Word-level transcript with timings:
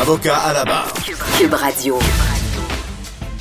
Avocat 0.00 0.36
à 0.36 0.52
la 0.52 0.64
barre. 0.64 0.92
Cube 1.38 1.54
Radio. 1.54 1.98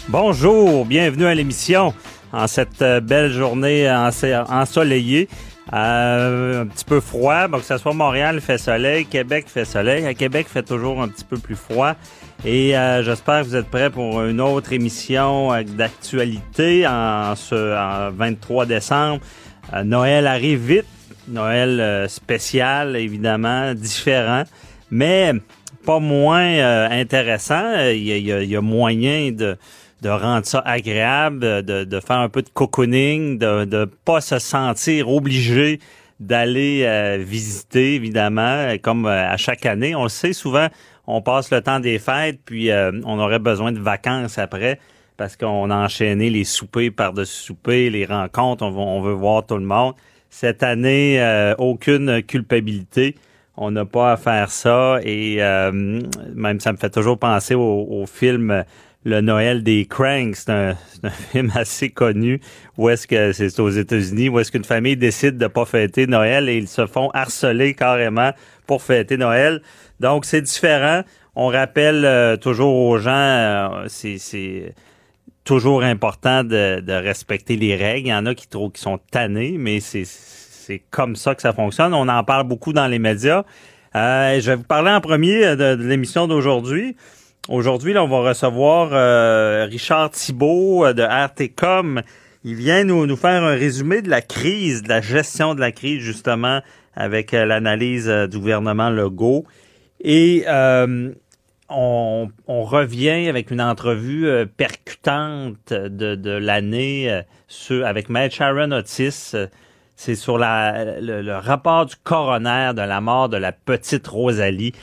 Bonjour, 0.08 0.86
bienvenue 0.86 1.26
à 1.26 1.34
l'émission 1.34 1.94
en 2.32 2.48
cette 2.48 2.82
euh, 2.82 3.02
belle 3.02 3.32
journée 3.32 3.92
ensoleillée. 3.92 5.28
Euh, 5.74 6.62
un 6.62 6.68
petit 6.68 6.86
peu 6.86 7.00
froid, 7.00 7.48
bon, 7.48 7.58
que 7.58 7.66
ce 7.66 7.78
soit 7.78 7.94
Montréal 7.94 8.40
fait 8.40 8.60
soleil, 8.60 9.06
Québec 9.06 9.46
fait 9.48 9.66
soleil. 9.66 10.06
À 10.06 10.14
Québec 10.14 10.48
fait 10.48 10.64
toujours 10.64 11.02
un 11.02 11.08
petit 11.08 11.26
peu 11.26 11.38
plus 11.38 11.56
froid. 11.56 11.96
Et 12.46 12.78
euh, 12.78 13.04
j'espère 13.04 13.42
que 13.42 13.48
vous 13.48 13.56
êtes 13.56 13.70
prêts 13.70 13.90
pour 13.90 14.22
une 14.24 14.40
autre 14.40 14.72
émission 14.74 15.50
d'actualité 15.64 16.86
en 16.88 17.36
ce 17.36 18.12
23 18.12 18.68
décembre. 18.68 19.22
Noël 19.84 20.28
arrive 20.28 20.60
vite. 20.60 20.86
Noël 21.28 22.08
spécial, 22.10 22.96
évidemment, 22.96 23.74
différent, 23.74 24.44
mais 24.92 25.34
pas 25.86 26.00
moins 26.00 26.90
intéressant. 26.90 27.90
Il 27.90 28.04
y, 28.08 28.56
a, 28.56 28.62
moyen 28.62 29.32
de 29.32 29.58
de 30.02 30.10
rendre 30.10 30.46
ça 30.46 30.62
agréable, 30.66 31.64
de, 31.64 31.86
de 31.86 32.00
faire 32.02 32.18
un 32.18 32.28
peu 32.28 32.42
de 32.42 32.50
cocooning, 32.50 33.38
de 33.38 33.64
ne 33.64 33.86
pas 33.86 34.20
se 34.20 34.38
sentir 34.38 35.08
obligé 35.10 35.80
d'aller 36.20 36.84
euh, 36.84 37.18
visiter, 37.20 37.96
évidemment, 37.96 38.76
comme 38.82 39.06
euh, 39.06 39.30
à 39.30 39.38
chaque 39.38 39.66
année. 39.66 39.96
On 39.96 40.04
le 40.04 40.10
sait, 40.10 40.34
souvent, 40.34 40.68
on 41.08 41.22
passe 41.22 41.52
le 41.52 41.62
temps 41.62 41.80
des 41.80 42.00
fêtes, 42.00 42.40
puis 42.46 42.72
euh, 42.72 42.92
on 43.06 43.20
aurait 43.20 43.40
besoin 43.40 43.72
de 43.72 43.80
vacances 43.80 44.38
après 44.38 44.80
parce 45.16 45.38
qu'on 45.38 45.70
a 45.70 45.76
enchaîné 45.76 46.30
les 46.30 46.44
soupers 46.44 46.90
par-dessus 46.90 47.44
soupers, 47.44 47.90
les 47.92 48.06
rencontres, 48.06 48.64
on, 48.64 48.76
on, 48.76 49.02
veut 49.02 49.14
voir 49.14 49.46
tout 49.46 49.58
le 49.58 49.66
monde. 49.66 49.94
Cette 50.30 50.64
année, 50.64 51.54
aucune 51.60 52.24
culpabilité. 52.24 53.16
On 53.56 53.72
n'a 53.72 53.86
pas 53.86 54.14
à 54.14 54.18
faire 54.18 54.50
ça 54.50 55.00
et 55.04 55.38
même 55.38 56.60
ça 56.60 56.72
me 56.72 56.78
fait 56.78 56.90
toujours 56.90 57.20
penser 57.20 57.54
au, 57.54 57.88
au 57.90 58.06
film 58.08 58.64
le 59.06 59.22
Noël 59.22 59.64
des 59.64 59.86
Cranks. 59.86 60.36
C'est 60.36 60.52
un, 60.52 60.76
film 61.32 61.52
assez 61.56 61.90
connu 61.90 62.40
où 62.78 62.90
est-ce 62.90 63.08
que 63.08 63.32
c'est 63.34 63.60
aux 63.60 63.70
États-Unis, 63.70 64.30
où 64.30 64.40
est-ce 64.40 64.52
qu'une 64.52 64.64
famille 64.64 64.98
décide 64.98 65.38
de 65.38 65.48
pas 65.48 65.66
fêter 65.66 66.08
Noël 66.08 66.50
et 66.50 66.58
ils 66.58 66.68
se 66.68 66.86
font 66.86 67.10
harceler 67.12 67.74
carrément 67.74 68.32
pour 68.66 68.82
fêter 68.82 69.18
Noël. 69.18 69.62
Donc 70.00 70.26
c'est 70.26 70.42
différent. 70.42 71.04
On 71.36 71.48
rappelle 71.48 72.06
euh, 72.06 72.38
toujours 72.38 72.76
aux 72.76 72.98
gens, 73.00 73.12
euh, 73.12 73.86
c'est 73.88 74.74
toujours 75.44 75.84
important 75.84 76.44
de, 76.44 76.80
de, 76.80 76.94
respecter 76.94 77.58
les 77.58 77.76
règles. 77.76 78.08
Il 78.08 78.12
y 78.12 78.14
en 78.14 78.26
a 78.28 78.36
qui 78.36 78.48
trouvent 78.48 78.72
qui 78.72 78.82
sont 78.82 79.00
tannés, 79.12 79.56
mais 79.58 79.80
c'est 79.80 80.06
c'est 80.74 80.82
comme 80.90 81.16
ça 81.16 81.36
que 81.36 81.42
ça 81.42 81.54
fonctionne. 81.54 81.94
On 81.94 82.08
en 82.08 82.24
parle 82.24 82.48
beaucoup 82.48 82.74
dans 82.74 82.88
les 82.88 82.98
médias. 82.98 83.44
Euh, 83.96 84.40
je 84.40 84.50
vais 84.50 84.56
vous 84.56 84.64
parler 84.64 84.90
en 84.90 85.02
premier 85.02 85.56
de, 85.56 85.76
l'émission 85.76 86.26
d'aujourd'hui. 86.28 86.96
Aujourd'hui, 87.48 87.96
on 87.96 88.08
va 88.08 88.30
recevoir 88.30 88.90
euh, 88.94 89.68
Richard 89.70 90.10
Thibault 90.10 90.86
euh, 90.86 90.94
de 90.94 91.04
RTCOM. 91.04 92.02
Il 92.44 92.56
vient 92.56 92.84
nous, 92.86 93.06
nous 93.06 93.16
faire 93.16 93.44
un 93.44 93.54
résumé 93.54 94.02
de 94.02 94.10
la 94.10 94.22
crise, 94.22 94.82
de 94.82 94.90
la 94.90 95.02
gestion 95.02 95.54
de 95.54 95.60
la 95.60 95.72
crise, 95.72 96.02
justement, 96.02 96.62
avec 96.96 97.34
l'analyse 97.34 98.08
du 98.10 98.40
gouvernement 98.40 98.90
Legault. 98.90 99.46
Et 100.02 100.46
on, 101.70 102.30
revient 102.48 103.30
avec 103.30 103.50
une 103.50 103.62
entrevue 103.62 104.28
percutante 104.58 105.72
de, 105.72 106.38
l'année 106.38 107.22
avec 107.70 108.10
Maître 108.10 108.36
Sharon 108.36 108.72
Otis. 108.72 109.34
C'est 109.96 110.16
sur 110.16 110.38
le 110.38 111.38
rapport 111.38 111.86
du 111.86 111.96
coroner 112.04 112.72
de 112.76 112.82
la 112.82 113.02
mort 113.02 113.30
de 113.30 113.38
la 113.38 113.52
petite 113.52 114.08
Rosalie 114.08 114.74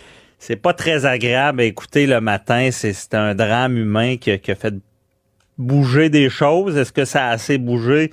c'est 0.41 0.57
pas 0.57 0.73
très 0.73 1.05
agréable 1.05 1.61
à 1.61 1.65
écouter 1.65 2.07
le 2.07 2.21
matin. 2.21 2.71
C'est 2.73 3.15
un 3.15 3.35
drame 3.35 3.77
humain 3.77 4.17
qui 4.17 4.33
a, 4.33 4.39
fait 4.39 4.75
bouger 5.59 6.09
des 6.09 6.31
choses. 6.31 6.79
Est-ce 6.79 6.93
que 6.93 7.05
ça 7.05 7.27
a 7.27 7.31
assez 7.31 7.59
bougé? 7.59 8.11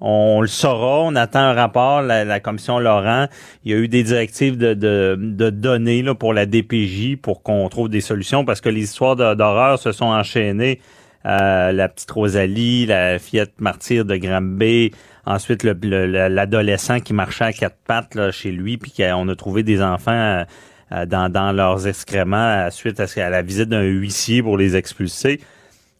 On 0.00 0.40
le 0.40 0.48
saura. 0.48 1.02
On 1.04 1.14
attend 1.14 1.38
un 1.38 1.52
rapport, 1.52 2.02
la, 2.02 2.40
commission 2.40 2.80
Laurent. 2.80 3.28
Il 3.64 3.70
y 3.70 3.74
a 3.74 3.78
eu 3.78 3.86
des 3.86 4.02
directives 4.02 4.58
de, 4.58 4.74
de, 4.74 5.50
données 5.50 6.02
là, 6.02 6.16
pour 6.16 6.34
la 6.34 6.46
DPJ 6.46 7.16
pour 7.16 7.44
qu'on 7.44 7.68
trouve 7.68 7.88
des 7.88 8.00
solutions 8.00 8.44
parce 8.44 8.60
que 8.60 8.68
les 8.68 8.82
histoires 8.82 9.14
d'horreur 9.14 9.78
se 9.78 9.92
sont 9.92 10.06
enchaînées. 10.06 10.80
Euh, 11.26 11.72
la 11.72 11.88
petite 11.88 12.10
Rosalie, 12.10 12.86
la 12.86 13.20
fillette 13.20 13.60
martyre 13.60 14.04
de 14.04 14.16
Granby, 14.16 14.92
ensuite 15.28 15.62
l'adolescent 15.62 17.00
qui 17.00 17.12
marchait 17.12 17.44
à 17.44 17.52
quatre 17.52 17.76
pattes 17.86 18.14
là, 18.14 18.32
chez 18.32 18.50
lui, 18.50 18.78
puis 18.78 18.92
qu'on 18.96 19.28
a 19.28 19.36
trouvé 19.36 19.62
des 19.62 19.82
enfants 19.82 20.10
euh, 20.10 20.44
euh, 20.92 21.04
dans, 21.04 21.30
dans, 21.30 21.52
leurs 21.52 21.86
excréments 21.86 22.70
suite 22.70 22.98
à, 22.98 23.30
la 23.30 23.42
visite 23.42 23.68
d'un 23.68 23.82
huissier 23.82 24.42
pour 24.42 24.56
les 24.56 24.74
expulser. 24.74 25.38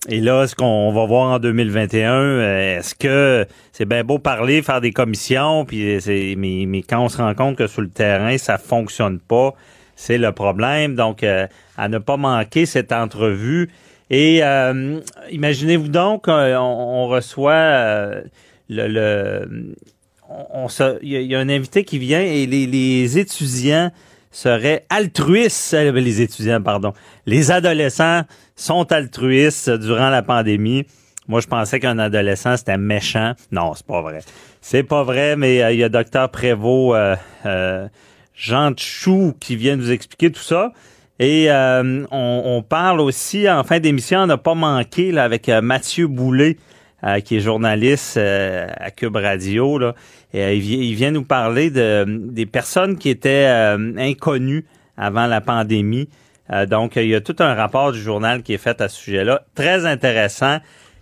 Et 0.08 0.20
là, 0.20 0.46
ce 0.46 0.54
qu'on 0.54 0.90
va 0.92 1.04
voir 1.04 1.32
en 1.32 1.38
2021, 1.38 2.12
euh, 2.12 2.78
est-ce 2.78 2.94
que 2.94 3.46
c'est 3.72 3.84
bien 3.84 4.02
beau 4.02 4.18
parler, 4.18 4.62
faire 4.62 4.80
des 4.80 4.92
commissions, 4.92 5.66
puis 5.66 5.98
mais, 6.38 6.64
mais, 6.66 6.82
quand 6.82 7.04
on 7.04 7.08
se 7.10 7.18
rend 7.18 7.34
compte 7.34 7.56
que 7.56 7.66
sur 7.66 7.82
le 7.82 7.90
terrain, 7.90 8.38
ça 8.38 8.56
fonctionne 8.56 9.18
pas, 9.18 9.52
c'est 9.94 10.16
le 10.16 10.32
problème. 10.32 10.94
Donc, 10.94 11.22
euh, 11.22 11.46
à 11.76 11.88
ne 11.88 11.98
pas 11.98 12.16
manquer 12.16 12.64
cette 12.64 12.92
entrevue. 12.92 13.68
Et 14.08 14.40
imaginez-vous 15.30 15.88
donc, 15.88 16.28
on, 16.28 17.08
reçoit 17.08 18.22
le, 18.68 18.86
le 18.86 19.74
on, 20.28 20.66
il 21.02 21.22
y, 21.22 21.34
a 21.34 21.38
un 21.38 21.48
invité 21.48 21.84
qui 21.84 21.98
vient 21.98 22.20
et 22.20 22.46
les, 22.46 22.66
les 22.66 23.18
étudiants 23.18 23.90
seraient 24.30 24.84
altruistes, 24.90 25.74
euh, 25.74 25.92
les 25.92 26.20
étudiants, 26.20 26.60
pardon. 26.60 26.92
Les 27.26 27.50
adolescents 27.50 28.22
sont 28.56 28.90
altruistes 28.92 29.70
durant 29.70 30.10
la 30.10 30.22
pandémie. 30.22 30.84
Moi, 31.28 31.40
je 31.40 31.46
pensais 31.46 31.80
qu'un 31.80 31.98
adolescent, 31.98 32.56
c'était 32.56 32.78
méchant. 32.78 33.32
Non, 33.50 33.74
c'est 33.74 33.86
pas 33.86 34.02
vrai. 34.02 34.20
C'est 34.60 34.82
pas 34.82 35.02
vrai, 35.02 35.36
mais 35.36 35.62
euh, 35.62 35.72
il 35.72 35.78
y 35.78 35.84
a 35.84 35.88
docteur 35.88 36.30
Prévost, 36.30 37.18
euh, 37.46 37.88
Jean 38.34 38.72
Chou, 38.76 39.34
qui 39.40 39.56
vient 39.56 39.76
nous 39.76 39.90
expliquer 39.90 40.30
tout 40.30 40.42
ça. 40.42 40.72
Et 41.20 41.48
on, 41.50 42.62
parle 42.68 43.00
aussi, 43.00 43.50
en 43.50 43.64
fin 43.64 43.80
d'émission, 43.80 44.20
on 44.20 44.26
n'a 44.26 44.36
pas 44.36 44.54
manqué 44.54 45.10
là, 45.10 45.24
avec 45.24 45.48
Mathieu 45.48 46.06
Boulet, 46.06 46.58
qui 47.24 47.36
est 47.36 47.40
journaliste 47.40 48.16
à 48.16 48.90
Cube 48.90 49.16
Radio. 49.16 49.78
Là. 49.78 49.94
Euh, 50.34 50.52
il, 50.52 50.94
vient 50.94 51.10
nous 51.10 51.24
parler 51.24 51.70
de, 51.70 52.04
des 52.06 52.44
personnes 52.44 52.98
qui 52.98 53.08
étaient 53.08 53.46
euh, 53.46 53.92
inconnues 53.96 54.66
avant 54.96 55.26
la 55.26 55.40
pandémie. 55.40 56.08
Euh, 56.52 56.66
donc, 56.66 56.96
il 56.96 57.08
y 57.08 57.14
a 57.14 57.20
tout 57.20 57.36
un 57.38 57.54
rapport 57.54 57.92
du 57.92 58.00
journal 58.00 58.42
qui 58.42 58.52
est 58.52 58.58
fait 58.58 58.80
à 58.80 58.88
ce 58.88 58.96
sujet-là. 58.96 59.42
Très 59.54 59.86
intéressant. 59.86 60.58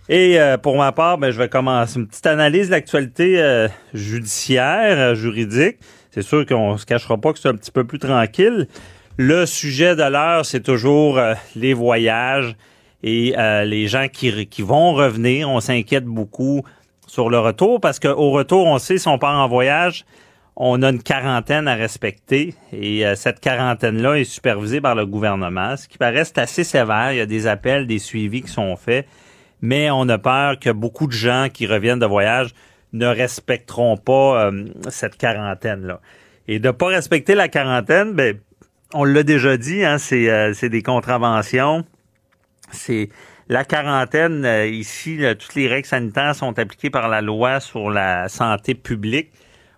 Et 0.09 0.39
pour 0.63 0.77
ma 0.77 0.93
part, 0.93 1.17
ben, 1.17 1.31
je 1.31 1.37
vais 1.37 1.49
commencer 1.49 1.99
une 1.99 2.07
petite 2.07 2.27
analyse 2.27 2.67
de 2.67 2.71
l'actualité 2.71 3.67
judiciaire, 3.93 5.15
juridique. 5.15 5.79
C'est 6.11 6.21
sûr 6.21 6.45
qu'on 6.45 6.77
se 6.77 6.85
cachera 6.85 7.17
pas 7.17 7.33
que 7.33 7.39
c'est 7.39 7.49
un 7.49 7.55
petit 7.55 7.71
peu 7.71 7.83
plus 7.83 7.99
tranquille. 7.99 8.69
Le 9.17 9.45
sujet 9.45 9.97
de 9.97 10.03
l'heure, 10.03 10.45
c'est 10.45 10.61
toujours 10.61 11.19
les 11.57 11.73
voyages 11.73 12.55
et 13.03 13.35
les 13.65 13.87
gens 13.87 14.07
qui, 14.07 14.47
qui 14.47 14.61
vont 14.61 14.93
revenir. 14.93 15.49
On 15.49 15.59
s'inquiète 15.59 16.05
beaucoup 16.05 16.63
sur 17.07 17.29
le 17.29 17.39
retour 17.39 17.79
parce 17.79 17.99
qu'au 17.99 18.31
retour, 18.31 18.65
on 18.67 18.77
sait, 18.77 18.97
si 18.97 19.07
on 19.07 19.17
part 19.17 19.39
en 19.39 19.47
voyage, 19.47 20.05
on 20.59 20.81
a 20.81 20.89
une 20.89 21.01
quarantaine 21.01 21.67
à 21.67 21.75
respecter 21.75 22.55
et 22.73 23.05
euh, 23.05 23.15
cette 23.15 23.39
quarantaine-là 23.39 24.15
est 24.15 24.23
supervisée 24.23 24.81
par 24.81 24.95
le 24.95 25.05
gouvernement, 25.05 25.77
ce 25.77 25.87
qui 25.87 25.99
paraît 25.99 26.25
assez 26.35 26.63
sévère. 26.63 27.11
Il 27.11 27.17
y 27.17 27.21
a 27.21 27.27
des 27.27 27.45
appels, 27.45 27.85
des 27.85 27.99
suivis 27.99 28.41
qui 28.41 28.51
sont 28.51 28.75
faits, 28.75 29.07
mais 29.61 29.91
on 29.91 30.09
a 30.09 30.17
peur 30.17 30.57
que 30.59 30.71
beaucoup 30.71 31.05
de 31.05 31.11
gens 31.11 31.47
qui 31.53 31.67
reviennent 31.67 31.99
de 31.99 32.07
voyage 32.07 32.55
ne 32.93 33.05
respecteront 33.05 33.97
pas 33.97 34.45
euh, 34.45 34.65
cette 34.89 35.17
quarantaine-là. 35.17 36.01
Et 36.47 36.57
de 36.57 36.71
pas 36.71 36.87
respecter 36.87 37.35
la 37.35 37.49
quarantaine, 37.49 38.13
ben, 38.13 38.39
on 38.95 39.03
l'a 39.03 39.21
déjà 39.21 39.57
dit, 39.57 39.85
hein, 39.85 39.99
c'est, 39.99 40.27
euh, 40.29 40.53
c'est 40.53 40.69
des 40.69 40.81
contraventions, 40.81 41.85
c'est 42.71 43.09
la 43.49 43.63
quarantaine, 43.63 44.45
ici, 44.69 45.19
toutes 45.39 45.55
les 45.55 45.67
règles 45.67 45.87
sanitaires 45.87 46.35
sont 46.35 46.59
appliquées 46.59 46.89
par 46.89 47.07
la 47.07 47.21
loi 47.21 47.61
sur 47.61 47.89
la 47.89 48.27
santé 48.27 48.75
publique 48.75 49.31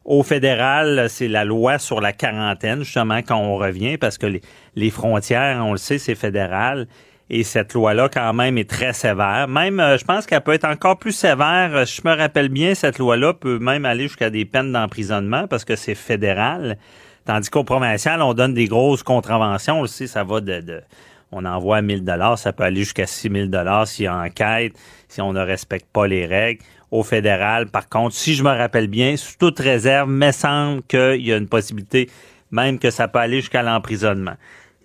Au 0.05 0.23
fédéral, 0.23 1.05
c'est 1.07 1.27
la 1.27 1.45
loi 1.45 1.77
sur 1.77 2.01
la 2.01 2.11
quarantaine, 2.11 2.79
justement, 2.79 3.19
quand 3.19 3.37
on 3.37 3.57
revient, 3.57 3.97
parce 3.97 4.17
que 4.17 4.39
les, 4.75 4.89
frontières, 4.89 5.63
on 5.63 5.73
le 5.73 5.77
sait, 5.77 5.99
c'est 5.99 6.15
fédéral. 6.15 6.87
Et 7.29 7.43
cette 7.43 7.75
loi-là, 7.75 8.09
quand 8.09 8.33
même, 8.33 8.57
est 8.57 8.67
très 8.67 8.91
sévère. 8.91 9.47
Même, 9.47 9.79
euh, 9.79 9.99
je 9.99 10.03
pense 10.03 10.25
qu'elle 10.25 10.41
peut 10.41 10.53
être 10.53 10.65
encore 10.65 10.97
plus 10.97 11.11
sévère. 11.11 11.85
Je 11.85 12.01
me 12.03 12.15
rappelle 12.15 12.49
bien, 12.49 12.73
cette 12.73 12.97
loi-là 12.97 13.35
peut 13.35 13.59
même 13.59 13.85
aller 13.85 14.07
jusqu'à 14.07 14.31
des 14.31 14.45
peines 14.45 14.71
d'emprisonnement 14.71 15.47
parce 15.47 15.63
que 15.63 15.75
c'est 15.75 15.93
fédéral. 15.93 16.79
Tandis 17.25 17.51
qu'au 17.51 17.63
provincial, 17.63 18.23
on 18.23 18.33
donne 18.33 18.55
des 18.55 18.65
grosses 18.65 19.03
contraventions. 19.03 19.77
On 19.77 19.81
le 19.83 19.87
sait, 19.87 20.07
ça 20.07 20.23
va 20.23 20.41
de 20.41 20.81
on 21.31 21.45
envoie 21.45 21.81
1000 21.81 22.03
dollars, 22.03 22.37
ça 22.37 22.53
peut 22.53 22.63
aller 22.63 22.81
jusqu'à 22.81 23.07
6000 23.07 23.49
dollars 23.49 23.87
s'il 23.87 24.05
y 24.05 24.07
a 24.07 24.15
enquête, 24.15 24.73
si 25.07 25.21
on 25.21 25.33
ne 25.33 25.41
respecte 25.41 25.87
pas 25.91 26.07
les 26.07 26.25
règles. 26.25 26.61
Au 26.91 27.03
fédéral, 27.03 27.67
par 27.67 27.87
contre, 27.87 28.15
si 28.15 28.33
je 28.33 28.43
me 28.43 28.49
rappelle 28.49 28.87
bien, 28.87 29.15
sous 29.15 29.37
toute 29.37 29.59
réserve, 29.59 30.09
me 30.09 30.31
semble 30.31 30.81
qu'il 30.83 31.21
y 31.21 31.31
a 31.31 31.37
une 31.37 31.47
possibilité 31.47 32.09
même 32.51 32.79
que 32.79 32.89
ça 32.89 33.07
peut 33.07 33.19
aller 33.19 33.41
jusqu'à 33.41 33.61
l'emprisonnement. 33.61 34.35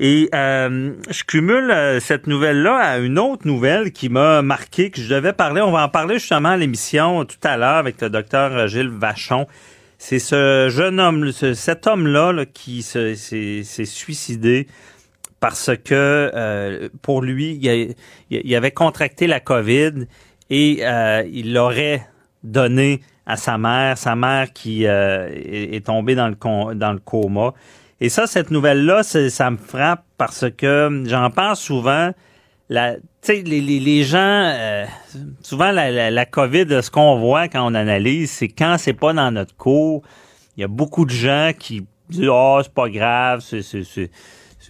Et 0.01 0.29
euh, 0.35 0.93
je 1.09 1.23
cumule 1.23 1.71
euh, 1.71 2.01
cette 2.01 2.27
nouvelle-là 2.27 2.77
à 2.77 2.99
une 2.99 3.19
autre 3.19 3.47
nouvelle 3.47 3.93
qui 3.93 4.09
m'a 4.09 4.43
marqué, 4.43 4.91
que 4.91 5.01
je 5.01 5.15
devais 5.15 5.33
parler. 5.33 5.63
On 5.63 5.71
va 5.71 5.85
en 5.85 5.89
parler 5.89 6.19
justement 6.19 6.51
à 6.51 6.57
l'émission 6.57 7.25
tout 7.25 7.39
à 7.45 7.57
l'heure 7.57 7.77
avec 7.77 8.01
le 8.01 8.11
docteur 8.11 8.67
Gilles 8.67 8.89
Vachon. 8.89 9.47
C'est 9.99 10.19
ce 10.19 10.69
jeune 10.69 10.99
homme, 10.99 11.31
cet 11.33 11.87
homme-là 11.87 12.45
qui 12.53 12.83
s'est 12.83 13.15
suicidé 13.85 14.67
parce 15.45 15.73
que 15.77 16.31
euh, 16.35 16.89
pour 17.03 17.21
lui, 17.21 17.61
il, 18.31 18.55
avait 18.57 18.71
contracté 18.71 19.27
la 19.27 19.41
COVID 19.41 20.07
et 20.49 20.83
il 21.31 21.53
l'aurait 21.53 22.09
donné 22.43 23.03
à 23.27 23.37
sa 23.37 23.59
mère, 23.59 23.99
sa 23.99 24.17
mère 24.17 24.55
qui 24.55 24.85
est, 24.85 25.85
tombée 25.85 26.15
dans 26.15 26.29
le, 26.29 26.75
dans 26.75 26.95
le 26.95 26.99
coma. 26.99 27.53
Et 28.01 28.09
ça, 28.09 28.27
cette 28.27 28.51
nouvelle-là, 28.51 29.03
ça 29.03 29.51
me 29.51 29.59
frappe 29.59 30.05
parce 30.17 30.47
que 30.51 31.03
j'en 31.05 31.31
pense 31.31 31.61
souvent. 31.61 32.13
La, 32.71 32.95
les, 33.29 33.43
les, 33.43 33.61
les 33.61 34.03
gens, 34.03 34.19
euh, 34.19 34.87
souvent 35.43 35.73
la, 35.73 36.11
la, 36.11 36.25
COVID, 36.25 36.83
ce 36.83 36.91
qu'on 36.91 37.19
voit 37.19 37.49
quand 37.49 37.71
on 37.71 37.75
analyse, 37.75 38.31
c'est 38.31 38.49
quand 38.49 38.77
c'est 38.79 38.95
pas 38.95 39.13
dans 39.13 39.31
notre 39.31 39.55
cours, 39.55 40.03
il 40.57 40.63
y 40.63 40.65
a 40.65 40.69
beaucoup 40.69 41.05
de 41.05 41.11
gens 41.11 41.53
qui 41.59 41.85
disent 42.09 42.31
oh 42.33 42.61
c'est 42.63 42.73
pas 42.73 42.89
grave, 42.89 43.41
c'est 43.43 43.61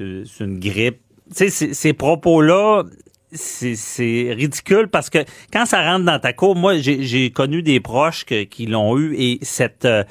une 0.00 0.58
grippe. 0.58 1.00
Tu 1.34 1.48
sais, 1.50 1.72
ces 1.72 1.92
propos-là, 1.92 2.84
c'est 3.34 4.34
ridicule 4.36 4.88
parce 4.88 5.10
que 5.10 5.18
quand 5.52 5.66
ça 5.66 5.82
rentre 5.82 6.04
dans 6.04 6.18
ta 6.18 6.32
cour, 6.32 6.56
moi 6.56 6.78
j'ai 6.78 7.30
connu 7.30 7.62
des 7.62 7.80
proches 7.80 8.24
qui 8.24 8.66
l'ont 8.66 8.96
eu 8.98 9.14
et 9.16 9.38
cette 9.42 9.84
euh, 9.84 10.04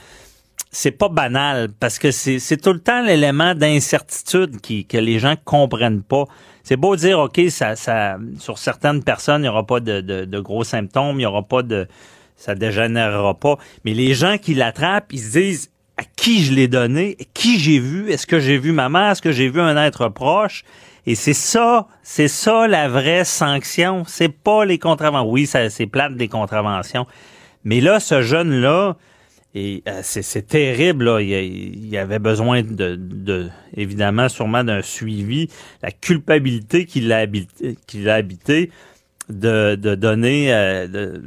c'est 0.71 0.91
pas 0.91 1.09
banal 1.09 1.69
parce 1.79 1.99
que 1.99 2.11
c'est 2.11 2.57
tout 2.57 2.73
le 2.73 2.79
temps 2.79 3.01
l'élément 3.01 3.53
d'incertitude 3.55 4.59
qui 4.59 4.85
que 4.85 4.97
les 4.97 5.19
gens 5.19 5.35
comprennent 5.43 6.03
pas. 6.03 6.25
C'est 6.63 6.77
beau 6.77 6.95
dire 6.95 7.19
ok 7.19 7.41
ça 7.49 7.75
sur 8.39 8.57
certaines 8.57 9.03
personnes 9.03 9.43
il 9.43 9.45
y 9.45 9.49
aura 9.49 9.65
pas 9.65 9.79
de, 9.79 10.01
de, 10.01 10.39
gros 10.39 10.63
symptômes, 10.63 11.19
il 11.19 11.23
y 11.23 11.25
aura 11.25 11.43
pas 11.43 11.61
de 11.61 11.87
ça 12.35 12.55
dégénérera 12.55 13.35
pas, 13.35 13.57
mais 13.85 13.93
les 13.93 14.13
gens 14.15 14.37
qui 14.37 14.53
l'attrapent, 14.55 15.13
ils 15.13 15.19
se 15.19 15.31
disent 15.37 15.71
à 15.97 16.03
qui 16.03 16.43
je 16.43 16.53
l'ai 16.53 16.67
donné, 16.67 17.17
qui 17.33 17.59
j'ai 17.59 17.79
vu, 17.79 18.09
est-ce 18.09 18.25
que 18.25 18.39
j'ai 18.39 18.57
vu 18.57 18.71
ma 18.71 18.89
mère, 18.89 19.11
est-ce 19.11 19.21
que 19.21 19.31
j'ai 19.31 19.49
vu 19.49 19.61
un 19.61 19.77
être 19.77 20.09
proche 20.09 20.63
et 21.05 21.15
c'est 21.15 21.33
ça, 21.33 21.87
c'est 22.01 22.29
ça 22.29 22.65
la 22.65 22.87
vraie 22.87 23.25
sanction, 23.25 24.03
c'est 24.07 24.29
pas 24.29 24.63
les 24.63 24.79
contraventions. 24.79 25.29
Oui, 25.29 25.45
c'est 25.45 25.85
plate 25.85 26.15
des 26.15 26.29
contraventions. 26.29 27.05
Mais 27.65 27.81
là 27.81 27.99
ce 27.99 28.21
jeune 28.21 28.61
là, 28.61 28.95
et 29.55 29.83
euh, 29.87 29.99
c'est 30.01 30.47
terrible, 30.47 31.05
là. 31.05 31.21
Il, 31.21 31.95
avait 31.95 32.19
besoin 32.19 32.63
de, 32.63 32.95
de 32.95 33.49
évidemment, 33.77 34.27
sûrement 34.27 34.63
d'un 34.63 34.81
suivi. 34.81 35.47
La 35.83 35.91
culpabilité 35.91 36.85
qu'il 36.85 37.11
a 37.11 37.19
habité, 37.19 37.77
qu'il 37.85 38.09
a 38.09 38.15
habité 38.15 38.71
de, 39.29 39.75
de 39.75 39.93
donner 39.93 40.51
euh, 40.51 40.87
de, 40.87 41.21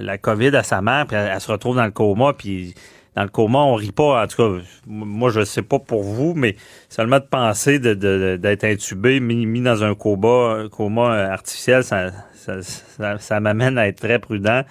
la, 0.00 0.16
COVID 0.16 0.54
à 0.54 0.62
sa 0.62 0.80
mère, 0.80 1.06
puis 1.06 1.16
elle, 1.16 1.40
se 1.40 1.50
retrouve 1.50 1.76
dans 1.76 1.84
le 1.84 1.90
coma, 1.90 2.32
puis 2.34 2.74
dans 3.14 3.22
le 3.22 3.28
coma, 3.28 3.58
on 3.58 3.74
rit 3.74 3.92
pas. 3.92 4.22
En 4.22 4.26
tout 4.26 4.36
cas, 4.36 4.64
moi, 4.86 5.30
je 5.30 5.44
sais 5.44 5.62
pas 5.62 5.78
pour 5.78 6.02
vous, 6.02 6.34
mais 6.34 6.56
seulement 6.88 7.18
de 7.18 7.24
penser 7.24 7.78
d'être 7.78 8.64
intubé, 8.64 9.20
mis, 9.20 9.60
dans 9.60 9.84
un 9.84 9.94
coma, 9.94 10.64
coma 10.70 11.12
artificiel, 11.30 11.84
ça, 11.84 13.40
m'amène 13.40 13.78
à 13.78 13.86
être 13.86 14.00
très 14.00 14.18
prudent. 14.18 14.62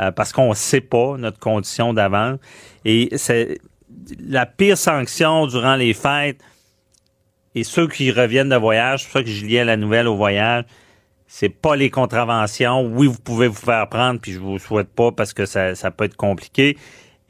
Euh, 0.00 0.12
parce 0.12 0.32
qu'on 0.32 0.50
ne 0.50 0.54
sait 0.54 0.80
pas 0.80 1.16
notre 1.18 1.38
condition 1.38 1.92
d'avant. 1.92 2.36
Et 2.86 3.10
c'est 3.16 3.58
la 4.18 4.46
pire 4.46 4.78
sanction 4.78 5.46
durant 5.46 5.76
les 5.76 5.92
fêtes. 5.92 6.40
Et 7.54 7.64
ceux 7.64 7.86
qui 7.86 8.10
reviennent 8.10 8.48
de 8.48 8.56
voyage, 8.56 9.00
c'est 9.00 9.06
pour 9.06 9.20
ça 9.20 9.22
que 9.24 9.28
je 9.28 9.44
liais 9.44 9.64
la 9.64 9.76
nouvelle 9.76 10.06
au 10.06 10.16
voyage, 10.16 10.64
c'est 11.26 11.48
pas 11.48 11.76
les 11.76 11.90
contraventions. 11.90 12.86
Oui, 12.86 13.08
vous 13.08 13.18
pouvez 13.18 13.48
vous 13.48 13.54
faire 13.54 13.88
prendre, 13.88 14.20
puis 14.20 14.32
je 14.32 14.38
vous 14.38 14.58
souhaite 14.58 14.88
pas 14.88 15.12
parce 15.12 15.32
que 15.34 15.44
ça 15.44 15.90
peut 15.90 16.04
être 16.04 16.16
compliqué. 16.16 16.78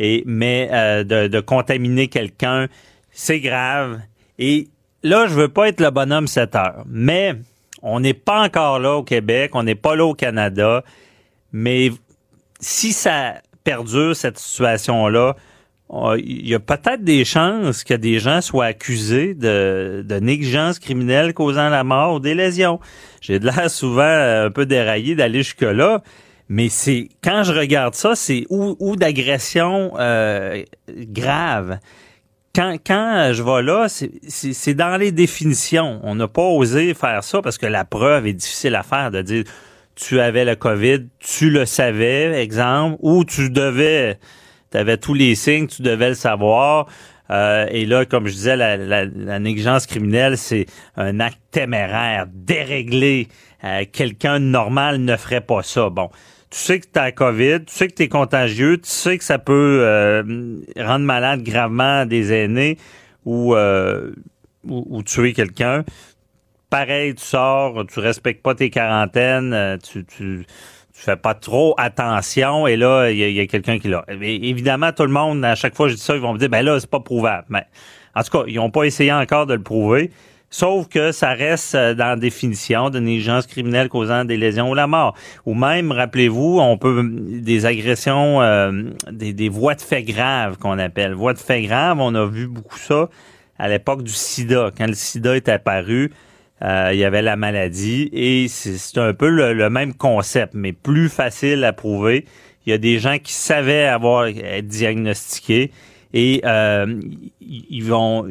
Et 0.00 0.25
mais 0.26 0.69
euh, 0.73 1.05
de, 1.05 1.29
de 1.29 1.41
contaminer 1.41 2.08
quelqu'un, 2.08 2.67
c'est 3.12 3.38
grave. 3.38 4.00
Et 4.38 4.69
là, 5.02 5.26
je 5.29 5.35
veux 5.35 5.49
pas 5.49 5.69
être 5.69 5.81
le 5.81 5.91
bonhomme 5.91 6.26
7 6.26 6.56
heures, 6.56 6.85
mais 6.87 7.37
on 7.82 8.00
n'est 8.00 8.14
pas 8.14 8.43
encore 8.43 8.79
là 8.79 8.97
au 8.97 9.02
Québec, 9.02 9.52
on 9.55 9.62
n'est 9.62 9.75
pas 9.75 9.94
là 9.94 10.06
au 10.06 10.14
Canada. 10.14 10.82
Mais 11.52 11.91
si 12.61 12.93
ça 12.93 13.35
perdure, 13.62 14.17
cette 14.17 14.38
situation-là, 14.38 15.37
il 16.19 16.49
y 16.49 16.55
a 16.55 16.61
peut-être 16.61 17.02
des 17.02 17.25
chances 17.25 17.82
que 17.82 17.94
des 17.94 18.20
gens 18.20 18.41
soient 18.41 18.67
accusés 18.67 19.35
de, 19.35 20.19
négligence 20.20 20.79
criminelle 20.79 21.35
causant 21.35 21.69
la 21.69 21.82
mort 21.85 22.14
ou 22.14 22.20
des 22.20 22.35
lésions. 22.35 22.79
J'ai 23.20 23.38
de 23.38 23.47
l'air 23.47 23.70
souvent 23.70 24.02
un 24.02 24.50
peu 24.50 24.67
déraillé 24.67 25.14
d'aller 25.14 25.43
jusque-là, 25.43 26.02
mais 26.50 26.69
c'est 26.69 27.08
quand 27.23 27.44
je 27.44 27.52
regarde 27.52 27.94
ça, 27.94 28.17
c'est 28.17 28.44
ou, 28.50 28.97
d'agression 28.97 29.93
euh, 30.00 30.64
grave. 30.88 31.79
Quand, 32.52 32.76
quand 32.85 33.31
je 33.32 33.43
vais 33.44 33.62
là, 33.62 33.87
c'est 33.88 34.75
dans 34.75 34.97
les 34.97 35.12
définitions. 35.12 36.00
On 36.02 36.17
n'a 36.17 36.26
pas 36.26 36.43
osé 36.43 36.93
faire 36.94 37.23
ça 37.23 37.41
parce 37.41 37.56
que 37.56 37.67
la 37.67 37.85
preuve 37.85 38.26
est 38.26 38.32
difficile 38.32 38.75
à 38.75 38.82
faire 38.82 39.12
de 39.12 39.23
dire 39.23 39.44
tu 39.94 40.19
avais 40.19 40.44
la 40.44 40.56
COVID, 40.56 41.06
tu 41.20 41.50
le 41.50 41.67
savais, 41.67 42.43
exemple, 42.43 42.97
ou 43.00 43.25
tu 43.25 43.49
devais, 43.50 44.19
tu 44.73 44.79
avais 44.79 44.97
tous 44.97 45.14
les 45.14 45.37
signes, 45.37 45.69
tu 45.69 45.82
devais 45.82 46.08
le 46.08 46.14
savoir. 46.17 46.88
Euh, 47.31 47.67
et 47.70 47.87
là, 47.87 48.05
comme 48.06 48.26
je 48.26 48.32
disais, 48.32 48.56
la, 48.56 48.76
la, 48.76 49.38
négligence 49.38 49.87
criminelle, 49.87 50.37
c'est 50.37 50.67
un 50.97 51.20
acte 51.20 51.38
téméraire, 51.52 52.26
déréglé. 52.33 53.28
Euh, 53.62 53.85
quelqu'un 53.92 54.40
normal 54.40 54.99
ne 54.99 55.16
ferait 55.16 55.42
pas 55.42 55.62
ça. 55.62 55.90
Bon, 55.90 56.11
tu 56.50 56.59
sais 56.59 56.80
que 56.80 56.87
tu 56.92 56.99
as 56.99 57.04
la 57.04 57.12
COVID, 57.12 57.64
tu 57.66 57.75
sais 57.75 57.88
que 57.88 57.95
tu 57.95 58.02
es 58.02 58.09
contagieux, 58.09 58.78
tu 58.78 58.90
sais 58.90 59.19
que 59.19 59.25
ça 59.25 59.38
peut 59.38 59.80
euh, 59.83 60.61
rendre 60.76 61.04
malade 61.04 61.42
gravement 61.42 62.07
des 62.07 62.33
aînés 62.33 62.76
ou, 63.25 63.54
ou 64.64 65.02
tuer 65.02 65.33
quelqu'un 65.33 65.85
pareil, 66.71 67.14
tu 67.14 67.25
sors, 67.25 67.85
tu 67.87 67.99
respectes 68.00 68.42
pas 68.42 68.54
tes 68.54 68.71
quarantaines, 68.71 69.52
euh, 69.52 69.76
tu, 69.76 70.04
tu, 70.04 70.47
tu 70.95 71.00
fais 71.00 71.16
pas 71.16 71.35
trop 71.35 71.75
attention 71.76 72.66
et 72.66 72.76
là, 72.76 73.11
il 73.11 73.19
y 73.19 73.40
a, 73.40 73.47
quelqu'un 73.47 73.78
qui 73.78 73.88
l'a. 73.88 74.04
Évidemment, 74.09 74.92
tout 74.92 75.02
le 75.02 75.11
monde, 75.11 75.45
à 75.45 75.57
chaque 75.57 75.75
fois 75.75 75.87
que 75.87 75.92
je 75.92 75.97
dis 75.97 76.02
ça, 76.02 76.14
ils 76.14 76.23
vont 76.23 76.33
me 76.33 76.38
dire, 76.38 76.49
ben 76.49 76.64
là, 76.64 76.78
c'est 76.80 76.88
pas 76.88 77.00
prouvable. 77.00 77.47
Mais 77.50 77.66
en 78.14 78.23
tout 78.23 78.30
cas, 78.30 78.45
ils 78.47 78.54
n'ont 78.54 78.71
pas 78.71 78.85
essayé 78.85 79.12
encore 79.12 79.47
de 79.47 79.54
le 79.54 79.62
prouver. 79.62 80.11
Sauf 80.52 80.88
que 80.88 81.12
ça 81.12 81.33
reste 81.33 81.76
euh, 81.76 81.95
dans 81.95 82.07
la 82.07 82.16
définition 82.16 82.90
de 82.90 82.99
négligence 82.99 83.47
criminelle 83.47 83.88
causant 83.88 84.25
des 84.25 84.37
lésions 84.37 84.71
ou 84.71 84.75
la 84.75 84.88
mort. 84.88 85.14
Ou 85.47 85.54
même, 85.54 85.92
rappelez-vous, 85.92 86.59
on 86.59 86.76
peut 86.76 87.09
des 87.09 87.66
agressions, 87.66 88.42
euh, 88.42 88.83
des, 89.12 89.33
des 89.33 89.49
voies 89.49 89.76
de 89.76 89.80
fait 89.80 90.02
graves 90.02 90.59
qu'on 90.59 90.78
appelle. 90.78 91.14
Voies 91.14 91.35
de 91.35 91.38
fait 91.38 91.62
graves, 91.62 92.00
on 92.00 92.14
a 92.16 92.26
vu 92.26 92.49
beaucoup 92.49 92.78
ça 92.78 93.09
à 93.61 93.69
l'époque 93.69 94.02
du 94.02 94.12
sida. 94.12 94.71
Quand 94.76 94.87
le 94.87 94.95
sida 94.95 95.37
est 95.37 95.49
apparu, 95.49 96.11
euh, 96.62 96.90
il 96.92 96.99
y 96.99 97.04
avait 97.04 97.23
la 97.23 97.37
maladie 97.37 98.11
et 98.12 98.49
c'est 98.49 98.99
un 98.99 99.14
peu 99.14 99.28
le, 99.28 99.71
même 99.71 99.95
concept, 99.95 100.54
mais 100.54 100.73
plus 100.73 101.09
facile 101.09 101.62
à 101.64 101.73
prouver. 101.73 102.25
Il 102.66 102.71
y 102.71 102.73
a 102.73 102.78
des 102.78 102.99
gens 102.99 103.19
qui 103.19 103.33
savaient 103.33 103.87
avoir 103.87 104.26
être 104.26 104.66
diagnostiqués 104.66 105.71
et 106.12 106.42
euh, 106.45 107.00
ils 107.40 107.85
vont 107.85 108.26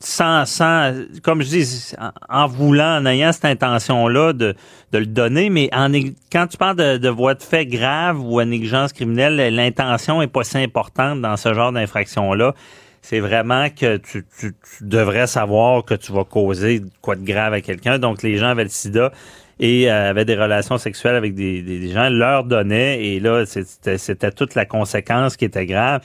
sans, 0.00 0.46
sans, 0.46 0.94
comme 1.22 1.42
je 1.42 1.48
dis, 1.48 1.92
en, 2.28 2.46
voulant, 2.46 2.98
en 2.98 3.06
ayant 3.06 3.32
cette 3.32 3.44
intention-là 3.44 4.32
de, 4.32 4.54
de 4.92 4.98
le 4.98 5.06
donner, 5.06 5.50
mais 5.50 5.68
en, 5.72 5.90
quand 6.30 6.46
tu 6.46 6.56
parles 6.56 6.76
de, 6.76 6.96
de 6.98 7.08
voie 7.08 7.34
de 7.34 7.42
fait 7.42 7.66
grave 7.66 8.20
ou 8.20 8.38
à 8.38 8.44
négligence 8.44 8.92
criminelle, 8.92 9.54
l'intention 9.54 10.22
est 10.22 10.28
pas 10.28 10.44
si 10.44 10.58
importante 10.58 11.20
dans 11.20 11.36
ce 11.36 11.52
genre 11.52 11.72
d'infraction-là 11.72 12.54
c'est 13.00 13.20
vraiment 13.20 13.68
que 13.70 13.96
tu, 13.96 14.24
tu, 14.38 14.52
devrais 14.80 15.26
savoir 15.26 15.84
que 15.84 15.94
tu 15.94 16.12
vas 16.12 16.24
causer 16.24 16.82
quoi 17.00 17.16
de 17.16 17.24
grave 17.24 17.54
à 17.54 17.60
quelqu'un. 17.60 17.98
Donc, 17.98 18.22
les 18.22 18.36
gens 18.36 18.48
avaient 18.48 18.64
le 18.64 18.68
sida 18.68 19.12
et 19.60 19.90
euh, 19.90 20.10
avaient 20.10 20.24
des 20.24 20.34
relations 20.34 20.76
sexuelles 20.78 21.14
avec 21.14 21.34
des, 21.34 21.62
des, 21.62 21.88
gens, 21.88 22.10
leur 22.10 22.44
donnaient, 22.44 23.02
et 23.02 23.20
là, 23.20 23.44
c'était 23.46 24.30
toute 24.30 24.54
la 24.54 24.66
conséquence 24.66 25.36
qui 25.36 25.44
était 25.46 25.66
grave. 25.66 26.02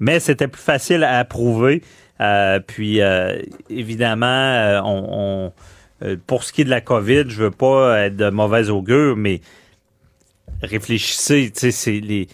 mais 0.00 0.20
c'était 0.20 0.48
plus 0.48 0.62
facile 0.62 1.02
à 1.02 1.18
approuver. 1.18 1.82
Puis 2.66 3.00
évidemment, 3.70 4.80
on, 4.84 5.52
pour 6.26 6.44
ce 6.44 6.52
qui 6.52 6.62
est 6.62 6.64
de 6.64 6.70
la 6.70 6.80
COVID, 6.80 7.24
je 7.28 7.44
veux 7.44 7.50
pas 7.50 7.98
être 8.00 8.16
de 8.16 8.30
mauvaise 8.30 8.70
augure, 8.70 9.16
mais 9.16 9.40
réfléchissez, 10.62 11.52
tu 11.54 11.72
c'est 11.72 12.00
les 12.00 12.28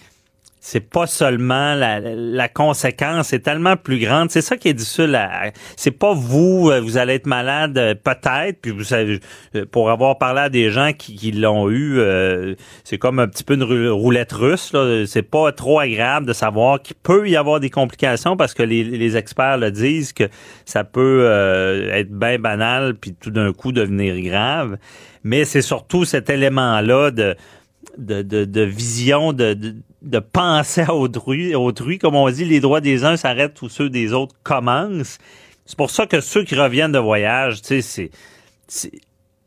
c'est 0.67 0.81
pas 0.81 1.07
seulement 1.07 1.75
la, 1.75 2.01
la 2.01 2.49
conséquence, 2.49 3.29
c'est 3.29 3.41
tellement 3.41 3.77
plus 3.77 3.99
grande. 3.99 4.31
C'est 4.31 4.41
ça 4.41 4.57
qui 4.57 4.69
est 4.69 4.73
difficile. 4.73 5.21
C'est 5.77 5.91
pas 5.91 6.15
vous, 6.15 6.71
euh, 6.71 6.81
vous 6.81 6.97
allez 6.97 7.13
être 7.13 7.27
malade 7.27 7.77
euh, 7.77 7.95
peut-être, 7.95 8.63
puis 8.63 8.71
vous 8.71 8.83
savez, 8.83 9.21
euh, 9.57 9.67
pour 9.71 9.91
avoir 9.91 10.17
parlé 10.17 10.41
à 10.41 10.49
des 10.49 10.71
gens 10.71 10.93
qui, 10.97 11.17
qui 11.17 11.33
l'ont 11.33 11.71
eu, 11.71 12.01
c'est 12.83 12.97
comme 12.97 13.19
un 13.19 13.29
petit 13.29 13.45
peu 13.45 13.55
une 13.55 13.91
roulette 13.91 14.33
russe. 14.33 14.73
Là. 14.73 15.05
C'est 15.07 15.23
pas 15.23 15.53
trop 15.53 15.81
agréable 15.81 16.25
de 16.25 16.33
savoir 16.33 16.81
qu'il 16.81 16.97
peut 16.97 17.29
y 17.29 17.37
avoir 17.37 17.61
des 17.61 17.69
complications 17.69 18.35
parce 18.39 18.55
que 18.55 18.63
les, 18.63 18.85
les 18.85 19.19
experts 19.19 19.59
le 19.59 19.71
disent 19.71 20.15
que 20.15 20.25
ça 20.65 20.83
peut 20.83 21.27
être 21.93 22.11
bien 22.11 22.39
banal 22.39 22.95
puis 22.95 23.13
tout 23.13 23.31
d'un 23.31 23.53
coup 23.53 23.71
devenir 23.71 24.19
grave. 24.23 24.79
Mais 25.25 25.45
c'est 25.45 25.63
surtout 25.63 26.07
cet 26.07 26.31
élément-là 26.31 27.11
de 27.11 27.37
de, 27.99 28.23
de, 28.23 28.45
de 28.45 28.61
vision, 28.63 29.33
de, 29.33 29.55
de, 29.55 29.75
de 30.03 30.19
penser 30.19 30.83
à 30.83 30.95
autrui, 30.95 31.55
autrui. 31.55 31.99
Comme 31.99 32.15
on 32.15 32.29
dit, 32.31 32.45
les 32.45 32.61
droits 32.61 32.81
des 32.81 33.05
uns 33.05 33.17
s'arrêtent 33.17 33.61
où 33.63 33.69
ceux 33.69 33.91
des 33.91 34.13
autres 34.13 34.35
commencent. 34.43 35.19
C'est 35.67 35.79
pour 35.79 35.91
ça 35.91 36.07
que 36.07 36.21
ceux 36.21 36.45
qui 36.45 36.55
reviennent 36.55 36.93
de 36.93 36.99
voyage, 36.99 37.63
tu 37.63 37.81
sais, 37.81 38.11
c'est, 38.69 38.91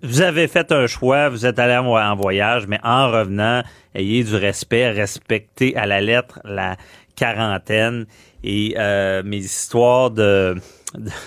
vous 0.03 0.21
avez 0.21 0.47
fait 0.47 0.71
un 0.71 0.87
choix, 0.87 1.29
vous 1.29 1.45
êtes 1.45 1.59
allé 1.59 1.75
en 1.75 2.15
voyage, 2.15 2.67
mais 2.67 2.79
en 2.83 3.11
revenant, 3.11 3.63
ayez 3.95 4.23
du 4.23 4.35
respect, 4.35 4.91
respectez 4.91 5.75
à 5.75 5.85
la 5.85 6.01
lettre 6.01 6.39
la 6.43 6.77
quarantaine 7.15 8.05
et 8.43 8.75
euh, 8.77 9.23
mes 9.23 9.37
histoires 9.37 10.11
de 10.11 10.55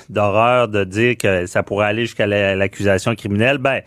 d'horreur 0.09 0.69
de 0.69 0.85
dire 0.85 1.17
que 1.19 1.47
ça 1.47 1.63
pourrait 1.63 1.87
aller 1.87 2.07
jusqu'à 2.07 2.27
l'accusation 2.27 3.15
criminelle, 3.15 3.59
ben 3.59 3.83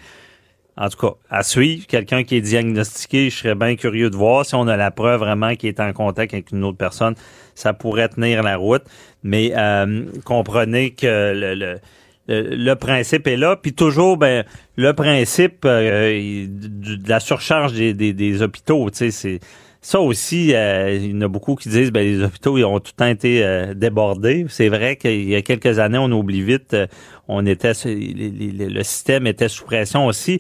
en 0.75 0.89
tout 0.89 0.97
cas, 0.97 1.13
à 1.29 1.43
suivre, 1.43 1.85
quelqu'un 1.85 2.23
qui 2.23 2.35
est 2.35 2.41
diagnostiqué, 2.41 3.29
je 3.29 3.37
serais 3.37 3.55
bien 3.55 3.75
curieux 3.75 4.09
de 4.09 4.15
voir 4.15 4.45
si 4.45 4.55
on 4.55 4.67
a 4.67 4.75
la 4.75 4.89
preuve 4.89 5.19
vraiment 5.19 5.55
qu'il 5.55 5.69
est 5.69 5.79
en 5.79 5.93
contact 5.93 6.33
avec 6.33 6.51
une 6.51 6.63
autre 6.63 6.77
personne, 6.77 7.15
ça 7.53 7.73
pourrait 7.73 8.09
tenir 8.09 8.41
la 8.41 8.57
route. 8.57 8.83
Mais 9.21 9.53
euh, 9.55 10.05
comprenez 10.25 10.91
que 10.91 11.31
le, 11.35 11.79
le, 12.27 12.73
principe 12.75 13.27
est 13.27 13.37
là. 13.37 13.55
Puis 13.55 13.73
toujours, 13.73 14.17
ben, 14.17 14.45
le 14.75 14.93
principe 14.93 15.63
euh, 15.65 16.47
de 16.47 17.07
la 17.07 17.19
surcharge 17.19 17.73
des, 17.73 17.93
des, 17.93 18.13
des 18.13 18.41
hôpitaux, 18.41 18.89
tu 18.89 18.97
sais, 18.97 19.11
c'est 19.11 19.39
ça 19.83 19.99
aussi, 19.99 20.55
euh, 20.55 20.95
il 20.95 21.11
y 21.11 21.13
en 21.13 21.21
a 21.21 21.27
beaucoup 21.27 21.55
qui 21.55 21.67
disent 21.67 21.91
ben 21.91 22.07
les 22.07 22.23
hôpitaux 22.23 22.57
ils 22.57 22.63
ont 22.63 22.79
tout 22.79 22.93
le 22.95 22.99
temps 22.99 23.09
été 23.09 23.43
euh, 23.43 23.73
débordés. 23.73 24.45
C'est 24.47 24.69
vrai 24.69 24.95
qu'il 24.95 25.27
y 25.27 25.35
a 25.35 25.41
quelques 25.41 25.77
années, 25.77 25.97
on 25.97 26.09
oublie 26.09 26.41
vite, 26.41 26.73
euh, 26.73 26.87
on 27.27 27.45
était 27.45 27.73
le 27.83 28.83
système 28.83 29.27
était 29.27 29.49
sous 29.49 29.65
pression 29.65 30.05
aussi. 30.05 30.39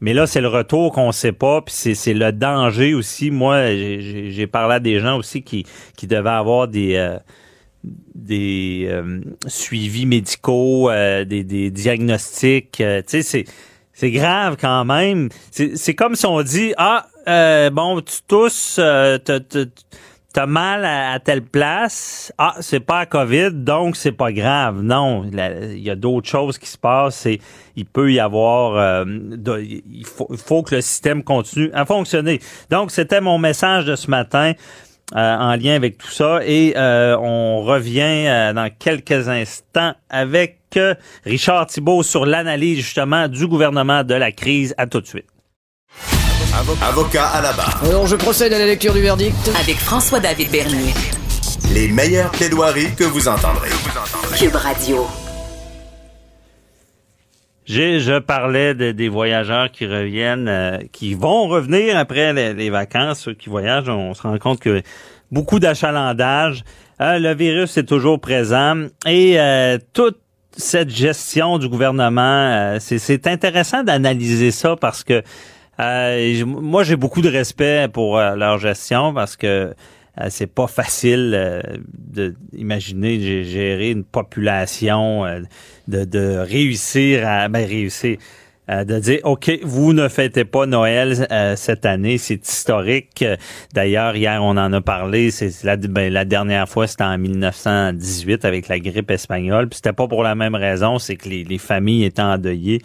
Mais 0.00 0.14
là, 0.14 0.26
c'est 0.26 0.40
le 0.40 0.48
retour 0.48 0.92
qu'on 0.92 1.12
sait 1.12 1.32
pas, 1.32 1.60
puis 1.60 1.74
c'est 1.74 2.14
le 2.14 2.32
danger 2.32 2.94
aussi. 2.94 3.30
Moi, 3.30 3.74
j'ai 3.74 4.46
parlé 4.46 4.76
à 4.76 4.80
des 4.80 5.00
gens 5.00 5.18
aussi 5.18 5.42
qui, 5.42 5.66
qui 5.96 6.06
devaient 6.06 6.30
avoir 6.30 6.66
des 6.66 7.18
des 8.14 8.88
suivis 9.48 10.06
médicaux, 10.06 10.90
des, 10.90 11.44
des 11.44 11.70
diagnostics. 11.70 12.76
tu 12.76 12.84
sais, 13.06 13.22
c'est 13.22 13.44
c'est 13.98 14.12
grave 14.12 14.56
quand 14.60 14.84
même. 14.84 15.28
C'est 15.50 15.94
comme 15.96 16.14
si 16.14 16.24
on 16.24 16.40
dit 16.42 16.72
ah 16.76 17.08
euh, 17.26 17.68
bon, 17.70 18.00
tu 18.00 18.18
tousses, 18.28 18.76
euh, 18.78 19.18
t'as 19.18 20.46
mal 20.46 20.84
à, 20.84 21.18
telle 21.18 21.42
place. 21.42 22.32
Ah, 22.38 22.54
c'est 22.60 22.78
pas 22.78 23.00
la 23.00 23.06
COVID, 23.06 23.50
donc 23.54 23.96
c'est 23.96 24.12
pas 24.12 24.30
grave. 24.30 24.82
Non, 24.82 25.24
il 25.24 25.82
y 25.82 25.90
a 25.90 25.96
d'autres 25.96 26.28
choses 26.28 26.58
qui 26.58 26.68
se 26.68 26.78
passent. 26.78 27.26
Et 27.26 27.40
il 27.74 27.86
peut 27.86 28.12
y 28.12 28.20
avoir, 28.20 28.76
euh, 28.76 29.04
il, 29.04 30.06
faut, 30.06 30.28
il 30.30 30.38
faut 30.38 30.62
que 30.62 30.76
le 30.76 30.80
système 30.80 31.24
continue 31.24 31.72
à 31.74 31.84
fonctionner. 31.84 32.38
Donc, 32.70 32.92
c'était 32.92 33.20
mon 33.20 33.38
message 33.38 33.84
de 33.84 33.96
ce 33.96 34.08
matin. 34.08 34.52
Euh, 35.16 35.36
en 35.36 35.56
lien 35.56 35.74
avec 35.74 35.96
tout 35.96 36.10
ça. 36.10 36.40
Et 36.44 36.74
euh, 36.76 37.16
on 37.18 37.62
revient 37.62 38.52
dans 38.54 38.70
quelques 38.78 39.28
instants 39.28 39.94
avec 40.10 40.58
Richard 41.24 41.66
Thibault 41.66 42.02
sur 42.02 42.26
l'analyse 42.26 42.76
justement 42.76 43.26
du 43.26 43.46
gouvernement 43.46 44.04
de 44.04 44.14
la 44.14 44.32
crise. 44.32 44.74
À 44.76 44.86
tout 44.86 45.00
de 45.00 45.06
suite. 45.06 45.26
Avocat 46.82 47.26
à 47.28 47.40
la 47.40 47.52
barre. 47.52 47.80
Alors, 47.84 48.06
je 48.06 48.16
procède 48.16 48.52
à 48.52 48.58
la 48.58 48.66
lecture 48.66 48.92
du 48.92 49.00
verdict. 49.00 49.50
Avec 49.60 49.76
François-David 49.76 50.50
Bernier. 50.50 50.92
Les 51.72 51.88
meilleures 51.88 52.30
plaidoiries 52.30 52.94
que 52.96 53.04
vous 53.04 53.28
entendrez. 53.28 53.70
Cube 54.36 54.56
Radio. 54.56 55.06
Je 57.68 58.18
parlais 58.18 58.74
des 58.74 59.08
voyageurs 59.10 59.70
qui 59.70 59.86
reviennent, 59.86 60.48
euh, 60.48 60.78
qui 60.90 61.12
vont 61.12 61.48
revenir 61.48 61.98
après 61.98 62.32
les, 62.32 62.70
vacances, 62.70 63.20
ceux 63.20 63.34
qui 63.34 63.50
voyagent. 63.50 63.90
On 63.90 64.14
se 64.14 64.22
rend 64.22 64.38
compte 64.38 64.58
que 64.58 64.82
beaucoup 65.30 65.58
d'achalandage. 65.58 66.64
Euh, 67.02 67.18
le 67.18 67.34
virus 67.34 67.76
est 67.76 67.84
toujours 67.84 68.20
présent 68.20 68.86
et 69.06 69.38
euh, 69.38 69.76
toute 69.92 70.18
cette 70.56 70.88
gestion 70.88 71.58
du 71.58 71.68
gouvernement, 71.68 72.78
c'est 72.80 73.26
intéressant 73.28 73.84
d'analyser 73.84 74.50
ça 74.50 74.74
parce 74.74 75.04
que 75.04 75.22
euh, 75.80 76.44
moi, 76.44 76.82
j'ai 76.82 76.96
beaucoup 76.96 77.20
de 77.20 77.28
respect 77.28 77.88
pour 77.92 78.18
euh, 78.18 78.34
leur 78.34 78.58
gestion 78.58 79.14
parce 79.14 79.36
que 79.36 79.46
euh, 79.46 79.74
c'est 80.28 80.52
pas 80.52 80.66
facile 80.66 81.62
de 82.12 82.34
imaginer 82.52 83.44
gérer 83.44 83.90
une 83.90 84.04
population, 84.04 85.24
de, 85.86 86.04
de 86.04 86.38
réussir 86.38 87.26
à 87.26 87.48
ben, 87.48 87.66
réussir. 87.66 88.18
de 88.68 88.98
dire 88.98 89.20
OK, 89.24 89.50
vous 89.62 89.92
ne 89.92 90.08
fêtez 90.08 90.44
pas 90.44 90.66
Noël 90.66 91.26
cette 91.56 91.86
année, 91.86 92.18
c'est 92.18 92.46
historique. 92.48 93.24
D'ailleurs, 93.74 94.16
hier 94.16 94.42
on 94.42 94.56
en 94.56 94.72
a 94.72 94.80
parlé, 94.80 95.30
c'est 95.30 95.62
la, 95.64 95.76
ben, 95.76 96.12
la 96.12 96.24
dernière 96.24 96.68
fois 96.68 96.86
c'était 96.86 97.04
en 97.04 97.18
1918 97.18 98.44
avec 98.44 98.68
la 98.68 98.78
grippe 98.80 99.10
espagnole, 99.10 99.68
puis 99.68 99.76
c'était 99.76 99.92
pas 99.92 100.08
pour 100.08 100.22
la 100.22 100.34
même 100.34 100.54
raison, 100.54 100.98
c'est 100.98 101.16
que 101.16 101.28
les, 101.28 101.44
les 101.44 101.58
familles 101.58 102.04
étaient 102.04 102.22
endeuillées. 102.22 102.82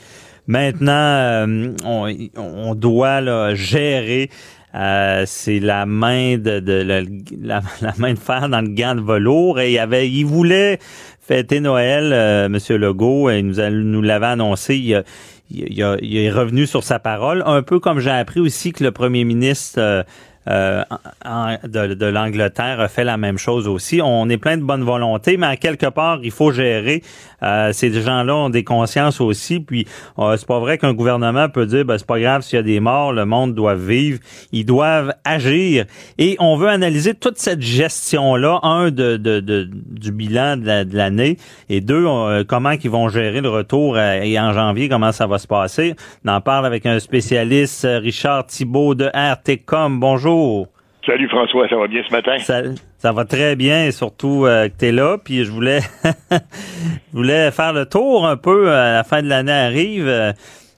Maintenant, 0.47 0.91
euh, 0.91 1.73
on, 1.85 2.75
doit 2.75 3.21
là, 3.21 3.55
gérer. 3.55 4.29
Euh, 4.75 5.23
c'est 5.27 5.59
la 5.59 5.85
main 5.85 6.37
de, 6.37 6.59
la, 7.41 7.61
main 7.97 8.13
de 8.13 8.19
fer 8.19 8.49
dans 8.49 8.61
le 8.61 8.69
gant 8.69 8.95
de 8.95 9.01
velours 9.01 9.59
et 9.59 9.73
il 9.73 9.77
avait 9.77 10.09
il 10.09 10.23
voulait 10.23 10.79
fêter 11.21 11.59
Noël 11.59 12.11
euh, 12.11 12.49
monsieur 12.49 12.77
Legault 12.77 13.29
et 13.29 13.43
nous 13.43 13.57
nous 13.69 14.01
l'avait 14.01 14.25
annoncé 14.25 14.75
il, 14.75 15.03
il, 15.51 16.17
est 16.17 16.31
revenu 16.31 16.65
sur 16.65 16.83
sa 16.83 16.97
parole 16.97 17.43
un 17.45 17.61
peu 17.61 17.79
comme 17.79 17.99
j'ai 17.99 18.09
appris 18.09 18.39
aussi 18.39 18.71
que 18.71 18.83
le 18.83 18.91
premier 18.91 19.25
ministre 19.25 20.05
euh, 20.49 20.83
de, 21.63 21.93
de 21.93 22.05
l'Angleterre 22.05 22.81
a 22.81 22.89
fait 22.89 23.05
la 23.05 23.15
même 23.15 23.37
chose 23.37 23.67
aussi. 23.67 24.01
On 24.03 24.27
est 24.27 24.37
plein 24.37 24.57
de 24.57 24.63
bonne 24.63 24.83
volonté, 24.83 25.37
mais 25.37 25.47
à 25.47 25.55
quelque 25.55 25.85
part, 25.85 26.19
il 26.21 26.31
faut 26.31 26.51
gérer. 26.51 27.01
Euh, 27.43 27.71
ces 27.73 27.91
gens-là 27.91 28.35
ont 28.35 28.49
des 28.49 28.63
consciences 28.63 29.21
aussi. 29.21 29.59
Puis 29.59 29.87
euh, 30.19 30.35
c'est 30.37 30.47
pas 30.47 30.59
vrai 30.59 30.77
qu'un 30.77 30.93
gouvernement 30.93 31.49
peut 31.49 31.65
dire 31.65 31.85
ben, 31.85 31.97
c'est 31.97 32.07
pas 32.07 32.19
grave 32.19 32.41
s'il 32.41 32.57
y 32.57 32.59
a 32.59 32.63
des 32.63 32.79
morts, 32.79 33.13
le 33.13 33.25
monde 33.25 33.53
doit 33.53 33.75
vivre. 33.75 34.19
Ils 34.51 34.65
doivent 34.65 35.13
agir. 35.25 35.85
Et 36.17 36.35
on 36.39 36.55
veut 36.55 36.69
analyser 36.69 37.13
toute 37.13 37.37
cette 37.37 37.61
gestion-là, 37.61 38.59
un 38.63 38.91
de, 38.91 39.17
de, 39.17 39.39
de 39.39 39.69
du 39.69 40.11
bilan 40.11 40.57
de 40.57 40.95
l'année, 40.95 41.37
et 41.69 41.81
deux, 41.81 42.05
comment 42.47 42.71
ils 42.71 42.89
vont 42.89 43.09
gérer 43.09 43.41
le 43.41 43.49
retour 43.49 43.97
et 43.97 44.39
en 44.39 44.53
janvier, 44.53 44.89
comment 44.89 45.11
ça 45.11 45.27
va 45.27 45.37
se 45.37 45.47
passer. 45.47 45.95
On 46.25 46.29
en 46.29 46.41
parle 46.41 46.65
avec 46.65 46.85
un 46.85 46.99
spécialiste, 46.99 47.87
Richard 47.89 48.47
Thibault 48.47 48.95
de 48.95 49.09
RTCOM. 49.13 49.99
Bonjour. 49.99 50.67
Salut 51.05 51.29
François, 51.29 51.67
ça 51.67 51.75
va 51.75 51.87
bien 51.87 52.01
ce 52.07 52.13
matin? 52.13 52.37
Ça, 53.03 53.11
va 53.11 53.25
très 53.25 53.57
bien, 53.57 53.91
surtout 53.91 54.45
euh, 54.45 54.69
que 54.69 54.75
tu 54.79 54.85
es 54.85 54.91
là. 54.93 55.17
Puis 55.21 55.43
je 55.43 55.51
voulais, 55.51 55.81
voulais 57.11 57.51
faire 57.51 57.73
le 57.73 57.85
tour 57.85 58.25
un 58.25 58.37
peu. 58.37 58.69
Euh, 58.69 58.91
à 58.91 58.93
la 58.93 59.03
fin 59.03 59.21
de 59.21 59.27
l'année 59.27 59.51
arrive, 59.51 60.07
euh, 60.07 60.31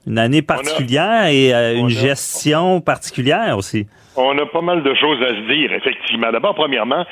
une 0.08 0.18
année 0.18 0.42
particulière 0.42 1.26
et 1.26 1.52
une 1.76 1.88
gestion 1.88 2.80
particulière 2.80 3.56
aussi. 3.56 3.86
On 4.18 4.38
a 4.38 4.46
pas 4.46 4.62
mal 4.62 4.82
de 4.82 4.94
choses 4.94 5.22
à 5.22 5.28
se 5.28 5.52
dire, 5.52 5.72
effectivement. 5.72 6.32
D'abord, 6.32 6.54
premièrement, 6.54 7.04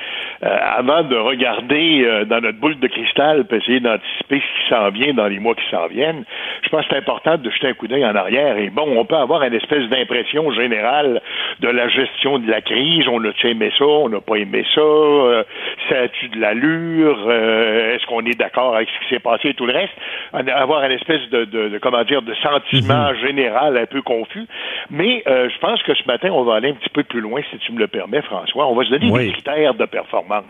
euh, 0.43 0.59
avant 0.77 1.03
de 1.03 1.17
regarder 1.17 2.03
euh, 2.05 2.25
dans 2.25 2.41
notre 2.41 2.59
boule 2.59 2.79
de 2.81 2.87
cristal 2.89 3.45
pour 3.45 3.59
essayer 3.59 3.81
d'anticiper 3.81 4.41
ce 4.41 4.63
qui 4.63 4.69
s'en 4.71 4.89
vient 4.89 5.13
dans 5.13 5.27
les 5.27 5.39
mois 5.39 5.55
qui 5.55 5.69
s'en 5.71 5.87
viennent, 5.87 6.25
je 6.63 6.69
pense 6.71 6.83
que 6.83 6.87
c'est 6.91 6.97
important 6.97 7.37
de 7.37 7.51
jeter 7.51 7.69
un 7.69 7.75
coup 7.75 7.89
d'œil 7.89 8.07
en 8.07 8.15
arrière. 8.15 8.57
Et 8.57 8.71
bon, 8.71 8.87
on 8.97 9.05
peut 9.05 9.17
avoir 9.17 9.43
une 9.43 9.53
espèce 9.53 9.87
d'impression 9.91 10.51
générale 10.53 11.21
de 11.61 11.69
la 11.69 11.89
gestion 11.89 12.39
de 12.39 12.51
la 12.51 12.63
crise. 12.63 13.07
On 13.09 13.23
a-tu 13.25 13.51
aimé 13.51 13.71
ça? 13.79 13.85
On 13.85 14.09
n'a 14.09 14.21
pas 14.21 14.37
aimé 14.37 14.65
ça? 14.75 14.81
Euh, 14.81 15.43
ça 15.91 16.01
a-tu 16.01 16.29
de 16.29 16.41
l'allure? 16.41 17.19
Euh, 17.29 17.95
est-ce 17.95 18.07
qu'on 18.07 18.25
est 18.25 18.39
d'accord 18.39 18.77
avec 18.77 18.89
ce 18.89 19.05
qui 19.05 19.15
s'est 19.15 19.21
passé 19.21 19.51
et 19.51 19.55
tout 19.55 19.67
le 19.67 19.75
reste? 19.75 19.93
Avoir 20.33 20.85
une 20.85 20.93
espèce 20.93 21.29
de, 21.31 21.45
de, 21.45 21.79
comment 21.79 22.03
dire, 22.05 22.23
de 22.23 22.35
sentiment 22.35 23.11
mhm. 23.11 23.17
général 23.27 23.77
un 23.77 23.87
peu 23.87 24.01
confus. 24.01 24.47
Mais 24.91 25.23
je 25.27 25.59
pense 25.59 25.83
que 25.83 25.95
ce 25.95 26.07
matin, 26.07 26.31
on 26.33 26.45
va 26.45 26.55
aller 26.57 26.71
un 26.71 26.75
petit 26.75 26.91
peu 26.95 27.03
plus 27.03 27.21
loin, 27.21 27.41
si 27.51 27.59
tu 27.59 27.73
me 27.73 27.79
le 27.79 27.89
permets, 27.89 28.23
François. 28.23 28.67
On 28.67 28.75
va 28.75 28.85
se 28.85 28.91
donner 28.91 29.11
des 29.11 29.33
critères 29.33 29.75
de 29.75 29.85
performance. 29.85 30.45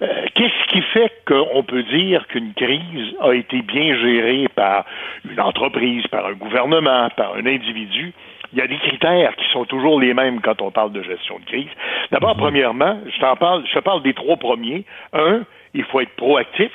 Qu'est-ce 0.00 0.72
qui 0.72 0.82
fait 0.92 1.10
qu'on 1.26 1.62
peut 1.62 1.82
dire 1.82 2.26
qu'une 2.28 2.52
crise 2.54 3.14
a 3.20 3.32
été 3.32 3.62
bien 3.62 3.96
gérée 3.96 4.46
par 4.54 4.84
une 5.30 5.40
entreprise, 5.40 6.06
par 6.08 6.26
un 6.26 6.34
gouvernement, 6.34 7.08
par 7.16 7.34
un 7.34 7.46
individu? 7.46 8.12
il 8.52 8.58
y 8.58 8.62
a 8.62 8.66
des 8.66 8.78
critères 8.78 9.34
qui 9.36 9.44
sont 9.52 9.64
toujours 9.64 10.00
les 10.00 10.14
mêmes 10.14 10.40
quand 10.40 10.62
on 10.62 10.70
parle 10.70 10.92
de 10.92 11.02
gestion 11.02 11.38
de 11.38 11.44
crise. 11.44 11.68
D'abord, 12.10 12.36
mhm. 12.36 12.42
premièrement, 12.42 12.98
je 13.06 13.20
t'en 13.20 13.36
parle, 13.36 13.64
je 13.66 13.74
te 13.74 13.80
parle 13.80 14.02
des 14.02 14.14
trois 14.14 14.36
premiers. 14.36 14.84
Un, 15.12 15.42
il 15.74 15.84
faut 15.84 16.00
être 16.00 16.14
proactif. 16.16 16.72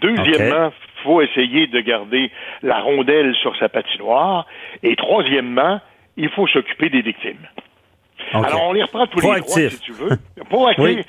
Deuxièmement, 0.00 0.70
il 0.70 1.02
faut 1.02 1.22
essayer 1.22 1.66
de 1.66 1.80
garder 1.80 2.30
la 2.62 2.80
rondelle 2.80 3.34
sur 3.36 3.56
sa 3.56 3.68
patinoire. 3.68 4.46
Et 4.82 4.96
troisièmement, 4.96 5.80
il 6.16 6.28
faut 6.30 6.46
s'occuper 6.46 6.90
des 6.90 7.02
victimes. 7.02 7.46
Alors, 8.32 8.68
on 8.68 8.72
les 8.72 8.82
reprend 8.82 9.06
tous 9.06 9.20
les 9.20 9.40
trois, 9.40 9.60
si 9.70 9.80
tu 9.80 9.92
veux. 9.92 10.10
Proactif. 10.48 11.06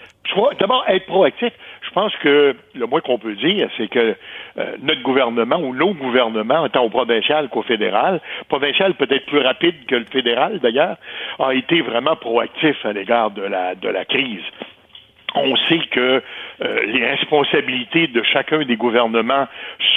D'abord, 0.59 0.83
être 0.87 1.05
proactif. 1.07 1.51
Je 1.81 1.91
pense 1.91 2.15
que 2.17 2.55
le 2.75 2.85
moins 2.85 3.01
qu'on 3.01 3.17
peut 3.17 3.35
dire, 3.35 3.67
c'est 3.77 3.87
que 3.87 4.15
euh, 4.57 4.75
notre 4.83 5.01
gouvernement 5.01 5.57
ou 5.57 5.73
nos 5.73 5.93
gouvernements, 5.95 6.69
tant 6.69 6.83
au 6.83 6.89
provincial 6.89 7.49
qu'au 7.49 7.63
fédéral, 7.63 8.21
provincial 8.47 8.93
peut-être 8.93 9.25
plus 9.25 9.39
rapide 9.39 9.73
que 9.87 9.95
le 9.95 10.05
fédéral 10.05 10.59
d'ailleurs, 10.59 10.97
a 11.39 11.53
été 11.55 11.81
vraiment 11.81 12.15
proactif 12.15 12.75
à 12.85 12.93
l'égard 12.93 13.31
de 13.31 13.41
la, 13.41 13.73
de 13.73 13.89
la 13.89 14.05
crise 14.05 14.43
on 15.35 15.55
sait 15.55 15.79
que 15.91 16.21
euh, 16.61 16.85
les 16.87 17.05
responsabilités 17.05 18.07
de 18.07 18.23
chacun 18.23 18.63
des 18.63 18.75
gouvernements 18.75 19.47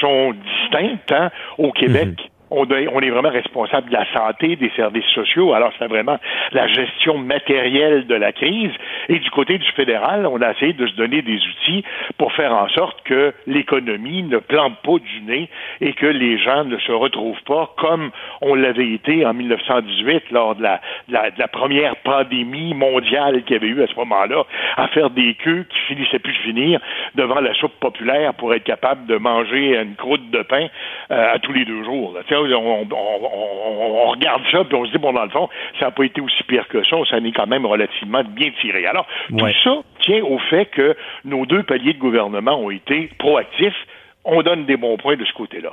sont 0.00 0.32
distinctes. 0.32 1.12
Hein. 1.12 1.30
Au 1.58 1.72
Québec, 1.72 2.30
on, 2.52 2.66
est 3.00 3.10
vraiment 3.10 3.30
responsable 3.30 3.88
de 3.88 3.94
la 3.94 4.06
santé, 4.12 4.56
des 4.56 4.70
services 4.76 5.06
sociaux. 5.14 5.54
Alors, 5.54 5.72
c'est 5.78 5.86
vraiment 5.86 6.18
la 6.52 6.66
gestion 6.68 7.18
matérielle 7.18 8.06
de 8.06 8.14
la 8.14 8.32
crise. 8.32 8.70
Et 9.08 9.18
du 9.18 9.30
côté 9.30 9.58
du 9.58 9.70
fédéral, 9.72 10.26
on 10.26 10.40
a 10.40 10.52
essayé 10.52 10.72
de 10.72 10.86
se 10.86 10.94
donner 10.94 11.22
des 11.22 11.36
outils 11.36 11.84
pour 12.18 12.32
faire 12.32 12.52
en 12.52 12.68
sorte 12.68 13.02
que 13.04 13.32
l'économie 13.46 14.22
ne 14.22 14.38
plante 14.38 14.76
pas 14.82 14.98
du 14.98 15.22
nez 15.22 15.48
et 15.80 15.92
que 15.94 16.06
les 16.06 16.38
gens 16.38 16.64
ne 16.64 16.78
se 16.78 16.92
retrouvent 16.92 17.42
pas 17.46 17.72
comme 17.78 18.10
on 18.40 18.54
l'avait 18.54 18.92
été 18.92 19.24
en 19.24 19.34
1918 19.34 20.30
lors 20.30 20.54
de 20.54 20.62
la, 20.62 20.80
de 21.08 21.38
la, 21.38 21.48
première 21.48 21.96
pandémie 21.96 22.74
mondiale 22.74 23.42
qu'il 23.44 23.54
y 23.54 23.58
avait 23.58 23.68
eu 23.68 23.82
à 23.82 23.86
ce 23.86 23.94
moment-là, 23.96 24.44
à 24.76 24.88
faire 24.88 25.10
des 25.10 25.34
queues 25.34 25.64
qui 25.68 25.78
finissaient 25.94 26.18
plus 26.18 26.32
de 26.32 26.38
finir 26.38 26.80
devant 27.14 27.40
la 27.40 27.54
soupe 27.54 27.78
populaire 27.80 28.34
pour 28.34 28.54
être 28.54 28.64
capable 28.64 29.06
de 29.06 29.16
manger 29.16 29.78
une 29.80 29.94
croûte 29.94 30.30
de 30.30 30.42
pain 30.42 30.66
euh, 31.10 31.34
à 31.34 31.38
tous 31.38 31.52
les 31.52 31.64
deux 31.64 31.84
jours 31.84 32.14
on, 32.50 34.10
regarde 34.10 34.42
ça, 34.50 34.64
puis 34.64 34.74
on 34.74 34.86
se 34.86 34.92
dit, 34.92 34.98
bon, 34.98 35.12
dans 35.12 35.24
le 35.24 35.30
fond, 35.30 35.48
ça 35.78 35.86
n'a 35.86 35.90
pas 35.90 36.04
été 36.04 36.20
aussi 36.20 36.42
pire 36.44 36.66
que 36.68 36.84
ça, 36.84 36.96
ça 37.08 37.20
n'est 37.20 37.32
quand 37.32 37.46
même 37.46 37.66
relativement 37.66 38.22
bien 38.24 38.50
tiré. 38.60 38.86
Alors, 38.86 39.06
tout 39.28 39.46
ça 39.64 39.76
tient 40.00 40.22
au 40.24 40.38
fait 40.38 40.66
que 40.66 40.96
nos 41.24 41.46
deux 41.46 41.62
paliers 41.62 41.94
de 41.94 41.98
gouvernement 41.98 42.58
ont 42.58 42.70
été 42.70 43.10
proactifs. 43.18 43.76
On 44.24 44.42
donne 44.42 44.66
des 44.66 44.76
bons 44.76 44.96
points 44.96 45.16
de 45.16 45.24
ce 45.24 45.32
côté-là. 45.32 45.70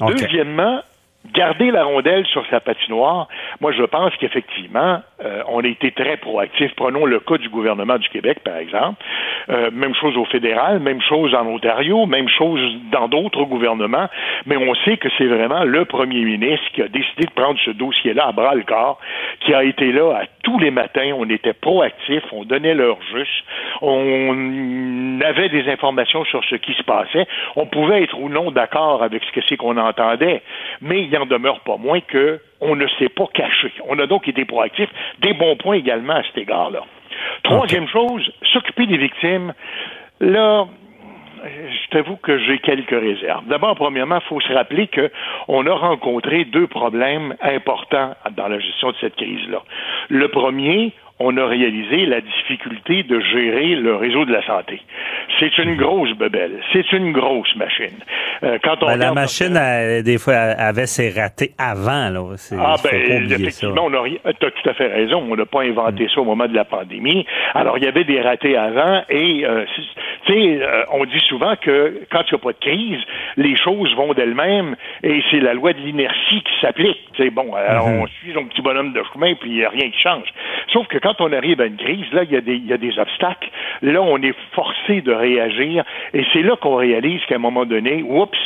Deuxièmement, 0.00 0.82
garder 1.32 1.70
la 1.70 1.84
rondelle 1.84 2.26
sur 2.26 2.44
sa 2.48 2.60
patinoire, 2.60 3.28
moi 3.60 3.72
je 3.72 3.82
pense 3.84 4.14
qu'effectivement, 4.16 5.00
euh, 5.24 5.42
on 5.48 5.62
a 5.62 5.68
été 5.68 5.92
très 5.92 6.16
proactif. 6.16 6.74
Prenons 6.74 7.06
le 7.06 7.20
cas 7.20 7.38
du 7.38 7.48
gouvernement 7.48 7.98
du 7.98 8.08
Québec, 8.08 8.40
par 8.44 8.56
exemple. 8.56 9.02
Euh, 9.48 9.70
même 9.72 9.94
chose 9.94 10.16
au 10.16 10.24
fédéral, 10.24 10.80
même 10.80 11.00
chose 11.00 11.34
en 11.34 11.46
Ontario, 11.46 12.06
même 12.06 12.28
chose 12.28 12.60
dans 12.90 13.08
d'autres 13.08 13.44
gouvernements, 13.44 14.08
mais 14.46 14.56
on 14.56 14.74
sait 14.84 14.96
que 14.96 15.08
c'est 15.18 15.26
vraiment 15.26 15.64
le 15.64 15.84
premier 15.84 16.22
ministre 16.24 16.66
qui 16.74 16.82
a 16.82 16.88
décidé 16.88 17.24
de 17.24 17.32
prendre 17.32 17.58
ce 17.64 17.70
dossier-là 17.70 18.28
à 18.28 18.32
bras 18.32 18.54
le 18.54 18.62
corps, 18.62 18.98
qui 19.40 19.54
a 19.54 19.64
été 19.64 19.92
là 19.92 20.16
à 20.16 20.22
tous 20.42 20.58
les 20.58 20.70
matins, 20.70 21.12
on 21.16 21.28
était 21.28 21.52
proactif, 21.52 22.22
on 22.32 22.44
donnait 22.44 22.74
l'heure 22.74 22.98
juste, 23.14 23.44
on 23.80 25.20
avait 25.20 25.48
des 25.48 25.68
informations 25.70 26.24
sur 26.24 26.44
ce 26.44 26.56
qui 26.56 26.74
se 26.74 26.82
passait, 26.82 27.26
on 27.56 27.66
pouvait 27.66 28.02
être 28.02 28.18
ou 28.18 28.28
non 28.28 28.50
d'accord 28.50 29.02
avec 29.02 29.22
ce 29.24 29.32
que 29.32 29.40
c'est 29.48 29.56
qu'on 29.56 29.76
entendait, 29.76 30.42
mais 30.80 31.02
il 31.12 31.18
en 31.18 31.26
demeure 31.26 31.60
pas 31.60 31.76
moins 31.76 32.00
que 32.00 32.40
on 32.60 32.74
ne 32.74 32.86
s'est 32.98 33.08
pas 33.08 33.26
caché. 33.34 33.72
On 33.88 33.98
a 33.98 34.06
donc 34.06 34.28
été 34.28 34.44
proactif. 34.44 34.88
Des 35.20 35.34
bons 35.34 35.56
points 35.56 35.76
également 35.76 36.14
à 36.14 36.22
cet 36.22 36.38
égard-là. 36.38 36.82
Troisième 37.42 37.88
chose, 37.88 38.32
s'occuper 38.52 38.86
des 38.86 38.96
victimes. 38.96 39.52
Là, 40.20 40.66
je 41.44 41.90
t'avoue 41.90 42.16
que 42.16 42.38
j'ai 42.38 42.58
quelques 42.58 42.90
réserves. 42.90 43.44
D'abord, 43.46 43.74
premièrement, 43.74 44.20
il 44.24 44.28
faut 44.28 44.40
se 44.40 44.52
rappeler 44.52 44.88
qu'on 44.88 45.66
a 45.66 45.74
rencontré 45.74 46.44
deux 46.44 46.66
problèmes 46.66 47.34
importants 47.42 48.14
dans 48.36 48.48
la 48.48 48.58
gestion 48.58 48.92
de 48.92 48.96
cette 49.00 49.16
crise-là. 49.16 49.62
Le 50.08 50.28
premier, 50.28 50.92
on 51.22 51.36
a 51.36 51.46
réalisé 51.46 52.06
la 52.06 52.20
difficulté 52.20 53.04
de 53.04 53.20
gérer 53.20 53.76
le 53.76 53.94
réseau 53.94 54.24
de 54.24 54.32
la 54.32 54.44
santé. 54.44 54.80
C'est 55.38 55.56
une 55.58 55.76
grosse 55.76 56.12
bebelle. 56.16 56.60
C'est 56.72 56.90
une 56.92 57.12
grosse 57.12 57.54
machine. 57.56 57.98
Euh, 58.42 58.58
quand 58.62 58.82
on 58.82 58.86
ben, 58.86 58.96
la 58.96 59.12
machine, 59.12 59.58
des 60.04 60.18
fois, 60.18 60.34
avait 60.34 60.86
ses 60.86 61.10
ratés 61.10 61.52
avant. 61.58 62.10
Là. 62.10 62.34
Ah 62.58 62.74
ben, 62.82 63.30
effectivement, 63.30 63.84
on 63.86 63.94
a 63.94 64.04
as 64.24 64.32
tout 64.32 64.68
à 64.68 64.74
fait 64.74 64.88
raison. 64.88 65.24
On 65.30 65.36
n'a 65.36 65.46
pas 65.46 65.62
inventé 65.62 66.08
ça 66.12 66.20
au 66.20 66.24
moment 66.24 66.46
de 66.46 66.54
la 66.54 66.64
pandémie. 66.64 67.24
Alors, 67.54 67.78
il 67.78 67.84
y 67.84 67.86
avait 67.86 68.04
des 68.04 68.20
ratés 68.20 68.56
avant 68.56 69.02
et, 69.08 69.44
euh, 69.44 69.64
tu 70.26 70.32
sais, 70.32 70.62
euh, 70.62 70.84
on 70.92 71.04
dit 71.04 71.20
souvent 71.28 71.54
que 71.56 72.00
quand 72.10 72.22
il 72.30 72.34
n'y 72.34 72.40
a 72.40 72.42
pas 72.42 72.52
de 72.52 72.58
crise, 72.58 73.00
les 73.36 73.56
choses 73.56 73.94
vont 73.96 74.12
d'elles-mêmes 74.12 74.76
et 75.02 75.22
c'est 75.30 75.40
la 75.40 75.54
loi 75.54 75.72
de 75.72 75.78
l'inertie 75.78 76.42
qui 76.42 76.60
s'applique. 76.60 77.00
C'est 77.16 77.30
bon, 77.30 77.54
alors 77.54 77.88
mhm. 77.88 78.00
on 78.00 78.06
suit 78.06 78.32
son 78.34 78.44
petit 78.46 78.62
bonhomme 78.62 78.92
de 78.92 79.02
chemin 79.12 79.34
puis 79.34 79.50
il 79.50 79.56
n'y 79.56 79.64
a 79.64 79.70
rien 79.70 79.90
qui 79.90 80.00
change. 80.00 80.28
Sauf 80.72 80.86
que 80.88 80.98
quand 80.98 81.11
on 81.20 81.32
arrive 81.32 81.60
à 81.60 81.66
une 81.66 81.76
crise, 81.76 82.06
là, 82.12 82.22
il 82.24 82.30
y, 82.32 82.72
a 82.72 82.76
des, 82.76 82.98
obstacles. 82.98 83.48
Là, 83.82 84.00
on 84.02 84.20
est 84.22 84.34
forcé 84.52 85.00
de 85.00 85.12
réagir. 85.12 85.84
Et 86.14 86.24
c'est 86.32 86.42
là 86.42 86.56
qu'on 86.56 86.76
réalise 86.76 87.20
qu'à 87.26 87.36
un 87.36 87.38
moment 87.38 87.64
donné, 87.64 88.02
oups, 88.02 88.38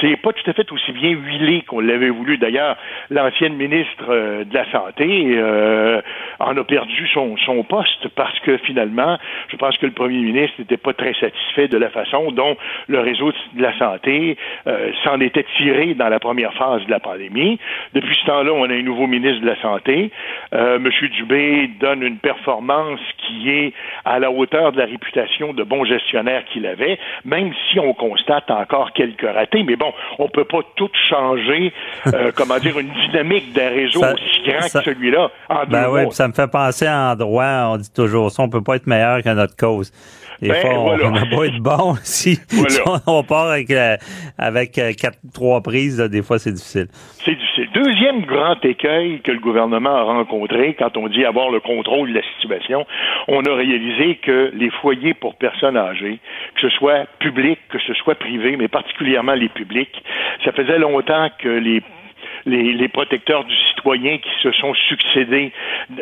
c'est 0.00 0.16
pas 0.16 0.32
tout 0.32 0.48
à 0.50 0.52
fait 0.52 0.70
aussi 0.72 0.92
bien 0.92 1.10
huilé 1.10 1.62
qu'on 1.62 1.80
l'avait 1.80 2.10
voulu. 2.10 2.38
D'ailleurs, 2.38 2.76
l'ancienne 3.10 3.54
ministre 3.54 4.04
euh, 4.08 4.44
de 4.44 4.54
la 4.54 4.70
Santé 4.70 5.34
euh, 5.36 6.00
en 6.38 6.56
a 6.56 6.64
perdu 6.64 7.08
son, 7.08 7.36
poste 7.68 8.08
parce 8.14 8.38
que 8.40 8.58
finalement, 8.58 9.18
je 9.48 9.56
pense 9.56 9.76
que 9.78 9.86
le 9.86 9.92
premier 9.92 10.18
ministre 10.18 10.56
n'était 10.58 10.76
pas 10.76 10.92
très 10.92 11.14
satisfait 11.14 11.68
de 11.68 11.78
la 11.78 11.88
façon 11.88 12.30
dont 12.32 12.56
le 12.86 13.00
réseau 13.00 13.32
de 13.54 13.62
la 13.62 13.76
santé 13.78 14.36
euh, 14.66 14.92
s'en 15.02 15.20
était 15.20 15.46
tiré 15.56 15.94
dans 15.94 16.08
la 16.08 16.20
première 16.20 16.52
phase 16.54 16.84
de 16.84 16.90
la 16.90 17.00
pandémie. 17.00 17.58
Depuis 17.94 18.14
ce 18.14 18.26
temps-là, 18.26 18.52
on 18.52 18.64
a 18.64 18.74
un 18.74 18.82
nouveau 18.82 19.06
ministre 19.06 19.40
de 19.40 19.46
la 19.46 19.60
Santé. 19.60 20.10
M. 20.52 20.88
Dubé 21.16 21.70
donne 21.80 22.05
une 22.06 22.18
performance 22.18 23.00
qui 23.18 23.50
est 23.50 23.72
à 24.04 24.18
la 24.18 24.30
hauteur 24.30 24.72
de 24.72 24.78
la 24.78 24.86
réputation 24.86 25.52
de 25.52 25.62
bon 25.62 25.84
gestionnaire 25.84 26.44
qu'il 26.52 26.66
avait, 26.66 26.98
même 27.24 27.52
si 27.70 27.80
on 27.80 27.92
constate 27.94 28.50
encore 28.50 28.92
quelques 28.92 29.28
ratés. 29.28 29.62
Mais 29.62 29.76
bon, 29.76 29.92
on 30.18 30.28
peut 30.28 30.44
pas 30.44 30.60
tout 30.76 30.90
changer, 31.08 31.72
euh, 32.06 32.30
comment 32.36 32.58
dire, 32.58 32.78
une 32.78 32.92
dynamique 33.08 33.52
d'un 33.52 33.70
réseau 33.70 34.00
aussi 34.00 34.42
grand 34.46 34.62
que 34.62 34.84
celui-là 34.84 35.30
en 35.48 35.64
ben 35.66 35.88
oui, 35.90 36.02
ça 36.10 36.28
me 36.28 36.32
fait 36.32 36.50
penser 36.50 36.88
en 36.88 37.14
droit, 37.16 37.70
on 37.72 37.76
dit 37.76 37.92
toujours 37.92 38.30
ça, 38.30 38.42
on 38.42 38.48
peut 38.48 38.62
pas 38.62 38.76
être 38.76 38.86
meilleur 38.86 39.22
que 39.22 39.28
notre 39.30 39.56
cause. 39.56 39.92
Des 40.40 40.48
ben, 40.48 40.60
fois, 40.60 40.70
on 41.04 41.10
n'a 41.10 41.26
pas 41.26 41.46
être 41.46 41.60
bon 41.60 41.94
si, 42.02 42.38
on 43.06 43.22
part 43.22 43.48
avec, 43.48 43.70
euh, 43.70 43.96
avec 44.38 44.78
euh, 44.78 44.92
quatre, 44.92 45.18
trois 45.32 45.60
prises, 45.62 45.98
des 45.98 46.22
fois, 46.22 46.38
c'est 46.38 46.52
difficile. 46.52 46.88
C'est 47.24 47.34
difficile. 47.34 47.68
Deuxième 47.72 48.22
grand 48.22 48.62
écueil 48.64 49.20
que 49.20 49.32
le 49.32 49.38
gouvernement 49.38 49.94
a 49.96 50.02
rencontré 50.02 50.74
quand 50.78 50.96
on 50.96 51.08
dit 51.08 51.24
avoir 51.24 51.50
le 51.50 51.60
contrôle 51.60 52.10
de 52.10 52.14
la 52.14 52.22
situation, 52.36 52.86
on 53.28 53.42
a 53.44 53.54
réalisé 53.54 54.16
que 54.16 54.50
les 54.54 54.70
foyers 54.82 55.14
pour 55.14 55.36
personnes 55.36 55.76
âgées, 55.76 56.18
que 56.54 56.60
ce 56.60 56.70
soit 56.70 57.06
public, 57.18 57.58
que 57.70 57.78
ce 57.78 57.94
soit 57.94 58.14
privé, 58.14 58.56
mais 58.56 58.68
particulièrement 58.68 59.34
les 59.34 59.48
publics, 59.48 60.02
ça 60.44 60.52
faisait 60.52 60.78
longtemps 60.78 61.28
que 61.38 61.48
les 61.48 61.82
les, 62.46 62.88
protecteurs 62.88 63.44
du 63.44 63.54
citoyen 63.68 64.18
qui 64.18 64.30
se 64.42 64.52
sont 64.52 64.72
succédés 64.74 65.52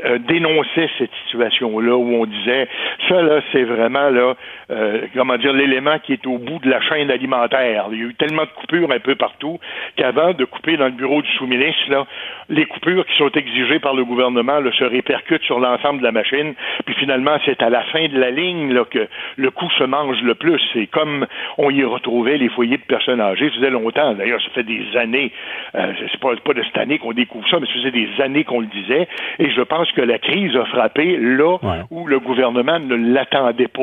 euh, 0.04 0.18
dénonçaient 0.18 0.90
cette 0.98 1.10
situation-là 1.24 1.96
où 1.96 2.14
on 2.14 2.26
disait 2.26 2.68
ça 3.08 3.22
là 3.22 3.40
c'est 3.52 3.64
vraiment 3.64 4.10
là 4.10 4.34
euh, 4.70 5.02
comment 5.14 5.36
dire 5.38 5.52
l'élément 5.52 5.98
qui 5.98 6.12
est 6.12 6.26
au 6.26 6.38
bout 6.38 6.58
de 6.58 6.70
la 6.70 6.80
chaîne 6.82 7.10
alimentaire. 7.10 7.86
Il 7.92 7.98
y 7.98 8.02
a 8.02 8.04
eu 8.06 8.14
tellement 8.14 8.42
de 8.42 8.50
coupures 8.60 8.90
un 8.92 8.98
peu 8.98 9.14
partout 9.14 9.58
qu'avant 9.96 10.32
de 10.32 10.44
couper 10.44 10.76
dans 10.76 10.86
le 10.86 10.92
bureau 10.92 11.22
du 11.22 11.30
sous-ministre 11.32 11.90
là, 11.90 12.06
les 12.48 12.66
coupures 12.66 13.06
qui 13.06 13.16
sont 13.16 13.30
exigées 13.30 13.78
par 13.78 13.94
le 13.94 14.04
gouvernement 14.04 14.60
là, 14.60 14.70
se 14.72 14.84
répercutent 14.84 15.42
sur 15.44 15.58
l'ensemble 15.58 16.00
de 16.00 16.04
la 16.04 16.12
machine. 16.12 16.54
Puis 16.84 16.94
finalement 16.96 17.38
c'est 17.44 17.62
à 17.62 17.70
la 17.70 17.82
fin 17.84 18.06
de 18.08 18.18
la 18.18 18.30
ligne 18.30 18.72
là, 18.72 18.84
que 18.84 19.08
le 19.36 19.50
coût 19.50 19.70
se 19.78 19.84
mange 19.84 20.20
le 20.22 20.34
plus. 20.34 20.60
C'est 20.74 20.86
comme 20.86 21.26
on 21.56 21.70
y 21.70 21.84
retrouvait 21.84 22.36
les 22.36 22.50
foyers 22.50 22.76
de 22.76 22.82
personnes 22.82 23.20
âgées. 23.20 23.48
Ça 23.48 23.56
faisait 23.56 23.70
longtemps. 23.70 24.12
D'ailleurs 24.14 24.42
ça 24.42 24.50
fait 24.54 24.64
des 24.64 24.84
années. 24.96 25.32
Euh, 25.74 25.92
c'est 26.12 26.20
pas 26.20 26.33
pas 26.40 26.54
de 26.54 26.62
cette 26.62 26.78
année 26.78 26.98
qu'on 26.98 27.12
découvre 27.12 27.48
ça, 27.48 27.58
mais 27.60 27.66
ça 27.66 27.72
faisait 27.74 27.90
des 27.90 28.08
années 28.22 28.44
qu'on 28.44 28.60
le 28.60 28.66
disait. 28.66 29.08
Et 29.38 29.50
je 29.50 29.60
pense 29.62 29.90
que 29.92 30.00
la 30.00 30.18
crise 30.18 30.54
a 30.56 30.64
frappé 30.66 31.16
là 31.16 31.58
où 31.90 32.06
le 32.06 32.20
gouvernement 32.20 32.78
ne 32.78 32.94
l'attendait 32.94 33.68
pas. 33.68 33.82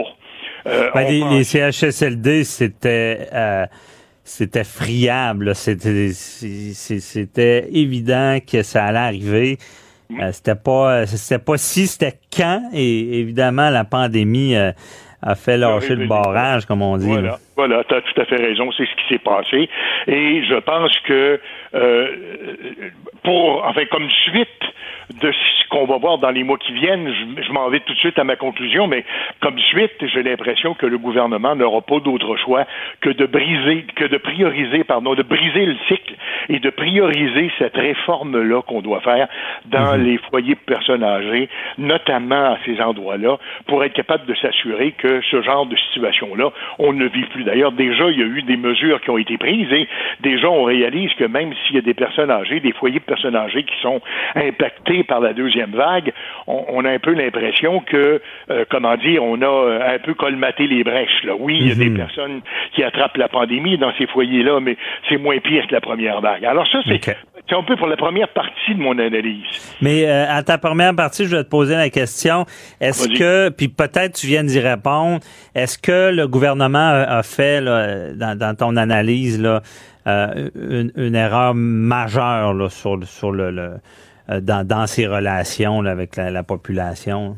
Euh, 0.67 0.89
ben, 0.93 1.07
les, 1.07 1.43
CHSLD, 1.43 2.43
c'était 2.43 3.27
euh, 3.33 3.65
c'était 4.23 4.63
friable. 4.63 5.55
C'était 5.55 6.13
évident 7.71 8.37
que 8.45 8.61
ça 8.63 8.85
allait 8.85 8.99
arriver. 8.99 9.57
Euh, 10.19 10.31
c'était 10.31 10.55
pas 10.55 11.05
c'était 11.05 11.43
pas 11.43 11.57
si, 11.57 11.87
c'était 11.87 12.19
quand. 12.35 12.69
Et 12.73 13.19
évidemment, 13.19 13.69
la 13.69 13.85
pandémie 13.85 14.55
a 14.55 15.35
fait 15.35 15.57
lâcher 15.57 15.95
le 15.95 16.07
barrage, 16.07 16.65
comme 16.65 16.81
on 16.81 16.97
dit. 16.97 17.07
Voilà, 17.07 17.39
voilà 17.55 17.83
tu 17.83 17.93
as 17.93 18.01
tout 18.01 18.21
à 18.21 18.25
fait 18.25 18.37
raison, 18.37 18.71
c'est 18.71 18.85
ce 18.85 18.95
qui 18.95 19.13
s'est 19.13 19.19
passé. 19.19 19.69
Et 20.07 20.43
je 20.43 20.55
pense 20.55 20.97
que 20.99 21.39
euh, 21.73 22.07
pour, 23.23 23.63
enfin, 23.65 23.85
comme 23.85 24.09
suite 24.09 24.47
de 25.21 25.31
ce 25.31 25.67
qu'on 25.69 25.85
va 25.85 25.97
voir 25.97 26.17
dans 26.17 26.31
les 26.31 26.43
mois 26.43 26.57
qui 26.57 26.71
viennent, 26.71 27.13
je, 27.41 27.51
m'en 27.51 27.69
vais 27.69 27.81
tout 27.81 27.93
de 27.93 27.99
suite 27.99 28.17
à 28.17 28.23
ma 28.23 28.35
conclusion, 28.35 28.87
mais 28.87 29.03
comme 29.41 29.59
suite, 29.59 29.91
j'ai 30.01 30.23
l'impression 30.23 30.73
que 30.73 30.85
le 30.85 30.97
gouvernement 30.97 31.55
n'aura 31.55 31.81
pas 31.81 31.99
d'autre 31.99 32.37
choix 32.37 32.65
que 33.01 33.09
de 33.09 33.25
briser, 33.25 33.85
que 33.95 34.05
de 34.05 34.17
prioriser, 34.17 34.83
pardon, 34.83 35.13
de 35.13 35.23
briser 35.23 35.65
le 35.65 35.75
cycle 35.87 36.15
et 36.49 36.59
de 36.59 36.69
prioriser 36.69 37.51
cette 37.57 37.75
réforme-là 37.75 38.61
qu'on 38.63 38.81
doit 38.81 39.01
faire 39.01 39.27
dans 39.65 39.97
mhm. 39.97 40.03
les 40.03 40.17
foyers 40.29 40.55
de 40.55 40.73
personnes 40.73 41.03
âgées, 41.03 41.49
notamment 41.77 42.53
à 42.53 42.57
ces 42.65 42.79
endroits-là, 42.81 43.37
pour 43.67 43.83
être 43.83 43.93
capable 43.93 44.25
de 44.25 44.35
s'assurer 44.35 44.93
que 44.93 45.21
ce 45.29 45.41
genre 45.41 45.65
de 45.65 45.75
situation-là, 45.75 46.51
on 46.79 46.93
ne 46.93 47.07
vit 47.07 47.25
plus. 47.25 47.40
D'ailleurs, 47.45 47.71
déjà, 47.71 48.09
il 48.09 48.19
y 48.19 48.23
a 48.23 48.25
eu 48.25 48.41
des 48.41 48.57
mesures 48.57 49.01
qui 49.01 49.09
ont 49.09 49.17
été 49.17 49.37
prises 49.37 49.71
et 49.71 49.87
déjà, 50.21 50.49
on 50.49 50.63
réalise 50.63 51.13
que 51.13 51.25
même 51.25 51.53
s'il 51.53 51.75
y 51.75 51.79
a 51.79 51.81
des 51.81 51.93
personnes 51.93 52.31
âgées, 52.31 52.59
des 52.59 52.73
foyers 52.73 52.99
de 52.99 53.05
personnes 53.05 53.35
âgées 53.35 53.63
qui 53.63 53.79
sont 53.81 54.01
impactés 54.35 55.03
par 55.03 55.19
la 55.19 55.33
deuxième 55.33 55.71
vague, 55.71 56.13
on, 56.47 56.83
a 56.85 56.89
un 56.89 56.99
peu 56.99 57.13
l'impression 57.13 57.79
que, 57.81 58.21
euh, 58.49 58.65
comment 58.69 58.95
dire, 58.97 59.23
on 59.23 59.41
a 59.41 59.45
euh, 59.45 59.95
un 59.95 59.99
peu 59.99 60.13
colmaté 60.13 60.67
les 60.67 60.83
brèches. 60.83 61.23
Là. 61.23 61.33
Oui, 61.37 61.57
il 61.59 61.67
y 61.67 61.71
a 61.71 61.75
des 61.75 61.89
mhm. 61.89 61.97
personnes 61.97 62.41
qui 62.73 62.83
attrapent 62.83 63.17
la 63.17 63.29
pandémie 63.29 63.77
dans 63.77 63.93
ces 63.97 64.07
foyers-là, 64.07 64.59
mais 64.59 64.77
c'est 65.09 65.17
moins 65.17 65.37
pire 65.39 65.67
que 65.67 65.73
la 65.73 65.81
première 65.81 66.21
vague. 66.21 66.45
Alors 66.45 66.67
ça, 66.67 66.79
c'est 66.85 67.55
un 67.55 67.63
peu 67.63 67.75
pour 67.75 67.87
la 67.87 67.97
première 67.97 68.29
partie 68.29 68.75
de 68.75 68.79
mon 68.79 68.97
analyse. 68.97 69.75
Mais 69.81 70.05
euh, 70.05 70.25
à 70.29 70.43
ta 70.43 70.57
première 70.57 70.95
partie, 70.95 71.25
je 71.25 71.35
vais 71.35 71.43
te 71.43 71.49
poser 71.49 71.75
la 71.75 71.89
question, 71.89 72.45
est-ce 72.79 73.07
que, 73.09 73.49
puis 73.49 73.67
peut-être 73.67 74.15
tu 74.15 74.27
viens 74.27 74.43
d'y 74.43 74.59
répondre, 74.59 75.19
est-ce 75.55 75.77
que 75.77 76.11
le 76.13 76.27
gouvernement 76.27 76.79
a, 76.79 77.23
fait, 77.31 77.61
dans, 77.61 78.55
ton 78.57 78.75
analyse, 78.75 79.41
là, 79.41 79.61
une, 80.05 81.15
erreur 81.15 81.53
majeure 81.55 82.53
là, 82.53 82.69
sur, 82.69 83.03
sur 83.05 83.31
le 83.31 83.79
euh, 84.31 84.39
dans, 84.39 84.65
dans 84.65 84.87
ses 84.87 85.07
relations 85.07 85.85
avec 85.85 86.15
la, 86.15 86.43
population? 86.43 87.37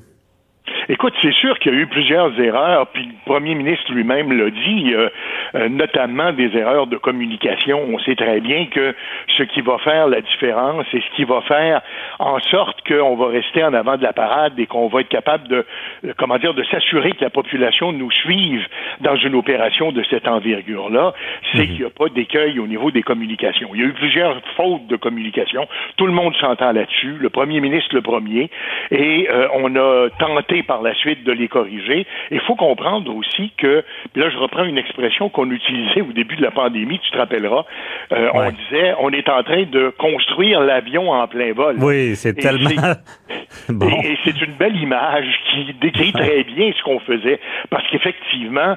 Écoute, 0.90 1.14
c'est 1.22 1.34
sûr 1.34 1.58
qu'il 1.60 1.74
y 1.74 1.78
a 1.78 1.80
eu 1.80 1.88
plusieurs 1.88 2.38
erreurs, 2.40 2.88
puis 2.88 3.06
le 3.06 3.14
premier 3.26 3.56
ministre 3.56 3.92
lui-même 3.94 4.32
l'a 4.38 4.50
dit, 4.50 4.94
euh, 4.94 5.10
euh, 5.56 5.70
notamment 5.70 6.34
des 6.34 6.56
erreurs 6.58 6.88
de 6.88 6.98
communication. 6.98 7.82
On 7.88 8.00
sait 8.00 8.16
très 8.16 8.42
bien 8.42 8.66
que 8.66 8.94
ce 9.38 9.44
qui 9.44 9.62
va 9.62 9.78
faire 9.78 10.08
la 10.08 10.20
différence 10.20 10.86
et 10.94 11.00
ce 11.00 11.16
qui 11.16 11.24
va 11.24 11.42
faire 11.42 11.82
en 12.20 12.40
sorte 12.40 12.86
qu'on 12.86 13.16
va 13.16 13.28
rester 13.28 13.64
en 13.64 13.74
avant 13.74 13.96
de 13.96 14.04
la 14.04 14.12
parade 14.12 14.60
et 14.60 14.66
qu'on 14.66 14.88
va 14.88 15.02
être 15.02 15.10
capable 15.10 15.48
de, 15.48 15.66
euh, 16.06 16.14
comment 16.18 16.38
dire, 16.38 16.54
de 16.54 16.64
s'assurer 16.66 17.12
que 17.12 17.24
la 17.24 17.30
population 17.30 17.94
nous 17.94 18.12
suive 18.12 18.68
dans 19.00 19.16
une 19.16 19.36
opération 19.36 19.92
de 19.94 20.04
cette 20.10 20.28
envergure-là, 20.28 21.14
c'est 21.54 21.60
mhm. 21.60 21.68
qu'il 21.68 21.80
n'y 21.80 21.86
a 21.86 21.92
pas 21.92 22.10
d'écueil 22.10 22.60
au 22.60 22.68
niveau 22.68 22.92
des 22.92 23.04
communications. 23.04 23.70
Il 23.74 23.82
y 23.82 23.84
a 23.84 23.88
eu 23.88 23.94
plusieurs 23.94 24.42
fautes 24.58 24.88
de 24.88 24.98
communication. 24.98 25.66
Tout 25.96 26.08
le 26.08 26.14
monde 26.14 26.36
s'entend 26.42 26.74
là-dessus. 26.74 27.16
Le 27.20 27.30
premier 27.30 27.62
ministre 27.62 27.96
le 27.96 28.02
premier. 28.02 28.50
Et 28.92 29.28
on 29.54 29.76
a 29.76 30.10
tenté 30.20 30.64
par 30.64 30.73
la 30.82 30.94
suite 30.96 31.24
de 31.24 31.32
les 31.32 31.48
corriger. 31.48 32.06
Il 32.32 32.40
faut 32.42 32.56
comprendre 32.56 33.16
aussi 33.16 33.52
que, 33.58 33.84
là 34.16 34.30
je 34.30 34.38
reprends 34.38 34.64
une 34.64 34.78
expression 34.78 35.30
qu'on 35.30 35.50
utilisait 35.52 36.02
au 36.02 36.12
début 36.14 36.36
de 36.36 36.42
la 36.42 36.52
pandémie, 36.52 37.00
tu 37.00 37.12
te 37.12 37.18
rappelleras, 37.18 37.66
euh, 38.12 38.30
on 38.34 38.50
disait 38.50 38.94
on 39.00 39.10
est 39.12 39.30
en 39.30 39.44
train 39.44 39.64
de 39.64 39.94
construire 39.98 40.62
l'avion 40.62 41.12
en 41.12 41.28
plein 41.28 41.54
vol. 41.54 41.78
Oui, 41.80 42.16
c'est 42.16 42.34
tellement... 42.34 42.70
bon. 43.70 43.88
Et, 43.88 44.18
c'est 44.24 44.42
une 44.42 44.54
belle 44.54 44.76
image 44.76 45.28
qui 45.52 45.74
décrit 45.82 46.12
très 46.14 46.44
bien 46.44 46.72
ce 46.78 46.84
qu'on 46.84 47.00
faisait, 47.00 47.40
parce 47.70 47.88
qu'effectivement, 47.90 48.76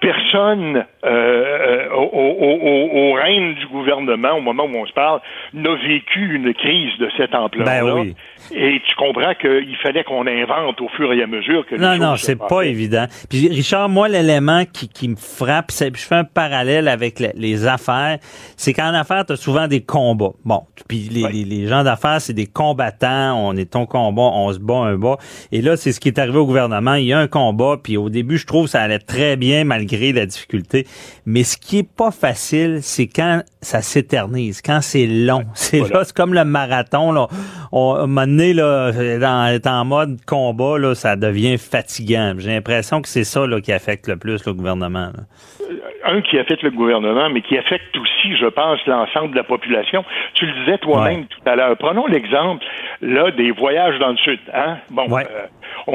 personne 0.00 0.84
euh, 1.04 1.08
euh, 1.08 1.88
au, 1.92 2.02
au, 2.02 3.10
au, 3.10 3.12
règne 3.14 3.54
du 3.54 3.66
gouvernement, 3.66 4.32
au 4.32 4.40
moment 4.40 4.64
où 4.64 4.76
on 4.76 4.86
se 4.86 4.92
parle, 4.92 5.20
n'a 5.54 5.74
vécu 5.74 6.34
une 6.34 6.54
crise 6.54 6.96
de 6.98 7.08
cette 7.16 7.34
ampleur-là. 7.34 7.82
Ben 7.82 7.92
oui. 7.92 8.14
Et 8.52 8.80
tu 8.86 8.94
comprends 8.96 9.34
qu'il 9.34 9.76
fallait 9.82 10.04
qu'on 10.04 10.26
invente 10.26 10.80
au 10.80 10.88
fur 10.88 11.12
et 11.12 11.22
à 11.22 11.26
mesure 11.26 11.66
que 11.66 11.74
Non, 11.76 11.96
non, 11.96 12.16
c'est 12.16 12.38
pas 12.38 12.62
évident. 12.62 13.06
Puis 13.28 13.48
Richard, 13.48 13.88
moi, 13.88 14.08
l'élément 14.08 14.64
qui, 14.64 14.88
qui 14.88 15.08
me 15.08 15.16
frappe, 15.16 15.70
c'est 15.70 15.94
je 15.94 16.06
fais 16.06 16.14
un 16.14 16.24
parallèle 16.24 16.86
avec 16.88 17.18
les, 17.18 17.66
affaires, 17.66 18.18
c'est 18.56 18.72
qu'en 18.72 18.94
affaires, 18.94 19.26
tu 19.26 19.32
as 19.32 19.36
souvent 19.36 19.66
des 19.66 19.80
combats. 19.80 20.32
Bon, 20.44 20.62
puis 20.88 21.08
les, 21.10 21.44
les, 21.44 21.66
gens 21.66 21.82
d'affaires, 21.82 22.20
c'est 22.20 22.32
des 22.32 22.46
combattants, 22.46 23.36
on 23.36 23.56
est 23.56 23.72
ton 23.72 23.86
combat, 23.86 24.30
on 24.32 24.52
se 24.52 24.58
bat 24.58 24.74
un 24.74 24.96
bas. 24.96 25.16
Et 25.50 25.60
là, 25.60 25.76
c'est 25.76 25.92
ce 25.92 25.98
qui 25.98 26.08
est 26.08 26.18
arrivé 26.18 26.38
au 26.38 26.46
gouvernement. 26.46 26.94
Il 26.94 27.06
y 27.06 27.12
a 27.12 27.18
un 27.18 27.26
combat, 27.26 27.76
puis 27.82 27.96
au 27.96 28.10
début, 28.10 28.38
je 28.38 28.46
trouve 28.46 28.68
ça 28.68 28.80
allait 28.80 29.00
très 29.00 29.36
bien 29.36 29.64
malgré 29.64 29.87
la 29.96 30.26
difficulté. 30.26 30.86
Mais 31.26 31.42
ce 31.42 31.56
qui 31.56 31.78
est 31.78 31.88
pas 31.88 32.10
facile, 32.10 32.78
c'est 32.82 33.06
quand 33.06 33.42
ça 33.60 33.82
s'éternise, 33.82 34.62
quand 34.62 34.80
c'est 34.80 35.06
long. 35.06 35.44
C'est 35.54 35.80
là, 35.80 36.04
c'est 36.04 36.16
comme 36.16 36.34
le 36.34 36.44
marathon. 36.44 37.12
Là. 37.12 37.26
On, 37.72 38.06
là, 38.06 38.92
dans, 39.18 39.58
en 39.66 39.84
mode 39.84 40.18
combat, 40.26 40.78
là, 40.78 40.94
ça 40.94 41.16
devient 41.16 41.58
fatigant. 41.58 42.34
J'ai 42.38 42.50
l'impression 42.50 43.02
que 43.02 43.08
c'est 43.08 43.24
ça 43.24 43.46
là, 43.46 43.60
qui 43.60 43.72
affecte 43.72 44.08
le 44.08 44.16
plus 44.16 44.44
le 44.46 44.54
gouvernement. 44.54 45.10
Euh, 45.60 45.74
un 46.04 46.20
qui 46.22 46.38
affecte 46.38 46.62
le 46.62 46.70
gouvernement, 46.70 47.28
mais 47.30 47.42
qui 47.42 47.58
affecte 47.58 47.96
aussi, 47.96 48.36
je 48.36 48.46
pense, 48.46 48.78
l'ensemble 48.86 49.32
de 49.32 49.36
la 49.36 49.44
population. 49.44 50.04
Tu 50.34 50.46
le 50.46 50.52
disais 50.60 50.78
toi-même 50.78 51.26
tout 51.26 51.40
à 51.46 51.56
l'heure. 51.56 51.76
Prenons 51.76 52.06
l'exemple 52.06 52.64
là 53.02 53.30
des 53.30 53.50
voyages 53.50 53.98
dans 53.98 54.10
le 54.10 54.16
sud. 54.16 54.40
Hein? 54.54 54.78
Bon, 54.90 55.06
euh, 55.10 55.24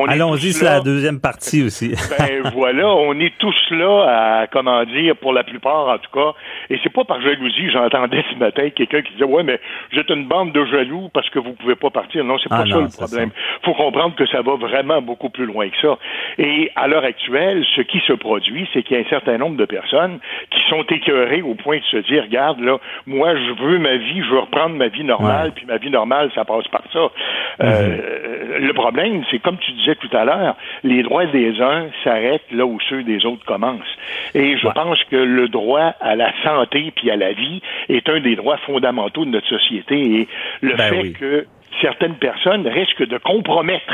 Allons-y, 0.07 0.53
c'est 0.53 0.65
la 0.65 0.81
deuxième 0.81 1.19
partie 1.19 1.63
aussi. 1.63 1.95
ben 2.17 2.51
voilà, 2.53 2.87
on 2.87 3.19
est 3.19 3.33
tous 3.37 3.55
là 3.71 3.82
à, 3.89 4.47
comment 4.51 4.83
dire, 4.85 5.15
pour 5.15 5.33
la 5.33 5.43
plupart 5.43 5.87
en 5.87 5.97
tout 5.97 6.11
cas, 6.11 6.33
et 6.69 6.79
c'est 6.83 6.91
pas 6.91 7.03
par 7.03 7.21
jalousie, 7.21 7.69
j'entendais 7.69 8.23
ce 8.31 8.37
matin 8.37 8.69
quelqu'un 8.69 9.01
qui 9.01 9.13
disait, 9.13 9.25
ouais, 9.25 9.43
mais 9.43 9.59
vous 9.91 9.99
êtes 9.99 10.09
une 10.09 10.25
bande 10.25 10.51
de 10.51 10.65
jaloux 10.65 11.09
parce 11.13 11.29
que 11.29 11.39
vous 11.39 11.53
pouvez 11.53 11.75
pas 11.75 11.89
partir. 11.89 12.23
Non, 12.23 12.37
c'est 12.37 12.49
pas 12.49 12.63
ah 12.63 12.69
ça 12.69 12.79
le 12.79 13.07
problème. 13.07 13.29
Il 13.61 13.65
faut 13.65 13.73
comprendre 13.73 14.15
que 14.15 14.25
ça 14.27 14.41
va 14.41 14.55
vraiment 14.55 15.01
beaucoup 15.01 15.29
plus 15.29 15.45
loin 15.45 15.69
que 15.69 15.77
ça. 15.81 15.97
Et 16.37 16.71
à 16.75 16.87
l'heure 16.87 17.03
actuelle, 17.03 17.63
ce 17.75 17.81
qui 17.81 17.99
se 18.01 18.13
produit, 18.13 18.67
c'est 18.73 18.83
qu'il 18.83 18.97
y 18.97 18.99
a 18.99 19.03
un 19.03 19.09
certain 19.09 19.37
nombre 19.37 19.57
de 19.57 19.65
personnes 19.65 20.19
qui 20.49 20.59
sont 20.69 20.83
écœurées 20.83 21.41
au 21.41 21.55
point 21.55 21.77
de 21.77 21.83
se 21.83 21.97
dire, 21.97 22.23
regarde, 22.23 22.59
là, 22.59 22.77
moi, 23.05 23.35
je 23.35 23.63
veux 23.63 23.79
ma 23.79 23.97
vie, 23.97 24.21
je 24.23 24.29
veux 24.29 24.39
reprendre 24.39 24.75
ma 24.75 24.87
vie 24.87 25.03
normale, 25.03 25.51
puis 25.55 25.65
ma 25.65 25.77
vie 25.77 25.89
normale, 25.89 26.31
ça 26.35 26.45
passe 26.45 26.67
par 26.67 26.83
ça. 26.91 27.09
Euh, 27.61 28.57
mhm. 28.59 28.65
le 28.65 28.73
problème, 28.73 29.23
c'est 29.29 29.39
comme 29.39 29.57
tu 29.57 29.71
disais 29.73 29.95
tout 29.95 30.09
à 30.15 30.25
l'heure, 30.25 30.55
les 30.83 31.03
droits 31.03 31.25
des 31.25 31.61
uns 31.61 31.87
s'arrêtent 32.03 32.51
là 32.51 32.65
où 32.65 32.79
ceux 32.89 33.03
des 33.03 33.25
autres 33.25 33.45
commencent. 33.45 33.72
Et 34.33 34.57
je 34.57 34.67
pense 34.67 35.03
que 35.05 35.15
le 35.15 35.47
droit 35.47 35.93
à 35.99 36.15
la 36.15 36.31
santé 36.43 36.91
puis 36.95 37.11
à 37.11 37.15
la 37.15 37.33
vie 37.33 37.61
est 37.89 38.07
un 38.09 38.19
des 38.19 38.35
droits 38.35 38.57
fondamentaux 38.57 39.25
de 39.25 39.31
notre 39.31 39.47
société. 39.47 39.95
Et 39.95 40.27
le 40.61 40.75
ben 40.75 40.89
fait 40.89 41.11
que 41.11 41.45
certaines 41.81 42.15
personnes 42.15 42.67
risquent 42.67 43.07
de 43.07 43.17
compromettre 43.17 43.93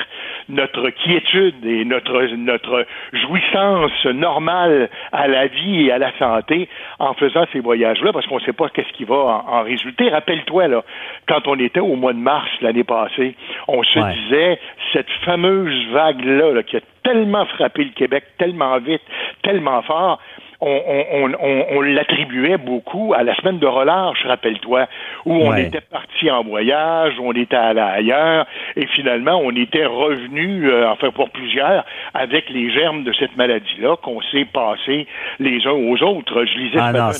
notre 0.50 0.89
quiétude 0.89 1.63
et 1.65 1.86
notre, 1.86 2.24
notre 2.36 2.86
jouissance 3.13 4.06
normale 4.06 4.89
à 5.12 5.28
la 5.28 5.48
vie 5.48 5.88
et 5.88 5.92
à 5.92 5.98
la 5.98 6.12
santé 6.18 6.68
en 7.00 7.13
faisant 7.13 7.46
ces 7.54 7.60
voyages-là, 7.60 8.12
parce 8.12 8.26
qu'on 8.28 8.39
ne 8.39 8.44
sait 8.44 8.54
pas 8.54 8.70
qu'est-ce 8.70 8.92
qui 8.94 9.04
va 9.04 9.44
en, 9.48 9.63
résulter. 9.63 10.10
Rappelle-toi, 10.10 10.68
là, 10.68 10.84
quand 11.28 11.48
on 11.48 11.60
était 11.60 11.80
au 11.80 11.96
mois 11.96 12.13
de 12.13 12.20
mars 12.20 12.50
l'année 12.62 12.84
passée, 12.84 13.36
on 13.68 13.84
se 13.84 14.00
disait, 14.00 14.60
cette 14.94 15.10
fameuse 15.24 15.88
vague-là 15.92 16.52
là, 16.54 16.63
qui 16.63 16.78
a 16.78 16.82
tellement 17.04 17.46
frappé 17.46 17.84
le 17.84 17.92
Québec, 17.92 18.24
tellement 18.38 18.78
vite, 18.80 19.02
tellement 19.44 19.82
fort, 19.84 20.20
on, 20.62 21.32
on, 21.72 21.82
l'attribuait 21.82 22.58
beaucoup 22.58 23.13
à 23.13 23.24
la 23.24 23.36
semaine 23.36 23.60
de 23.60 23.65
relâche, 23.65 24.26
rappelle-toi, 24.26 24.88
où 25.26 25.34
on 25.34 25.56
était 25.56 25.82
parti 25.82 26.30
en 26.30 26.43
voyage, 26.43 27.13
on 27.22 27.32
était 27.34 27.56
allé 27.56 27.80
ailleurs, 27.80 28.45
et 28.76 28.86
finalement, 28.88 29.39
on 29.41 29.56
était 29.56 29.86
revenu, 29.86 30.69
euh, 30.69 30.89
enfin 30.89 31.12
pour 31.12 31.30
plusieurs, 31.30 31.86
avec 32.13 32.50
les 32.50 32.72
germes 32.72 33.04
de 33.04 33.13
cette 33.13 33.38
maladie-là 33.38 33.95
qu'on 33.98 34.22
s'est 34.32 34.48
passé 34.52 35.08
les 35.39 35.65
uns 35.65 35.72
aux 35.72 36.02
autres. 36.04 36.45
Je 36.45 36.58
lisais 36.58 36.80
ah 36.80 36.91
non, 36.91 37.12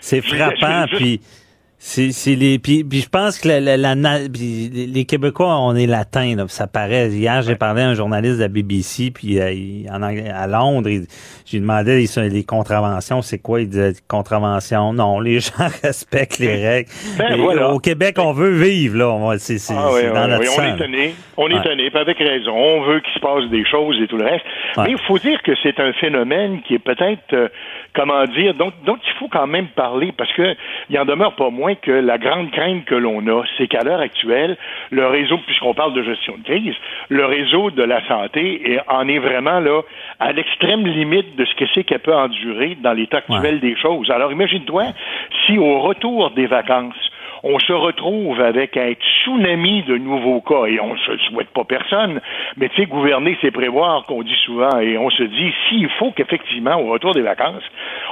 c'est 0.00 0.20
frappant, 0.20 0.84
puis 0.94 1.20
c'est 1.86 2.34
les 2.34 2.58
puis, 2.58 2.82
je 2.92 3.08
pense 3.10 3.38
que 3.38 3.46
la, 3.46 3.76
la, 3.76 3.94
les 3.94 5.04
Québécois 5.04 5.58
on 5.60 5.76
est 5.76 5.86
latins 5.86 6.34
là, 6.34 6.46
ça 6.48 6.66
paraît. 6.66 7.08
Hier 7.08 7.42
j'ai 7.42 7.56
parlé 7.56 7.82
à 7.82 7.88
un 7.88 7.94
journaliste 7.94 8.36
de 8.36 8.42
la 8.42 8.48
BBC 8.48 9.10
puis 9.10 9.38
euh, 9.38 9.92
en 9.92 10.02
à 10.02 10.46
Londres 10.46 10.88
j'ai 11.44 11.60
demandé 11.60 12.06
les, 12.16 12.28
les 12.30 12.44
contraventions 12.44 13.20
c'est 13.20 13.38
quoi? 13.38 13.60
Il 13.60 13.68
disait 13.68 13.92
contraventions 14.08 14.94
non 14.94 15.20
les 15.20 15.40
gens 15.40 15.68
respectent 15.82 16.38
les 16.38 16.66
règles. 16.66 16.88
ben, 17.18 17.36
voilà. 17.36 17.68
au 17.68 17.78
Québec 17.78 18.16
on 18.18 18.32
veut 18.32 18.52
vivre 18.52 18.96
là. 18.96 19.34
C'est 19.38 19.58
c'est 19.58 19.74
ah, 19.76 19.90
oui, 19.92 20.04
dans 20.06 20.26
notre 20.26 20.58
on 20.58 20.64
est 20.64 20.76
tenu 20.78 21.14
on 21.36 21.48
est 21.48 21.62
tenu 21.62 21.90
avec 21.94 22.18
raison. 22.18 22.52
On 22.52 22.82
veut 22.82 23.00
qu'il 23.00 23.12
se 23.12 23.20
passe 23.20 23.44
des 23.50 23.64
choses 23.64 24.00
et 24.00 24.06
tout 24.06 24.16
le 24.16 24.24
reste. 24.24 24.44
Mais 24.78 24.90
il 24.90 24.98
faut 25.06 25.18
dire 25.18 25.42
que 25.42 25.52
c'est 25.62 25.78
un 25.80 25.92
phénomène 25.92 26.62
qui 26.62 26.74
est 26.74 26.78
peut-être 26.78 27.32
euh, 27.32 27.48
comment 27.94 28.24
dire 28.24 28.54
dont, 28.54 28.72
dont 28.86 28.96
il 28.96 29.12
faut 29.18 29.28
quand 29.28 29.46
même 29.46 29.68
parler 29.68 30.12
parce 30.16 30.32
que 30.32 30.54
il 30.90 30.98
en 30.98 31.04
demeure 31.04 31.34
pas 31.36 31.50
moins 31.50 31.73
point 31.74 31.80
que 31.82 31.90
la 31.90 32.18
grande 32.18 32.50
crainte 32.50 32.84
que 32.84 32.94
l'on 32.94 33.26
a, 33.26 33.44
c'est 33.56 33.66
qu'à 33.66 33.82
l'heure 33.82 34.00
actuelle, 34.00 34.56
le 34.90 35.06
réseau, 35.06 35.38
puisqu'on 35.46 35.74
parle 35.74 35.94
de 35.94 36.02
gestion 36.02 36.36
de 36.38 36.42
crise, 36.42 36.74
le 37.08 37.24
réseau 37.24 37.70
de 37.70 37.82
la 37.82 38.06
santé 38.06 38.78
en 38.88 39.08
est 39.08 39.18
vraiment 39.18 39.60
là 39.60 39.82
à 40.20 40.32
l'extrême 40.32 40.86
limite 40.86 41.36
de 41.36 41.44
ce 41.44 41.54
que 41.54 41.64
c'est 41.74 41.84
qu'elle 41.84 42.00
peut 42.00 42.14
endurer 42.14 42.76
dans 42.80 42.92
l'état 42.92 43.18
actuel 43.18 43.60
des 43.60 43.76
choses. 43.76 44.10
Alors 44.10 44.32
imagine-toi 44.32 44.84
si 45.46 45.58
au 45.58 45.80
retour 45.80 46.30
des 46.30 46.46
vacances, 46.46 46.94
on 47.46 47.58
se 47.58 47.72
retrouve 47.74 48.40
avec 48.40 48.74
un 48.78 48.92
tsunami 48.92 49.82
de 49.82 49.98
nouveaux 49.98 50.40
cas, 50.40 50.64
et 50.64 50.80
on 50.80 50.94
ne 50.94 50.98
se 50.98 51.18
souhaite 51.28 51.50
pas 51.50 51.64
personne, 51.64 52.20
mais 52.56 52.70
tu 52.70 52.76
sais, 52.76 52.86
gouverner, 52.86 53.36
c'est 53.42 53.50
prévoir, 53.50 54.04
qu'on 54.06 54.22
dit 54.22 54.38
souvent, 54.46 54.78
et 54.80 54.96
on 54.96 55.10
se 55.10 55.22
dit, 55.24 55.52
s'il 55.68 55.90
faut 55.90 56.10
qu'effectivement, 56.12 56.80
au 56.80 56.86
retour 56.86 57.12
des 57.12 57.20
vacances, 57.20 57.62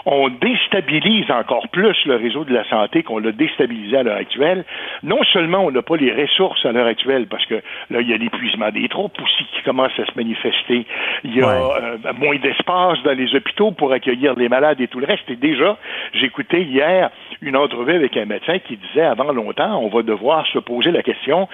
on 0.05 0.29
déstabilise 0.29 1.31
encore 1.31 1.67
plus 1.69 1.97
le 2.05 2.17
réseau 2.17 2.45
de 2.45 2.53
la 2.53 2.69
santé 2.69 3.03
qu'on 3.03 3.19
l'a 3.19 3.33
déstabilisé 3.33 3.97
à 3.97 4.03
l'heure 4.03 4.19
actuelle, 4.19 4.67
non 5.03 5.23
seulement 5.33 5.65
on 5.65 5.71
n'a 5.71 5.83
pas 5.83 5.97
les 5.97 6.13
ressources 6.13 6.67
à 6.67 6.73
l'heure 6.73 6.87
actuelle, 6.87 7.27
parce 7.27 7.47
que 7.47 7.63
là, 7.91 8.03
il 8.03 8.11
y 8.11 8.13
a 8.13 8.19
l'épuisement 8.19 8.71
des 8.71 8.89
troupes 8.91 9.19
aussi 9.19 9.45
qui 9.55 9.63
commence 9.63 9.99
à 9.99 10.05
se 10.05 10.13
manifester, 10.15 10.85
il 11.25 11.35
y 11.35 11.41
a 11.41 11.49
euh, 11.49 11.97
moins 12.19 12.37
d'espace 12.37 13.03
dans 13.03 13.17
les 13.17 13.35
hôpitaux 13.35 13.71
pour 13.71 13.93
accueillir 13.93 14.35
les 14.35 14.51
malades 14.51 14.81
et 14.83 14.89
tout 14.89 15.01
le 15.01 15.07
reste, 15.07 15.31
et 15.31 15.37
déjà, 15.37 15.79
j'écoutais 16.13 16.61
hier 16.61 17.09
une 17.41 17.57
entrevue 17.57 17.95
avec 17.95 18.15
un 18.19 18.27
médecin 18.27 18.59
qui 18.59 18.77
disait 18.77 19.01
avant 19.01 19.22
longtemps, 19.31 19.79
on 19.79 19.89
va 19.89 20.03
devoir 20.03 20.47
se 20.49 20.59
poser 20.59 20.91
la 20.91 21.03
question 21.03 21.49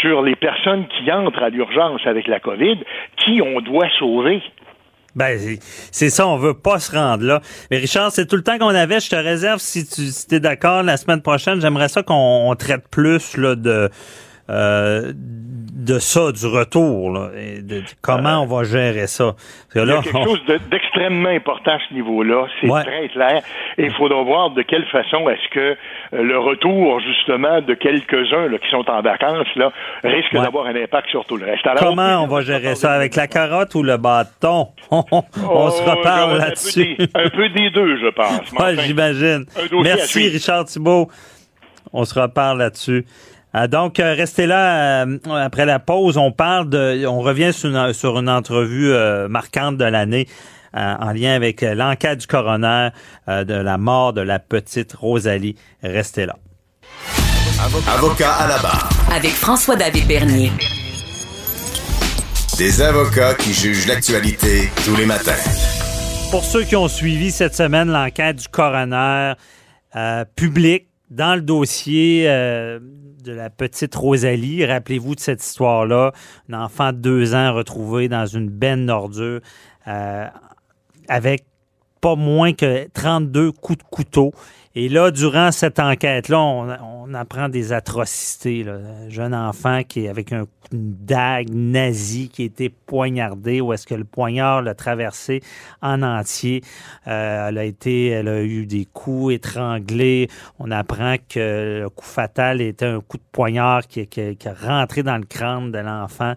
sur 0.00 0.22
les 0.22 0.36
personnes 0.36 0.86
qui 0.86 1.10
entrent 1.10 1.42
à 1.42 1.48
l'urgence 1.48 2.00
avec 2.06 2.28
la 2.28 2.38
COVID, 2.38 2.78
qui 3.16 3.42
on 3.42 3.60
doit 3.60 3.88
sauver? 3.98 4.40
Ben, 5.16 5.36
c'est 5.90 6.10
ça, 6.10 6.28
on 6.28 6.36
veut 6.36 6.54
pas 6.54 6.78
se 6.78 6.94
rendre 6.94 7.24
là. 7.24 7.40
Mais 7.70 7.78
Richard, 7.78 8.12
c'est 8.12 8.26
tout 8.26 8.36
le 8.36 8.44
temps 8.44 8.58
qu'on 8.58 8.68
avait. 8.68 9.00
Je 9.00 9.10
te 9.10 9.16
réserve, 9.16 9.58
si 9.58 9.84
tu 9.84 10.34
es 10.34 10.38
d'accord, 10.38 10.84
la 10.84 10.96
semaine 10.96 11.22
prochaine, 11.22 11.60
j'aimerais 11.60 11.88
ça 11.88 12.04
qu'on 12.04 12.54
traite 12.56 12.86
plus 12.88 13.36
là, 13.36 13.56
de 13.56 13.90
euh, 14.50 15.12
de 15.14 15.98
ça, 15.98 16.32
du 16.32 16.46
retour, 16.46 17.12
là, 17.12 17.30
et 17.36 17.62
de, 17.62 17.82
comment 18.02 18.42
on 18.42 18.46
va 18.46 18.64
gérer 18.64 19.06
ça. 19.06 19.34
il 19.74 19.86
y 19.86 19.90
a 19.90 20.02
quelque 20.02 20.24
chose 20.24 20.42
d'extrêmement 20.70 21.28
important 21.28 21.72
à 21.72 21.78
ce 21.88 21.94
niveau-là, 21.94 22.46
c'est 22.60 22.68
très 22.68 23.08
clair, 23.08 23.42
et 23.78 23.84
il 23.84 23.92
faudra 23.92 24.22
voir 24.22 24.50
de 24.50 24.62
quelle 24.62 24.84
façon 24.86 25.28
est-ce 25.30 25.48
que 25.54 25.60
euh, 25.60 25.76
le 26.22 26.38
retour, 26.38 27.00
justement, 27.00 27.60
de 27.60 27.74
quelques-uns 27.74 28.48
qui 28.58 28.70
sont 28.70 28.88
en 28.90 29.00
vacances, 29.02 29.46
là, 29.56 29.72
risque 30.02 30.32
d'avoir 30.32 30.66
un 30.66 30.76
impact 30.76 31.08
sur 31.10 31.24
tout 31.24 31.36
le 31.36 31.46
reste. 31.46 31.66
comment 31.78 32.22
on 32.22 32.26
va 32.26 32.42
gérer 32.42 32.74
ça, 32.74 32.92
avec 32.92 33.14
la 33.14 33.26
carotte 33.26 33.74
ou 33.74 33.82
le 33.82 33.96
bâton? 33.96 34.68
on 34.90 35.04
oh, 35.10 35.70
se 35.70 35.82
reparle 35.82 36.38
là-dessus. 36.38 36.96
Un, 37.14 37.28
peu 37.30 37.48
des 37.50 37.70
deux, 37.70 37.96
je 37.98 38.08
pense. 38.08 38.84
j'imagine. 38.84 39.46
Merci, 39.82 40.28
Richard 40.28 40.64
Thibault. 40.64 41.08
On 41.92 42.04
se 42.04 42.18
reparle 42.18 42.58
là-dessus. 42.58 43.06
Ah, 43.54 43.66
donc, 43.66 43.98
euh, 43.98 44.14
restez 44.14 44.46
là. 44.46 45.04
Euh, 45.06 45.18
après 45.34 45.64
la 45.64 45.78
pause, 45.78 46.18
on 46.18 46.32
parle 46.32 46.68
de, 46.68 47.06
on 47.06 47.20
revient 47.20 47.52
sur 47.52 48.18
une, 48.18 48.28
entrevue 48.28 48.92
euh, 48.92 49.28
marquante 49.28 49.76
de 49.78 49.84
l'année 49.84 50.28
en 50.74 51.12
lien 51.12 51.34
avec 51.34 51.62
l'enquête 51.62 52.18
du 52.18 52.26
coroner 52.26 52.90
de 53.26 53.54
la 53.54 53.78
mort 53.78 54.12
de 54.12 54.20
la 54.20 54.38
petite 54.38 54.92
Rosalie. 54.92 55.56
Restez 55.82 56.26
là. 56.26 56.36
Avocat 57.88 58.34
à 58.34 58.46
la 58.46 58.58
barre. 58.58 58.88
Avec 59.12 59.30
François-David 59.30 60.06
Bernier. 60.06 60.52
Des 62.58 62.82
avocats 62.82 63.34
qui 63.34 63.54
jugent 63.54 63.88
l'actualité 63.88 64.70
tous 64.84 64.94
les 64.94 65.06
matins. 65.06 65.32
Pour 66.30 66.44
ceux 66.44 66.64
qui 66.64 66.76
ont 66.76 66.86
suivi 66.86 67.32
cette 67.32 67.56
semaine 67.56 67.88
l'enquête 67.90 68.36
du 68.36 68.48
coroner 68.48 69.32
public 70.36 70.86
dans 71.10 71.34
le 71.34 71.40
dossier 71.40 72.28
de 73.28 73.34
la 73.34 73.50
petite 73.50 73.94
Rosalie. 73.94 74.64
Rappelez-vous 74.64 75.14
de 75.14 75.20
cette 75.20 75.44
histoire-là. 75.44 76.12
Un 76.50 76.62
enfant 76.62 76.92
de 76.92 76.98
deux 76.98 77.34
ans 77.34 77.52
retrouvé 77.52 78.08
dans 78.08 78.24
une 78.24 78.48
benne 78.48 78.86
d'ordure 78.86 79.40
euh, 79.86 80.26
avec 81.08 81.44
pas 82.00 82.14
moins 82.14 82.54
que 82.54 82.88
32 82.94 83.52
coups 83.52 83.78
de 83.78 83.84
couteau. 83.90 84.32
Et 84.74 84.88
là, 84.88 85.10
durant 85.10 85.50
cette 85.50 85.78
enquête-là, 85.80 86.40
on, 86.40 87.14
apprend 87.14 87.48
des 87.48 87.72
atrocités. 87.72 88.66
Un 88.68 89.08
jeune 89.08 89.34
enfant 89.34 89.82
qui 89.82 90.06
avec 90.08 90.32
un, 90.32 90.44
une 90.72 90.94
dague 91.04 91.50
nazie 91.50 92.28
qui 92.28 92.42
a 92.42 92.44
été 92.46 92.68
poignardé, 92.68 93.60
ou 93.60 93.72
est-ce 93.72 93.86
que 93.86 93.94
le 93.94 94.04
poignard 94.04 94.62
l'a 94.62 94.74
traversé 94.74 95.42
en 95.82 96.02
entier. 96.02 96.62
Euh, 97.06 97.48
elle 97.48 97.58
a 97.58 97.64
été, 97.64 98.14
a 98.16 98.42
eu 98.42 98.66
des 98.66 98.86
coups 98.86 99.34
étranglés. 99.34 100.28
On 100.58 100.70
apprend 100.70 101.16
que 101.28 101.80
le 101.82 101.88
coup 101.88 102.04
fatal 102.04 102.60
était 102.60 102.86
un 102.86 103.00
coup 103.00 103.16
de 103.16 103.22
poignard 103.32 103.86
qui, 103.86 104.06
qui, 104.06 104.20
a 104.20 104.54
rentré 104.54 105.02
dans 105.02 105.16
le 105.16 105.24
crâne 105.24 105.72
de 105.72 105.78
l'enfant. 105.78 106.34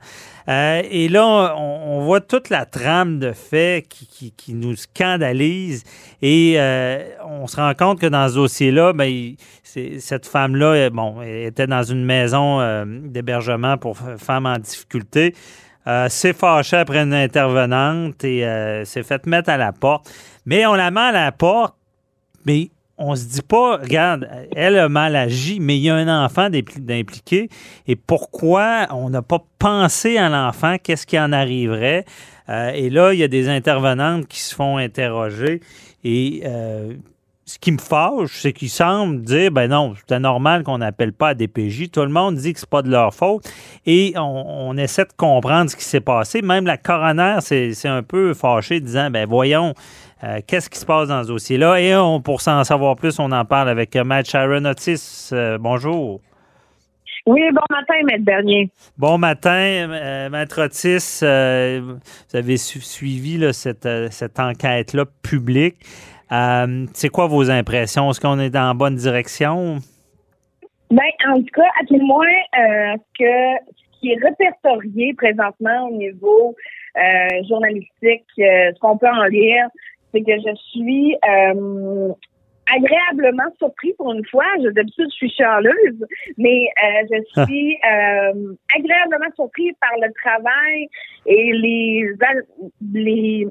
Euh, 0.47 0.81
et 0.89 1.07
là, 1.09 1.55
on, 1.57 2.01
voit 2.01 2.21
toute 2.21 2.49
la 2.49 2.65
trame 2.65 3.19
de 3.19 3.31
faits 3.31 3.87
qui, 3.87 4.33
qui, 4.35 4.53
nous 4.53 4.75
scandalise 4.75 5.83
et 6.21 6.55
euh, 6.57 7.03
on 7.25 7.47
se 7.47 7.57
rend 7.57 7.73
compte 7.75 7.99
que 7.99 8.07
dans 8.07 8.20
ce 8.29 8.35
dossier-là, 8.35 8.93
ben, 8.93 9.35
cette 9.63 10.25
femme-là, 10.25 10.73
euh, 10.73 10.89
bon, 10.89 11.21
était 11.21 11.67
dans 11.67 11.83
une 11.83 12.03
maison 12.05 12.59
d'hébergement 12.85 13.77
pour 13.77 13.97
femmes 14.17 14.45
en 14.45 14.57
difficulté. 14.57 15.35
s'est 16.09 16.33
fâchée 16.33 16.77
après 16.77 16.99
une 16.99 17.13
intervenante 17.13 18.23
et 18.23 18.41
s'est 18.85 19.03
fait 19.03 19.25
mettre 19.25 19.49
à 19.49 19.57
la 19.57 19.71
porte. 19.71 20.11
Mais 20.45 20.65
on 20.65 20.73
la 20.73 20.91
met 20.91 21.01
à 21.01 21.11
la 21.11 21.31
porte, 21.31 21.75
mais 22.45 22.69
on 22.97 23.15
se 23.15 23.25
dit 23.25 23.41
pas, 23.41 23.77
regarde, 23.77 24.27
elle 24.55 24.77
a 24.77 24.87
mal 24.87 25.15
agi, 25.15 25.59
mais 25.59 25.77
il 25.77 25.81
y 25.81 25.89
a 25.89 25.95
un 25.95 26.23
enfant 26.23 26.49
d'impliqué. 26.49 27.49
Et 27.87 27.95
pourquoi 27.95 28.87
on 28.91 29.09
n'a 29.09 29.23
pas 29.23 29.43
pensé 29.57 30.17
à 30.17 30.29
l'enfant? 30.29 30.75
Qu'est-ce 30.81 31.07
qui 31.07 31.19
en 31.19 31.31
arriverait? 31.31 32.05
Euh, 32.49 32.71
et 32.71 32.89
là, 32.89 33.13
il 33.13 33.19
y 33.19 33.23
a 33.23 33.27
des 33.27 33.49
intervenantes 33.49 34.27
qui 34.27 34.39
se 34.39 34.53
font 34.53 34.77
interroger. 34.77 35.61
Et 36.03 36.43
euh, 36.45 36.93
ce 37.45 37.57
qui 37.57 37.71
me 37.71 37.79
fâche, 37.79 38.41
c'est 38.41 38.53
qu'ils 38.53 38.69
semblent 38.69 39.21
dire, 39.21 39.51
ben 39.51 39.67
non, 39.67 39.95
c'est 40.07 40.19
normal 40.19 40.63
qu'on 40.63 40.77
n'appelle 40.77 41.11
pas 41.11 41.29
à 41.29 41.33
DPJ. 41.33 41.89
Tout 41.91 42.01
le 42.01 42.09
monde 42.09 42.35
dit 42.35 42.53
que 42.53 42.59
c'est 42.59 42.69
pas 42.69 42.81
de 42.81 42.89
leur 42.89 43.13
faute. 43.13 43.43
Et 43.85 44.13
on, 44.15 44.77
essaie 44.77 45.05
de 45.05 45.13
comprendre 45.17 45.69
ce 45.69 45.75
qui 45.75 45.83
s'est 45.83 46.01
passé. 46.01 46.41
Même 46.41 46.65
la 46.65 46.77
coroner 46.77 47.37
c'est 47.41 47.87
un 47.87 48.03
peu 48.03 48.33
fâchée, 48.33 48.79
disant, 48.79 49.09
ben 49.09 49.27
voyons, 49.27 49.73
euh, 50.23 50.39
qu'est-ce 50.45 50.69
qui 50.69 50.77
se 50.77 50.85
passe 50.85 51.07
dans 51.07 51.23
ce 51.23 51.29
dossier-là? 51.29 51.79
Et 51.81 51.95
on, 51.95 52.21
pour 52.21 52.41
s'en 52.41 52.63
savoir 52.63 52.95
plus, 52.95 53.19
on 53.19 53.31
en 53.31 53.43
parle 53.43 53.69
avec 53.69 53.95
euh, 53.95 54.03
Matt 54.03 54.29
Sharon 54.29 54.65
Otis. 54.65 55.29
Euh, 55.33 55.57
bonjour. 55.57 56.21
Oui, 57.25 57.41
bon 57.53 57.61
matin, 57.69 57.93
Maître 58.05 58.23
Bernier. 58.23 58.69
Bon 58.97 59.17
matin, 59.19 60.29
Maître 60.31 60.63
Otis. 60.63 61.19
vous 61.21 62.37
avez 62.37 62.57
suivi 62.57 63.53
cette, 63.53 63.87
cette 64.11 64.39
enquête-là 64.39 65.05
publique. 65.21 65.75
C'est 66.93 67.09
quoi 67.09 67.27
vos 67.27 67.49
impressions? 67.49 68.09
Est-ce 68.09 68.19
qu'on 68.19 68.39
est 68.39 68.49
dans 68.49 68.67
la 68.67 68.73
bonne 68.73 68.95
direction? 68.95 69.77
Bien, 70.89 71.03
en 71.29 71.39
tout 71.39 71.53
cas, 71.53 71.69
à 71.81 71.85
témoin 71.85 72.27
que 73.17 73.23
ce 73.23 73.99
qui 73.99 74.11
est 74.11 74.19
répertorié 74.21 75.13
présentement 75.13 75.89
au 75.89 75.95
niveau 75.95 76.55
journalistique, 77.47 78.25
ce 78.37 78.79
qu'on 78.79 78.97
peut 78.97 79.07
en 79.07 79.25
lire, 79.25 79.67
c'est 80.13 80.21
que 80.21 80.31
je 80.31 80.55
suis 80.71 81.15
euh, 81.27 82.13
agréablement 82.75 83.49
surpris 83.57 83.93
pour 83.97 84.13
une 84.13 84.25
fois. 84.25 84.45
Je, 84.63 84.69
d'habitude, 84.69 85.07
je 85.09 85.15
suis 85.15 85.29
chialeuse, 85.29 86.05
mais 86.37 86.67
euh, 86.83 87.07
je 87.11 87.23
ah. 87.35 87.45
suis 87.45 87.77
euh, 87.77 88.53
agréablement 88.77 89.33
surpris 89.35 89.71
par 89.79 89.91
le 90.01 90.11
travail 90.23 90.89
et 91.25 91.51
les, 91.53 92.09
les 92.93 93.47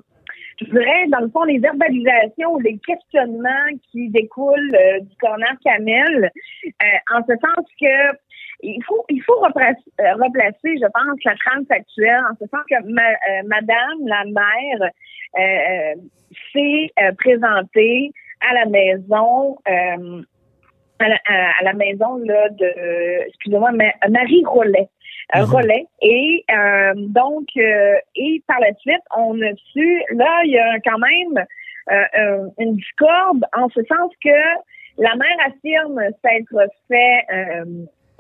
je 0.61 0.66
dirais, 0.66 1.07
dans 1.09 1.20
le 1.20 1.29
fond, 1.31 1.44
les 1.44 1.59
verbalisations, 1.59 2.59
les 2.59 2.79
questionnements 2.79 3.68
qui 3.90 4.09
découlent 4.11 4.77
du 5.01 5.16
corner 5.16 5.55
Camel, 5.64 6.31
en 7.12 7.20
ce 7.27 7.33
sens 7.33 7.66
que 7.81 8.16
il 8.62 8.83
faut 8.85 9.05
il 9.09 9.23
faut 9.23 9.38
replacer, 9.40 9.83
replacer, 9.99 10.77
je 10.77 10.87
pense, 10.92 11.25
la 11.25 11.35
trame 11.37 11.64
actuelle, 11.70 12.20
en 12.31 12.35
ce 12.38 12.46
sens 12.49 12.61
que 12.68 13.46
Madame 13.46 14.07
la 14.07 14.25
mère 14.27 14.90
s'est 16.53 16.90
euh, 17.03 17.12
présenté 17.18 18.12
à 18.49 18.55
la 18.55 18.66
maison 18.66 19.57
euh, 21.00 21.04
à, 21.04 21.62
la, 21.62 21.72
maison 21.72 22.16
là 22.24 22.48
de 22.50 23.26
excusez-moi 23.28 23.70
Marie 24.08 24.44
Rollet 24.44 24.88
euh. 25.34 25.44
Rollet 25.44 25.86
et 26.02 26.44
donc 26.96 27.48
et 27.56 28.42
par 28.46 28.60
la 28.60 28.74
suite 28.74 29.02
on 29.16 29.40
a 29.40 29.54
su 29.72 30.02
là 30.10 30.40
il 30.44 30.52
y 30.52 30.58
a 30.58 30.78
quand 30.80 30.98
même 30.98 31.44
une 32.58 32.76
discorde 32.76 33.44
en 33.56 33.68
ce 33.70 33.80
sens 33.84 34.12
que 34.22 34.30
la 34.98 35.14
mère 35.16 35.36
affirme 35.46 36.00
s'être 36.22 36.68
fait 36.88 37.26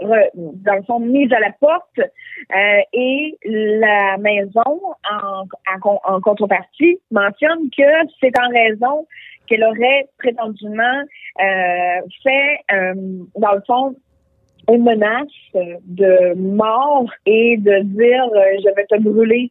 dans 0.02 0.74
le 0.74 0.82
fond, 0.82 1.00
mise 1.00 1.32
à 1.32 1.40
la 1.40 1.52
porte 1.52 1.98
euh, 1.98 2.80
et 2.92 3.36
la 3.44 4.16
maison, 4.18 4.80
en, 5.10 5.44
en, 6.04 6.20
contrepartie, 6.20 6.98
mentionne 7.10 7.68
que 7.76 8.08
c'est 8.20 8.38
en 8.38 8.48
raison 8.48 9.06
qu'elle 9.50 9.64
aurait 9.64 10.08
prétendument 10.18 11.02
euh, 11.40 12.00
fait, 12.22 12.58
euh, 12.72 12.94
dans 13.36 13.54
le 13.54 13.62
fond, 13.66 13.96
une 14.70 14.84
menace 14.84 15.26
de 15.54 16.34
mort 16.34 17.10
et 17.26 17.56
de 17.56 17.82
dire 17.82 18.24
euh, 18.24 18.60
je 18.64 18.74
vais 18.74 18.86
te 18.86 19.00
brûler 19.02 19.50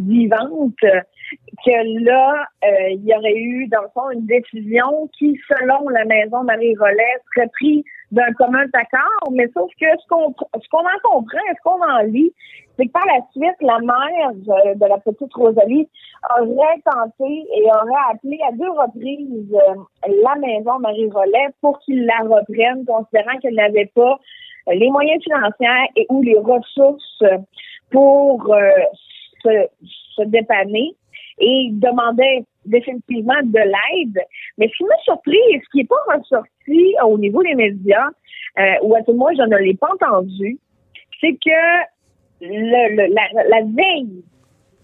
vivante, 0.00 0.74
que 0.80 2.04
là, 2.04 2.44
il 2.90 3.00
y 3.04 3.14
aurait 3.14 3.36
eu, 3.36 3.68
dans 3.68 3.82
le 3.82 3.88
fond, 3.94 4.10
une 4.10 4.26
décision 4.26 5.08
qui, 5.16 5.38
selon 5.48 5.88
la 5.90 6.04
maison 6.04 6.42
Marie-Rollet, 6.42 7.16
serait 7.32 7.48
prise 7.52 7.84
d'un 8.10 8.30
commun 8.32 8.64
accord, 8.72 9.32
mais 9.32 9.46
sauf 9.54 9.70
que 9.80 9.86
ce 9.86 10.08
qu'on 10.08 10.34
ce 10.60 10.68
qu'on 10.68 10.80
en 10.80 10.98
comprend, 11.02 11.38
ce 11.48 11.62
qu'on 11.62 11.80
en 11.80 12.02
lit, 12.02 12.34
c'est 12.78 12.86
que 12.86 12.92
par 12.92 13.06
la 13.06 13.20
suite, 13.32 13.56
la 13.60 13.78
mère 13.80 14.32
de, 14.76 14.86
la 14.86 14.98
petite 14.98 15.34
Rosalie 15.34 15.88
aurait 16.38 16.80
tenté 16.84 17.44
et 17.56 17.64
aurait 17.64 18.12
appelé 18.12 18.38
à 18.48 18.52
deux 18.52 18.70
reprises 18.70 19.56
la 20.06 20.34
maison 20.36 20.78
Marie-Rollet 20.78 21.48
pour 21.60 21.78
qu'ils 21.80 22.06
la 22.06 22.18
reprennent, 22.20 22.84
considérant 22.86 23.36
qu'elle 23.42 23.54
n'avait 23.54 23.90
pas 23.94 24.18
les 24.72 24.90
moyens 24.90 25.22
financiers 25.24 25.90
et 25.96 26.06
ou 26.08 26.22
les 26.22 26.38
ressources 26.38 27.24
pour 27.90 28.54
euh, 28.54 28.70
se, 29.42 30.22
dépanner 30.24 30.94
et 31.40 31.68
demandait 31.72 32.44
définitivement 32.64 33.40
de 33.42 33.58
l'aide. 33.58 34.20
Mais 34.56 34.68
ce 34.68 34.76
qui 34.76 34.84
m'a 34.84 34.96
surpris 35.02 35.40
et 35.50 35.60
ce 35.64 35.70
qui 35.72 35.78
n'est 35.78 35.84
pas 35.84 35.96
ressorti 36.14 36.94
au 37.04 37.18
niveau 37.18 37.42
des 37.42 37.54
médias, 37.54 38.08
euh, 38.58 38.74
ou 38.82 38.94
à 38.94 39.02
tout 39.02 39.12
le 39.12 39.18
moins 39.18 39.32
je 39.34 39.42
ne 39.42 39.56
l'ai 39.56 39.74
pas 39.74 39.88
entendu, 39.92 40.58
c'est 41.20 41.32
que 41.32 41.97
le, 42.40 43.14
la, 43.14 43.60
veille 43.62 44.22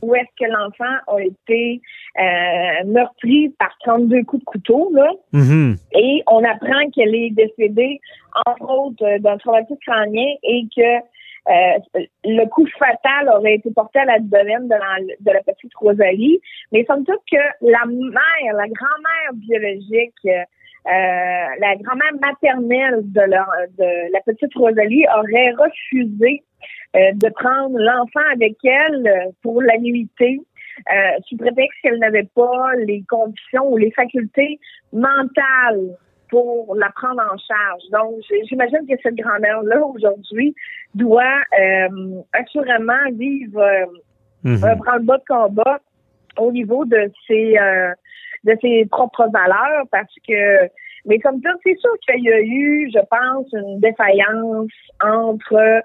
où 0.02 0.14
est-ce 0.14 0.44
que 0.44 0.50
l'enfant 0.50 0.96
a 1.06 1.22
été 1.22 1.80
euh, 2.20 2.84
meurtri 2.86 3.48
par 3.58 3.74
32 3.80 4.24
coups 4.24 4.40
de 4.40 4.44
couteau, 4.44 4.92
là, 4.94 5.10
mm-hmm. 5.32 5.78
et 5.94 6.22
on 6.26 6.44
apprend 6.44 6.90
qu'elle 6.90 7.14
est 7.14 7.30
décédée, 7.30 8.00
entre 8.44 8.70
autres, 8.70 9.18
d'un 9.20 9.38
traumatisme 9.38 9.78
crânien 9.86 10.34
et 10.42 10.64
que 10.76 11.00
euh, 11.46 12.00
le 12.24 12.46
coup 12.46 12.66
fatal 12.78 13.28
aurait 13.28 13.56
été 13.56 13.70
porté 13.70 13.98
à 13.98 14.04
la 14.06 14.18
domaine 14.18 14.66
de 14.66 14.74
la, 14.74 15.14
de 15.20 15.30
la 15.30 15.42
petite 15.42 15.74
Rosalie, 15.74 16.40
mais 16.72 16.84
somme 16.84 17.04
toute 17.04 17.20
que 17.30 17.36
la 17.60 17.84
mère, 17.86 18.54
la 18.54 18.66
grand-mère 18.68 19.32
biologique, 19.34 20.14
euh, 20.26 20.42
la 20.86 21.76
grand-mère 21.76 22.14
maternelle 22.20 23.00
de, 23.02 23.20
leur, 23.22 23.48
de 23.78 24.12
la 24.12 24.20
petite 24.20 24.54
Rosalie 24.54 25.06
aurait 25.16 25.52
refusé 25.52 26.42
euh, 26.96 27.10
de 27.14 27.28
prendre 27.30 27.76
l'enfant 27.76 28.24
avec 28.32 28.56
elle 28.64 29.32
pour 29.42 29.60
la 29.62 29.78
nuitée. 29.78 30.40
Euh, 30.92 31.20
sous 31.28 31.36
prétexte 31.36 31.78
qu'elle 31.82 31.98
n'avait 31.98 32.28
pas 32.34 32.74
les 32.84 33.04
conditions 33.08 33.68
ou 33.70 33.76
les 33.76 33.92
facultés 33.92 34.58
mentales 34.92 35.96
pour 36.30 36.74
la 36.74 36.90
prendre 36.90 37.22
en 37.22 37.36
charge. 37.36 37.82
Donc, 37.92 38.20
j'imagine 38.48 38.84
que 38.88 38.94
cette 39.02 39.14
grand-mère-là, 39.14 39.84
aujourd'hui, 39.86 40.54
doit 40.94 41.40
euh, 41.60 42.20
assurément 42.32 43.10
vivre 43.12 43.60
euh, 43.60 43.86
mhm. 44.42 44.64
un 44.64 44.76
branle-bas 44.76 45.18
de 45.18 45.24
combat 45.28 45.80
au 46.38 46.50
niveau 46.50 46.84
de 46.84 47.10
ses, 47.28 47.56
euh, 47.56 47.92
de 48.44 48.56
ses 48.60 48.86
propres 48.86 49.28
valeurs 49.32 49.84
parce 49.90 50.14
que 50.26 50.68
mais 51.06 51.18
comme 51.18 51.40
ça, 51.42 51.50
c'est 51.62 51.78
sûr 51.78 51.90
qu'il 52.06 52.24
y 52.24 52.32
a 52.32 52.40
eu, 52.40 52.90
je 52.94 53.00
pense, 53.10 53.46
une 53.52 53.78
défaillance 53.80 54.70
entre 55.02 55.82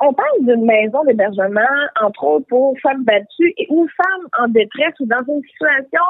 on 0.00 0.12
parle 0.12 0.38
d'une 0.40 0.64
maison 0.64 1.04
d'hébergement, 1.04 1.60
entre 2.00 2.24
autres 2.24 2.46
pour 2.48 2.78
femmes 2.80 3.04
battues 3.04 3.52
et 3.56 3.66
ou 3.70 3.88
femmes 3.96 4.28
en 4.38 4.48
détresse 4.48 4.94
ou 5.00 5.06
dans 5.06 5.24
une 5.26 5.42
situation 5.42 6.02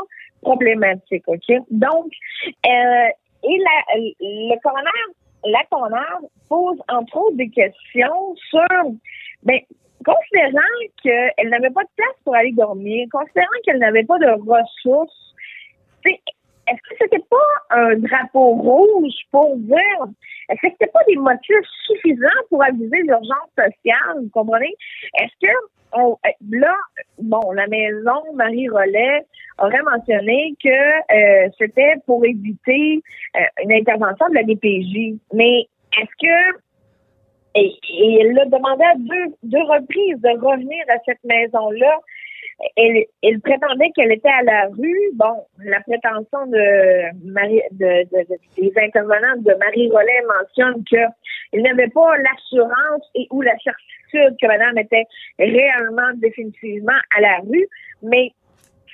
problématique, 0.43 1.25
OK? 1.27 1.49
Donc, 1.71 2.13
euh, 2.67 3.09
et 3.45 3.59
la, 3.59 3.99
le 4.21 4.61
coroner, 4.63 4.89
la 5.45 5.65
coroner 5.71 6.29
pose 6.49 6.79
entre 6.89 7.17
autres 7.17 7.37
des 7.37 7.49
questions 7.49 8.35
sur, 8.51 8.93
ben, 9.43 9.59
considérant 10.05 10.61
qu'elle 11.03 11.49
n'avait 11.49 11.71
pas 11.71 11.83
de 11.83 11.91
place 11.97 12.17
pour 12.25 12.35
aller 12.35 12.53
dormir, 12.53 13.07
considérant 13.11 13.49
qu'elle 13.65 13.79
n'avait 13.79 14.05
pas 14.05 14.19
de 14.19 14.31
ressources, 14.49 15.32
est-ce 16.11 16.81
que 16.89 16.97
c'était 17.01 17.25
pas 17.29 17.77
un 17.77 17.97
drapeau 17.97 18.55
rouge 18.55 19.15
pour 19.31 19.57
dire, 19.57 19.77
est-ce 20.49 20.61
que 20.61 20.69
c'était 20.73 20.91
pas 20.93 21.05
des 21.09 21.17
motifs 21.17 21.67
suffisants 21.87 22.29
pour 22.49 22.63
aviser 22.63 23.03
l'urgence 23.03 23.51
sociale, 23.57 24.23
vous 24.23 24.31
comprenez? 24.31 24.75
Est-ce 25.19 25.47
que 25.47 25.53
on, 25.95 26.17
là, 26.51 26.75
bon, 27.19 27.53
la 27.53 27.67
maison 27.67 28.23
Marie 28.35 28.69
Rollet 28.69 29.27
aurait 29.59 29.83
mentionné 29.83 30.55
que 30.63 30.69
euh, 30.69 31.51
c'était 31.59 31.95
pour 32.07 32.25
éviter 32.25 33.03
euh, 33.37 33.41
une 33.63 33.73
intervention 33.73 34.29
de 34.31 34.35
la 34.35 34.43
DPJ. 34.43 35.19
Mais 35.35 35.67
est-ce 36.01 36.27
que 36.27 36.59
et, 37.55 37.79
et 37.91 38.21
elle 38.21 38.39
a 38.39 38.47
demandé 38.47 38.83
à 38.85 38.95
deux, 38.97 39.35
deux 39.43 39.63
reprises 39.65 40.21
de 40.23 40.31
revenir 40.41 40.83
à 40.89 40.99
cette 41.05 41.23
maison-là 41.25 41.99
elle, 42.77 43.41
prétendait 43.41 43.91
qu'elle 43.95 44.13
était 44.13 44.29
à 44.29 44.43
la 44.43 44.67
rue. 44.67 45.11
Bon, 45.15 45.47
la 45.65 45.81
prétention 45.81 46.47
de, 46.47 47.33
Marie, 47.33 47.63
de, 47.73 48.05
des 48.57 48.73
intervenants 48.77 49.37
de 49.39 49.55
Marie 49.59 49.91
Rollet 49.91 50.23
mentionne 50.39 50.85
qu'il 50.85 51.63
n'avait 51.63 51.89
pas 51.89 52.17
l'assurance 52.19 53.09
et 53.15 53.27
ou 53.31 53.43
la 53.43 53.57
certitude 53.59 54.37
que 54.41 54.47
madame 54.47 54.79
était 54.79 55.05
réellement 55.39 56.11
définitivement 56.17 56.99
à 57.17 57.21
la 57.21 57.39
rue, 57.39 57.67
mais 58.03 58.33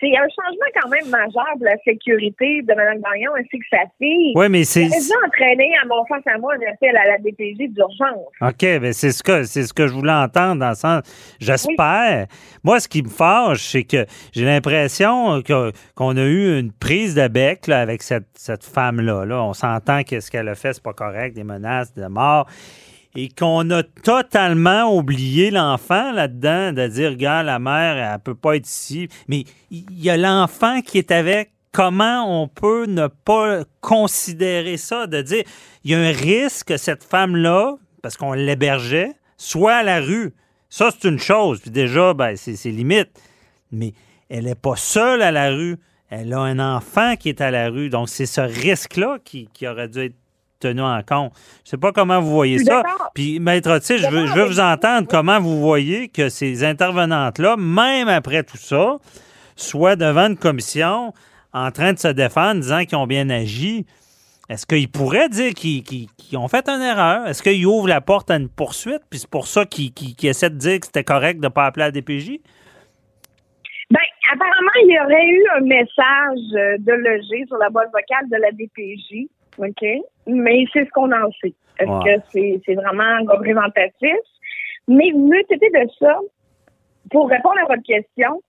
c'est 0.00 0.16
un 0.16 0.28
changement 0.28 0.70
quand 0.80 0.88
même 0.88 1.08
majeur 1.08 1.46
pour 1.56 1.64
la 1.64 1.76
sécurité 1.84 2.62
de 2.62 2.74
Mme 2.74 3.00
Gagnon 3.00 3.32
ainsi 3.38 3.58
que 3.58 3.66
sa 3.70 3.82
fille. 3.98 4.32
Oui, 4.34 4.48
mais 4.48 4.64
c'est. 4.64 4.84
Elle 4.84 4.92
a 4.92 5.26
entraîné 5.26 5.70
à 5.82 5.86
mon 5.86 6.04
face 6.06 6.26
à 6.26 6.38
moi 6.38 6.54
un 6.54 6.72
appel 6.72 6.96
à 6.96 7.04
la 7.04 7.18
DPJ 7.18 7.72
d'urgence. 7.72 8.28
OK, 8.40 8.62
mais 8.80 8.92
c'est 8.92 9.10
ce 9.10 9.22
que 9.22 9.44
c'est 9.44 9.64
ce 9.64 9.72
que 9.72 9.86
je 9.86 9.92
voulais 9.92 10.12
entendre 10.12 10.60
dans 10.60 10.70
le 10.70 10.74
sens. 10.74 11.02
J'espère. 11.40 12.26
Moi, 12.62 12.80
ce 12.80 12.88
qui 12.88 13.02
me 13.02 13.08
fâche, 13.08 13.62
c'est 13.62 13.84
que 13.84 14.06
j'ai 14.32 14.44
l'impression 14.44 15.42
qu'on 15.42 16.16
a 16.16 16.24
eu 16.24 16.58
une 16.58 16.72
prise 16.72 17.14
de 17.14 17.28
bec 17.28 17.68
avec 17.68 18.02
cette, 18.02 18.28
cette 18.34 18.64
femme-là. 18.64 19.24
Là. 19.24 19.42
On 19.42 19.52
s'entend 19.52 20.02
que 20.02 20.20
ce 20.20 20.30
qu'elle 20.30 20.48
a 20.48 20.54
fait, 20.54 20.72
c'est 20.72 20.82
pas 20.82 20.92
correct, 20.92 21.34
des 21.34 21.44
menaces 21.44 21.94
de 21.94 22.06
mort 22.06 22.46
et 23.20 23.28
qu'on 23.30 23.68
a 23.70 23.82
totalement 23.82 24.96
oublié 24.96 25.50
l'enfant 25.50 26.12
là-dedans, 26.12 26.72
de 26.72 26.86
dire, 26.86 27.10
regarde, 27.10 27.46
la 27.46 27.58
mère, 27.58 27.96
elle 27.96 28.20
peut 28.20 28.36
pas 28.36 28.54
être 28.54 28.68
ici. 28.68 29.08
Mais 29.26 29.42
il 29.72 29.84
y 30.00 30.08
a 30.08 30.16
l'enfant 30.16 30.82
qui 30.82 30.98
est 30.98 31.10
avec. 31.10 31.50
Comment 31.72 32.42
on 32.42 32.46
peut 32.46 32.86
ne 32.86 33.08
pas 33.08 33.64
considérer 33.80 34.76
ça, 34.76 35.08
de 35.08 35.20
dire, 35.20 35.42
il 35.82 35.90
y 35.90 35.94
a 35.96 35.98
un 35.98 36.12
risque 36.12 36.68
que 36.68 36.76
cette 36.76 37.02
femme-là, 37.02 37.74
parce 38.02 38.16
qu'on 38.16 38.34
l'hébergeait, 38.34 39.14
soit 39.36 39.74
à 39.74 39.82
la 39.82 40.00
rue. 40.00 40.32
Ça, 40.70 40.90
c'est 40.92 41.08
une 41.08 41.18
chose. 41.18 41.60
Puis 41.60 41.72
déjà, 41.72 42.14
ben, 42.14 42.36
c'est 42.36 42.70
limite. 42.70 43.10
Mais 43.72 43.94
elle 44.28 44.44
n'est 44.44 44.54
pas 44.54 44.76
seule 44.76 45.22
à 45.22 45.32
la 45.32 45.50
rue. 45.50 45.76
Elle 46.08 46.32
a 46.32 46.38
un 46.38 46.60
enfant 46.60 47.16
qui 47.16 47.30
est 47.30 47.40
à 47.40 47.50
la 47.50 47.68
rue. 47.68 47.90
Donc, 47.90 48.08
c'est 48.08 48.26
ce 48.26 48.40
risque-là 48.40 49.18
qui, 49.24 49.48
qui 49.52 49.66
aurait 49.66 49.88
dû 49.88 50.04
être 50.04 50.16
tenu 50.58 50.82
en 50.82 51.02
compte. 51.02 51.32
Je 51.64 51.68
ne 51.68 51.70
sais 51.70 51.76
pas 51.76 51.92
comment 51.92 52.20
vous 52.20 52.30
voyez 52.30 52.58
ça. 52.58 52.82
Puis, 53.14 53.40
Maître 53.40 53.70
Otis, 53.70 53.98
je 53.98 54.08
veux, 54.08 54.26
je 54.26 54.32
veux 54.34 54.44
vous 54.44 54.60
entendre 54.60 55.08
comment 55.08 55.40
vous 55.40 55.60
voyez 55.60 56.08
que 56.08 56.28
ces 56.28 56.64
intervenantes-là, 56.64 57.56
même 57.56 58.08
après 58.08 58.42
tout 58.42 58.56
ça, 58.56 58.96
soient 59.56 59.96
devant 59.96 60.26
une 60.28 60.36
commission 60.36 61.12
en 61.52 61.70
train 61.70 61.92
de 61.92 61.98
se 61.98 62.08
défendre, 62.08 62.60
disant 62.60 62.84
qu'ils 62.84 62.98
ont 62.98 63.06
bien 63.06 63.30
agi. 63.30 63.86
Est-ce 64.48 64.66
qu'ils 64.66 64.90
pourraient 64.90 65.28
dire 65.28 65.52
qu'ils 65.52 66.08
ont 66.34 66.48
fait 66.48 66.68
une 66.68 66.80
erreur? 66.82 67.26
Est-ce 67.26 67.42
qu'ils 67.42 67.66
ouvrent 67.66 67.88
la 67.88 68.00
porte 68.00 68.30
à 68.30 68.36
une 68.36 68.48
poursuite? 68.48 69.02
Puis 69.10 69.20
c'est 69.20 69.30
pour 69.30 69.46
ça 69.46 69.66
qu'ils 69.66 70.14
essaient 70.22 70.50
de 70.50 70.56
dire 70.56 70.80
que 70.80 70.86
c'était 70.86 71.04
correct 71.04 71.38
de 71.40 71.46
ne 71.46 71.52
pas 71.52 71.66
appeler 71.66 71.86
la 71.86 71.90
DPJ? 71.90 72.40
Bien, 73.90 74.00
apparemment, 74.32 74.70
il 74.84 74.94
y 74.94 75.00
aurait 75.00 75.26
eu 75.26 75.46
un 75.56 75.60
message 75.66 76.78
de 76.82 76.92
loger 76.92 77.44
sur 77.46 77.58
la 77.58 77.68
boîte 77.70 77.88
vocale 77.92 78.28
de 78.30 78.36
la 78.36 78.50
DPJ 78.52 79.28
OK? 79.58 79.84
Mais 80.26 80.64
c'est 80.72 80.84
ce 80.84 80.90
qu'on 80.90 81.12
en 81.12 81.30
sait. 81.40 81.54
Est-ce 81.78 82.04
que 82.04 82.60
c'est 82.64 82.74
vraiment 82.74 83.18
représentatif? 83.28 84.16
Mais 84.88 85.12
mieux 85.14 85.42
c'était 85.48 85.70
de 85.70 85.88
ça, 85.98 86.18
pour 87.10 87.28
répondre 87.28 87.58
à 87.62 87.66
votre 87.66 87.82
question, 87.82 88.42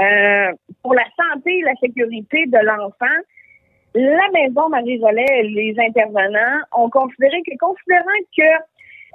euh, 0.00 0.52
pour 0.82 0.94
la 0.94 1.04
santé 1.16 1.58
et 1.58 1.62
la 1.62 1.74
sécurité 1.76 2.46
de 2.46 2.58
l'enfant, 2.58 3.16
la 3.94 4.28
maison 4.34 4.68
Marie-Rollet 4.68 5.26
et 5.32 5.42
les 5.44 5.74
intervenants 5.78 6.60
ont 6.76 6.90
considéré 6.90 7.42
que, 7.42 7.56
considérant 7.58 8.04
que 8.36 8.42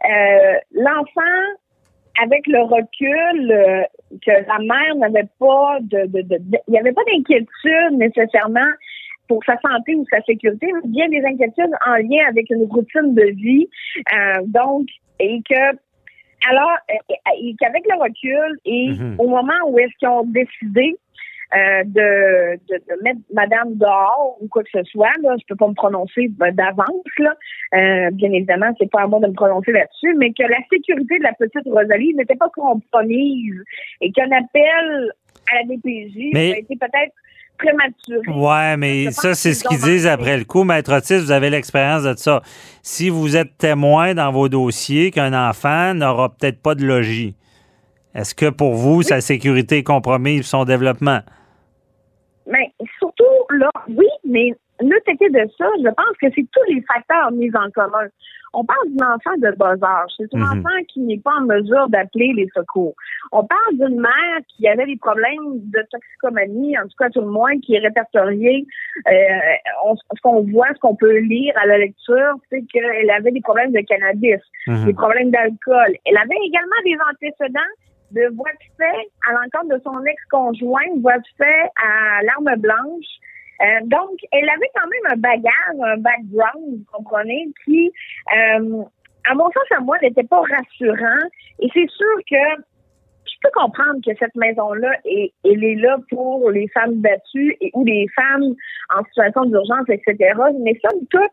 euh, 0.09 0.57
l'enfant, 0.73 1.59
avec 2.21 2.47
le 2.47 2.61
recul, 2.63 3.51
euh, 3.51 3.84
que 4.26 4.32
la 4.32 4.57
mère 4.59 4.95
n'avait 4.95 5.30
pas 5.39 5.78
de, 5.82 6.07
de, 6.07 6.21
de, 6.21 6.38
il 6.67 6.71
n'y 6.71 6.80
avait 6.80 6.93
pas 6.93 7.03
d'inquiétude 7.03 7.93
nécessairement 7.93 8.71
pour 9.32 9.41
sa 9.45 9.57
santé 9.61 9.95
ou 9.95 10.05
sa 10.11 10.21
sécurité, 10.23 10.67
mais 10.73 10.89
bien 10.89 11.07
des 11.07 11.23
inquiétudes 11.25 11.73
en 11.88 11.95
lien 11.95 12.27
avec 12.27 12.49
une 12.49 12.65
routine 12.65 13.15
de 13.15 13.32
vie. 13.34 13.69
Euh, 14.13 14.41
donc, 14.47 14.88
et 15.21 15.41
que 15.49 15.77
alors, 16.49 16.75
et 17.39 17.55
qu'avec 17.57 17.84
le 17.89 18.01
recul 18.01 18.59
et 18.65 18.89
mhm. 18.89 19.15
au 19.19 19.29
moment 19.29 19.53
où 19.67 19.79
est-ce 19.79 19.95
qu'ils 19.99 20.09
ont 20.09 20.25
décidé 20.25 20.97
euh, 21.55 21.84
de, 21.86 22.57
de, 22.67 22.75
de, 22.75 23.03
mettre 23.03 23.19
Madame 23.34 23.75
dehors 23.75 24.38
ou 24.41 24.49
quoi 24.49 24.63
que 24.63 24.69
ce 24.73 24.84
soit. 24.84 25.11
Là, 25.21 25.36
je 25.39 25.45
peux 25.47 25.55
pas 25.55 25.67
me 25.69 25.75
prononcer 25.75 26.27
d'avance. 26.38 27.13
Là, 27.19 27.34
euh, 27.75 28.09
bien 28.11 28.34
évidemment, 28.34 28.73
c'est 28.79 28.91
pas 28.91 29.03
à 29.03 29.07
moi 29.07 29.21
de 29.21 29.27
me 29.27 29.34
prononcer 29.34 29.71
là-dessus, 29.71 30.13
mais 30.17 30.34
que 30.34 30.43
la 30.43 30.59
sécurité 30.69 31.19
de 31.19 31.23
la 31.23 31.34
petite 31.34 31.67
Rosalie 31.67 32.13
n'était 32.15 32.36
pas 32.36 32.49
compromise 32.53 33.63
et 34.01 34.11
qu'un 34.11 34.32
appel 34.32 35.13
à 35.53 35.55
la 35.55 35.63
DPJ 35.63 36.32
Mais- 36.34 36.53
a 36.53 36.57
été 36.57 36.75
peut-être 36.75 37.13
prématuré. 37.62 38.28
Ouais, 38.28 38.78
mais 38.78 39.12
ça, 39.12 39.34
c'est 39.34 39.53
ce 39.53 39.64
qu'ils 39.64 39.80
disent 39.80 40.07
après 40.07 40.38
le 40.38 40.45
coup. 40.45 40.64
Maître 40.64 40.93
Otis, 40.93 41.20
vous 41.20 41.32
avez 41.32 41.49
l'expérience 41.49 42.03
de 42.03 42.16
ça. 42.16 42.41
Si 42.82 43.09
vous 43.09 43.38
êtes 43.38 43.57
témoin 43.57 44.14
dans 44.14 44.32
vos 44.32 44.49
dossiers 44.49 45.12
qu'un 45.12 45.34
enfant 45.34 45.93
n'aura 45.93 46.30
peut-être 46.30 46.62
pas 46.62 46.76
de 46.76 46.86
logis, 46.86 47.36
est-ce 48.14 48.36
que 48.36 48.49
pour 48.49 48.74
vous, 48.74 49.03
sa 49.03 49.22
sécurité 49.22 49.78
est 49.80 49.84
compromise, 49.84 50.45
son 50.45 50.66
développement? 50.66 51.20
Mais 52.47 52.72
surtout, 52.97 53.24
là, 53.51 53.70
oui, 53.88 54.07
mais 54.26 54.53
le 54.82 54.97
été 55.07 55.30
de 55.30 55.49
ça, 55.57 55.66
je 55.78 55.89
pense 55.89 56.18
que 56.22 56.28
c'est 56.36 56.45
tous 56.51 56.74
les 56.74 56.82
facteurs 56.82 57.32
mis 57.32 57.51
en 57.55 57.70
commun. 57.72 58.07
On 58.54 58.66
parle 58.66 58.89
d'un 58.89 59.14
enfant 59.16 59.38
de 59.38 59.49
bas 59.56 59.76
âge. 59.82 60.12
C'est 60.18 60.34
un 60.36 60.39
Mhm. 60.39 60.60
enfant 60.60 60.78
qui 60.89 60.99
n'est 61.02 61.20
pas 61.20 61.32
en 61.39 61.45
mesure 61.45 61.88
d'appeler 61.89 62.34
les 62.36 62.49
secours. 62.56 62.93
On 63.32 63.45
parle 63.45 63.74
d'une 63.74 63.99
mère 64.02 64.39
qui 64.49 64.68
avait 64.68 64.86
des 64.86 64.97
problèmes 64.97 65.60
de 65.72 65.82
toxicomanie, 65.89 66.78
en 66.78 66.84
tout 66.84 66.97
cas 66.99 67.10
tout 67.10 67.22
le 67.22 67.28
moins, 67.28 67.58
qui 67.60 67.76
est 67.76 67.80
répertoriée. 67.80 68.66
Euh, 69.08 69.12
on- 69.86 69.95
ce 69.95 70.22
qu'on 70.22 70.41
voit, 70.52 70.68
ce 70.76 70.80
qu'on 70.80 70.95
peut 70.95 71.18
lire 71.20 71.54
à 71.62 71.66
la 71.66 71.78
lecture, 71.78 72.34
c'est 72.49 72.62
qu'elle 72.72 73.10
avait 73.10 73.32
des 73.32 73.41
problèmes 73.41 73.72
de 73.72 73.80
cannabis, 73.82 74.41
Mhm. 74.68 74.86
des 74.86 74.93
problèmes 74.93 75.32
d'alcool. 75.32 75.95
Elle 76.06 76.18
avait 76.18 76.41
également 76.45 76.82
des 76.84 76.97
antécédents 77.10 77.60
de 78.12 78.28
voies 78.36 78.52
de 78.52 78.76
fait 78.84 79.08
à 79.30 79.32
l'encontre 79.32 79.78
de 79.78 79.82
son 79.86 80.04
ex-conjoint, 80.06 80.82
voies 80.99 81.18
de 81.20 81.24
fait 81.38 81.70
à 81.82 82.22
l'arme 82.24 82.60
blanche. 82.60 83.08
Euh, 83.62 83.80
donc, 83.84 84.18
elle 84.32 84.49
avait 84.49 84.72
quand 84.76 84.88
même 84.88 85.14
un 85.14 85.18
bagage, 85.18 85.80
un 85.84 85.97
background, 85.97 86.80
vous 86.80 86.86
comprenez, 86.91 87.47
qui, 87.66 87.91
euh, 88.36 88.84
à 89.30 89.36
mon 89.36 89.45
sens, 89.45 89.72
à 89.78 89.80
moi, 89.82 89.97
n'était 90.01 90.24
pas 90.24 90.41
rassurant. 90.41 91.28
Et 91.59 91.68
c'est 91.74 91.89
sûr 91.89 92.18
que 92.30 92.64
je 93.26 93.34
peux 93.43 93.51
comprendre 93.53 93.99
que 94.05 94.12
cette 94.18 94.36
maison-là, 94.36 94.91
est- 95.05 95.32
elle 95.45 95.64
est 95.64 95.76
là 95.76 95.97
pour 96.09 96.49
les 96.49 96.68
femmes 96.70 96.95
battues 96.95 97.55
ou 97.74 97.84
les 97.86 98.07
femmes 98.16 98.55
en 98.95 99.03
situation 99.05 99.45
d'urgence, 99.45 99.88
etc. 99.89 100.34
Mais 100.59 100.80
somme 100.84 101.05
toute, 101.09 101.32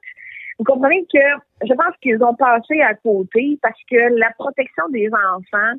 vous 0.59 0.65
comprenez 0.65 1.07
que 1.13 1.21
je 1.67 1.73
pense 1.73 1.97
qu'ils 2.03 2.23
ont 2.23 2.35
passé 2.35 2.81
à 2.83 2.95
côté 2.95 3.59
parce 3.63 3.79
que 3.91 4.19
la 4.19 4.31
protection 4.39 4.89
des 4.91 5.09
enfants, 5.09 5.79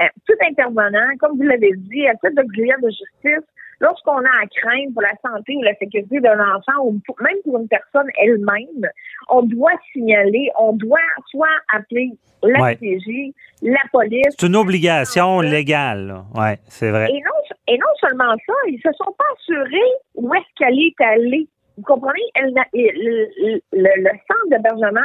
euh, 0.00 0.06
tout 0.26 0.36
intervenant, 0.48 1.16
comme 1.18 1.36
vous 1.36 1.42
l'avez 1.42 1.72
dit, 1.76 2.06
à 2.06 2.14
titre 2.14 2.40
d'auxiliaire 2.42 2.80
de 2.80 2.88
justice, 2.90 3.46
lorsqu'on 3.80 4.18
a 4.18 4.42
à 4.42 4.46
craindre 4.54 4.92
pour 4.92 5.02
la 5.02 5.14
santé 5.24 5.56
ou 5.56 5.62
la 5.62 5.74
sécurité 5.76 6.20
d'un 6.20 6.38
enfant 6.38 6.84
ou 6.84 7.00
pour- 7.06 7.16
même 7.22 7.36
pour 7.44 7.58
une 7.58 7.68
personne 7.68 8.06
elle-même, 8.22 8.90
on 9.28 9.42
doit 9.42 9.72
signaler, 9.92 10.50
on 10.58 10.72
doit 10.74 10.98
soit 11.30 11.48
appeler 11.74 12.10
la 12.42 12.60
Ouais. 12.62 12.76
PJ, 12.76 13.32
la 13.62 13.80
police. 13.92 14.34
C'est 14.38 14.46
une 14.46 14.56
obligation 14.56 15.40
légale. 15.40 16.22
Ouais, 16.34 16.58
c'est 16.68 16.90
vrai. 16.90 17.06
Et 17.10 17.20
non, 17.20 17.56
et 17.68 17.78
non 17.78 17.92
seulement 18.00 18.34
ça, 18.46 18.52
ils 18.68 18.80
se 18.80 18.90
sont 18.92 19.12
pas 19.18 19.24
assurés 19.36 19.92
où 20.14 20.32
est-ce 20.34 20.44
qu'elle 20.56 20.78
est 20.78 21.00
allée. 21.04 21.48
Vous 21.76 21.82
comprenez? 21.84 22.20
Elle 22.34 22.52
le, 22.74 23.28
le- 23.72 24.02
le 24.02 24.10
centre 24.28 24.48
d'hébergement 24.50 25.00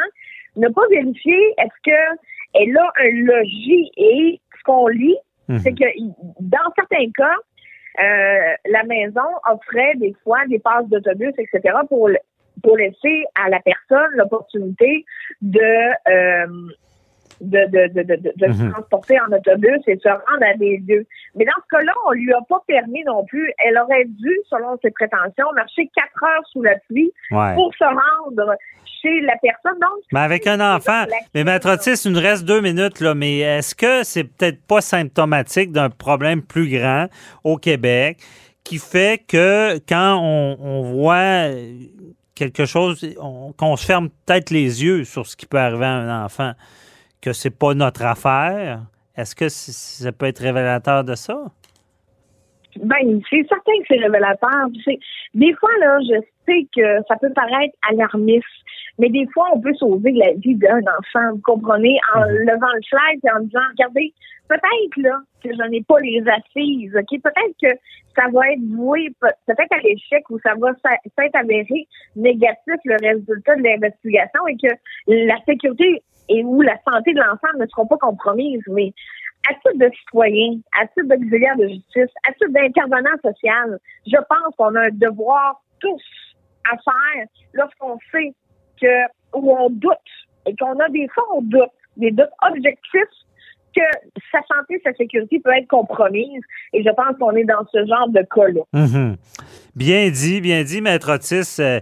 n'a 0.57 0.69
pas 0.69 0.87
vérifié 0.89 1.35
est-ce 1.57 1.81
que 1.91 2.19
elle 2.53 2.77
a 2.77 2.91
un 3.01 3.11
logis 3.25 3.91
et 3.97 4.39
ce 4.57 4.63
qu'on 4.63 4.87
lit, 4.87 5.17
Mhm. 5.49 5.59
c'est 5.59 5.73
que 5.73 5.85
dans 6.39 6.71
certains 6.75 7.09
cas, 7.17 7.35
la 7.97 8.83
maison 8.83 9.27
offrait 9.49 9.95
des 9.95 10.15
fois 10.23 10.39
des 10.47 10.59
passes 10.59 10.87
d'autobus, 10.87 11.33
etc. 11.37 11.75
pour 11.89 12.09
pour 12.63 12.77
laisser 12.77 13.25
à 13.35 13.49
la 13.49 13.59
personne 13.59 14.11
l'opportunité 14.15 15.05
de 15.41 15.91
de, 17.41 17.59
de, 17.67 17.93
de, 17.93 18.03
de, 18.03 18.15
de- 18.35 18.53
se 18.53 18.63
Mhm. 18.63 18.71
transporter 18.71 19.17
en 19.19 19.31
autobus 19.35 19.79
et 19.87 19.95
de 19.95 20.01
se 20.01 20.09
rendre 20.09 20.43
à 20.49 20.53
des 20.57 20.77
lieux. 20.87 21.05
Mais 21.35 21.45
dans 21.45 21.51
ce 21.63 21.75
cas-là, 21.77 21.91
on 22.07 22.11
lui 22.11 22.31
a 22.33 22.39
pas 22.47 22.61
permis 22.67 23.03
non 23.03 23.23
plus. 23.25 23.51
Elle 23.65 23.77
aurait 23.77 24.05
dû, 24.05 24.39
selon 24.49 24.77
ses 24.81 24.91
prétentions, 24.91 25.47
marcher 25.55 25.89
quatre 25.95 26.23
heures 26.23 26.43
sous 26.51 26.61
la 26.63 26.75
pluie 26.89 27.11
Ouais. 27.31 27.53
pour 27.55 27.73
se 27.75 27.83
rendre 27.83 28.55
chez 29.01 29.21
la 29.21 29.35
personne. 29.41 29.79
Donc, 29.79 30.03
Mais 30.13 30.21
avec 30.21 30.47
un 30.47 30.59
enfant. 30.75 31.03
Mais 31.33 31.43
Maître 31.43 31.69
Otis, 31.73 32.01
il 32.05 32.13
nous 32.13 32.19
reste 32.19 32.45
deux 32.45 32.61
minutes, 32.61 32.99
là. 33.01 33.13
Mais 33.13 33.39
est-ce 33.39 33.75
que 33.75 34.03
c'est 34.03 34.23
peut-être 34.23 34.65
pas 34.65 34.81
symptomatique 34.81 35.71
d'un 35.71 35.89
problème 35.89 36.41
plus 36.41 36.69
grand 36.69 37.07
au 37.43 37.57
Québec 37.57 38.17
qui 38.63 38.77
fait 38.79 39.21
que 39.27 39.77
quand 39.87 40.19
on, 40.21 40.57
on 40.59 40.81
voit 40.81 41.49
quelque 42.33 42.65
chose, 42.65 43.05
on- 43.21 43.53
qu'on 43.53 43.75
se 43.75 43.85
ferme 43.85 44.09
peut-être 44.25 44.49
les 44.49 44.83
yeux 44.83 45.03
sur 45.03 45.25
ce 45.25 45.35
qui 45.37 45.45
peut 45.45 45.57
arriver 45.59 45.85
à 45.85 45.89
un 45.93 46.25
enfant, 46.25 46.51
que 47.25 47.33
c'est 47.33 47.57
pas 47.57 47.73
notre 47.73 48.03
affaire? 48.03 48.81
Est-ce 49.17 49.35
que 49.35 49.49
ça 49.49 50.11
peut 50.11 50.27
être 50.27 50.39
révélateur 50.39 51.03
de 51.03 51.15
ça? 51.15 51.45
Ben, 52.81 53.21
c'est 53.29 53.45
certain 53.47 53.71
que 53.79 53.85
c'est 53.87 53.99
révélateur. 53.99 54.67
Des 55.33 55.53
fois, 55.55 55.69
là, 55.79 55.97
je 56.01 56.19
sais 56.45 56.67
que 56.75 57.01
ça 57.07 57.15
peut 57.15 57.31
paraître 57.33 57.75
alarmiste, 57.89 58.45
mais 58.99 59.09
des 59.09 59.25
fois, 59.33 59.47
on 59.53 59.59
peut 59.61 59.73
sauver 59.75 60.11
la 60.11 60.33
vie 60.33 60.55
d'un 60.55 60.79
enfant, 60.79 61.31
vous 61.31 61.41
comprenez, 61.43 61.97
en 62.13 62.21
levant 62.25 62.73
le 62.75 62.81
flag 62.89 63.19
et 63.23 63.31
en 63.31 63.39
disant, 63.45 63.59
regardez, 63.71 64.13
peut-être 64.47 64.97
là 64.97 65.17
que 65.43 65.49
je 65.51 65.69
n'ai 65.69 65.83
pas 65.83 65.99
les 66.01 66.23
assises, 66.27 66.95
ok? 66.95 67.21
Peut-être 67.21 67.55
que 67.61 67.79
ça 68.15 68.27
va 68.31 68.51
être 68.51 68.63
voué, 68.75 69.09
pe- 69.19 69.27
peut-être 69.47 69.71
à 69.71 69.79
l'échec 69.79 70.29
ou 70.29 70.39
ça 70.39 70.53
va 70.59 70.73
s'être 70.83 71.35
avéré 71.35 71.87
négatif 72.15 72.75
le 72.85 72.95
résultat 73.01 73.55
de 73.55 73.63
l'investigation 73.63 74.47
et 74.47 74.57
que 74.57 74.73
la 75.07 75.37
sécurité 75.45 76.03
et 76.29 76.43
ou 76.43 76.61
la 76.61 76.77
santé 76.89 77.13
de 77.13 77.19
l'enfant 77.19 77.47
ne 77.59 77.65
seront 77.67 77.87
pas 77.87 77.97
compromises, 77.97 78.63
mais 78.67 78.93
à 79.49 79.53
titre 79.53 79.77
de 79.77 79.91
citoyen, 79.99 80.59
à 80.79 80.87
titre 80.87 81.07
d'auxiliaire 81.07 81.55
de 81.57 81.67
justice, 81.67 82.13
à 82.27 82.33
titre 82.33 82.51
d'intervenant 82.51 83.15
social, 83.23 83.79
je 84.07 84.17
pense 84.29 84.55
qu'on 84.57 84.75
a 84.75 84.87
un 84.87 84.89
devoir 84.91 85.61
tous 85.79 86.01
à 86.71 86.77
faire 86.77 87.27
lorsqu'on 87.53 87.97
sait 88.11 88.33
que 88.81 89.37
où 89.37 89.55
on 89.55 89.69
doute 89.69 89.93
et 90.47 90.55
qu'on 90.55 90.79
a 90.79 90.89
des 90.89 91.07
fois 91.13 91.23
on 91.35 91.41
doute, 91.41 91.69
des 91.97 92.11
doutes 92.11 92.33
objectifs 92.49 93.25
que 93.75 93.81
sa 94.31 94.39
santé, 94.53 94.81
sa 94.83 94.93
sécurité 94.93 95.39
peut 95.43 95.51
être 95.51 95.67
compromise. 95.67 96.41
Et 96.73 96.81
je 96.83 96.89
pense 96.91 97.17
qu'on 97.19 97.31
est 97.31 97.43
dans 97.43 97.65
ce 97.71 97.85
genre 97.85 98.09
de 98.09 98.25
cas-là. 98.33 98.61
Mhm. 98.73 99.17
Bien 99.75 100.09
dit, 100.09 100.39
bien 100.39 100.63
dit, 100.63 100.81
Maître 100.81 101.13
Otis. 101.13 101.57
Euh, 101.59 101.79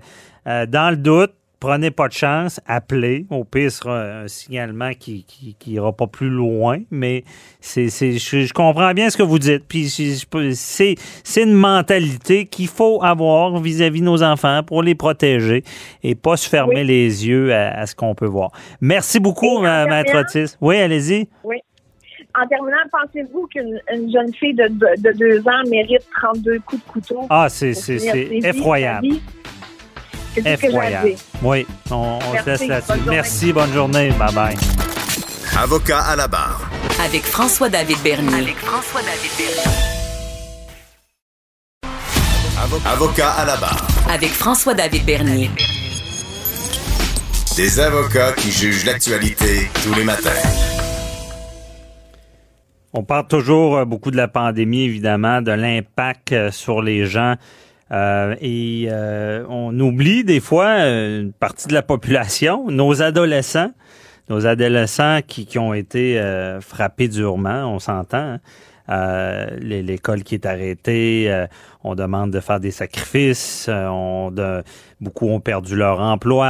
euh, 0.47 0.65
dans 0.65 0.89
le 0.89 0.97
doute, 0.97 1.33
prenez 1.64 1.91
pas 1.91 2.09
de 2.09 2.14
chance, 2.14 2.59
appelez. 2.68 3.26
Au 3.30 3.45
pire, 3.45 3.72
ce 3.72 3.78
sera 3.78 4.01
un 4.01 4.28
signalement 4.28 4.91
qui, 4.99 5.24
qui, 5.24 5.55
qui 5.57 5.72
ira 5.72 5.93
pas 5.93 6.07
plus 6.07 6.28
loin, 6.28 6.80
mais 6.91 7.24
c'est, 7.61 7.88
c'est, 7.88 8.18
je, 8.18 8.41
je 8.41 8.53
comprends 8.53 8.93
bien 8.93 9.09
ce 9.09 9.16
que 9.16 9.24
vous 9.24 9.39
dites. 9.39 9.64
Puis 9.66 9.88
c'est, 9.88 10.95
c'est 11.24 11.41
une 11.41 11.53
mentalité 11.53 12.47
qu'il 12.47 12.68
faut 12.68 13.01
avoir 13.01 13.61
vis-à-vis 13.61 14.01
de 14.01 14.05
nos 14.05 14.24
enfants 14.24 14.61
pour 14.64 14.84
les 14.84 14.93
protéger 14.93 15.64
et 16.03 16.16
pas 16.16 16.36
se 16.36 16.49
fermer 16.49 16.82
Oui. 16.82 16.84
les 16.88 17.28
yeux 17.30 17.53
à, 17.53 17.70
à 17.80 17.86
ce 17.86 17.95
qu'on 17.95 18.14
peut 18.14 18.26
voir. 18.28 18.51
Merci 18.82 19.22
beaucoup, 19.22 19.61
Maître 19.61 20.18
Otis. 20.18 20.57
Oui, 20.59 20.76
allez-y. 20.76 21.30
Oui. 21.45 21.55
En 22.36 22.45
terminant, 22.47 22.76
pensez-vous 22.91 23.47
qu'une 23.47 23.80
une 23.93 24.11
jeune 24.11 24.34
fille 24.34 24.55
de, 24.55 24.68
de, 24.68 25.01
de 25.01 25.18
deux 25.18 25.39
ans 25.47 25.64
mérite 25.70 26.01
32 26.20 26.59
coups 26.66 26.84
de 26.84 26.91
couteau? 26.91 27.20
Ah, 27.30 27.47
c'est, 27.47 27.72
effroyable. 28.43 29.07
vie? 29.07 29.22
Effroyable. 30.38 31.15
Oui, 31.41 31.65
on, 31.91 32.19
on 32.19 32.43
se 32.43 32.49
laisse 32.49 32.67
là-dessus. 32.67 32.88
bonne 32.88 32.97
journée. 32.99 33.15
Merci, 33.15 33.53
bonne 33.53 33.73
journée. 33.73 34.11
Bye 34.11 34.34
bye. 34.34 34.55
Avocat 35.57 35.99
à 35.99 36.15
la 36.15 36.27
barre. 36.27 36.69
Avec 37.03 37.23
François-David 37.25 37.97
Bernier. 38.03 38.34
Avec 38.41 38.57
François-David 38.57 39.31
Bernier. 39.38 39.71
Avocat 42.86 43.31
à 43.31 43.45
la 43.45 43.57
barre. 43.57 43.88
Avec 44.09 44.29
François-David 44.29 45.05
Bernier. 45.05 45.49
Des 47.55 47.79
avocats 47.79 48.34
qui 48.34 48.51
jugent 48.51 48.86
l'actualité 48.86 49.69
tous 49.84 49.93
les 49.93 50.03
matins. 50.03 50.31
On 52.93 53.03
parle 53.03 53.27
toujours 53.27 53.77
euh, 53.77 53.86
beaucoup 53.86 54.11
de 54.11 54.17
la 54.17 54.27
pandémie, 54.27 54.84
évidemment, 54.84 55.41
de 55.41 55.51
l'impact 55.51 56.31
euh, 56.31 56.51
sur 56.51 56.81
les 56.81 57.05
gens. 57.07 57.36
Euh, 57.93 58.35
et 58.41 58.87
euh, 58.89 59.45
on 59.49 59.77
oublie 59.79 60.23
des 60.23 60.39
fois 60.39 60.65
euh, 60.79 61.21
une 61.21 61.31
partie 61.33 61.67
de 61.67 61.73
la 61.73 61.83
population, 61.83 62.69
nos 62.71 63.01
adolescents, 63.03 63.71
nos 64.29 64.47
adolescents 64.47 65.19
qui, 65.27 65.45
qui 65.45 65.59
ont 65.59 65.73
été 65.75 66.19
euh, 66.19 66.59
frappés 66.59 67.07
durement, 67.07 67.71
on 67.71 67.77
s'entend. 67.79 68.17
hein. 68.17 68.39
Euh, 68.89 69.47
L'école 69.61 70.23
qui 70.23 70.35
est 70.35 70.45
arrêtée, 70.45 71.27
euh, 71.31 71.45
on 71.85 71.95
demande 71.95 72.31
de 72.31 72.39
faire 72.41 72.59
des 72.59 72.71
sacrifices, 72.71 73.69
on 73.69 74.29
de, 74.31 74.61
beaucoup 74.99 75.29
ont 75.29 75.39
perdu 75.39 75.75
leur 75.77 76.01
emploi, 76.01 76.47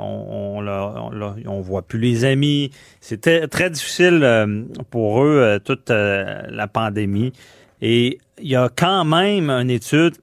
on, 0.00 0.56
on, 0.56 0.60
leur- 0.62 1.04
on, 1.06 1.10
leur- 1.10 1.36
on 1.46 1.60
voit 1.60 1.82
plus 1.82 1.98
les 1.98 2.24
amis. 2.24 2.70
C'était 3.00 3.48
très 3.48 3.68
difficile 3.68 4.66
pour 4.90 5.22
eux 5.24 5.58
toute 5.62 5.90
la 5.90 6.68
pandémie. 6.72 7.32
Et 7.82 8.18
il 8.40 8.48
y 8.48 8.56
a 8.56 8.70
quand 8.74 9.04
même 9.04 9.50
une 9.50 9.70
étude 9.70 10.14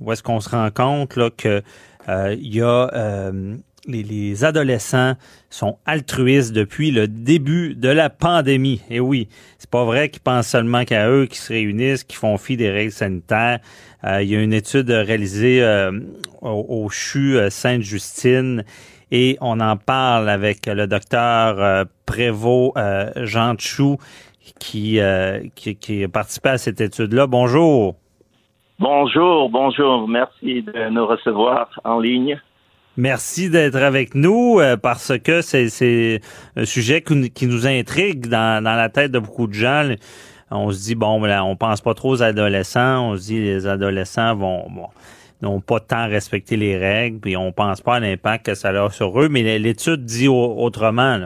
où 0.00 0.12
est-ce 0.12 0.22
qu'on 0.22 0.40
se 0.40 0.48
rend 0.48 0.70
compte 0.70 1.16
là, 1.16 1.30
que 1.30 1.62
euh, 2.08 2.36
il 2.38 2.54
y 2.54 2.62
a 2.62 2.90
euh, 2.94 3.56
les, 3.86 4.44
adolescents 4.44 5.14
sont 5.50 5.78
altruistes 5.86 6.52
depuis 6.52 6.90
le 6.90 7.08
début 7.08 7.74
de 7.74 7.88
la 7.88 8.10
pandémie. 8.10 8.82
Et 8.90 9.00
oui, 9.00 9.28
c'est 9.58 9.70
pas 9.70 9.84
vrai 9.84 10.08
qu'ils 10.08 10.22
pensent 10.22 10.48
seulement 10.48 10.84
qu'à 10.84 11.08
eux, 11.08 11.26
qui 11.26 11.38
se 11.38 11.52
réunissent, 11.52 12.04
qui 12.04 12.16
font 12.16 12.36
fi 12.38 12.56
des 12.56 12.70
règles 12.70 12.92
sanitaires. 12.92 13.60
Euh, 14.04 14.22
il 14.22 14.28
y 14.28 14.36
a 14.36 14.40
une 14.40 14.52
étude 14.52 14.90
réalisée 14.90 15.64
au, 16.42 16.84
au, 16.84 16.88
CHU 16.88 17.38
Sainte-Justine 17.50 18.64
et 19.10 19.38
on 19.40 19.58
en 19.60 19.76
parle 19.76 20.28
avec 20.28 20.66
le 20.66 20.86
docteur 20.86 21.86
Prévost 22.06 22.74
Jean 23.16 23.54
Chou 23.58 23.96
qui, 24.58 25.00
qui, 25.54 25.76
qui 25.76 26.04
a 26.04 26.08
participé 26.08 26.50
à 26.50 26.58
cette 26.58 26.80
étude-là. 26.80 27.26
Bonjour. 27.26 27.96
Bonjour, 28.80 29.50
bonjour. 29.50 30.06
Merci 30.06 30.62
de 30.62 30.88
nous 30.90 31.04
recevoir 31.04 31.68
en 31.82 31.98
ligne. 31.98 32.40
Merci 32.96 33.50
d'être 33.50 33.74
avec 33.74 34.14
nous 34.14 34.60
euh, 34.60 34.76
parce 34.76 35.18
que 35.18 35.40
c'est 35.40 36.20
un 36.56 36.64
sujet 36.64 37.02
qui, 37.02 37.46
nous 37.46 37.66
intrigue 37.66 38.28
dans, 38.28 38.62
la 38.62 38.88
tête 38.88 39.10
de 39.10 39.18
beaucoup 39.18 39.48
de 39.48 39.52
gens. 39.52 39.88
On 40.52 40.70
se 40.70 40.84
dit, 40.84 40.94
bon, 40.94 41.20
ben, 41.20 41.42
on 41.42 41.56
pense 41.56 41.80
pas 41.80 41.94
trop 41.94 42.10
aux 42.10 42.22
adolescents. 42.22 43.10
On 43.10 43.16
se 43.16 43.22
dit, 43.22 43.40
les 43.40 43.66
adolescents 43.66 44.36
vont, 44.36 44.64
n'ont 45.42 45.60
pas 45.60 45.80
tant 45.80 46.06
respecté 46.08 46.56
les 46.56 46.78
règles, 46.78 47.18
puis 47.18 47.36
on 47.36 47.50
pense 47.50 47.80
pas 47.80 47.96
à 47.96 48.00
l'impact 48.00 48.46
que 48.46 48.54
ça 48.54 48.68
a 48.68 48.90
sur 48.90 49.20
eux. 49.20 49.28
Mais 49.28 49.58
l'étude 49.58 50.04
dit 50.04 50.28
autrement. 50.28 51.18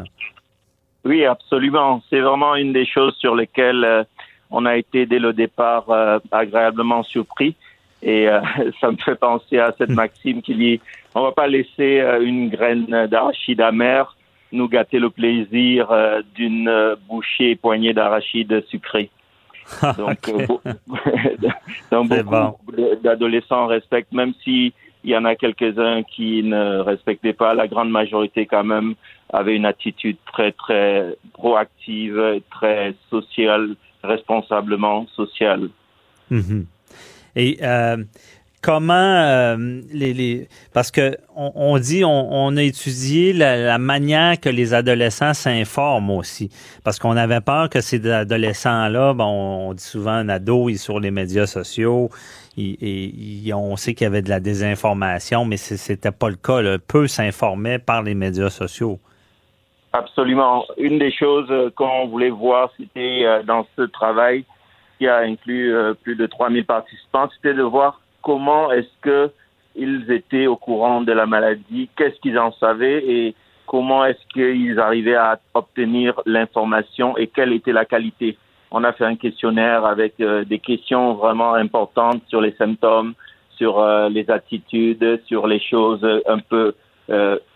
Oui, 1.04 1.26
absolument. 1.26 2.02
C'est 2.08 2.20
vraiment 2.20 2.54
une 2.54 2.72
des 2.72 2.86
choses 2.86 3.14
sur 3.16 3.34
lesquelles 3.34 3.84
euh, 3.84 4.04
on 4.52 4.66
a 4.66 4.76
été 4.76 5.06
dès 5.06 5.18
le 5.18 5.32
départ 5.32 5.90
euh, 5.90 6.18
agréablement 6.30 7.02
surpris. 7.02 7.56
Et 8.02 8.28
euh, 8.28 8.40
ça 8.80 8.92
me 8.92 8.96
fait 8.96 9.16
penser 9.16 9.58
à 9.58 9.74
cette 9.76 9.90
hmm. 9.90 9.94
maxime 9.94 10.42
qui 10.42 10.54
dit 10.54 10.80
on 11.14 11.22
va 11.22 11.32
pas 11.32 11.48
laisser 11.48 12.00
euh, 12.00 12.22
une 12.22 12.48
graine 12.48 13.06
d'arachide 13.10 13.60
amère 13.60 14.16
nous 14.52 14.68
gâter 14.68 14.98
le 14.98 15.08
plaisir 15.08 15.88
d'une 16.34 16.70
bouchée 17.08 17.56
poignée 17.56 17.94
d'arachide 17.94 18.62
sucré. 18.68 19.08
donc, 19.96 20.30
donc 21.90 22.08
beaucoup 22.22 22.72
d'adolescents 23.02 23.66
respectent, 23.66 24.12
même 24.12 24.34
si 24.44 24.74
il 25.04 25.10
y 25.10 25.16
en 25.16 25.24
a 25.24 25.36
quelques-uns 25.36 26.02
qui 26.02 26.42
ne 26.42 26.80
respectaient 26.80 27.32
pas, 27.32 27.54
la 27.54 27.66
grande 27.66 27.88
majorité 27.88 28.44
quand 28.44 28.62
même 28.62 28.94
avait 29.32 29.56
une 29.56 29.64
attitude 29.64 30.18
très 30.30 30.52
très 30.52 31.16
proactive, 31.32 32.42
très 32.50 32.94
sociale, 33.08 33.74
responsablement 34.02 35.06
social. 35.14 35.68
Mhm. 36.30 36.66
Et 37.36 37.58
euh, 37.62 38.04
comment 38.62 38.94
euh, 38.94 39.80
les, 39.92 40.48
parce 40.72 40.90
que 40.90 41.16
on, 41.34 41.78
dit 41.78 42.04
on, 42.04 42.56
a 42.56 42.62
étudié 42.62 43.32
la, 43.32 43.76
manière 43.78 44.38
que 44.38 44.48
les 44.48 44.72
adolescents 44.72 45.34
s'informent 45.34 46.10
aussi 46.10 46.48
parce 46.84 46.98
qu'on 46.98 47.16
avait 47.16 47.40
peur 47.40 47.68
que 47.68 47.80
ces 47.80 48.08
adolescents 48.08 48.88
là 48.88 49.14
bon 49.14 49.24
on 49.68 49.74
dit 49.74 49.82
souvent 49.82 50.12
un 50.12 50.28
ado 50.28 50.68
il 50.68 50.74
est 50.74 50.78
sur 50.78 51.00
les 51.00 51.10
médias 51.10 51.46
sociaux 51.46 52.10
et, 52.56 53.50
on 53.52 53.76
sait 53.76 53.94
qu'il 53.94 54.04
y 54.04 54.06
avait 54.06 54.22
de 54.22 54.28
la 54.28 54.40
désinformation 54.40 55.44
mais 55.44 55.56
c'était 55.56 56.12
pas 56.12 56.28
le 56.28 56.36
cas 56.36 56.62
là. 56.62 56.78
peu 56.78 57.08
s'informaient 57.08 57.80
par 57.80 58.02
les 58.02 58.14
médias 58.14 58.50
sociaux 58.50 59.00
Absolument. 59.92 60.64
Une 60.78 60.98
des 60.98 61.12
choses 61.12 61.50
euh, 61.50 61.70
qu'on 61.74 62.06
voulait 62.06 62.30
voir, 62.30 62.70
c'était 62.78 63.24
euh, 63.24 63.42
dans 63.42 63.66
ce 63.76 63.82
travail 63.82 64.44
qui 64.98 65.06
a 65.06 65.18
inclus 65.18 65.74
euh, 65.74 65.92
plus 65.92 66.16
de 66.16 66.24
3000 66.26 66.64
participants, 66.64 67.28
c'était 67.34 67.54
de 67.54 67.62
voir 67.62 68.00
comment 68.22 68.72
est-ce 68.72 68.88
que 69.02 69.30
ils 69.76 70.10
étaient 70.10 70.46
au 70.46 70.56
courant 70.56 71.02
de 71.02 71.12
la 71.12 71.26
maladie, 71.26 71.90
qu'est-ce 71.96 72.18
qu'ils 72.20 72.38
en 72.38 72.52
savaient 72.52 73.04
et 73.06 73.34
comment 73.66 74.04
est-ce 74.04 74.20
qu'ils 74.32 74.78
arrivaient 74.78 75.14
à 75.14 75.38
obtenir 75.54 76.20
l'information 76.24 77.16
et 77.18 77.26
quelle 77.26 77.52
était 77.52 77.72
la 77.72 77.84
qualité. 77.84 78.36
On 78.70 78.84
a 78.84 78.92
fait 78.92 79.04
un 79.04 79.16
questionnaire 79.16 79.84
avec 79.86 80.16
des 80.18 80.58
questions 80.58 81.14
vraiment 81.14 81.54
importantes 81.54 82.22
sur 82.28 82.42
les 82.42 82.52
symptômes, 82.52 83.14
sur 83.56 83.82
les 84.10 84.28
attitudes, 84.30 85.22
sur 85.26 85.46
les 85.46 85.60
choses 85.60 86.06
un 86.26 86.38
peu 86.38 86.74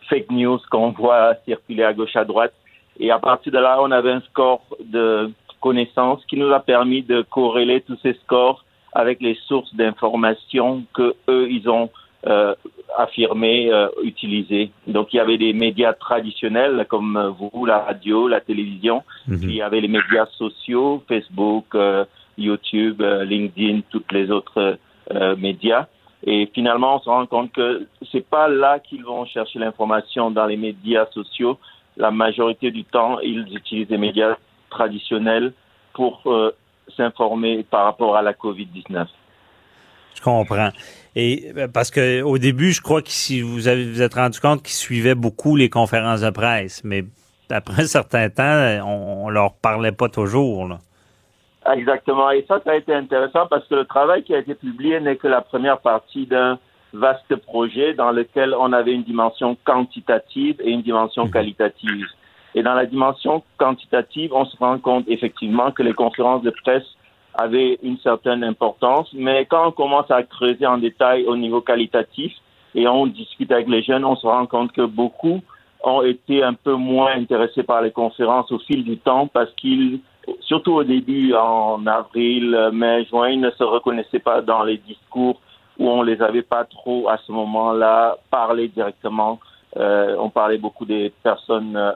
fake 0.08 0.30
news 0.30 0.58
qu'on 0.70 0.90
voit 0.90 1.34
circuler 1.44 1.84
à 1.84 1.92
gauche 1.92 2.16
à 2.16 2.24
droite. 2.24 2.54
Et 2.98 3.10
à 3.10 3.18
partir 3.18 3.52
de 3.52 3.58
là, 3.58 3.78
on 3.80 3.90
avait 3.90 4.12
un 4.12 4.22
score 4.22 4.62
de 4.80 5.30
connaissances 5.60 6.24
qui 6.26 6.36
nous 6.36 6.52
a 6.52 6.60
permis 6.60 7.02
de 7.02 7.22
corréler 7.22 7.80
tous 7.80 7.98
ces 8.02 8.14
scores 8.24 8.64
avec 8.92 9.20
les 9.20 9.36
sources 9.46 9.74
d'informations 9.74 10.84
que 10.94 11.14
eux 11.28 11.48
ils 11.50 11.68
ont 11.68 11.90
euh, 12.26 12.54
affirmé 12.96 13.70
euh, 13.70 13.88
utiliser. 14.02 14.70
Donc 14.86 15.12
il 15.12 15.16
y 15.16 15.20
avait 15.20 15.38
des 15.38 15.52
médias 15.52 15.92
traditionnels 15.92 16.86
comme 16.88 17.34
vous, 17.38 17.66
la 17.66 17.80
radio, 17.80 18.28
la 18.28 18.40
télévision. 18.40 19.02
Mhm. 19.28 19.38
il 19.42 19.54
y 19.54 19.62
avait 19.62 19.80
les 19.80 19.88
médias 19.88 20.26
sociaux, 20.38 21.02
Facebook, 21.08 21.66
euh, 21.74 22.04
YouTube, 22.38 23.02
euh, 23.02 23.24
LinkedIn, 23.24 23.80
toutes 23.90 24.12
les 24.12 24.30
autres 24.30 24.78
euh, 25.12 25.36
médias. 25.36 25.86
Et 26.26 26.50
finalement, 26.52 26.96
on 26.96 27.00
se 27.00 27.08
rend 27.08 27.26
compte 27.26 27.52
que 27.52 27.86
c'est 28.10 28.28
pas 28.28 28.48
là 28.48 28.80
qu'ils 28.80 29.04
vont 29.04 29.24
chercher 29.26 29.60
l'information 29.60 30.32
dans 30.32 30.46
les 30.46 30.56
médias 30.56 31.06
sociaux. 31.12 31.56
La 31.96 32.10
majorité 32.10 32.72
du 32.72 32.84
temps, 32.84 33.20
ils 33.20 33.46
utilisent 33.56 33.88
les 33.88 33.98
médias 33.98 34.36
traditionnels 34.68 35.52
pour 35.94 36.20
euh, 36.26 36.50
s'informer 36.96 37.62
par 37.62 37.84
rapport 37.84 38.16
à 38.16 38.22
la 38.22 38.32
COVID-19. 38.32 39.06
Je 40.16 40.20
comprends. 40.20 40.70
Et 41.14 41.52
euh, 41.56 41.68
parce 41.68 41.92
que 41.92 42.22
au 42.22 42.38
début, 42.38 42.72
je 42.72 42.82
crois 42.82 43.02
que 43.02 43.10
si 43.10 43.40
vous 43.40 43.54
vous 43.54 43.68
êtes 44.02 44.14
rendu 44.14 44.40
compte 44.40 44.62
qu'ils 44.62 44.74
suivaient 44.74 45.14
beaucoup 45.14 45.54
les 45.54 45.70
conférences 45.70 46.22
de 46.22 46.30
presse, 46.30 46.82
mais 46.82 47.04
après 47.50 47.82
un 47.82 47.86
certain 47.86 48.28
temps, 48.30 48.82
on, 48.84 49.26
on 49.26 49.30
leur 49.30 49.54
parlait 49.54 49.92
pas 49.92 50.08
toujours. 50.08 50.76
Exactement. 51.72 52.30
Et 52.30 52.44
ça, 52.46 52.60
ça 52.64 52.72
a 52.72 52.76
été 52.76 52.94
intéressant 52.94 53.46
parce 53.48 53.66
que 53.66 53.74
le 53.74 53.84
travail 53.84 54.22
qui 54.22 54.34
a 54.34 54.38
été 54.38 54.54
publié 54.54 55.00
n'est 55.00 55.16
que 55.16 55.28
la 55.28 55.40
première 55.40 55.78
partie 55.78 56.26
d'un 56.26 56.58
vaste 56.92 57.34
projet 57.36 57.94
dans 57.94 58.10
lequel 58.10 58.54
on 58.58 58.72
avait 58.72 58.92
une 58.92 59.02
dimension 59.02 59.56
quantitative 59.64 60.56
et 60.60 60.70
une 60.70 60.82
dimension 60.82 61.26
mhm. 61.26 61.30
qualitative. 61.30 62.06
Et 62.54 62.62
dans 62.62 62.74
la 62.74 62.86
dimension 62.86 63.42
quantitative, 63.58 64.32
on 64.32 64.46
se 64.46 64.56
rend 64.56 64.78
compte 64.78 65.04
effectivement 65.08 65.72
que 65.72 65.82
les 65.82 65.92
conférences 65.92 66.42
de 66.42 66.50
presse 66.50 66.86
avaient 67.34 67.78
une 67.82 67.98
certaine 67.98 68.42
importance, 68.42 69.10
mais 69.12 69.44
quand 69.44 69.68
on 69.68 69.72
commence 69.72 70.10
à 70.10 70.22
creuser 70.22 70.66
en 70.66 70.78
détail 70.78 71.26
au 71.26 71.36
niveau 71.36 71.60
qualitatif 71.60 72.32
et 72.74 72.88
on 72.88 73.06
discute 73.06 73.52
avec 73.52 73.68
les 73.68 73.82
jeunes, 73.82 74.06
on 74.06 74.16
se 74.16 74.26
rend 74.26 74.46
compte 74.46 74.72
que 74.72 74.86
beaucoup 74.86 75.42
ont 75.84 76.02
été 76.02 76.42
un 76.42 76.54
peu 76.54 76.72
moins 76.72 77.12
intéressés 77.12 77.62
par 77.62 77.82
les 77.82 77.90
conférences 77.90 78.50
au 78.50 78.58
fil 78.58 78.84
du 78.84 78.96
temps 78.96 79.26
parce 79.26 79.52
qu'ils 79.52 80.00
surtout 80.40 80.72
au 80.72 80.84
début, 80.84 81.34
en 81.34 81.86
avril, 81.86 82.70
mai, 82.72 83.04
juin, 83.04 83.30
ils 83.30 83.40
ne 83.40 83.50
se 83.50 83.64
reconnaissaient 83.64 84.18
pas 84.18 84.42
dans 84.42 84.64
les 84.64 84.78
discours 84.78 85.40
où 85.78 85.88
on 85.88 86.02
les 86.02 86.22
avait 86.22 86.42
pas 86.42 86.64
trop 86.64 87.08
à 87.08 87.18
ce 87.18 87.32
moment-là 87.32 88.16
parlé 88.30 88.68
directement. 88.68 89.38
Euh, 89.76 90.16
on 90.18 90.30
parlait 90.30 90.58
beaucoup 90.58 90.86
des 90.86 91.12
personnes 91.22 91.76
euh, 91.76 91.92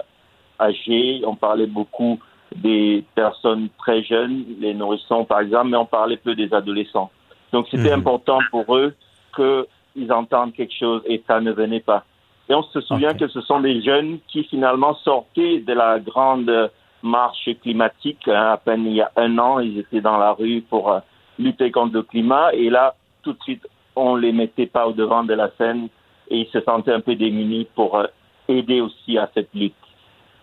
âgées, 0.61 1.23
on 1.27 1.35
parlait 1.35 1.67
beaucoup 1.67 2.19
des 2.55 3.05
personnes 3.15 3.69
très 3.79 4.03
jeunes, 4.03 4.45
les 4.59 4.75
nourrissons 4.75 5.25
par 5.25 5.41
exemple, 5.41 5.69
mais 5.69 5.77
on 5.77 5.87
parlait 5.87 6.17
peu 6.17 6.35
des 6.35 6.53
adolescents. 6.53 7.11
Donc 7.53 7.67
c'était 7.71 7.91
mhm. 7.91 8.01
important 8.01 8.39
pour 8.51 8.77
eux 8.77 8.95
qu'ils 9.35 10.13
entendent 10.13 10.53
quelque 10.53 10.75
chose 10.75 11.03
et 11.07 11.23
ça 11.27 11.41
ne 11.41 11.53
venait 11.53 11.81
pas. 11.81 12.05
Et 12.49 12.55
on 12.55 12.63
se 12.65 12.81
souvient 12.81 13.15
que 13.15 13.29
ce 13.29 13.41
sont 13.43 13.61
des 13.61 13.81
jeunes 13.81 14.19
qui 14.27 14.43
finalement 14.45 14.95
sortaient 14.97 15.61
de 15.61 15.73
la 15.73 16.01
grande 16.01 16.71
marche 17.03 17.49
climatique. 17.63 18.29
Hein, 18.29 18.53
à 18.53 18.57
peine 18.57 18.87
il 18.87 18.95
y 18.95 19.01
a 19.01 19.11
un 19.17 19.39
an, 19.39 19.61
ils 19.61 19.79
étaient 19.79 20.01
dans 20.01 20.19
la 20.19 20.33
rue 20.33 20.63
pour 20.63 20.93
euh, 20.93 21.01
lutter 21.39 21.71
contre 21.71 21.95
le 21.95 22.03
climat. 22.03 22.53
Et 22.53 22.71
là, 22.71 22.95
tout 23.23 23.33
de 23.33 23.43
suite, 23.43 23.67
on 23.97 24.17
les 24.17 24.33
mettait 24.33 24.67
pas 24.67 24.87
au 24.87 24.93
devant 24.93 25.25
de 25.25 25.35
la 25.35 25.51
scène 25.59 25.89
et 26.29 26.39
ils 26.39 26.49
se 26.49 26.61
sentaient 26.61 26.93
un 26.93 27.01
peu 27.01 27.15
démunis 27.17 27.67
pour 27.75 27.99
euh, 27.99 28.07
aider 28.49 28.81
aussi 28.81 29.19
à 29.19 29.31
cette 29.35 29.53
lutte. 29.55 29.75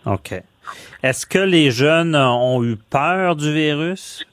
OK. 0.05 0.34
Est-ce 1.03 1.26
que 1.26 1.39
les 1.39 1.72
jeunes 1.72 2.16
ont 2.16 2.64
eu 2.64 2.76
peur 2.76 3.36
du 3.36 3.53
virus? 3.53 4.26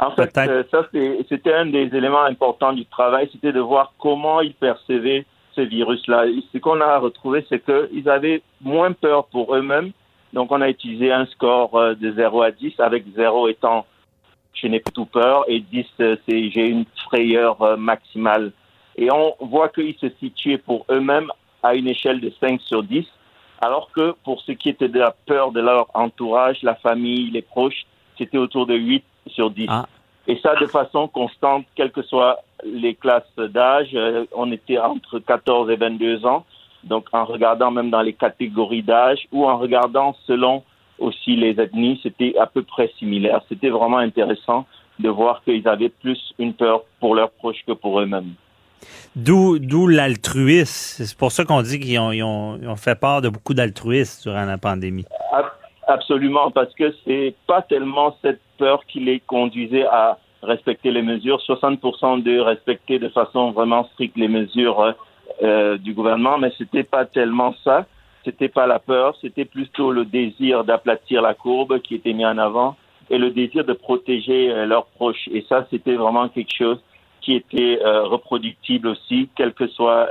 En 0.00 0.12
fait, 0.12 0.36
euh, 0.38 0.62
ça, 0.70 0.86
c'était 1.28 1.52
un 1.52 1.66
des 1.66 1.90
éléments 1.92 2.22
importants 2.22 2.72
du 2.72 2.86
travail, 2.86 3.28
c'était 3.32 3.52
de 3.52 3.60
voir 3.60 3.92
comment 3.98 4.40
ils 4.40 4.54
percevaient 4.54 5.26
ce 5.56 5.62
virus-là. 5.62 6.26
Ce 6.52 6.58
qu'on 6.58 6.80
a 6.80 6.98
retrouvé, 6.98 7.44
c'est 7.48 7.64
qu'ils 7.64 8.08
avaient 8.08 8.42
moins 8.60 8.92
peur 8.92 9.26
pour 9.26 9.54
eux-mêmes 9.56 9.90
donc, 10.32 10.52
on 10.52 10.60
a 10.60 10.68
utilisé 10.68 11.10
un 11.12 11.26
score 11.26 11.74
euh, 11.76 11.94
de 11.94 12.12
0 12.12 12.42
à 12.42 12.50
10, 12.50 12.74
avec 12.80 13.04
0 13.14 13.48
étant 13.48 13.86
je 14.54 14.66
n'ai 14.66 14.80
plus 14.80 14.92
tout 14.92 15.06
peur 15.06 15.44
et 15.46 15.60
10, 15.60 15.86
euh, 16.00 16.16
c'est 16.28 16.50
j'ai 16.50 16.68
une 16.68 16.84
frayeur 17.04 17.62
euh, 17.62 17.76
maximale. 17.76 18.52
Et 18.96 19.10
on 19.12 19.36
voit 19.40 19.68
qu'ils 19.68 19.96
se 19.98 20.08
situaient 20.18 20.58
pour 20.58 20.84
eux-mêmes 20.90 21.30
à 21.62 21.74
une 21.74 21.86
échelle 21.86 22.20
de 22.20 22.32
5 22.40 22.60
sur 22.62 22.82
10, 22.82 23.06
alors 23.60 23.90
que 23.92 24.14
pour 24.24 24.40
ce 24.40 24.52
qui 24.52 24.68
était 24.68 24.88
de 24.88 24.98
la 24.98 25.14
peur 25.26 25.52
de 25.52 25.60
leur 25.60 25.86
entourage, 25.94 26.62
la 26.62 26.74
famille, 26.74 27.30
les 27.30 27.42
proches, 27.42 27.86
c'était 28.16 28.38
autour 28.38 28.66
de 28.66 28.74
8 28.74 29.04
sur 29.28 29.50
10. 29.50 29.66
Ah. 29.68 29.86
Et 30.26 30.36
ça 30.42 30.56
de 30.56 30.66
façon 30.66 31.06
constante, 31.06 31.64
quelles 31.76 31.92
que 31.92 32.02
soient 32.02 32.40
les 32.64 32.94
classes 32.94 33.36
d'âge. 33.36 33.96
On 34.32 34.50
était 34.50 34.78
entre 34.78 35.20
14 35.20 35.70
et 35.70 35.76
22 35.76 36.26
ans. 36.26 36.44
Donc 36.84 37.06
en 37.12 37.24
regardant 37.24 37.70
même 37.70 37.90
dans 37.90 38.02
les 38.02 38.12
catégories 38.12 38.82
d'âge 38.82 39.26
ou 39.32 39.46
en 39.46 39.58
regardant 39.58 40.14
selon 40.26 40.62
aussi 40.98 41.36
les 41.36 41.60
ethnies, 41.60 42.00
c'était 42.02 42.34
à 42.38 42.46
peu 42.46 42.62
près 42.62 42.90
similaire. 42.98 43.40
C'était 43.48 43.70
vraiment 43.70 43.98
intéressant 43.98 44.66
de 44.98 45.08
voir 45.08 45.42
qu'ils 45.44 45.66
avaient 45.68 45.90
plus 45.90 46.34
une 46.38 46.54
peur 46.54 46.82
pour 47.00 47.14
leurs 47.14 47.30
proches 47.30 47.64
que 47.66 47.72
pour 47.72 48.00
eux-mêmes. 48.00 48.32
D'où, 49.14 49.58
d'où 49.58 49.86
l'altruisme. 49.86 51.04
C'est 51.04 51.16
pour 51.16 51.32
ça 51.32 51.44
qu'on 51.44 51.62
dit 51.62 51.80
qu'ils 51.80 51.98
ont, 51.98 52.12
ils 52.12 52.22
ont, 52.22 52.58
ils 52.60 52.68
ont 52.68 52.76
fait 52.76 52.98
part 52.98 53.20
de 53.22 53.28
beaucoup 53.28 53.54
d'altruisme 53.54 54.30
durant 54.30 54.44
la 54.44 54.58
pandémie. 54.58 55.04
Absolument, 55.86 56.50
parce 56.50 56.72
que 56.74 56.94
c'est 57.04 57.34
pas 57.46 57.62
tellement 57.62 58.16
cette 58.22 58.40
peur 58.58 58.84
qui 58.86 59.00
les 59.00 59.20
conduisait 59.20 59.86
à 59.86 60.18
respecter 60.42 60.90
les 60.90 61.02
mesures. 61.02 61.40
60% 61.48 62.22
d'eux 62.22 62.42
respectaient 62.42 62.98
de 62.98 63.08
façon 63.08 63.52
vraiment 63.52 63.88
stricte 63.94 64.16
les 64.16 64.28
mesures 64.28 64.94
euh, 65.42 65.78
du 65.78 65.94
gouvernement, 65.94 66.38
mais 66.38 66.52
c'était 66.58 66.82
pas 66.82 67.04
tellement 67.04 67.54
ça. 67.62 67.86
C'était 68.24 68.48
pas 68.48 68.66
la 68.66 68.80
peur, 68.80 69.16
c'était 69.20 69.44
plutôt 69.44 69.92
le 69.92 70.04
désir 70.04 70.64
d'aplatir 70.64 71.22
la 71.22 71.34
courbe 71.34 71.80
qui 71.80 71.94
était 71.94 72.12
mis 72.12 72.26
en 72.26 72.36
avant 72.36 72.76
et 73.08 73.16
le 73.16 73.30
désir 73.30 73.64
de 73.64 73.72
protéger 73.72 74.50
euh, 74.50 74.66
leurs 74.66 74.86
proches. 74.86 75.28
Et 75.32 75.46
ça, 75.48 75.66
c'était 75.70 75.94
vraiment 75.94 76.28
quelque 76.28 76.52
chose 76.52 76.80
qui 77.20 77.34
était 77.34 77.78
euh, 77.84 78.04
reproductible 78.04 78.88
aussi, 78.88 79.28
quelles 79.36 79.54
que 79.54 79.68
soient 79.68 80.08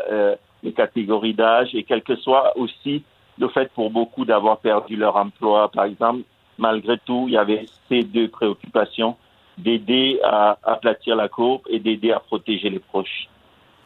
les 0.63 0.71
catégories 0.71 1.33
d'âge 1.33 1.69
et 1.73 1.83
quel 1.83 2.01
que 2.01 2.15
soit 2.15 2.57
aussi 2.57 3.03
le 3.37 3.49
fait 3.49 3.71
pour 3.73 3.91
beaucoup 3.91 4.25
d'avoir 4.25 4.57
perdu 4.59 4.95
leur 4.95 5.15
emploi, 5.15 5.69
par 5.69 5.85
exemple. 5.85 6.21
Malgré 6.57 6.97
tout, 6.99 7.25
il 7.27 7.33
y 7.33 7.37
avait 7.37 7.65
ces 7.89 8.03
deux 8.03 8.29
préoccupations 8.29 9.15
d'aider 9.57 10.19
à 10.23 10.57
aplatir 10.63 11.15
la 11.15 11.27
courbe 11.27 11.61
et 11.69 11.79
d'aider 11.79 12.11
à 12.11 12.19
protéger 12.19 12.69
les 12.69 12.79
proches. 12.79 13.27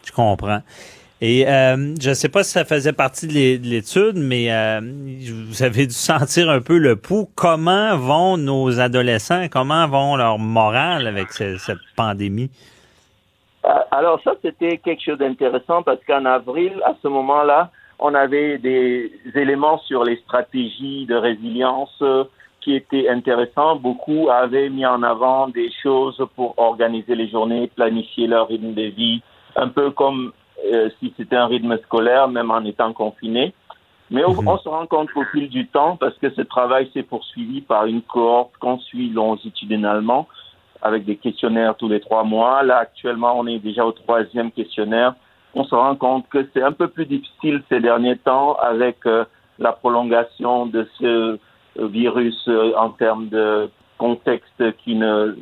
Je 0.06 0.12
comprends. 0.12 0.62
Et 1.24 1.48
euh, 1.48 1.94
je 2.02 2.10
ne 2.10 2.14
sais 2.16 2.30
pas 2.30 2.44
si 2.44 2.52
ça 2.52 2.66
faisait 2.66 2.94
partie 2.94 3.28
de 3.28 3.70
l'étude, 3.70 4.16
mais 4.16 4.52
euh, 4.52 4.80
vous 5.48 5.62
avez 5.62 5.86
dû 5.86 5.94
sentir 5.94 6.50
un 6.50 6.62
peu 6.62 6.80
le 6.80 6.96
pouls. 6.96 7.30
Comment 7.36 7.96
vont 7.96 8.38
nos 8.38 8.80
adolescents? 8.80 9.46
Comment 9.52 9.88
vont 9.88 10.16
leur 10.16 10.40
morale 10.40 11.06
avec 11.06 11.32
cette 11.32 11.78
pandémie? 11.96 12.50
Euh, 13.66 13.70
alors 13.92 14.20
ça, 14.24 14.34
c'était 14.42 14.80
quelque 14.80 15.04
chose 15.04 15.20
d'intéressant 15.20 15.84
parce 15.84 16.00
qu'en 16.08 16.26
avril, 16.26 16.74
à 16.84 16.96
ce 17.04 17.08
moment-là, 17.08 17.70
on 18.00 18.16
avait 18.16 18.58
des 18.58 19.12
éléments 19.36 19.78
sur 19.78 20.04
les 20.04 20.16
stratégies 20.18 21.06
de 21.06 21.14
résilience 21.14 22.04
qui 22.62 22.74
étaient 22.74 23.08
intéressants. 23.10 23.76
Beaucoup 23.76 24.30
avaient 24.32 24.70
mis 24.70 24.88
en 24.88 25.04
avant 25.04 25.50
des 25.50 25.70
choses 25.84 26.20
pour 26.36 26.58
organiser 26.58 27.14
les 27.14 27.30
journées, 27.30 27.70
planifier 27.76 28.26
leur 28.26 28.48
rythme 28.48 28.74
de 28.74 28.86
vie, 28.90 29.22
un 29.56 29.68
peu 29.68 29.92
comme 29.92 30.32
euh, 30.66 30.90
si 31.00 31.14
c'était 31.18 31.36
un 31.36 31.48
rythme 31.48 31.78
scolaire, 31.84 32.28
même 32.28 32.52
en 32.52 32.64
étant 32.64 32.94
confiné. 32.94 33.54
Mais 34.10 34.26
on, 34.26 34.34
mhm. 34.34 34.58
se 34.62 34.70
rend 34.70 34.86
compte 34.88 35.10
au 35.16 35.24
fil 35.32 35.48
du 35.50 35.68
temps, 35.68 35.96
parce 35.96 36.18
que 36.18 36.30
ce 36.32 36.42
travail 36.42 36.90
s'est 36.94 37.04
poursuivi 37.04 37.62
par 37.62 37.86
une 37.86 38.02
cohorte 38.02 38.52
qu'on 38.60 38.78
suit 38.78 39.10
longitudinalement, 39.10 40.28
avec 40.82 41.06
des 41.06 41.16
questionnaires 41.16 41.76
tous 41.78 41.88
les 41.88 42.02
trois 42.02 42.24
mois. 42.24 42.64
Là, 42.64 42.78
actuellement, 42.78 43.34
on 43.38 43.48
est 43.48 43.60
déjà 43.60 43.86
au 43.86 43.92
troisième 43.92 44.52
questionnaire. 44.52 45.16
On 45.54 45.64
se 45.64 45.76
rend 45.76 45.96
compte 45.96 46.28
que 46.30 46.48
c'est 46.54 46.64
un 46.64 46.72
peu 46.72 46.88
plus 46.88 47.06
difficile 47.06 47.64
ces 47.70 47.80
derniers 47.80 48.18
temps 48.18 48.56
avec 48.56 49.06
euh, 49.06 49.26
la 49.60 49.72
prolongation 49.72 50.66
de 50.66 50.88
ce 51.00 51.06
euh, 51.06 51.38
virus 51.88 52.50
en 52.76 52.90
termes 52.90 53.30
de 53.30 53.70
contexte 53.98 54.76
qui 54.84 54.96
ne 54.96 55.36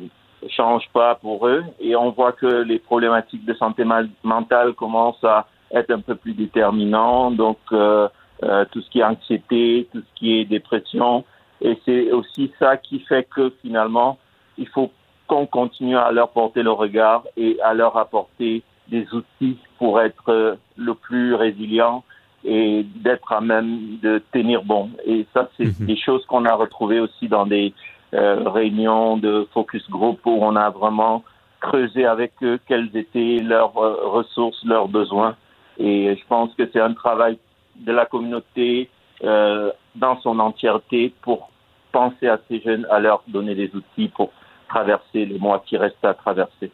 change 0.48 0.88
pas 0.92 1.16
pour 1.16 1.46
eux 1.46 1.64
et 1.80 1.94
on 1.96 2.10
voit 2.10 2.32
que 2.32 2.46
les 2.46 2.78
problématiques 2.78 3.44
de 3.44 3.54
santé 3.54 3.84
mentale 4.22 4.72
commencent 4.74 5.24
à 5.24 5.46
être 5.72 5.90
un 5.90 6.00
peu 6.00 6.14
plus 6.14 6.32
déterminants. 6.32 7.30
Donc, 7.30 7.58
euh, 7.72 8.08
euh, 8.42 8.64
tout 8.70 8.80
ce 8.80 8.90
qui 8.90 9.00
est 9.00 9.04
anxiété, 9.04 9.88
tout 9.92 10.00
ce 10.00 10.18
qui 10.18 10.38
est 10.38 10.44
dépression. 10.44 11.24
Et 11.60 11.78
c'est 11.84 12.10
aussi 12.12 12.52
ça 12.58 12.76
qui 12.76 13.00
fait 13.00 13.24
que 13.24 13.52
finalement, 13.60 14.18
il 14.56 14.66
faut 14.68 14.90
qu'on 15.26 15.46
continue 15.46 15.96
à 15.96 16.10
leur 16.10 16.30
porter 16.30 16.62
le 16.62 16.72
regard 16.72 17.24
et 17.36 17.60
à 17.62 17.74
leur 17.74 17.96
apporter 17.96 18.62
des 18.88 19.06
outils 19.12 19.58
pour 19.78 20.00
être 20.00 20.58
le 20.76 20.94
plus 20.94 21.34
résilient 21.34 22.02
et 22.44 22.84
d'être 22.96 23.32
à 23.32 23.40
même 23.40 23.98
de 24.02 24.22
tenir 24.32 24.62
bon. 24.64 24.90
Et 25.04 25.26
ça, 25.34 25.48
c'est 25.56 25.78
mhm. 25.78 25.86
des 25.86 25.96
choses 25.96 26.24
qu'on 26.26 26.44
a 26.46 26.54
retrouvées 26.54 27.00
aussi 27.00 27.28
dans 27.28 27.46
des 27.46 27.74
euh, 28.14 28.48
réunion 28.48 29.16
de 29.16 29.46
focus 29.52 29.88
group 29.88 30.20
où 30.24 30.38
on 30.40 30.56
a 30.56 30.70
vraiment 30.70 31.22
creusé 31.60 32.04
avec 32.06 32.32
eux 32.42 32.58
quelles 32.66 32.90
étaient 32.96 33.38
leurs 33.42 33.76
euh, 33.76 34.08
ressources, 34.08 34.64
leurs 34.64 34.88
besoins. 34.88 35.36
Et 35.78 36.16
je 36.16 36.26
pense 36.26 36.54
que 36.56 36.68
c'est 36.72 36.80
un 36.80 36.92
travail 36.92 37.38
de 37.76 37.92
la 37.92 38.06
communauté 38.06 38.90
euh, 39.22 39.70
dans 39.94 40.20
son 40.20 40.38
entièreté 40.38 41.14
pour 41.22 41.50
penser 41.92 42.28
à 42.28 42.38
ces 42.48 42.60
jeunes, 42.60 42.86
à 42.90 42.98
leur 42.98 43.22
donner 43.28 43.54
des 43.54 43.70
outils 43.74 44.08
pour 44.08 44.32
traverser 44.68 45.26
les 45.26 45.38
mois 45.38 45.62
qui 45.66 45.76
restent 45.76 46.04
à 46.04 46.14
traverser. 46.14 46.70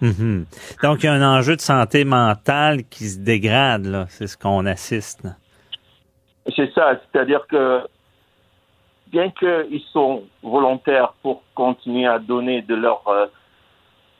Mhm. 0.00 0.46
Donc, 0.82 1.02
il 1.02 1.06
y 1.06 1.08
a 1.08 1.12
un 1.12 1.38
enjeu 1.38 1.56
de 1.56 1.60
santé 1.60 2.04
mentale 2.04 2.84
qui 2.84 3.04
se 3.04 3.18
dégrade, 3.18 3.86
là. 3.86 4.06
C'est 4.08 4.26
ce 4.26 4.36
qu'on 4.36 4.64
assiste. 4.66 5.26
C'est 6.56 6.72
ça. 6.72 6.98
C'est-à-dire 7.12 7.46
que 7.48 7.82
bien 9.10 9.30
qu'ils 9.30 9.82
sont 9.92 10.22
volontaires 10.42 11.14
pour 11.22 11.42
continuer 11.54 12.06
à 12.06 12.18
donner 12.18 12.62
de 12.62 12.74
leur 12.74 13.06
euh, 13.08 13.26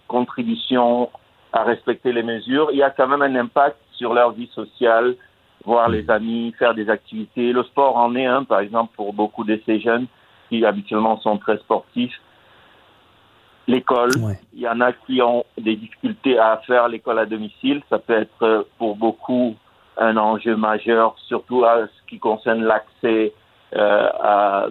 contribution 0.09 1.11
à 1.53 1.63
respecter 1.65 2.13
les 2.13 2.23
mesures, 2.23 2.71
il 2.73 2.79
y 2.79 2.83
a 2.83 2.91
quand 2.91 3.09
même 3.09 3.23
un 3.23 3.35
impact 3.35 3.77
sur 3.93 4.15
leur 4.15 4.33
vie 4.33 4.51
sociale, 4.55 5.17
voir 5.65 5.89
les 5.89 6.09
amis, 6.11 6.55
faire 6.59 6.75
des 6.75 6.89
activités. 6.89 7.53
Le 7.53 7.63
sport 7.65 7.97
en 7.97 8.15
est 8.15 8.27
un, 8.27 8.45
par 8.45 8.61
exemple, 8.61 8.95
pour 8.97 9.13
beaucoup 9.13 9.45
de 9.45 9.61
ces 9.67 9.81
jeunes 9.81 10.07
qui 10.49 10.65
habituellement 10.65 11.21
sont 11.21 11.39
très 11.39 11.59
sportifs. 11.59 12.19
L'école, 13.67 14.11
il 14.53 14.61
y 14.61 14.69
en 14.69 14.81
a 14.81 14.93
qui 14.93 15.23
ont 15.23 15.45
des 15.59 15.77
difficultés 15.77 16.39
à 16.39 16.61
faire 16.67 16.89
l'école 16.89 17.19
à 17.19 17.27
domicile. 17.27 17.83
Ça 17.89 17.99
peut 17.99 18.15
être 18.15 18.43
euh, 18.43 18.63
pour 18.79 18.97
beaucoup 18.97 19.55
un 19.97 20.17
enjeu 20.17 20.57
majeur, 20.57 21.15
surtout 21.27 21.65
à 21.65 21.87
ce 21.87 22.09
qui 22.09 22.19
concerne 22.19 22.65
l'accès 22.65 23.33
à 23.73 24.67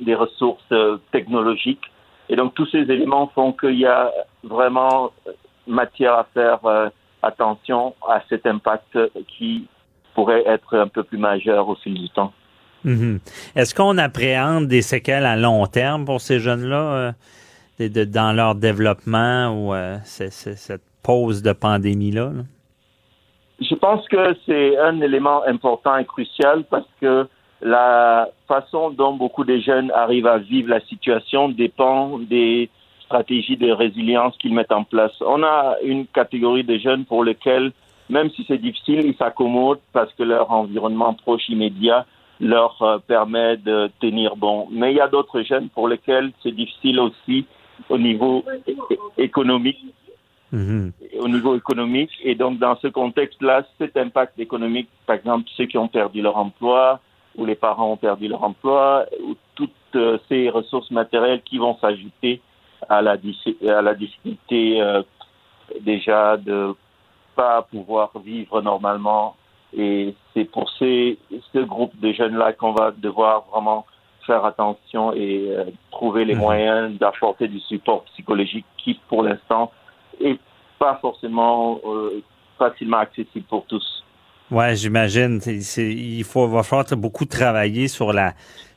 des 0.00 0.14
ressources 0.14 0.62
euh, 0.72 0.98
technologiques. 1.12 1.90
Et 2.28 2.36
donc 2.36 2.54
tous 2.54 2.66
ces 2.66 2.78
éléments 2.78 3.30
font 3.34 3.52
qu'il 3.52 3.78
y 3.78 3.86
a 3.86 4.10
vraiment 4.42 5.12
matière 5.66 6.14
à 6.14 6.24
faire 6.34 6.64
euh, 6.64 6.88
attention 7.22 7.94
à 8.08 8.22
cet 8.28 8.46
impact 8.46 8.98
qui 9.28 9.66
pourrait 10.14 10.44
être 10.46 10.76
un 10.76 10.88
peu 10.88 11.02
plus 11.02 11.18
majeur 11.18 11.68
au 11.68 11.74
fil 11.76 11.94
du 11.94 12.08
temps. 12.10 12.32
Mhm. 12.84 13.18
Est-ce 13.56 13.74
qu'on 13.74 13.98
appréhende 13.98 14.68
des 14.68 14.82
séquelles 14.82 15.26
à 15.26 15.36
long 15.36 15.66
terme 15.66 16.04
pour 16.04 16.20
ces 16.20 16.38
jeunes-là 16.38 17.14
dans 17.78 18.32
leur 18.32 18.54
développement 18.54 19.48
ou 19.48 19.74
cette 20.04 20.82
pause 21.02 21.42
de 21.42 21.52
pandémie-là? 21.52 22.26
Là? 22.26 22.42
Je 23.60 23.74
pense 23.74 24.06
que 24.08 24.36
c'est 24.44 24.76
un 24.78 25.00
élément 25.00 25.42
important 25.46 25.96
et 25.96 26.04
crucial 26.04 26.64
parce 26.70 26.88
que 27.00 27.26
la 27.60 28.28
façon 28.46 28.90
dont 28.90 29.14
beaucoup 29.14 29.44
de 29.44 29.58
jeunes 29.58 29.90
arrivent 29.92 30.26
à 30.26 30.38
vivre 30.38 30.68
la 30.68 30.80
situation 30.80 31.48
dépend 31.48 32.18
des 32.18 32.68
stratégies 33.04 33.56
de 33.56 33.70
résilience 33.70 34.36
qu'ils 34.38 34.54
mettent 34.54 34.72
en 34.72 34.84
place. 34.84 35.12
On 35.20 35.42
a 35.42 35.76
une 35.82 36.06
catégorie 36.06 36.64
de 36.64 36.78
jeunes 36.78 37.04
pour 37.04 37.24
lesquels, 37.24 37.72
même 38.08 38.30
si 38.30 38.44
c'est 38.48 38.58
difficile, 38.58 39.04
ils 39.04 39.16
s'accommodent 39.16 39.80
parce 39.92 40.12
que 40.14 40.22
leur 40.22 40.50
environnement 40.50 41.14
proche 41.14 41.48
immédiat 41.48 42.06
leur 42.40 42.80
euh, 42.82 42.98
permet 42.98 43.56
de 43.56 43.90
tenir 44.00 44.36
bon. 44.36 44.68
Mais 44.70 44.92
il 44.92 44.96
y 44.96 45.00
a 45.00 45.08
d'autres 45.08 45.42
jeunes 45.42 45.68
pour 45.68 45.88
lesquels 45.88 46.32
c'est 46.42 46.52
difficile 46.52 47.00
aussi 47.00 47.46
au 47.88 47.98
niveau 47.98 48.44
économique. 49.16 49.78
Mm-hmm. 50.52 50.92
Au 51.20 51.28
niveau 51.28 51.56
économique. 51.56 52.10
Et 52.22 52.34
donc, 52.34 52.58
dans 52.58 52.76
ce 52.76 52.88
contexte-là, 52.88 53.64
cet 53.78 53.96
impact 53.96 54.38
économique, 54.38 54.88
par 55.06 55.16
exemple, 55.16 55.44
ceux 55.56 55.66
qui 55.66 55.78
ont 55.78 55.88
perdu 55.88 56.22
leur 56.22 56.36
emploi, 56.36 57.00
où 57.36 57.44
les 57.44 57.54
parents 57.54 57.92
ont 57.92 57.96
perdu 57.96 58.28
leur 58.28 58.42
emploi, 58.42 59.06
ou 59.22 59.34
toutes 59.54 59.70
euh, 59.96 60.18
ces 60.28 60.50
ressources 60.50 60.90
matérielles 60.90 61.42
qui 61.42 61.58
vont 61.58 61.76
s'ajouter 61.78 62.40
à 62.88 63.02
la, 63.02 63.16
à 63.68 63.82
la 63.82 63.94
difficulté 63.94 64.80
euh, 64.80 65.02
déjà 65.80 66.36
de 66.36 66.74
pas 67.34 67.62
pouvoir 67.62 68.10
vivre 68.24 68.62
normalement. 68.62 69.36
Et 69.76 70.14
c'est 70.32 70.44
pour 70.44 70.70
ces, 70.78 71.18
ce 71.52 71.58
groupe 71.58 71.98
de 71.98 72.12
jeunes-là 72.12 72.52
qu'on 72.52 72.72
va 72.72 72.92
devoir 72.92 73.44
vraiment 73.50 73.86
faire 74.26 74.44
attention 74.44 75.12
et 75.12 75.48
euh, 75.50 75.64
trouver 75.90 76.24
les 76.24 76.34
mhm. 76.34 76.40
moyens 76.40 76.98
d'apporter 76.98 77.48
du 77.48 77.60
support 77.60 78.04
psychologique 78.04 78.66
qui, 78.78 79.00
pour 79.08 79.22
l'instant, 79.22 79.72
est 80.20 80.38
pas 80.78 80.96
forcément 81.00 81.80
facilement 82.58 82.98
accessible 82.98 83.46
pour 83.46 83.64
tous. 83.66 84.03
Ouais, 84.50 84.76
j'imagine. 84.76 85.40
Il 85.76 86.24
faut 86.24 86.46
va 86.48 86.62
falloir 86.62 86.86
beaucoup 86.96 87.24
travailler 87.24 87.88
sur 87.88 88.12
la 88.12 88.34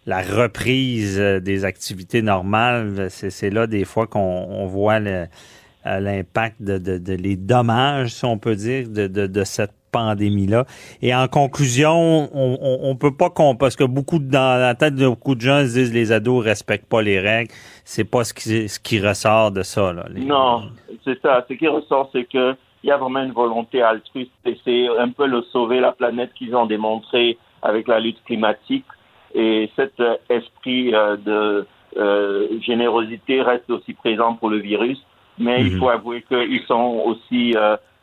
la 0.08 0.22
reprise 0.22 1.20
euh, 1.20 1.40
des 1.40 1.66
activités 1.66 2.22
normales. 2.22 3.10
C'est 3.10 3.50
là 3.50 3.68
des 3.68 3.86
fois 3.86 4.08
qu'on 4.08 4.66
voit 4.66 5.00
l'impact 5.00 6.62
de, 6.62 6.78
de, 6.78 7.14
les 7.14 7.36
dommages, 7.36 8.14
si 8.14 8.26
on 8.26 8.38
peut 8.38 8.56
dire, 8.56 8.88
de, 8.90 9.08
de 9.08 9.44
cette 9.44 9.74
pandémie-là. 9.92 10.66
Et 11.02 11.14
en 11.14 11.28
conclusion, 11.28 12.30
on, 12.34 12.58
on, 12.84 12.96
peut 12.96 13.16
pas 13.16 13.30
qu'on 13.30 13.56
parce 13.56 13.76
que 13.76 13.84
beaucoup 13.84 14.20
dans 14.20 14.60
la 14.60 14.76
tête 14.76 14.96
de 14.96 15.08
beaucoup 15.08 15.36
de 15.36 15.42
gens 15.42 15.60
se 15.66 15.74
disent 15.74 15.94
les 15.94 16.12
ados 16.12 16.44
respectent 16.44 16.90
pas 16.90 17.02
les 17.02 17.20
règles. 17.20 17.52
C'est 17.84 18.04
pas 18.04 18.24
ce 18.24 18.34
qui 18.34 18.68
ce 18.68 18.80
qui 18.80 19.00
ressort 19.00 19.52
de 19.52 19.64
ça 19.64 19.94
là. 19.94 20.06
Non, 20.16 20.70
c'est 21.06 21.22
ça. 21.22 21.46
Ce 21.48 21.54
qui 21.54 21.68
ressort, 21.68 22.10
c'est 22.14 22.26
que 22.26 22.56
il 22.84 22.88
y 22.88 22.92
a 22.92 22.98
vraiment 22.98 23.24
une 23.24 23.32
volonté 23.32 23.82
altruiste 23.82 24.32
et 24.46 24.58
c'est 24.64 24.88
un 24.98 25.10
peu 25.10 25.26
le 25.26 25.42
sauver 25.52 25.80
la 25.80 25.92
planète 25.92 26.34
qu'ils 26.34 26.56
ont 26.56 26.66
démontré 26.66 27.38
avec 27.62 27.88
la 27.88 28.00
lutte 28.00 28.24
climatique 28.24 28.86
et 29.34 29.70
cet 29.76 30.00
euh, 30.00 30.16
esprit 30.30 30.94
euh, 30.94 31.18
de 31.18 31.68
euh, 31.98 32.60
générosité 32.62 33.42
reste 33.42 33.70
aussi 33.70 33.94
présent 33.94 34.34
pour 34.36 34.50
le 34.50 34.58
virus. 34.58 35.00
Mais 35.38 35.62
il 35.62 35.74
mhm. 35.74 35.80
faut 35.80 35.90
avouer 35.90 36.24
qu'ils 36.24 36.64
sont 36.64 37.04
aussi 37.06 37.56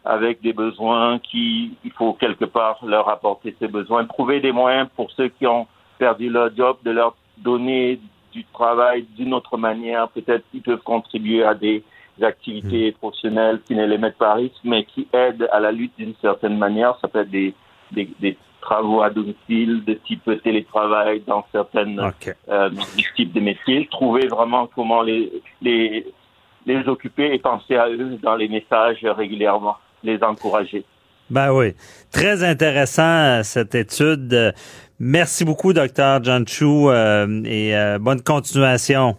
avec 0.04 0.40
des 0.40 0.52
besoins 0.52 1.18
qui, 1.18 1.72
il 1.84 1.90
faut 1.90 2.12
quelque 2.12 2.44
part 2.44 2.78
leur 2.86 3.08
apporter 3.08 3.56
ces 3.58 3.66
besoins, 3.66 4.04
trouver 4.04 4.38
des 4.38 4.52
moyens 4.52 4.88
pour 4.94 5.10
ceux 5.10 5.28
qui 5.28 5.46
ont 5.46 5.66
perdu 5.98 6.30
leur 6.30 6.54
job, 6.54 6.76
de 6.84 6.92
leur 6.92 7.16
donner 7.38 7.98
du 8.32 8.44
travail 8.52 9.04
d'une 9.16 9.34
autre 9.34 9.56
manière. 9.56 10.08
Peut-être 10.10 10.44
qu'ils 10.52 10.62
peuvent 10.62 10.82
contribuer 10.82 11.42
à 11.42 11.54
des 11.54 11.82
activités 12.22 12.90
mmh. 12.90 12.94
professionnelles 12.94 13.60
qui 13.66 13.74
ne 13.74 13.86
les 13.86 13.98
mettent 13.98 14.18
pas 14.18 14.32
à 14.32 14.34
risque, 14.34 14.60
mais 14.64 14.84
qui 14.84 15.08
aident 15.12 15.48
à 15.52 15.60
la 15.60 15.72
lutte 15.72 15.92
d'une 15.98 16.14
certaine 16.20 16.56
manière. 16.58 16.96
Ça 17.00 17.08
peut 17.08 17.20
être 17.20 17.30
des, 17.30 17.54
des, 17.92 18.08
des 18.20 18.36
travaux 18.60 19.02
à 19.02 19.10
domicile 19.10 19.84
de 19.84 19.94
type 19.94 20.30
télétravail 20.42 21.22
dans 21.26 21.44
certaines 21.52 22.00
euh, 22.48 22.70
types 23.16 23.32
de 23.32 23.40
métiers. 23.40 23.88
Trouver 23.90 24.26
vraiment 24.26 24.68
comment 24.74 25.02
les, 25.02 25.30
les, 25.60 26.06
les 26.66 26.88
occuper 26.88 27.34
et 27.34 27.38
penser 27.38 27.76
à 27.76 27.88
eux 27.88 28.18
dans 28.22 28.36
les 28.36 28.48
messages 28.48 29.04
régulièrement 29.04 29.76
les 30.02 30.22
encourager. 30.22 30.84
Ben 31.30 31.52
oui. 31.52 31.74
Très 32.12 32.44
intéressant, 32.44 33.02
euh, 33.02 33.42
cette 33.42 33.74
étude. 33.74 34.54
Merci 34.98 35.44
beaucoup, 35.44 35.72
docteur 35.72 36.22
John 36.22 36.46
Chou, 36.46 36.90
euh, 36.90 37.42
et 37.44 37.76
euh, 37.76 37.98
bonne 37.98 38.22
continuation. 38.22 39.16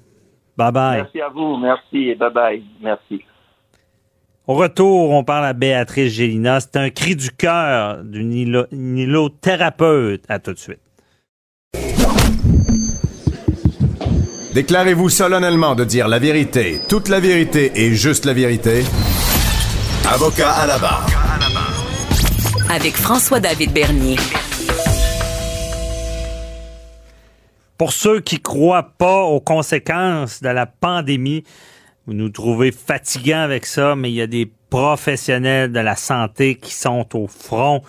Bye 0.58 0.72
bye. 0.72 0.98
Merci 0.98 1.22
à 1.22 1.30
vous. 1.30 1.58
Merci 1.58 2.10
et 2.10 2.16
bye 2.16 2.32
bye. 2.32 2.64
Merci. 2.82 3.24
Au 4.48 4.54
retour, 4.54 5.10
on 5.10 5.24
parle 5.24 5.46
à 5.46 5.54
Béatrice 5.54 6.14
Gélina. 6.14 6.60
C'est 6.60 6.78
un 6.78 6.90
cri 6.92 7.16
du 7.16 7.32
cœur 7.32 8.04
d'une 8.04 8.66
thérapeute. 9.42 10.24
À 10.30 10.40
tout 10.40 10.54
de 10.54 10.60
suite. 10.60 10.80
Déclarez-vous 14.54 15.10
solennellement 15.10 15.76
de 15.76 15.84
dire 15.84 16.08
la 16.08 16.20
vérité, 16.20 16.80
toute 16.88 17.10
la 17.10 17.20
vérité 17.20 17.74
et 17.76 17.94
juste 17.94 18.24
la 18.24 18.32
vérité 18.32 18.84
Avocat 20.08 20.52
à 20.52 20.68
la 20.68 20.78
barre. 20.78 21.06
Avec 22.70 22.96
François-David 22.96 23.74
Bernier. 23.74 24.16
Pour 27.78 27.92
ceux 27.92 28.22
qui 28.22 28.40
croient 28.40 28.94
pas 28.98 29.24
aux 29.24 29.42
conséquences 29.42 30.42
de 30.42 30.48
la 30.48 30.66
pandémie, 30.66 31.44
vous 32.08 32.14
nous 32.14 32.30
trouvez 32.30 32.72
fatigants 32.72 33.42
avec 33.42 33.66
ça, 33.66 33.96
mais 33.98 34.10
il 34.12 34.16
y 34.16 34.22
a 34.22 34.28
des 34.28 34.50
professionnels 34.70 35.74
de 35.74 35.80
la 35.80 35.98
santé 35.98 36.56
qui 36.56 36.74
sont 36.74 37.06
au 37.14 37.28
front, 37.28 37.82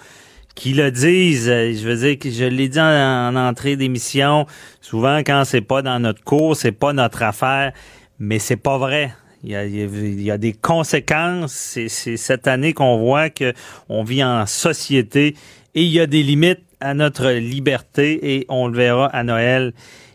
qui 0.57 0.73
le 0.73 0.91
disent. 0.91 1.47
Je 1.47 1.87
veux 1.87 1.97
dire 1.97 2.19
que 2.19 2.31
je 2.31 2.45
l'ai 2.45 2.69
dit 2.69 2.81
en, 2.81 3.37
entrée 3.37 3.77
d'émission. 3.77 4.47
Souvent, 4.81 5.19
quand 5.19 5.45
c'est 5.45 5.61
pas 5.61 5.83
dans 5.83 6.01
notre 6.01 6.25
cours, 6.25 6.57
c'est 6.57 6.73
pas 6.73 6.93
notre 6.93 7.23
affaire, 7.23 7.73
mais 8.19 8.41
c'est 8.41 8.57
pas 8.57 8.79
vrai. 8.79 9.15
Il 9.45 9.53
y 9.53 10.31
a, 10.33 10.39
des 10.39 10.53
conséquences. 10.53 11.53
C'est 11.53 12.17
cette 12.17 12.49
année 12.49 12.73
qu'on 12.73 12.99
voit 12.99 13.31
que 13.31 13.53
on 13.89 14.03
vit 14.03 14.25
en 14.25 14.47
société 14.47 15.37
et 15.77 15.83
il 15.83 15.93
y 15.93 16.01
a 16.01 16.07
des 16.07 16.25
limites 16.25 16.66
à 16.81 16.95
notre 16.95 17.31
liberté 17.31 18.37
et 18.37 18.47
on 18.49 18.69
le 18.69 18.77
verra 18.77 19.07
à 19.07 19.23
Noël. 19.23 19.73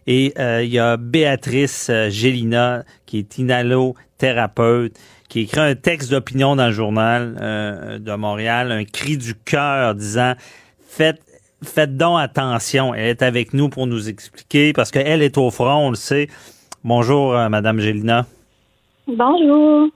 Et 0.08 0.34
euh, 0.40 0.64
il 0.64 0.72
y 0.72 0.80
a 0.80 0.98
Béatrice 0.98 1.90
euh, 1.90 2.10
Gélina, 2.10 2.84
qui 3.06 3.20
est 3.20 3.38
inhalothérapeute, 3.38 4.98
qui 5.30 5.42
écrit 5.42 5.60
un 5.60 5.76
texte 5.76 6.12
d'opinion 6.12 6.56
dans 6.56 6.68
le 6.68 6.72
journal 6.72 7.38
euh, 7.40 8.00
de 8.00 8.14
Montréal, 8.16 8.72
un 8.72 8.84
cri 8.84 9.18
du 9.18 9.36
cœur 9.36 9.96
disant 9.96 10.34
faites 10.88 11.22
faites 11.64 11.96
donc 11.96 12.20
attention. 12.20 12.96
Elle 12.96 13.10
est 13.10 13.22
avec 13.22 13.54
nous 13.54 13.70
pour 13.70 13.86
nous 13.86 14.10
expliquer 14.10 14.74
parce 14.74 14.90
qu'elle 14.90 15.22
est 15.22 15.38
au 15.38 15.52
front, 15.52 15.88
on 15.88 15.90
le 15.92 15.96
sait. 15.96 16.28
Bonjour, 16.84 17.34
Madame 17.50 17.80
Gélina. 17.80 18.26
Bonjour. 19.08 19.90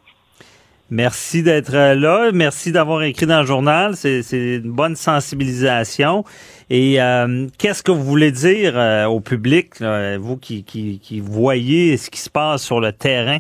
Merci 0.92 1.42
d'être 1.42 1.74
là. 1.74 2.30
Merci 2.32 2.72
d'avoir 2.72 3.02
écrit 3.02 3.26
dans 3.26 3.42
le 3.42 3.48
journal. 3.48 3.96
C'est 3.96 4.22
une 4.32 4.72
bonne 4.72 4.96
sensibilisation. 4.96 6.24
Et 6.70 7.00
euh, 7.00 7.48
qu'est-ce 7.60 7.84
que 7.84 7.92
vous 7.92 8.04
voulez 8.04 8.32
dire 8.32 8.74
euh, 8.76 9.06
au 9.06 9.20
public, 9.20 9.82
vous 10.20 10.38
qui, 10.38 10.64
qui, 10.64 11.20
voyez 11.20 11.98
ce 11.98 12.10
qui 12.10 12.20
se 12.20 12.30
passe 12.30 12.64
sur 12.64 12.80
le 12.80 12.92
terrain? 12.92 13.38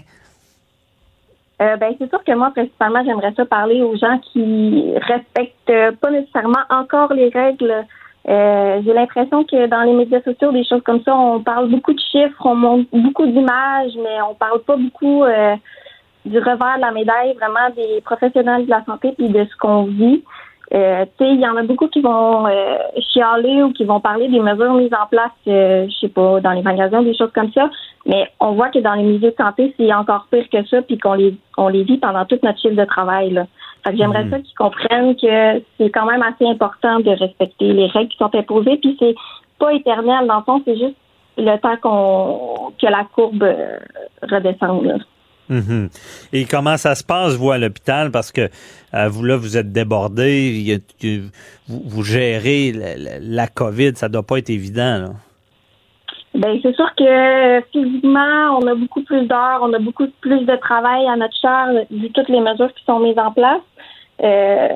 Euh, 1.61 1.75
ben, 1.77 1.95
c'est 1.97 2.09
sûr 2.09 2.23
que 2.23 2.33
moi, 2.33 2.51
principalement, 2.51 3.03
j'aimerais 3.03 3.33
ça 3.35 3.45
parler 3.45 3.81
aux 3.81 3.97
gens 3.97 4.19
qui 4.31 4.93
respectent 4.97 5.97
pas 6.01 6.11
nécessairement 6.11 6.63
encore 6.69 7.13
les 7.13 7.29
règles. 7.29 7.85
J'ai 8.27 8.93
l'impression 8.93 9.43
que 9.43 9.67
dans 9.67 9.81
les 9.81 9.93
médias 9.93 10.21
sociaux, 10.21 10.51
des 10.51 10.65
choses 10.65 10.81
comme 10.83 11.01
ça, 11.03 11.15
on 11.15 11.41
parle 11.41 11.69
beaucoup 11.69 11.93
de 11.93 12.01
chiffres, 12.11 12.45
on 12.45 12.55
montre 12.55 12.89
beaucoup 12.91 13.25
d'images, 13.25 13.93
mais 13.97 14.21
on 14.29 14.35
parle 14.35 14.61
pas 14.61 14.75
beaucoup 14.75 15.23
du 16.25 16.39
revers 16.39 16.77
de 16.77 16.81
la 16.81 16.91
médaille, 16.91 17.33
vraiment 17.35 17.69
des 17.75 18.01
professionnels 18.01 18.65
de 18.65 18.69
la 18.69 18.83
santé 18.83 19.13
puis 19.17 19.29
de 19.29 19.45
ce 19.45 19.57
qu'on 19.57 19.83
vit. 19.85 20.23
Euh, 20.73 21.05
il 21.19 21.39
y 21.39 21.47
en 21.47 21.55
a 21.57 21.63
beaucoup 21.63 21.87
qui 21.87 22.01
vont 22.01 22.47
euh, 22.47 22.77
chialer 23.13 23.61
ou 23.63 23.71
qui 23.71 23.83
vont 23.83 23.99
parler 23.99 24.27
des 24.29 24.39
mesures 24.39 24.73
mises 24.73 24.93
en 24.93 25.05
place, 25.05 25.31
euh, 25.47 25.87
je 25.87 25.95
sais 25.99 26.09
pas, 26.09 26.39
dans 26.41 26.51
les 26.51 26.63
magasins, 26.63 27.03
des 27.03 27.15
choses 27.15 27.31
comme 27.33 27.51
ça. 27.51 27.69
Mais 28.05 28.27
on 28.39 28.53
voit 28.53 28.69
que 28.69 28.79
dans 28.79 28.93
les 28.93 29.03
milieux 29.03 29.31
de 29.31 29.35
santé, 29.37 29.73
c'est 29.77 29.93
encore 29.93 30.27
pire 30.31 30.49
que 30.51 30.65
ça, 30.65 30.81
puis 30.81 30.97
qu'on 30.97 31.13
les 31.13 31.35
on 31.57 31.67
les 31.67 31.83
vit 31.83 31.97
pendant 31.97 32.25
toute 32.25 32.43
notre 32.43 32.59
chiffre 32.59 32.75
de 32.75 32.85
travail. 32.85 33.31
Là. 33.31 33.45
Fait 33.83 33.91
que 33.91 33.97
j'aimerais 33.97 34.25
mhm. 34.25 34.31
ça 34.31 34.39
qu'ils 34.39 34.57
comprennent 34.57 35.15
que 35.15 35.63
c'est 35.77 35.89
quand 35.91 36.05
même 36.05 36.23
assez 36.23 36.47
important 36.47 36.99
de 36.99 37.11
respecter 37.11 37.71
les 37.71 37.85
règles 37.87 38.09
qui 38.09 38.17
sont 38.17 38.33
imposées, 38.33 38.77
puis 38.77 38.95
c'est 38.99 39.15
pas 39.59 39.71
éternel 39.73 40.27
dans 40.27 40.37
le 40.37 40.43
fond, 40.43 40.61
c'est 40.65 40.77
juste 40.77 40.95
le 41.37 41.57
temps 41.57 41.77
qu'on 41.81 42.71
que 42.81 42.87
la 42.87 43.03
courbe 43.13 43.43
euh, 43.43 43.77
Mhm. 45.49 45.89
Et 46.33 46.45
comment 46.45 46.77
ça 46.77 46.95
se 46.95 47.03
passe, 47.03 47.35
vous, 47.35 47.51
à 47.51 47.57
l'hôpital? 47.57 48.11
Parce 48.11 48.31
que 48.31 48.49
euh, 48.93 49.07
vous, 49.07 49.23
là, 49.23 49.35
vous 49.37 49.57
êtes 49.57 49.71
débordé, 49.71 50.81
vous, 51.67 52.03
gérez 52.03 52.73
la, 53.21 53.47
COVID, 53.47 53.95
ça 53.95 54.09
doit 54.09 54.23
pas 54.23 54.37
être 54.37 54.49
évident, 54.49 54.97
là. 54.99 55.09
Ben, 56.33 56.59
c'est 56.61 56.75
sûr 56.75 56.93
que 56.97 57.61
physiquement, 57.71 58.59
on 58.59 58.67
a 58.67 58.75
beaucoup 58.75 59.03
plus 59.03 59.25
d'heures, 59.25 59.59
on 59.61 59.71
a 59.71 59.79
beaucoup 59.79 60.07
plus 60.19 60.41
de 60.41 60.55
travail 60.57 61.07
à 61.07 61.15
notre 61.15 61.35
charge, 61.41 61.77
vu 61.89 62.11
toutes 62.11 62.27
les 62.27 62.41
mesures 62.41 62.73
qui 62.73 62.83
sont 62.83 62.99
mises 62.99 63.17
en 63.17 63.31
place. 63.31 63.61
Euh, 64.21 64.67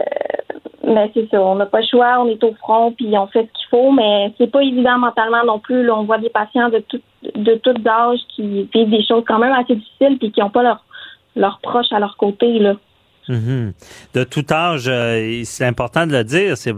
mais 0.85 1.11
c'est 1.13 1.29
ça, 1.29 1.41
on 1.41 1.55
n'a 1.55 1.65
pas 1.65 1.81
le 1.81 1.85
choix, 1.85 2.21
on 2.21 2.27
est 2.27 2.41
au 2.45 2.53
front, 2.53 2.93
puis 2.93 3.09
on 3.17 3.27
fait 3.27 3.41
ce 3.41 3.59
qu'il 3.59 3.69
faut, 3.69 3.91
mais 3.91 4.33
c'est 4.37 4.49
pas 4.49 4.61
évident 4.61 4.99
mentalement 4.99 5.43
non 5.45 5.59
plus. 5.59 5.89
On 5.91 6.03
voit 6.03 6.17
des 6.17 6.29
patients 6.29 6.69
de 6.69 6.79
tout, 6.79 7.01
de 7.35 7.55
tout 7.55 7.75
âge 7.87 8.19
qui 8.35 8.69
vivent 8.73 8.89
des 8.89 9.03
choses 9.03 9.23
quand 9.27 9.39
même 9.39 9.53
assez 9.53 9.75
difficiles, 9.75 10.17
puis 10.19 10.31
qui 10.31 10.39
n'ont 10.39 10.49
pas 10.49 10.63
leurs 10.63 10.83
leur 11.35 11.59
proches 11.61 11.91
à 11.91 11.99
leur 11.99 12.17
côté. 12.17 12.59
Là. 12.59 12.75
Mm-hmm. 13.29 13.73
De 14.15 14.23
tout 14.23 14.45
âge, 14.51 14.87
euh, 14.87 15.41
c'est 15.43 15.65
important 15.65 16.07
de 16.07 16.13
le 16.13 16.23
dire. 16.23 16.57
C'est, 16.57 16.73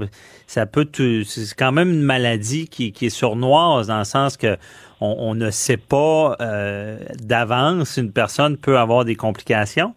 ça 0.47 0.65
peut, 0.65 0.87
c'est 1.23 1.55
quand 1.57 1.71
même 1.71 1.89
une 1.89 2.01
maladie 2.01 2.67
qui, 2.67 2.91
qui 2.91 3.05
est 3.05 3.09
sournoise 3.09 3.87
dans 3.87 3.99
le 3.99 4.03
sens 4.03 4.37
que 4.37 4.57
on, 4.99 5.15
on 5.17 5.35
ne 5.35 5.49
sait 5.49 5.77
pas 5.77 6.35
euh, 6.41 6.97
d'avance 7.23 7.97
une 7.97 8.11
personne 8.11 8.57
peut 8.57 8.77
avoir 8.77 9.05
des 9.05 9.15
complications. 9.15 9.95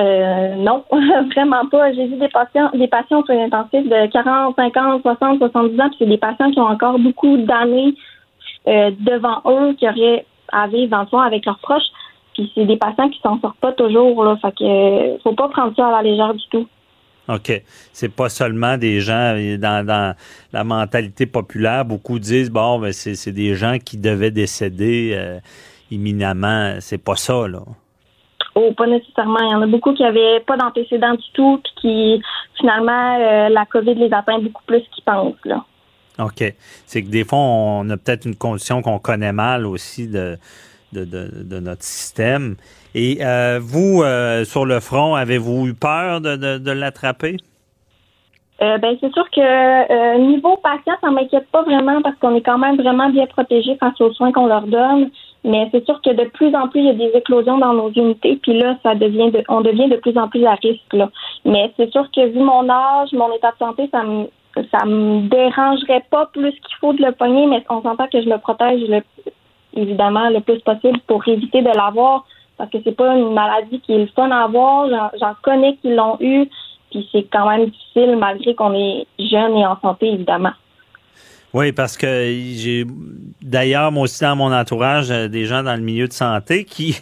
Euh, 0.00 0.54
non, 0.56 0.84
vraiment 1.34 1.66
pas. 1.66 1.92
J'ai 1.92 2.06
vu 2.06 2.16
des 2.16 2.28
patients, 2.28 2.70
des 2.74 2.88
patients 2.88 3.24
sur 3.24 3.34
intensifs 3.34 3.88
de 3.88 4.10
40, 4.10 4.56
50, 4.56 5.02
60, 5.02 5.38
70 5.38 5.80
ans, 5.80 5.88
puis 5.88 5.96
c'est 5.98 6.06
des 6.06 6.18
patients 6.18 6.50
qui 6.50 6.60
ont 6.60 6.68
encore 6.68 6.98
beaucoup 6.98 7.36
d'années 7.38 7.94
euh, 8.68 8.90
devant 9.00 9.42
eux, 9.46 9.74
qui 9.74 9.88
auraient 9.88 10.26
à 10.52 10.66
vivre 10.68 10.90
dans 10.90 11.00
le 11.00 11.06
fond 11.06 11.18
avec 11.18 11.44
leurs 11.46 11.58
proches. 11.58 11.90
Puis 12.34 12.50
c'est 12.54 12.64
des 12.64 12.76
patients 12.76 13.10
qui 13.10 13.20
s'en 13.20 13.40
sortent 13.40 13.58
pas 13.58 13.72
toujours, 13.72 14.24
là. 14.24 14.36
Fait 14.40 14.52
que 14.52 14.64
euh, 14.64 15.18
faut 15.22 15.34
pas 15.34 15.48
prendre 15.48 15.74
ça 15.76 15.88
à 15.88 16.02
la 16.02 16.02
légère 16.02 16.34
du 16.34 16.44
tout. 16.50 16.66
OK. 17.28 17.62
C'est 17.92 18.14
pas 18.14 18.28
seulement 18.28 18.76
des 18.76 19.00
gens 19.00 19.36
dans, 19.58 19.86
dans 19.86 20.14
la 20.52 20.64
mentalité 20.64 21.26
populaire. 21.26 21.84
Beaucoup 21.84 22.18
disent 22.18 22.50
bon, 22.50 22.78
ben 22.78 22.92
c'est 22.92 23.32
des 23.32 23.54
gens 23.54 23.78
qui 23.78 23.96
devaient 23.96 24.30
décéder 24.30 25.12
euh, 25.14 25.38
imminemment. 25.90 26.76
C'est 26.80 27.02
pas 27.02 27.16
ça, 27.16 27.46
là. 27.46 27.60
Oh, 28.54 28.72
pas 28.76 28.86
nécessairement. 28.86 29.38
Il 29.40 29.50
y 29.50 29.54
en 29.54 29.62
a 29.62 29.66
beaucoup 29.66 29.94
qui 29.94 30.04
avaient 30.04 30.40
pas 30.40 30.56
d'antécédents 30.56 31.14
du 31.14 31.30
tout, 31.32 31.60
puis 31.62 31.72
qui 31.80 32.22
finalement 32.58 33.18
euh, 33.18 33.48
la 33.48 33.64
COVID 33.66 33.94
les 33.94 34.12
atteint 34.12 34.38
beaucoup 34.40 34.64
plus 34.66 34.82
qu'ils 34.94 35.04
pensent. 35.04 35.34
Là. 35.44 35.64
OK. 36.18 36.44
C'est 36.86 37.02
que 37.02 37.08
des 37.08 37.24
fois, 37.24 37.38
on 37.38 37.88
a 37.90 37.96
peut-être 37.96 38.26
une 38.26 38.36
condition 38.36 38.82
qu'on 38.82 38.98
connaît 38.98 39.32
mal 39.32 39.66
aussi 39.66 40.08
de, 40.08 40.38
de, 40.92 41.04
de, 41.04 41.60
notre 41.60 41.82
système. 41.82 42.56
Et 42.94 43.18
euh, 43.20 43.58
vous, 43.62 44.02
euh, 44.02 44.44
sur 44.44 44.66
le 44.66 44.80
front, 44.80 45.14
avez-vous 45.14 45.68
eu 45.68 45.74
peur 45.74 46.20
de, 46.20 46.36
de, 46.36 46.70
l'attraper? 46.70 47.36
Euh, 48.60 48.78
ben 48.78 48.96
c'est 49.00 49.12
sûr 49.12 49.28
que 49.30 49.40
euh, 49.40 50.18
niveau 50.18 50.56
patient, 50.58 50.94
ça 51.00 51.10
m'inquiète 51.10 51.48
pas 51.50 51.62
vraiment 51.62 52.00
parce 52.02 52.14
qu'on 52.16 52.36
est 52.36 52.42
quand 52.42 52.58
même 52.58 52.76
vraiment 52.76 53.08
bien 53.08 53.26
protégé 53.26 53.76
face 53.76 54.00
aux 54.00 54.12
soins 54.12 54.30
qu'on 54.30 54.46
leur 54.46 54.66
donne. 54.66 55.10
Mais 55.42 55.68
c'est 55.72 55.84
sûr 55.84 56.00
que 56.00 56.10
de 56.10 56.28
plus 56.28 56.54
en 56.54 56.68
plus 56.68 56.80
il 56.80 56.86
y 56.86 56.90
a 56.90 56.92
des 56.92 57.10
éclosions 57.16 57.58
dans 57.58 57.72
nos 57.72 57.90
unités, 57.90 58.38
puis 58.40 58.56
là 58.56 58.76
ça 58.84 58.94
devient 58.94 59.32
de, 59.32 59.42
on 59.48 59.62
devient 59.62 59.88
de 59.88 59.96
plus 59.96 60.16
en 60.16 60.28
plus 60.28 60.44
à 60.46 60.54
risque 60.54 60.92
là. 60.92 61.10
Mais 61.44 61.72
c'est 61.76 61.90
sûr 61.90 62.08
que 62.14 62.28
vu 62.28 62.38
mon 62.38 62.68
âge, 62.70 63.08
mon 63.12 63.34
état 63.34 63.50
de 63.50 63.58
santé, 63.58 63.88
ça 63.90 64.04
me 64.04 64.28
ça 64.70 64.84
me 64.84 65.28
dérangerait 65.28 66.04
pas 66.10 66.26
plus 66.26 66.52
qu'il 66.52 66.76
faut 66.80 66.92
de 66.92 67.02
le 67.02 67.12
pogner, 67.12 67.46
mais 67.46 67.64
on 67.68 67.82
s'entend 67.82 68.06
que 68.08 68.22
je 68.22 68.28
le 68.28 68.38
protège 68.38 68.80
le, 68.88 69.02
évidemment 69.74 70.28
le 70.28 70.40
plus 70.40 70.60
possible 70.60 70.98
pour 71.06 71.26
éviter 71.26 71.62
de 71.62 71.70
l'avoir 71.74 72.24
parce 72.62 72.70
que 72.70 72.78
c'est 72.84 72.96
pas 72.96 73.16
une 73.16 73.32
maladie 73.32 73.80
qui 73.80 73.92
est 73.92 73.98
le 73.98 74.06
fun 74.14 74.30
à 74.30 74.44
avoir. 74.44 74.88
J'en 75.18 75.34
connais 75.42 75.76
qui 75.76 75.92
l'ont 75.94 76.16
eu. 76.20 76.46
Puis 76.90 77.08
c'est 77.10 77.24
quand 77.24 77.48
même 77.48 77.70
difficile 77.70 78.16
malgré 78.16 78.54
qu'on 78.54 78.74
est 78.74 79.06
jeune 79.18 79.56
et 79.56 79.66
en 79.66 79.80
santé, 79.80 80.12
évidemment. 80.12 80.52
Oui, 81.54 81.72
parce 81.72 81.96
que 81.96 82.06
j'ai 82.06 82.86
d'ailleurs, 83.42 83.90
moi 83.92 84.04
aussi 84.04 84.22
dans 84.22 84.36
mon 84.36 84.52
entourage, 84.52 85.10
euh, 85.10 85.28
des 85.28 85.44
gens 85.44 85.62
dans 85.62 85.74
le 85.74 85.82
milieu 85.82 86.06
de 86.06 86.12
santé 86.12 86.64
qui 86.64 86.98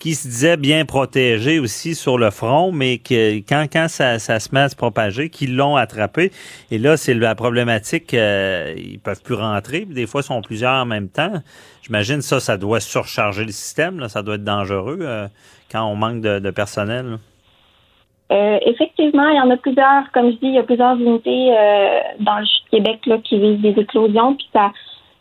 qui 0.00 0.14
se 0.14 0.26
disaient 0.26 0.56
bien 0.56 0.86
protégés 0.86 1.60
aussi 1.60 1.94
sur 1.94 2.16
le 2.16 2.30
front, 2.30 2.72
mais 2.72 2.98
que 2.98 3.36
quand, 3.40 3.66
quand 3.70 3.86
ça, 3.88 4.18
ça 4.18 4.40
se 4.40 4.52
met 4.54 4.62
à 4.62 4.68
se 4.70 4.74
propager, 4.74 5.28
qu'ils 5.28 5.54
l'ont 5.54 5.76
attrapé. 5.76 6.32
Et 6.70 6.78
là, 6.78 6.96
c'est 6.96 7.12
la 7.12 7.34
problématique, 7.34 8.14
euh, 8.14 8.74
ils 8.76 8.98
peuvent 8.98 9.22
plus 9.22 9.34
rentrer. 9.34 9.84
Des 9.84 10.06
fois, 10.06 10.22
ils 10.22 10.24
sont 10.24 10.40
plusieurs 10.40 10.82
en 10.82 10.86
même 10.86 11.08
temps. 11.08 11.34
J'imagine 11.82 12.22
ça, 12.22 12.40
ça 12.40 12.56
doit 12.56 12.80
surcharger 12.80 13.44
le 13.44 13.52
système. 13.52 14.00
Là. 14.00 14.08
Ça 14.08 14.22
doit 14.22 14.36
être 14.36 14.44
dangereux 14.44 14.98
euh, 15.02 15.28
quand 15.70 15.84
on 15.84 15.96
manque 15.96 16.22
de, 16.22 16.38
de 16.38 16.50
personnel. 16.50 17.18
Euh, 18.32 18.58
effectivement, 18.64 19.28
il 19.28 19.36
y 19.36 19.40
en 19.40 19.50
a 19.50 19.56
plusieurs, 19.58 20.10
comme 20.12 20.30
je 20.30 20.36
dis, 20.36 20.46
il 20.46 20.54
y 20.54 20.58
a 20.58 20.62
plusieurs 20.62 20.96
unités 20.96 21.52
euh, 21.52 21.98
dans 22.20 22.38
le 22.38 22.46
Québec 22.70 23.00
là, 23.04 23.18
qui 23.18 23.38
visent 23.38 23.60
des 23.60 23.78
éclosions. 23.78 24.34
Puis 24.34 24.48
ça, 24.52 24.72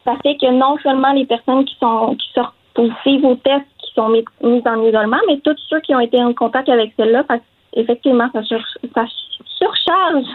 ça 0.06 0.16
fait 0.24 0.38
que 0.38 0.50
non 0.52 0.78
seulement 0.84 1.12
les 1.12 1.26
personnes 1.26 1.66
qui 1.66 1.76
sont 1.80 2.16
qui 2.16 2.30
sortent 2.34 2.56
positives 2.76 3.26
aux 3.26 3.36
tests 3.36 3.66
qui 3.90 3.96
sont 3.96 4.10
mises 4.10 4.68
en 4.68 4.84
isolement, 4.84 5.18
mais 5.28 5.40
tous 5.44 5.56
ceux 5.70 5.80
qui 5.82 5.94
ont 5.94 6.00
été 6.00 6.22
en 6.24 6.34
contact 6.34 6.70
avec 6.70 6.94
celle-là, 6.98 7.24
effectivement, 7.74 8.30
ça, 8.34 8.42
ça 8.44 9.06
surcharge 9.58 10.26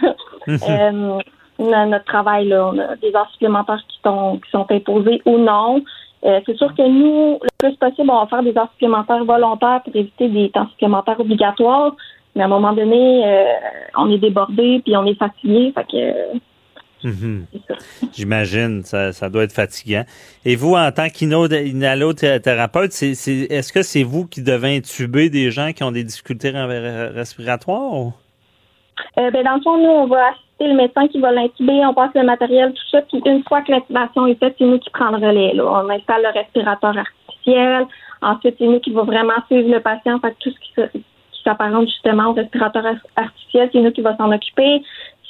euh, 0.47 1.19
notre 1.59 2.05
travail. 2.05 2.47
Là. 2.47 2.71
On 2.73 2.77
a 2.77 2.95
des 2.97 3.15
heures 3.15 3.29
supplémentaires 3.31 3.81
qui 3.87 3.99
sont, 4.03 4.39
qui 4.43 4.51
sont 4.51 4.65
imposées 4.69 5.21
ou 5.25 5.37
non. 5.37 5.83
c'est 6.23 6.57
sûr 6.57 6.73
que 6.75 6.87
nous, 6.87 7.39
le 7.41 7.49
plus 7.57 7.75
possible, 7.77 8.09
on 8.11 8.19
va 8.19 8.27
faire 8.27 8.43
des 8.43 8.57
heures 8.57 8.71
supplémentaires 8.73 9.23
volontaires 9.23 9.81
pour 9.83 9.95
éviter 9.95 10.27
des 10.29 10.49
temps 10.49 10.67
supplémentaires 10.69 11.19
obligatoires. 11.19 11.95
Mais 12.35 12.41
à 12.43 12.45
un 12.45 12.49
moment 12.49 12.73
donné, 12.73 13.23
euh, 13.25 13.45
on 13.97 14.11
est 14.11 14.17
débordé 14.17 14.81
puis 14.83 14.95
on 14.97 15.05
est 15.05 15.17
fatigué. 15.17 15.71
Fait 15.73 15.85
que. 15.85 16.37
Mhm. 17.05 17.45
J'imagine, 18.13 18.81
ça, 18.83 19.13
ça 19.13 19.29
doit 19.29 19.43
être 19.43 19.53
fatigant. 19.53 20.03
Et 20.43 20.55
vous, 20.55 20.73
en 20.73 20.91
tant 20.91 21.07
qu'inhalothérapeute, 21.07 22.91
est-ce 23.03 23.71
que 23.71 23.83
c'est 23.83 24.01
vous 24.03 24.25
qui 24.25 24.41
devez 24.41 24.77
intuber 24.77 25.29
des 25.29 25.51
gens 25.51 25.71
qui 25.71 25.83
ont 25.83 25.91
des 25.91 26.03
difficultés 26.03 26.49
respiratoires? 26.49 28.13
Euh, 29.17 29.29
ben, 29.29 29.43
dans 29.43 29.55
le 29.55 29.61
fond, 29.61 29.77
nous, 29.77 29.89
on 29.89 30.07
va 30.07 30.29
assister 30.29 30.67
le 30.67 30.73
médecin 30.73 31.07
qui 31.07 31.19
va 31.19 31.31
l'intuber, 31.31 31.85
on 31.85 31.93
passe 31.93 32.11
le 32.15 32.23
matériel, 32.23 32.73
tout 32.73 32.89
ça, 32.91 33.01
puis 33.03 33.21
une 33.25 33.43
fois 33.43 33.61
que 33.61 33.71
l'intubation 33.71 34.25
est 34.25 34.39
faite, 34.39 34.55
c'est 34.57 34.65
nous 34.65 34.79
qui 34.79 34.89
prenons 34.89 35.17
le. 35.17 35.61
On 35.61 35.89
installe 35.89 36.23
le 36.23 36.39
respirateur 36.39 36.97
artificiel. 36.97 37.85
Ensuite, 38.21 38.55
c'est 38.57 38.65
nous 38.65 38.79
qui 38.79 38.91
va 38.91 39.03
vraiment 39.03 39.33
suivre 39.47 39.69
le 39.69 39.79
patient. 39.79 40.19
Fait 40.19 40.35
tout 40.39 40.49
ce 40.49 40.81
qui, 40.81 41.03
s'apparente 41.43 41.87
justement 41.87 42.29
au 42.29 42.33
respirateur 42.33 42.83
artificiel, 43.15 43.69
c'est 43.71 43.79
nous 43.79 43.91
qui 43.91 44.01
va 44.01 44.17
s'en 44.17 44.31
occuper. 44.31 44.81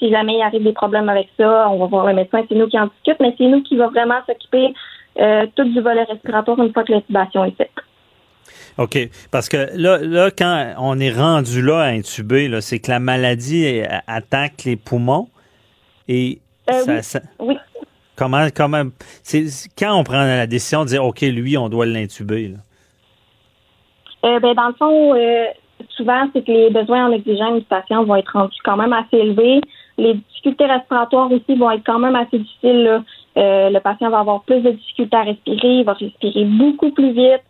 Si 0.06 0.12
jamais 0.12 0.36
il 0.36 0.42
arrive 0.42 0.64
des 0.64 0.74
problèmes 0.74 1.10
avec 1.10 1.30
ça, 1.38 1.68
on 1.70 1.80
va 1.80 1.86
voir 1.88 2.06
le 2.06 2.14
médecin, 2.14 2.44
c'est 2.48 2.56
nous 2.56 2.68
qui 2.68 2.78
en 2.78 2.88
discute, 2.88 3.20
mais 3.20 3.34
c'est 3.38 3.48
nous 3.48 3.64
qui 3.64 3.76
va 3.76 3.88
vraiment 3.88 4.20
s'occuper 4.28 4.74
euh, 5.20 5.48
tout 5.56 5.64
du 5.64 5.82
volet 5.82 6.04
respiratoire 6.04 6.60
une 6.60 6.72
fois 6.74 6.84
que 6.84 6.92
l'intubation 6.92 7.44
est 7.46 7.56
faite. 7.58 7.72
OK. 8.78 8.98
Parce 9.32 9.50
que 9.50 9.70
là, 9.76 9.98
là, 9.98 10.30
quand 10.30 10.74
on 10.78 11.00
est 11.00 11.12
rendu 11.12 11.62
là 11.62 11.80
à 11.80 11.88
intuber, 11.88 12.48
là, 12.48 12.62
c'est 12.62 12.80
que 12.80 12.92
la 12.92 13.00
maladie 13.00 13.82
attaque 14.06 14.66
les 14.66 14.76
poumons 14.76 15.28
et 16.08 16.40
euh, 16.72 17.02
ça, 17.02 17.20
oui. 17.40 17.58
Comment, 18.16 18.48
comment, 18.56 18.84
c'est 19.24 19.46
quand 19.78 20.00
on 20.00 20.04
prend 20.04 20.24
la 20.24 20.48
décision 20.48 20.84
de 20.84 20.90
dire 20.90 21.04
OK, 21.04 21.22
lui, 21.22 21.58
on 21.58 21.68
doit 21.68 21.86
l'intuber. 21.86 22.54
Euh, 24.24 24.40
ben, 24.40 24.54
dans 24.54 24.68
le 24.68 24.74
fond, 24.74 25.14
euh, 25.16 25.46
souvent, 25.90 26.28
c'est 26.34 26.46
que 26.46 26.52
les 26.52 26.70
besoins 26.70 27.08
en 27.08 27.14
oxygène 27.14 27.60
du 27.60 27.66
patient 27.66 28.04
vont 28.06 28.16
être 28.16 28.32
rendus 28.32 28.58
quand 28.64 28.78
même 28.78 28.94
assez 28.94 29.18
élevés. 29.18 29.62
Les 29.98 30.14
difficultés 30.14 30.66
respiratoires 30.66 31.32
aussi 31.32 31.56
vont 31.56 31.72
être 31.72 31.84
quand 31.86 32.00
même 32.00 32.16
assez 32.16 32.40
difficiles. 32.40 33.04
Euh, 33.38 33.70
le 33.70 33.80
patient 33.80 34.10
va 34.10 34.20
avoir 34.20 34.42
plus 34.44 34.62
de 34.62 34.72
difficultés 34.72 35.18
à 35.18 35.24
respirer, 35.24 35.80
il 35.80 35.84
va 35.86 35.94
respirer 35.94 36.46
beaucoup 36.46 36.92
plus 36.92 37.12
vite. 37.12 37.44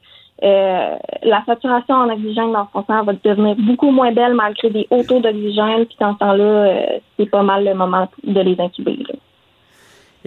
Euh, 0.43 0.97
la 1.23 1.43
saturation 1.45 1.95
en 1.95 2.09
oxygène 2.09 2.51
dans 2.51 2.67
son 2.73 2.83
sang 2.85 3.03
va 3.03 3.13
devenir 3.13 3.55
beaucoup 3.55 3.89
moins 3.91 4.11
belle 4.11 4.33
malgré 4.33 4.69
des 4.69 4.85
hauts 4.89 5.03
taux 5.03 5.21
d'oxygène. 5.21 5.85
Puis 5.85 5.95
dans 5.99 6.13
ce 6.13 6.19
temps-là, 6.19 6.43
euh, 6.43 6.99
c'est 7.17 7.29
pas 7.29 7.43
mal 7.43 7.63
le 7.63 7.73
moment 7.73 8.09
de 8.23 8.41
les 8.41 8.59
incuber. 8.59 8.97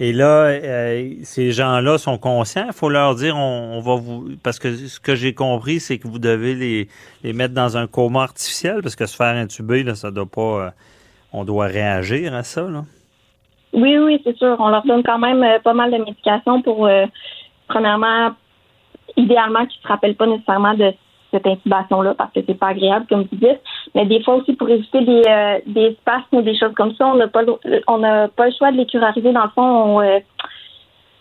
Et 0.01 0.13
là, 0.13 0.45
euh, 0.45 1.11
ces 1.23 1.51
gens-là 1.51 1.97
sont 1.97 2.17
conscients? 2.17 2.63
Il 2.67 2.73
faut 2.73 2.89
leur 2.89 3.15
dire, 3.15 3.35
on, 3.35 3.81
va 3.81 3.95
vous, 3.95 4.29
parce 4.41 4.57
que 4.57 4.73
ce 4.73 4.97
que 4.97 5.13
j'ai 5.13 5.33
compris, 5.33 5.81
c'est 5.81 5.97
que 5.97 6.07
vous 6.07 6.19
devez 6.19 6.55
les, 6.55 6.87
les 7.21 7.33
mettre 7.33 7.53
dans 7.53 7.75
un 7.75 7.85
coma 7.85 8.23
artificiel, 8.23 8.81
parce 8.81 8.95
que 8.95 9.05
se 9.05 9.15
faire 9.17 9.35
intuber, 9.35 9.83
là, 9.83 9.95
ça 9.95 10.09
doit 10.09 10.25
pas, 10.25 10.41
euh, 10.41 10.69
on 11.33 11.43
doit 11.43 11.67
réagir 11.67 12.33
à 12.33 12.43
ça, 12.43 12.63
là. 12.63 12.83
Oui, 13.73 13.97
oui, 13.97 14.19
c'est 14.23 14.35
sûr. 14.37 14.55
On 14.59 14.69
leur 14.69 14.83
donne 14.83 15.03
quand 15.03 15.19
même 15.19 15.43
euh, 15.43 15.59
pas 15.59 15.73
mal 15.73 15.91
de 15.91 15.97
médications 15.97 16.61
pour, 16.61 16.89
premièrement, 17.67 18.31
idéalement, 19.15 19.65
qu'ils 19.65 19.81
se 19.81 19.87
rappellent 19.87 20.15
pas 20.15 20.25
nécessairement 20.25 20.73
de 20.73 20.93
cette 21.31 21.45
intubation-là 21.45 22.15
parce 22.15 22.31
que 22.33 22.39
c'est 22.45 22.57
pas 22.57 22.69
agréable, 22.69 23.05
comme 23.07 23.21
vous 23.21 23.37
dites. 23.37 23.61
Mais 23.95 24.05
des 24.05 24.23
fois 24.23 24.35
aussi, 24.35 24.53
pour 24.53 24.69
éviter 24.69 25.01
des, 25.01 25.23
euh, 25.27 25.59
des 25.67 25.97
spasmes 26.01 26.37
ou 26.37 26.41
des 26.41 26.57
choses 26.57 26.73
comme 26.75 26.93
ça, 26.95 27.07
on 27.07 27.15
n'a 27.15 27.27
pas, 27.27 27.41
on 27.87 27.97
n'a 27.99 28.27
pas 28.27 28.47
le 28.47 28.53
choix 28.57 28.71
de 28.71 28.77
les 28.77 28.85
curariser. 28.85 29.31
Dans 29.31 29.43
le 29.43 29.49
fond, 29.49 29.61
on, 29.61 30.01
euh, 30.01 30.19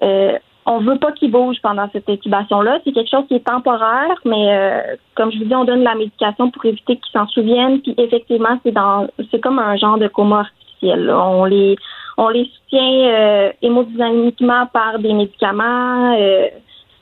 euh, 0.03 0.39
on 0.69 0.81
veut 0.81 0.99
pas 0.99 1.13
qu'ils 1.13 1.31
bougent 1.31 1.61
pendant 1.63 1.89
cette 1.93 2.09
intubation-là. 2.09 2.79
C'est 2.85 2.93
quelque 2.93 3.11
chose 3.11 3.27
qui 3.27 3.35
est 3.35 3.47
temporaire, 3.47 4.15
mais 4.27 4.53
euh, 4.53 4.97
comme 5.15 5.33
je 5.33 5.39
vous 5.39 5.47
dis, 5.47 5.55
on 5.55 5.65
donne 5.65 5.83
la 5.83 5.95
médication 5.95 6.51
pour 6.51 6.65
éviter 6.67 6.97
qu'ils 6.97 7.13
s'en 7.13 7.27
souviennent. 7.29 7.81
Puis 7.81 7.95
effectivement, 7.97 8.61
c'est 8.63 8.73
dans, 8.73 9.09
c'est 9.31 9.41
comme 9.41 9.59
un 9.59 9.77
genre 9.77 9.97
de 9.97 10.09
coma 10.09 10.41
artificiel. 10.41 11.11
On 11.11 11.47
les, 11.47 11.77
on 12.19 12.29
les 12.29 12.45
soutient 12.45 13.09
euh, 13.09 13.51
hémodynamiquement 13.63 14.67
par 14.67 14.99
des 14.99 15.15
médicaments. 15.15 16.15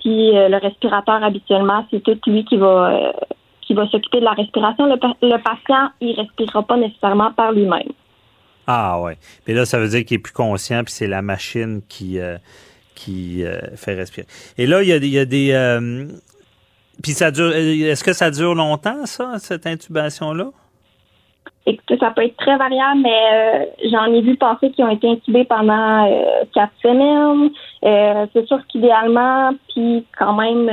puis 0.01 0.31
le 0.33 0.61
respirateur 0.61 1.25
habituellement, 1.25 1.85
c'est 1.91 2.05
tout 2.05 2.19
lui 2.29 2.45
qui 2.45 2.57
va 2.57 3.13
s'occuper 3.91 4.21
de 4.21 4.25
la 4.25 4.33
respiration. 4.35 4.87
Le, 4.87 5.43
patient, 5.43 5.91
il 6.01 6.15
respirera 6.15 6.63
pas 6.63 6.77
nécessairement 6.77 7.33
par 7.33 7.51
lui-même. 7.51 7.91
Ah 8.69 9.01
ouais. 9.01 9.17
Mais 9.47 9.55
là, 9.55 9.65
ça 9.65 9.79
veut 9.79 9.89
dire 9.89 10.05
qu'il 10.05 10.17
est 10.17 10.23
plus 10.23 10.33
conscient, 10.33 10.83
puis 10.85 10.93
c'est 10.93 11.07
la 11.07 11.23
machine 11.23 11.83
qui 11.89 12.19
euh, 12.19 12.37
qui 12.97 13.45
euh, 13.45 13.61
fait 13.77 13.95
respirer. 13.95 14.27
Et 14.59 14.67
là, 14.67 14.83
il 14.83 14.89
y 14.89 15.19
a, 15.19 15.25
des 15.25 15.53
euh, 15.53 16.07
puis 17.03 17.13
ça 17.13 17.31
dure. 17.31 17.55
Est-ce 17.55 18.03
que 18.03 18.13
ça 18.13 18.31
dure 18.31 18.55
longtemps, 18.55 19.07
ça, 19.07 19.35
cette 19.39 19.67
intubation-là? 19.67 20.47
Écoutez, 21.69 21.99
ça 21.99 22.11
peut 22.11 22.25
être 22.25 22.37
très 22.37 22.57
variable, 22.57 23.01
mais 23.03 23.73
j'en 23.91 24.07
ai 24.13 24.23
vu 24.23 24.37
passer 24.37 24.71
qui 24.71 24.83
ont 24.83 24.91
été 24.91 25.09
intubés 25.09 25.45
pendant 25.45 26.09
quatre 26.55 26.73
semaines. 26.81 27.51
c'est 28.33 28.47
sûr 28.47 28.61
qu'idéalement, 28.69 29.53
puis 29.69 30.05
quand 30.17 30.35
même 30.35 30.71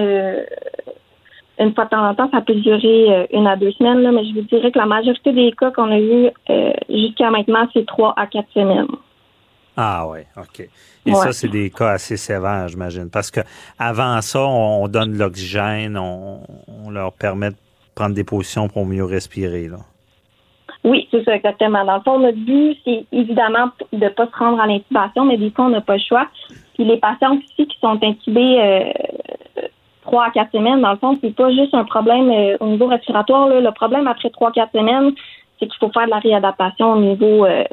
une 1.59 1.73
fois 1.73 1.85
de 1.85 1.89
temps 1.89 2.07
en 2.07 2.15
temps, 2.15 2.29
ça 2.31 2.41
peut 2.41 2.55
durer 2.55 3.11
euh, 3.11 3.25
une 3.31 3.47
à 3.47 3.55
deux 3.55 3.71
semaines, 3.73 4.01
là, 4.01 4.11
mais 4.11 4.25
je 4.25 4.33
vous 4.33 4.41
dirais 4.41 4.71
que 4.71 4.79
la 4.79 4.85
majorité 4.85 5.31
des 5.31 5.51
cas 5.51 5.71
qu'on 5.71 5.91
a 5.91 5.99
eu 5.99 6.29
euh, 6.49 6.73
jusqu'à 6.89 7.29
maintenant, 7.29 7.67
c'est 7.73 7.85
trois 7.85 8.13
à 8.17 8.27
quatre 8.27 8.51
semaines. 8.53 8.87
Ah 9.75 10.05
oui, 10.07 10.19
OK. 10.37 10.67
Et 11.05 11.13
ça, 11.13 11.31
c'est 11.33 11.47
des 11.47 11.69
cas 11.69 11.91
assez 11.91 12.17
sévères, 12.17 12.67
j'imagine. 12.67 13.09
Parce 13.09 13.31
que 13.31 13.41
avant 13.79 14.21
ça, 14.21 14.41
on, 14.41 14.87
donne 14.87 15.13
de 15.13 15.19
l'oxygène, 15.19 15.97
on, 15.97 16.89
leur 16.91 17.13
permet 17.13 17.49
de 17.49 17.55
prendre 17.95 18.13
des 18.13 18.23
positions 18.23 18.69
pour 18.69 18.85
mieux 18.85 19.03
respirer. 19.03 19.67
Là. 19.67 19.77
Oui, 20.83 21.07
c'est 21.11 21.23
ça, 21.23 21.35
exactement. 21.35 21.83
Dans 21.85 21.95
le 21.95 22.01
fond, 22.01 22.19
notre 22.19 22.37
but, 22.37 22.77
c'est 22.83 23.05
évidemment 23.11 23.69
de 23.91 23.97
ne 23.97 24.09
pas 24.09 24.27
se 24.27 24.37
rendre 24.37 24.61
à 24.61 24.67
l'intubation, 24.67 25.25
mais 25.25 25.37
des 25.37 25.49
fois, 25.49 25.65
on 25.65 25.69
n'a 25.69 25.81
pas 25.81 25.95
le 25.95 26.03
choix. 26.07 26.27
Puis 26.75 26.83
les 26.83 26.97
patients 26.97 27.37
aussi 27.37 27.67
qui 27.67 27.79
sont 27.79 27.97
intubés 28.03 28.59
euh, 28.61 28.91
trois 30.03 30.25
à 30.25 30.31
quatre 30.31 30.51
semaines, 30.51 30.81
dans 30.81 30.91
le 30.91 30.97
fond, 30.97 31.17
c'est 31.21 31.35
pas 31.35 31.49
juste 31.51 31.73
un 31.73 31.85
problème 31.85 32.29
euh, 32.29 32.57
au 32.59 32.67
niveau 32.67 32.87
respiratoire. 32.87 33.47
Le 33.47 33.71
problème 33.71 34.07
après 34.07 34.29
trois 34.29 34.51
quatre 34.51 34.71
semaines, 34.71 35.13
c'est 35.59 35.67
qu'il 35.67 35.77
faut 35.79 35.91
faire 35.91 36.05
de 36.05 36.11
la 36.11 36.19
réadaptation 36.19 36.93
au 36.93 36.99
niveau 36.99 37.45
euh, 37.45 37.63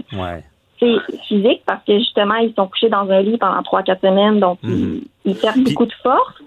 physique 1.28 1.62
parce 1.66 1.84
que 1.84 1.98
justement, 1.98 2.36
ils 2.36 2.54
sont 2.54 2.66
couchés 2.68 2.88
dans 2.88 3.08
un 3.10 3.20
lit 3.22 3.38
pendant 3.38 3.62
trois 3.62 3.82
quatre 3.82 4.00
semaines, 4.00 4.40
donc 4.40 4.58
ils, 4.62 5.02
mhm. 5.24 5.34
perdent 5.36 5.64
beaucoup 5.64 5.86
de 5.86 5.92
force. 6.02 6.42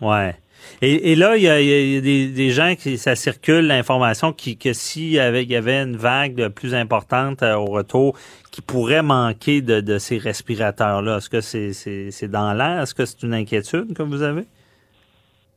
Ouais. 0.00 0.34
Et, 0.82 1.14
là, 1.14 1.36
il 1.36 1.42
y 1.42 1.48
a, 1.48 2.00
des, 2.00 2.50
gens 2.50 2.74
qui 2.74 2.96
ça 2.98 3.14
circule 3.14 3.66
l'information 3.66 4.32
qui 4.32 4.56
que 4.56 4.72
s'il 4.72 5.10
y 5.10 5.18
avait, 5.18 5.44
y 5.44 5.56
avait 5.56 5.82
une 5.82 5.96
vague 5.96 6.48
plus 6.48 6.74
importante 6.74 7.42
au 7.42 7.66
retour, 7.66 8.14
qui 8.50 8.62
pourrait 8.62 9.02
manquer 9.02 9.60
de, 9.60 9.98
ces 9.98 10.18
respirateurs-là. 10.18 11.18
Est-ce 11.18 11.30
que 11.30 11.40
c'est 11.40 12.30
dans 12.30 12.52
l'air? 12.52 12.82
Est-ce 12.82 12.94
que 12.94 13.04
c'est 13.04 13.22
une 13.22 13.34
inquiétude 13.34 13.94
que 13.94 14.02
vous 14.02 14.22
avez? 14.22 14.44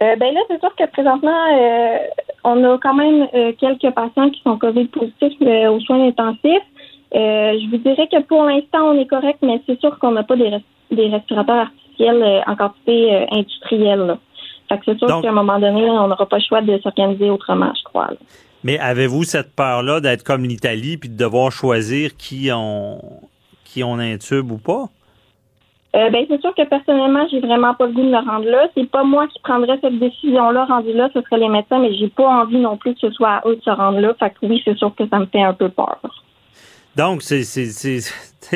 Euh, 0.01 0.15
ben 0.17 0.33
là, 0.33 0.41
c'est 0.49 0.59
sûr 0.59 0.75
que 0.75 0.85
présentement, 0.91 1.45
euh, 1.53 1.97
on 2.43 2.63
a 2.63 2.77
quand 2.79 2.93
même 2.93 3.27
euh, 3.33 3.53
quelques 3.57 3.93
patients 3.93 4.29
qui 4.31 4.41
sont 4.41 4.57
COVID 4.57 4.87
positifs 4.87 5.39
aux 5.41 5.79
soins 5.81 6.07
intensifs. 6.07 6.63
Je 7.13 7.69
vous 7.69 7.77
dirais 7.77 8.07
que 8.11 8.21
pour 8.23 8.43
l'instant, 8.43 8.91
on 8.91 8.99
est 8.99 9.05
correct, 9.05 9.39
mais 9.41 9.61
c'est 9.65 9.79
sûr 9.79 9.97
qu'on 9.99 10.11
n'a 10.11 10.23
pas 10.23 10.35
des, 10.35 11.07
respirateurs 11.07 11.67
artificiels 11.67 12.43
en 12.47 12.55
quantité 12.55 13.25
industrielle. 13.31 14.17
Fait 14.69 14.77
que 14.77 14.83
c'est 14.85 14.97
sûr 14.97 15.21
qu'à 15.21 15.29
un 15.29 15.33
moment 15.33 15.59
donné, 15.59 15.89
on 15.89 16.07
n'aura 16.07 16.25
pas 16.25 16.37
le 16.37 16.43
choix 16.43 16.61
de 16.61 16.77
s'organiser 16.79 17.29
autrement, 17.29 17.71
je 17.77 17.83
crois. 17.83 18.09
Mais 18.63 18.79
avez-vous 18.79 19.23
cette 19.23 19.55
peur-là 19.55 19.99
d'être 19.99 20.23
comme 20.23 20.43
l'Italie 20.43 20.97
puis 20.97 21.09
de 21.09 21.17
devoir 21.17 21.51
choisir 21.51 22.15
qui 22.15 22.49
on 22.53 22.99
qui 23.65 23.83
on 23.83 23.99
intube 23.99 24.51
ou 24.51 24.57
pas? 24.57 24.85
Euh, 25.95 26.09
ben, 26.09 26.25
c'est 26.27 26.41
sûr 26.41 26.55
que 26.55 26.63
personnellement, 26.63 27.27
j'ai 27.29 27.39
vraiment 27.39 27.75
pas 27.75 27.85
le 27.85 27.93
goût 27.93 28.01
de 28.01 28.09
me 28.09 28.17
rendre 28.17 28.45
là. 28.45 28.67
C'est 28.75 28.89
pas 28.89 29.03
moi 29.03 29.27
qui 29.27 29.39
prendrais 29.41 29.77
cette 29.79 29.99
décision-là 29.99 30.65
rendu 30.65 30.91
là, 30.93 31.09
ce 31.13 31.21
serait 31.21 31.37
les 31.37 31.49
médecins, 31.49 31.79
mais 31.79 31.93
j'ai 31.93 32.07
pas 32.07 32.27
envie 32.27 32.57
non 32.57 32.77
plus 32.77 32.95
que 32.95 33.01
ce 33.01 33.11
soit 33.11 33.29
à 33.29 33.47
eux 33.47 33.57
de 33.57 33.61
se 33.61 33.69
rendre 33.69 33.99
là. 33.99 34.13
Fait 34.17 34.31
que 34.31 34.37
oui, 34.43 34.61
c'est 34.65 34.77
sûr 34.77 34.93
que 34.95 35.07
ça 35.07 35.19
me 35.19 35.27
fait 35.27 35.43
un 35.43 35.53
peu 35.53 35.69
peur. 35.69 35.99
Donc, 36.95 37.21
c'est 37.23 37.41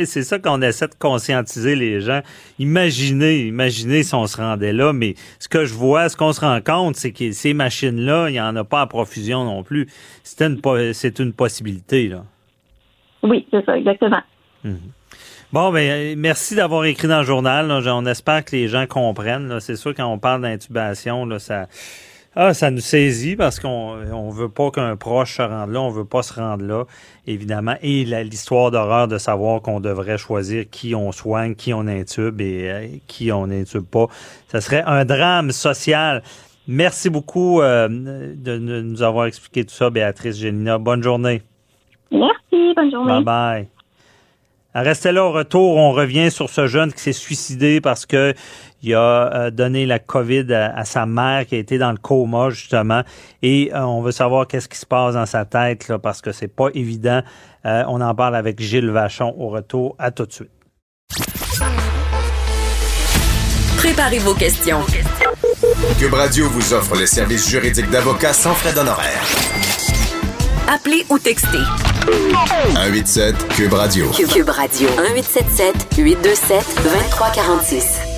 ça 0.05 0.39
qu'on 0.39 0.61
essaie 0.61 0.87
de 0.87 0.95
conscientiser 0.99 1.75
les 1.75 2.01
gens. 2.01 2.21
Imaginez, 2.59 3.47
imaginez 3.47 4.03
si 4.03 4.13
on 4.13 4.27
se 4.27 4.37
rendait 4.37 4.73
là, 4.73 4.93
mais 4.93 5.15
ce 5.39 5.47
que 5.47 5.65
je 5.65 5.73
vois, 5.73 6.09
ce 6.09 6.17
qu'on 6.17 6.33
se 6.33 6.41
rend 6.41 6.59
compte, 6.61 6.95
c'est 6.95 7.11
que 7.11 7.31
ces 7.31 7.53
machines-là, 7.53 8.29
il 8.29 8.33
n'y 8.33 8.41
en 8.41 8.55
a 8.55 8.63
pas 8.63 8.81
à 8.81 8.87
profusion 8.87 9.43
non 9.43 9.63
plus. 9.63 9.87
C'est 10.23 10.41
une, 10.41 10.59
une 11.19 11.33
possibilité, 11.33 12.07
là. 12.07 12.23
Oui, 13.23 13.47
c'est 13.51 13.65
ça, 13.65 13.77
exactement. 13.77 14.21
Mhm. 14.63 14.79
Bon, 15.53 15.71
ben 15.71 16.19
merci 16.19 16.55
d'avoir 16.55 16.83
écrit 16.83 17.07
dans 17.07 17.19
le 17.19 17.25
journal. 17.25 17.71
On 17.71 18.05
espère 18.05 18.43
que 18.43 18.53
les 18.53 18.67
gens 18.67 18.85
comprennent. 18.85 19.61
C'est 19.61 19.77
sûr, 19.77 19.95
quand 19.95 20.05
on 20.05 20.19
parle 20.19 20.41
d'intubation, 20.41 21.25
là, 21.25 21.39
ça, 21.39 21.67
ah, 22.39 22.53
ça 22.53 22.69
nous 22.69 22.81
saisit 22.81 23.35
parce 23.35 23.59
qu'on 23.59 23.97
on 24.13 24.29
veut 24.29 24.47
pas 24.47 24.69
qu'un 24.69 24.95
proche 24.95 25.37
se 25.37 25.41
rende 25.41 25.71
là, 25.71 25.81
on 25.81 25.89
veut 25.89 26.05
pas 26.05 26.21
se 26.21 26.35
rendre 26.35 26.63
là, 26.63 26.83
évidemment. 27.25 27.73
Et 27.81 28.05
l'histoire 28.05 28.69
d'horreur 28.69 29.07
de 29.07 29.17
savoir 29.17 29.63
qu'on 29.63 29.79
devrait 29.79 30.19
choisir 30.19 30.69
qui 30.69 30.93
on 30.93 31.11
soigne, 31.11 31.55
qui 31.55 31.73
on 31.73 31.87
intube 31.87 32.39
et 32.39 32.69
euh, 32.69 32.87
qui 33.07 33.31
on 33.31 33.45
intube 33.45 33.87
pas. 33.87 34.05
Ça 34.49 34.61
serait 34.61 34.83
un 34.85 35.03
drame 35.03 35.49
social. 35.49 36.21
Merci 36.67 37.09
beaucoup 37.09 37.61
euh, 37.61 37.87
de, 37.89 38.57
nous 38.59 39.01
avoir 39.01 39.25
expliqué 39.25 39.65
tout 39.65 39.73
ça, 39.73 39.89
Béatrice 39.89 40.37
Génina. 40.37 40.77
Bonne 40.77 41.01
journée. 41.01 41.41
Merci, 42.11 42.73
bonne 42.75 42.91
journée. 42.91 43.13
Bye 43.13 43.23
bye. 43.23 43.67
Restez 44.75 45.11
là 45.11 45.25
au 45.25 45.31
retour. 45.31 45.77
On 45.77 45.91
revient 45.91 46.29
sur 46.29 46.51
ce 46.51 46.67
jeune 46.67 46.93
qui 46.93 46.99
s'est 46.99 47.13
suicidé 47.13 47.81
parce 47.81 48.05
que 48.05 48.35
il 48.83 48.93
a 48.93 49.33
euh, 49.33 49.51
donné 49.51 49.85
la 49.85 49.99
COVID 49.99 50.53
à, 50.53 50.85
sa 50.85 51.05
mère 51.05 51.45
qui 51.45 51.55
a 51.55 51.57
été 51.57 51.77
dans 51.77 51.91
le 51.91 51.97
coma 51.97 52.49
justement. 52.49 53.01
Et 53.41 53.71
euh, 53.73 53.81
on 53.83 54.01
veut 54.01 54.11
savoir 54.11 54.47
qu'est-ce 54.47 54.69
qui 54.69 54.77
se 54.77 54.85
passe 54.85 55.15
dans 55.15 55.25
sa 55.25 55.45
tête 55.45 55.87
là, 55.87 55.99
parce 55.99 56.21
que 56.21 56.31
c'est 56.31 56.47
pas 56.47 56.67
évident. 56.73 57.21
Euh, 57.65 57.83
on 57.87 58.01
en 58.01 58.13
parle 58.15 58.35
avec 58.35 58.61
Gilles 58.61 58.89
Vachon 58.89 59.33
au 59.37 59.49
retour. 59.49 59.95
À 59.99 60.11
tout 60.11 60.25
de 60.25 60.31
suite. 60.31 60.51
Préparez 63.77 64.19
vos 64.19 64.33
questions. 64.33 64.81
Cube 65.99 66.13
Radio 66.13 66.49
vous 66.49 66.73
offre 66.73 66.95
les 66.95 67.07
services 67.07 67.49
juridiques 67.49 67.89
d'avocats 67.89 68.33
sans 68.33 68.53
frais 68.53 68.73
d'honoraires. 68.73 69.25
Appelez 70.67 71.05
ou 71.09 71.17
textez. 71.17 71.57
187 72.07 73.47
Cube 73.49 73.73
Radio. 73.73 74.09
Cube, 74.11 74.49
Radio. 74.49 74.89
1877 74.89 75.87
827 75.97 76.65
2346. 76.83 78.16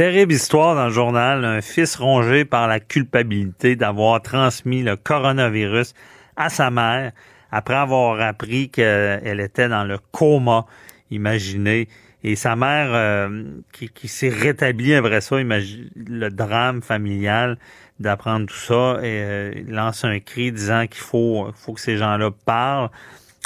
Terrible 0.00 0.32
histoire 0.32 0.76
dans 0.76 0.86
le 0.86 0.92
journal. 0.92 1.44
Un 1.44 1.60
fils 1.60 1.96
rongé 1.96 2.46
par 2.46 2.66
la 2.68 2.80
culpabilité 2.80 3.76
d'avoir 3.76 4.22
transmis 4.22 4.82
le 4.82 4.96
coronavirus 4.96 5.92
à 6.36 6.48
sa 6.48 6.70
mère 6.70 7.12
après 7.50 7.74
avoir 7.74 8.18
appris 8.18 8.70
qu'elle 8.70 9.40
était 9.40 9.68
dans 9.68 9.84
le 9.84 9.98
coma. 10.10 10.64
Imaginez. 11.10 11.86
Et 12.24 12.34
sa 12.34 12.56
mère 12.56 12.94
euh, 12.94 13.44
qui, 13.72 13.90
qui 13.90 14.08
s'est 14.08 14.30
rétablie 14.30 14.94
après 14.94 15.20
ça, 15.20 15.38
imagine 15.38 15.90
le 15.94 16.30
drame 16.30 16.80
familial 16.80 17.58
d'apprendre 17.98 18.46
tout 18.46 18.54
ça 18.54 19.00
et 19.02 19.20
euh, 19.22 19.52
lance 19.68 20.06
un 20.06 20.18
cri 20.18 20.50
disant 20.50 20.86
qu'il 20.86 21.02
faut, 21.02 21.50
faut 21.54 21.74
que 21.74 21.80
ces 21.80 21.98
gens-là 21.98 22.30
parlent. 22.46 22.88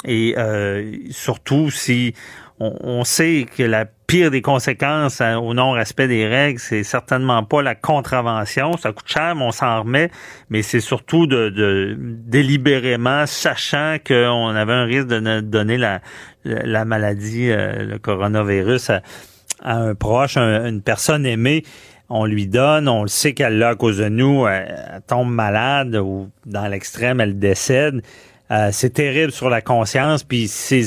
Et 0.05 0.35
euh, 0.37 0.99
surtout 1.09 1.69
si 1.69 2.13
on, 2.59 3.03
sait 3.03 3.45
que 3.57 3.63
la 3.63 3.85
pire 3.85 4.31
des 4.31 4.41
conséquences 4.41 5.19
hein, 5.19 5.37
au 5.37 5.53
non-respect 5.53 6.07
des 6.07 6.25
règles, 6.25 6.59
c'est 6.59 6.83
certainement 6.83 7.43
pas 7.43 7.61
la 7.61 7.75
contravention. 7.75 8.77
Ça 8.77 8.93
coûte 8.93 9.07
cher, 9.07 9.35
mais 9.35 9.43
on 9.43 9.51
s'en 9.51 9.81
remet. 9.81 10.09
Mais 10.49 10.61
c'est 10.61 10.79
surtout 10.79 11.27
de, 11.27 11.97
délibérément, 11.99 13.25
sachant 13.25 13.97
qu'on 14.05 14.47
avait 14.55 14.73
un 14.73 14.85
risque 14.85 15.07
de 15.07 15.41
donner 15.41 15.77
la, 15.77 15.99
la 16.45 16.85
maladie, 16.85 17.51
euh, 17.51 17.85
le 17.85 17.99
coronavirus 17.99 18.89
à, 18.89 19.01
un 19.63 19.95
proche, 19.95 20.37
une 20.37 20.81
personne 20.81 21.25
aimée 21.25 21.63
on 22.09 22.25
lui 22.25 22.47
donne, 22.47 22.87
on 22.87 23.01
le 23.01 23.07
sait 23.07 23.33
qu'elle 23.33 23.57
l'a 23.57 23.69
à 23.69 23.75
cause 23.75 23.97
de 23.97 24.09
nous, 24.09 24.45
elle, 24.47 25.01
tombe 25.07 25.31
malade 25.31 25.95
ou 25.95 26.29
dans 26.45 26.67
l'extrême, 26.67 27.19
elle 27.19 27.39
décède. 27.39 28.03
Euh, 28.51 28.69
c'est 28.71 28.91
terrible 28.91 29.31
sur 29.31 29.49
la 29.49 29.61
conscience, 29.61 30.23
puis 30.23 30.47
c'est 30.47 30.83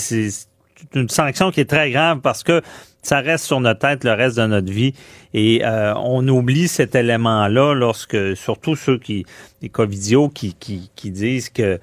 une 0.94 1.08
sanction 1.08 1.50
qui 1.50 1.60
est 1.60 1.68
très 1.70 1.90
grave 1.90 2.20
parce 2.20 2.42
que 2.42 2.62
ça 3.02 3.20
reste 3.20 3.44
sur 3.44 3.60
notre 3.60 3.80
tête 3.80 4.04
le 4.04 4.12
reste 4.12 4.36
de 4.36 4.46
notre 4.46 4.70
vie 4.70 4.94
et 5.34 5.64
euh, 5.64 5.94
on 5.96 6.26
oublie 6.28 6.68
cet 6.68 6.94
élément-là 6.94 7.74
lorsque, 7.74 8.36
surtout 8.36 8.76
ceux 8.76 8.98
qui, 8.98 9.24
les 9.62 9.68
Covidio 9.68 10.28
qui, 10.28 10.54
qui, 10.54 10.90
qui 10.96 11.10
disent 11.10 11.48
que 11.48 11.78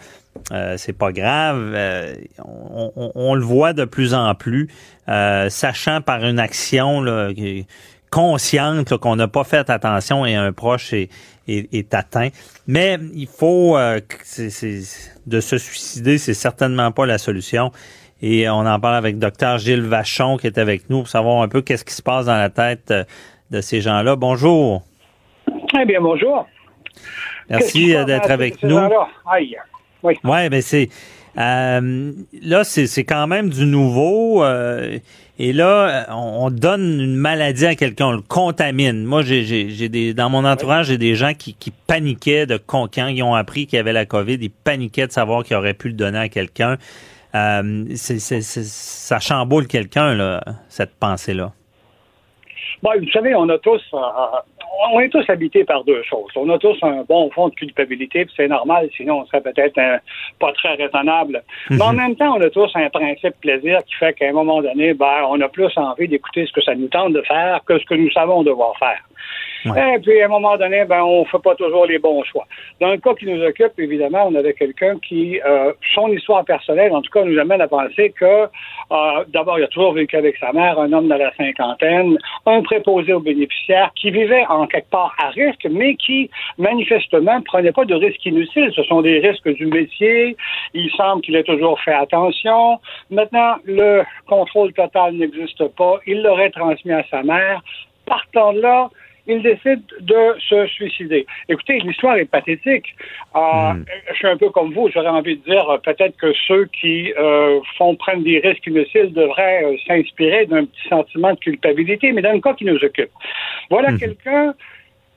euh, 0.51 0.75
c'est 0.77 0.93
pas 0.93 1.11
grave. 1.11 1.73
on, 2.43 3.11
on, 3.15 3.35
le 3.35 3.41
voit 3.43 3.71
de 3.71 3.85
plus 3.85 4.13
en 4.13 4.35
plus, 4.35 4.67
sachant 5.07 6.01
par 6.01 6.25
une 6.25 6.39
action 6.39 7.01
là, 7.01 7.31
consciente 8.15 8.95
qu'on 8.97 9.17
n'a 9.17 9.27
pas 9.27 9.43
fait 9.43 9.69
attention 9.69 10.25
et 10.25 10.35
un 10.35 10.53
proche 10.53 10.93
est, 10.93 11.09
est, 11.47 11.93
atteint. 11.93 12.29
Mais 12.65 12.97
il 13.13 13.27
faut 13.27 13.77
euh, 13.77 13.99
de 15.27 15.39
se 15.41 15.57
suicider, 15.57 16.17
c'est 16.17 16.33
certainement 16.33 16.93
pas 16.93 17.05
la 17.05 17.17
solution. 17.17 17.73
Et 18.21 18.49
on 18.49 18.65
en 18.65 18.79
parle 18.79 18.95
avec 18.95 19.19
docteur 19.19 19.57
Gilles 19.57 19.81
Vachon 19.81 20.37
qui 20.37 20.47
est 20.47 20.57
avec 20.57 20.89
nous 20.89 20.99
pour 20.99 21.07
savoir 21.07 21.41
un 21.41 21.47
peu 21.47 21.61
qu'est-ce 21.61 21.85
qui 21.85 21.93
se 21.93 22.01
passe 22.01 22.25
dans 22.25 22.37
la 22.37 22.49
tête 22.49 22.91
euh, 22.91 23.03
de 23.51 23.61
ces 23.61 23.81
gens-là. 23.81 24.15
Bonjour. 24.15 24.83
Eh 25.79 25.85
bien, 25.85 26.01
bonjour. 26.01 26.47
Merci 27.49 27.95
euh, 27.95 28.05
d'être 28.05 28.31
avec 28.31 28.63
nous. 28.63 28.79
Aïe. 29.29 29.57
Oui. 30.03 30.15
Ouais, 30.23 30.49
ben 30.49 30.61
c'est 30.61 30.89
euh, 31.37 32.11
là, 32.41 32.63
c'est 32.63 33.03
quand 33.03 33.27
même 33.27 33.49
du 33.49 33.65
nouveau. 33.65 34.43
Euh, 34.43 34.99
et 35.37 35.51
là, 35.51 36.07
on, 36.11 36.49
donne 36.49 37.01
une 37.01 37.15
maladie 37.15 37.65
à 37.65 37.75
quelqu'un, 37.75 38.07
on 38.07 38.11
le 38.13 38.21
contamine. 38.21 39.03
Moi, 39.03 39.21
j'ai 39.21 39.89
des 39.89 40.13
dans 40.13 40.29
mon 40.29 40.45
entourage, 40.45 40.87
j'ai 40.87 40.97
des 40.97 41.15
gens 41.15 41.33
qui, 41.33 41.53
qui 41.55 41.71
paniquaient 41.71 42.45
de 42.45 42.57
quand 42.57 42.95
ils 42.95 43.21
ont 43.21 43.35
appris 43.35 43.67
qu'il 43.67 43.75
y 43.75 43.79
avait 43.79 43.91
la 43.91 44.05
COVID, 44.05 44.37
ils 44.39 44.49
paniquaient 44.49 45.07
de 45.07 45.11
savoir 45.11 45.43
qu'ils 45.43 45.57
auraient 45.57 45.73
pu 45.73 45.89
le 45.89 45.95
donner 45.95 46.19
à 46.19 46.29
quelqu'un. 46.29 46.77
Euh, 47.35 47.85
ça 47.95 49.19
chamboule 49.19 49.67
quelqu'un, 49.67 50.39
cette 50.69 50.95
pensée-là. 50.95 51.51
Bon, 52.81 52.91
vous 52.99 53.11
savez, 53.11 53.35
on 53.35 53.49
a 53.49 53.57
tous 53.57 53.81
on 54.91 54.99
est 54.99 55.09
tous 55.09 55.27
habités 55.29 55.63
par 55.63 55.83
deux 55.83 56.03
choses. 56.03 56.31
On 56.35 56.49
a 56.49 56.57
tous 56.57 56.77
un 56.81 57.03
bon 57.07 57.29
fond 57.31 57.49
de 57.49 57.55
culpabilité, 57.55 58.25
puis 58.25 58.33
c'est 58.35 58.47
normal, 58.47 58.89
sinon 58.95 59.21
on 59.21 59.25
serait 59.25 59.41
peut-être 59.41 59.79
pas 60.39 60.51
très 60.53 60.75
raisonnable. 60.75 61.43
Mais 61.69 61.81
en 61.81 61.91
mhm. 61.91 61.97
même 61.97 62.15
temps, 62.15 62.35
on 62.37 62.41
a 62.41 62.49
tous 62.49 62.69
un 62.75 62.89
principe 62.89 63.39
plaisir 63.41 63.79
qui 63.85 63.95
fait 63.95 64.13
qu'à 64.13 64.29
un 64.29 64.33
moment 64.33 64.61
donné, 64.61 64.93
ben, 64.93 65.25
on 65.29 65.39
a 65.41 65.47
plus 65.47 65.71
envie 65.77 66.07
d'écouter 66.07 66.45
ce 66.45 66.51
que 66.51 66.61
ça 66.61 66.75
nous 66.75 66.87
tente 66.87 67.13
de 67.13 67.21
faire 67.21 67.61
que 67.65 67.79
ce 67.79 67.85
que 67.85 67.95
nous 67.95 68.11
savons 68.11 68.43
devoir 68.43 68.77
faire. 68.77 69.01
Et 69.65 69.99
puis, 69.99 70.21
à 70.21 70.25
un 70.25 70.29
moment 70.29 70.57
donné, 70.57 70.85
ben, 70.85 71.01
on 71.01 71.25
fait 71.25 71.41
pas 71.41 71.55
toujours 71.55 71.85
les 71.85 71.97
bons 71.97 72.23
choix. 72.23 72.45
Dans 72.79 72.91
le 72.91 72.97
cas 72.97 73.13
qui 73.15 73.25
nous 73.25 73.43
occupe, 73.43 73.73
évidemment, 73.79 74.27
on 74.27 74.35
avait 74.35 74.53
quelqu'un 74.53 74.97
qui, 74.99 75.39
euh, 75.41 75.73
son 75.93 76.07
histoire 76.09 76.45
personnelle, 76.45 76.91
en 76.93 77.01
tout 77.01 77.11
cas, 77.11 77.23
nous 77.23 77.39
amène 77.39 77.61
à 77.61 77.67
penser 77.67 78.11
que, 78.11 78.25
euh, 78.25 79.23
d'abord, 79.29 79.57
il 79.57 79.63
a 79.63 79.67
toujours 79.67 79.93
vécu 79.93 80.15
avec 80.17 80.37
sa 80.37 80.53
mère, 80.53 80.79
un 80.79 80.93
homme 80.93 81.07
de 81.07 81.15
la 81.15 81.33
cinquantaine, 81.35 82.17
un 82.45 82.61
préposé 82.61 83.13
aux 83.13 83.19
bénéficiaires 83.19 83.91
qui 83.95 84.11
vivait 84.11 84.45
en 84.47 84.67
quelque 84.67 84.89
part 84.89 85.15
à 85.17 85.29
risque, 85.29 85.67
mais 85.69 85.95
qui, 85.95 86.29
manifestement, 86.57 87.41
prenait 87.41 87.71
pas 87.71 87.85
de 87.85 87.95
risques 87.95 88.25
inutiles. 88.25 88.71
Ce 88.75 88.83
sont 88.83 89.01
des 89.01 89.19
risques 89.19 89.49
du 89.49 89.65
métier. 89.65 90.35
Il 90.73 90.91
semble 90.91 91.21
qu'il 91.21 91.35
ait 91.35 91.43
toujours 91.43 91.79
fait 91.81 91.93
attention. 91.93 92.79
Maintenant, 93.09 93.55
le 93.65 94.03
contrôle 94.27 94.73
total 94.73 95.13
n'existe 95.15 95.67
pas. 95.75 95.95
Il 96.05 96.21
l'aurait 96.21 96.51
transmis 96.51 96.93
à 96.93 97.03
sa 97.09 97.23
mère. 97.23 97.61
Partant 98.05 98.53
de 98.53 98.61
là, 98.61 98.89
il 99.27 99.41
décide 99.41 99.81
de 100.01 100.35
se 100.39 100.67
suicider. 100.67 101.25
Écoutez, 101.49 101.79
l'histoire 101.79 102.17
est 102.17 102.25
pathétique. 102.25 102.95
Euh, 103.35 103.73
Je 104.11 104.15
suis 104.15 104.27
un 104.27 104.37
peu 104.37 104.49
comme 104.49 104.73
vous, 104.73 104.89
j'aurais 104.93 105.07
envie 105.09 105.37
de 105.37 105.43
dire 105.43 105.69
euh, 105.69 105.77
peut-être 105.77 106.15
que 106.17 106.31
ceux 106.47 106.65
qui 106.65 107.13
euh, 107.17 107.59
font 107.77 107.95
prendre 107.95 108.23
des 108.23 108.39
risques 108.39 108.67
inutiles 108.67 109.13
devraient 109.13 109.63
euh, 109.65 109.75
s'inspirer 109.87 110.45
d'un 110.45 110.65
petit 110.65 110.87
sentiment 110.89 111.33
de 111.33 111.39
culpabilité, 111.39 112.11
mais 112.11 112.21
dans 112.21 112.33
le 112.33 112.41
cas 112.41 112.53
qui 112.53 112.65
nous 112.65 112.83
occupe. 112.83 113.11
Voilà 113.69 113.97
quelqu'un 113.97 114.53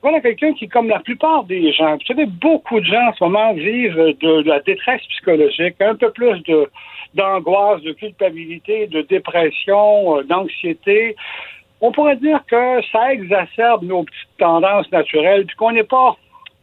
voilà 0.01 0.21
quelqu'un 0.21 0.53
qui, 0.53 0.69
comme 0.69 0.87
la 0.87 0.99
plupart 0.99 1.43
des 1.43 1.73
gens, 1.73 1.95
vous 1.95 2.05
savez, 2.07 2.25
beaucoup 2.25 2.79
de 2.79 2.85
gens 2.85 3.09
en 3.09 3.13
ce 3.13 3.23
moment 3.25 3.53
vivent 3.53 4.15
de, 4.21 4.47
la 4.47 4.61
détresse 4.61 5.01
psychologique, 5.09 5.75
un 5.81 5.95
peu 5.95 6.09
plus 6.11 6.41
de 6.43 6.69
d'angoisse, 7.15 7.81
de 7.81 7.91
culpabilité, 7.91 8.87
de 8.87 9.01
dépression, 9.01 10.21
d'anxiété. 10.21 11.15
On 11.81 11.91
pourrait 11.91 12.17
dire 12.17 12.39
que 12.49 12.81
ça 12.91 13.13
exacerbe 13.13 13.83
nos 13.83 14.03
petites 14.03 14.37
tendances 14.37 14.91
naturelles, 14.91 15.45
puis 15.45 15.55
qu'on 15.55 15.71
n'est 15.71 15.83
pas 15.83 16.15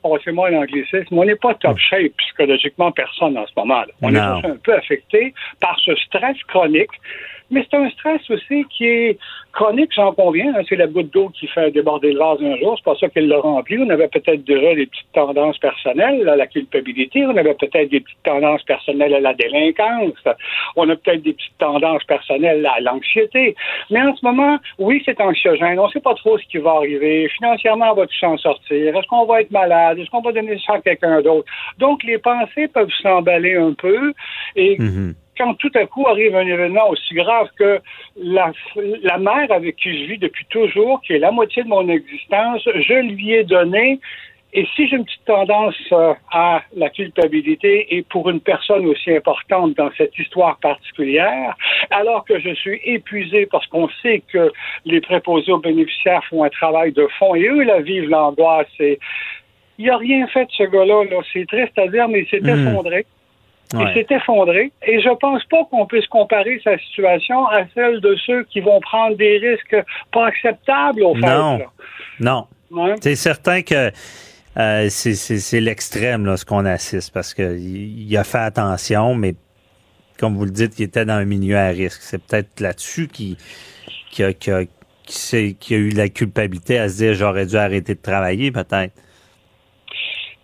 passez-moi 0.03 0.51
l'anglicisme, 0.51 1.19
on 1.19 1.25
n'est 1.25 1.35
pas 1.35 1.55
top 1.55 1.77
shape 1.79 2.13
psychologiquement 2.19 2.93
personne 2.93 3.37
en 3.37 3.45
ce 3.47 3.53
moment. 3.57 3.81
-là. 3.83 3.87
On 4.03 4.11
Non. 4.13 4.41
est 4.41 4.47
un 4.47 4.57
peu 4.63 4.75
affecté 4.75 5.35
par 5.61 5.77
ce 5.81 5.95
stress 5.97 6.37
chronique, 6.45 6.91
mais 7.51 7.65
c'est 7.71 7.77
un 7.77 7.89
stress 7.91 8.29
aussi 8.31 8.65
qui 8.71 8.85
est 8.85 9.19
chronique, 9.53 9.91
j'en 9.95 10.13
conviens. 10.13 10.53
hein. 10.57 10.63
c'est 10.69 10.77
la 10.77 10.87
goutte 10.87 11.13
d'eau 11.13 11.29
qui 11.31 11.47
fait 11.47 11.71
déborder 11.71 12.13
le 12.13 12.19
vase 12.19 12.39
un 12.43 12.57
jour, 12.57 12.75
c'est 12.77 12.85
pas 12.85 12.97
ça 12.99 13.09
qui 13.09 13.21
l'a 13.21 13.39
rempli. 13.39 13.79
On 13.79 13.89
avait 13.89 14.09
peut-être 14.09 14.45
déjà 14.45 14.75
des 14.75 14.87
petites 14.87 15.13
tendances 15.13 15.59
personnelles 15.59 16.29
à 16.29 16.37
la 16.37 16.47
culpabilité, 16.47 17.25
on 17.25 17.37
avait 17.37 17.55
peut-être 17.55 17.91
des 17.91 18.01
petites 18.01 18.23
tendances 18.25 18.63
personnelles 18.65 19.15
à 19.15 19.21
la 19.21 19.35
délinquance, 19.35 20.13
on 20.77 20.89
a 20.89 20.97
peut-être 20.97 21.23
des 21.23 21.33
petites 21.33 21.59
tendances 21.59 22.05
personnelles 22.05 22.67
à 22.67 22.81
l'anxiété. 22.81 23.55
Mais 23.91 24.03
en 24.03 24.15
ce 24.17 24.25
moment, 24.25 24.59
oui, 24.79 25.03
c'est 25.05 25.21
anxiogène, 25.21 25.79
on 25.79 25.89
sait 25.89 26.01
pas 26.01 26.15
trop 26.15 26.39
ce 26.39 26.45
qui 26.47 26.59
va 26.59 26.73
arriver. 26.73 27.29
Financièrement, 27.37 27.93
on 27.93 27.95
va-tu 27.95 28.19
s'en 28.19 28.37
sortir? 28.39 28.97
Est-ce 28.97 29.07
qu'on 29.07 29.25
va 29.25 29.41
être 29.41 29.51
malade? 29.51 29.99
Est-ce 29.99 30.11
qu'on 30.11 30.21
va 30.21 30.33
donner 30.33 30.59
ça 30.67 30.75
à 30.75 30.81
quelqu'un 30.81 31.23
d'autre? 31.23 31.49
Donc, 31.79 32.03
les 32.05 32.19
pensées 32.19 32.69
peuvent 32.69 32.93
s'emballer 33.03 33.57
un 33.57 33.73
peu 33.73 34.13
et 34.57 34.77
quand 35.39 35.55
tout 35.55 35.71
à 35.75 35.87
coup 35.87 36.07
arrive 36.09 36.35
un 36.37 36.47
événement 36.47 36.89
aussi 36.91 37.15
grave 37.15 37.49
que 37.59 37.81
la, 38.17 38.53
la 39.03 39.19
mère 39.19 39.51
avec 39.51 39.77
qui 39.77 39.99
je 39.99 40.05
vis 40.13 40.19
depuis 40.19 40.45
toujours, 40.47 41.01
qui 41.03 41.15
est 41.15 41.19
la 41.19 41.31
moitié 41.31 41.63
de 41.63 41.69
mon 41.69 41.89
existence, 41.89 42.63
je 42.75 42.95
lui 42.95 43.33
ai 43.33 43.45
donné. 43.45 44.01
Et 44.53 44.67
si 44.75 44.89
j'ai 44.89 44.97
une 44.97 45.05
petite 45.05 45.25
tendance 45.27 45.75
euh, 45.93 46.15
à 46.33 46.63
la 46.75 46.89
culpabilité 46.89 47.95
et 47.95 48.03
pour 48.03 48.31
une 48.31 48.41
personne 48.41 48.87
aussi 48.87 49.15
importante 49.15 49.75
dans 49.77 49.91
cette 49.99 50.17
histoire 50.19 50.57
particulière, 50.61 51.55
alors 51.91 52.25
que 52.25 52.39
je 52.39 52.55
suis 52.55 52.81
épuisé 52.85 53.45
parce 53.47 53.67
qu'on 53.67 53.89
sait 54.03 54.23
que 54.33 54.51
les 54.87 55.03
préposés 55.03 55.53
aux 55.53 55.59
bénéficiaires 55.59 56.25
font 56.31 56.43
un 56.45 56.49
travail 56.49 56.93
de 56.93 57.07
fond 57.19 57.35
et 57.35 57.47
eux, 57.49 57.65
la 57.65 57.81
vivent 57.81 58.09
l'angoisse. 58.09 58.69
Et 58.81 58.99
il 59.79 59.87
n'a 59.87 59.99
rien 59.99 60.27
fait 60.29 60.49
ce 60.57 60.63
gars-là. 60.63 61.05
-là, 61.05 61.23
C'est 61.33 61.47
triste 61.47 61.79
à 61.79 61.89
dire, 61.89 62.09
mais 62.09 62.21
il 62.21 62.29
s'est 62.29 62.41
Mm. 62.41 62.49
effondré. 62.49 63.05
Ouais. 63.75 63.83
Il 63.89 63.95
s'est 63.95 64.15
effondré 64.15 64.71
et 64.87 65.01
je 65.01 65.09
pense 65.19 65.43
pas 65.47 65.65
qu'on 65.71 65.87
puisse 65.87 66.07
comparer 66.07 66.61
sa 66.63 66.79
situation 66.79 67.47
à 67.49 67.63
celle 67.75 68.01
de 68.01 68.15
ceux 68.25 68.45
qui 68.45 68.61
vont 68.61 68.81
prendre 68.81 69.17
des 69.17 69.39
risques 69.39 69.77
pas 70.13 70.27
acceptables 70.27 71.03
au 71.03 71.15
fait. 71.15 71.21
Non. 71.23 71.59
là. 71.59 71.65
Non. 72.21 72.47
Ouais. 72.71 72.95
C'est 73.01 73.17
certain 73.17 73.63
que 73.63 73.91
euh, 74.59 74.87
c'est- 74.89 75.61
l'extrême, 75.61 76.27
là, 76.27 76.37
ce 76.37 76.45
qu'on 76.45 76.65
assiste, 76.65 77.13
parce 77.13 77.35
que 77.35 77.57
il 77.59 78.09
il 78.09 78.17
a 78.17 78.25
fait 78.25 78.39
attention, 78.39 79.15
mais 79.15 79.35
comme 80.19 80.37
vous 80.37 80.45
le 80.45 80.51
dites, 80.53 80.79
il 80.79 80.85
était 80.85 81.05
dans 81.05 81.15
un 81.15 81.25
milieu 81.25 81.59
à 81.59 81.69
risque. 81.69 82.01
C'est 82.03 82.23
peut-être 82.25 82.61
là-dessus 82.61 83.09
qu'il 83.09 83.37
qui 84.11 84.23
a, 84.23 84.29
a- 84.29 84.61
a 84.61 85.75
eu 85.77 85.91
la 85.91 86.09
culpabilité 86.09 86.79
à 86.79 86.89
se 86.89 86.97
dire 86.99 87.15
j'aurais 87.15 87.47
dû 87.47 87.57
arrêter 87.57 87.95
de 87.97 88.01
travailler, 88.01 88.51
peut-être. 88.53 88.93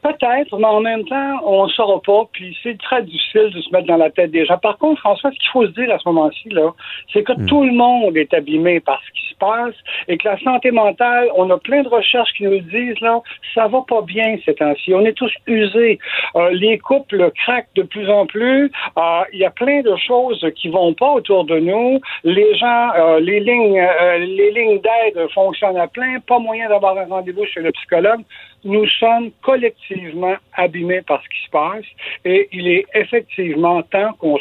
Peut-être, 0.03 0.59
mais 0.59 0.67
en 0.67 0.81
même 0.81 1.05
temps, 1.05 1.41
on 1.45 1.67
ne 1.67 1.71
saura 1.71 2.01
pas, 2.03 2.25
puis 2.33 2.57
c'est 2.63 2.77
très 2.79 3.03
difficile 3.05 3.51
de 3.55 3.61
se 3.61 3.71
mettre 3.71 3.87
dans 3.87 3.97
la 3.97 4.11
tête 4.11 4.33
des 4.33 4.45
gens. 4.45 4.59
Par 4.59 4.77
contre, 4.79 5.01
François, 5.01 5.31
ce 5.31 5.39
qu'il 5.39 5.49
faut 5.51 5.65
se 5.65 5.71
dire 5.71 5.95
à 5.95 5.99
ce 5.99 6.09
moment-ci, 6.09 6.49
là, 6.49 6.73
c'est 7.13 7.23
que 7.23 7.33
tout 7.47 7.63
le 7.63 7.73
monde 7.73 8.17
est 8.17 8.35
abîmé 8.35 8.81
par 8.81 9.01
ce 9.07 9.13
qui 9.13 9.29
se 9.33 9.37
passe 9.37 9.75
et 10.09 10.19
que 10.19 10.27
la 10.27 10.39
santé 10.41 10.73
mentale, 10.73 11.29
on 11.37 11.49
a 11.51 11.59
plein 11.59 11.83
de 11.83 11.89
recherches 11.89 12.33
qui 12.37 12.43
nous 12.45 12.59
disent, 12.59 13.01
là, 13.01 13.21
ça 13.55 13.69
va 13.69 13.83
pas 13.87 14.03
bien 14.03 14.37
ces 14.45 14.55
temps-ci. 14.55 14.93
On 14.93 15.05
est 15.05 15.13
tous 15.13 15.33
usés. 15.47 16.01
Euh, 16.35 16.51
les 16.51 16.79
couples 16.79 17.31
craquent 17.45 17.75
de 17.77 17.83
plus 17.83 18.11
en 18.11 18.27
plus. 18.27 18.73
Euh, 18.99 19.23
Il 19.33 19.39
y 19.39 19.45
a 19.45 19.51
plein 19.51 19.83
de 19.83 19.95
choses 19.97 20.45
qui 20.57 20.69
vont 20.69 20.95
pas 20.95 21.13
autour 21.13 21.45
de 21.45 21.61
nous. 21.61 22.01
Les 22.25 22.57
gens, 22.57 22.91
euh, 22.97 23.21
les 23.21 23.39
lignes, 23.39 23.79
euh, 23.79 24.19
les 24.19 24.51
lignes 24.51 24.81
d'aide 24.81 25.29
fonctionnent 25.33 25.77
à 25.79 25.87
plein. 25.87 26.19
Pas 26.27 26.41
moyen 26.41 26.69
d'avoir 26.69 26.99
un 26.99 27.07
rendez-vous 27.07 27.47
chez 27.47 27.61
le 27.61 27.71
psychologue 27.71 28.23
nous 28.65 28.87
sommes 28.87 29.31
collectivement 29.43 30.37
abîmés 30.55 31.03
par 31.03 31.23
ce 31.23 31.29
qui 31.29 31.45
se 31.45 31.51
passe 31.51 31.85
et 32.25 32.49
il 32.53 32.69
est 32.69 32.87
effectivement 32.95 33.83
temps 33.83 34.13
qu'on 34.15 34.39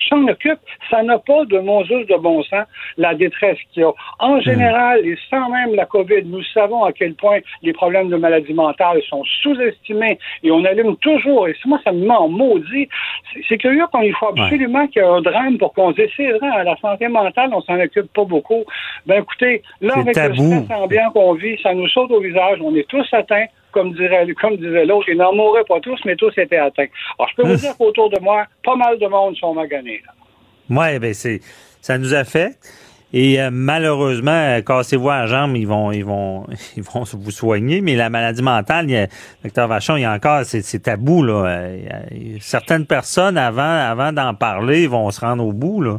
s- 0.00 0.08
s'en 0.08 0.26
occupe. 0.28 0.58
Ça 0.90 1.02
n'a 1.02 1.18
pas 1.18 1.44
de 1.44 1.58
Moses 1.58 1.88
de 1.88 2.16
bon 2.16 2.42
sens, 2.44 2.66
la 2.96 3.14
détresse 3.14 3.58
qu'il 3.72 3.82
y 3.82 3.84
a. 3.84 3.92
En 4.18 4.40
général, 4.40 5.04
et 5.06 5.16
sans 5.30 5.48
même 5.50 5.74
la 5.74 5.86
COVID, 5.86 6.22
nous 6.24 6.42
savons 6.54 6.84
à 6.84 6.92
quel 6.92 7.14
point 7.14 7.38
les 7.62 7.72
problèmes 7.72 8.08
de 8.08 8.16
maladie 8.16 8.54
mentale 8.54 9.00
sont 9.08 9.22
sous-estimés 9.42 10.18
et 10.42 10.50
on 10.50 10.64
allume 10.64 10.96
toujours, 10.96 11.48
et 11.48 11.54
moi, 11.66 11.80
ça 11.84 11.92
me 11.92 12.06
met 12.06 12.14
en 12.14 12.28
maudit. 12.28 12.88
C'est- 13.48 13.58
curieux 13.58 13.84
quand 13.92 14.00
il 14.00 14.14
faut 14.14 14.28
absolument 14.28 14.86
qu'il 14.86 15.02
y 15.02 15.04
ait 15.04 15.08
un 15.08 15.20
drame 15.20 15.58
pour 15.58 15.72
qu'on 15.74 15.90
se 15.92 15.96
dise, 16.00 16.10
c'est 16.16 16.30
vrai, 16.32 16.64
la 16.64 16.76
santé 16.76 17.08
mentale, 17.08 17.50
on 17.52 17.60
s'en 17.62 17.78
occupe 17.80 18.12
pas 18.12 18.24
beaucoup. 18.24 18.64
Ben 19.06 19.20
écoutez, 19.22 19.62
là, 19.80 19.94
avec 19.96 20.14
tabou. 20.14 20.34
le 20.42 20.62
stress 20.64 20.78
ambiant 20.78 21.10
qu'on 21.10 21.32
vit, 21.34 21.58
ça 21.62 21.74
nous 21.74 21.88
saute 21.88 22.10
au 22.10 22.20
visage, 22.20 22.58
on 22.62 22.74
est 22.76 22.88
tous 22.88 23.06
atteints 23.12 23.46
comme 23.72 23.92
dirait, 23.94 24.26
comme 24.40 24.56
disait 24.56 24.84
l'autre, 24.86 25.08
ils 25.08 25.16
n'en 25.16 25.34
mourraient 25.34 25.64
pas 25.68 25.80
tous, 25.80 26.00
mais 26.04 26.16
tous 26.16 26.32
étaient 26.36 26.58
atteints. 26.58 26.86
Alors, 27.18 27.30
je 27.30 27.42
peux 27.42 27.48
vous 27.48 27.56
dire 27.60 27.76
qu'autour 27.78 28.10
de 28.10 28.20
moi, 28.20 28.46
pas 28.64 28.76
mal 28.76 28.98
de 28.98 29.06
monde 29.06 29.36
sont 29.36 29.54
maganés. 29.54 30.02
Ouais, 30.70 30.98
ben 30.98 31.14
c'est 31.14 31.40
ça 31.80 31.98
nous 31.98 32.14
affecte. 32.14 32.68
Et 33.14 33.40
euh, 33.40 33.48
malheureusement, 33.50 34.30
euh, 34.32 34.60
cassez-vous 34.60 35.08
la 35.08 35.26
jambe, 35.26 35.56
ils 35.56 35.66
vont, 35.66 35.92
ils 35.92 36.04
vont, 36.04 36.46
ils 36.76 36.82
vont 36.82 37.04
vous 37.04 37.30
soigner. 37.30 37.80
Mais 37.80 37.96
la 37.96 38.10
maladie 38.10 38.42
mentale, 38.42 38.84
il 38.86 38.92
y 38.92 38.96
a, 38.96 39.06
docteur 39.42 39.66
Vachon, 39.66 39.96
il 39.96 40.02
y 40.02 40.04
a 40.04 40.12
encore, 40.12 40.44
c'est 40.44 40.82
tabou 40.82 41.22
là. 41.22 41.46
Euh, 41.46 41.78
certaines 42.40 42.84
personnes 42.86 43.38
avant, 43.38 43.62
avant 43.62 44.12
d'en 44.12 44.34
parler, 44.34 44.86
vont 44.86 45.10
se 45.10 45.20
rendre 45.20 45.46
au 45.46 45.52
bout 45.52 45.80
là. 45.80 45.98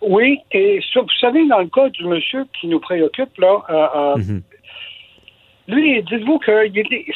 Oui, 0.00 0.38
et 0.52 0.80
ça, 0.94 1.00
vous 1.00 1.08
savez, 1.20 1.46
dans 1.48 1.58
le 1.58 1.66
cas 1.66 1.88
du 1.88 2.04
monsieur 2.04 2.44
qui 2.58 2.68
nous 2.68 2.78
préoccupe, 2.80 3.36
là, 3.38 3.58
euh, 3.68 4.16
Mhm. 4.16 4.42
Lui, 5.68 6.02
dites-vous 6.02 6.38
que 6.38 6.64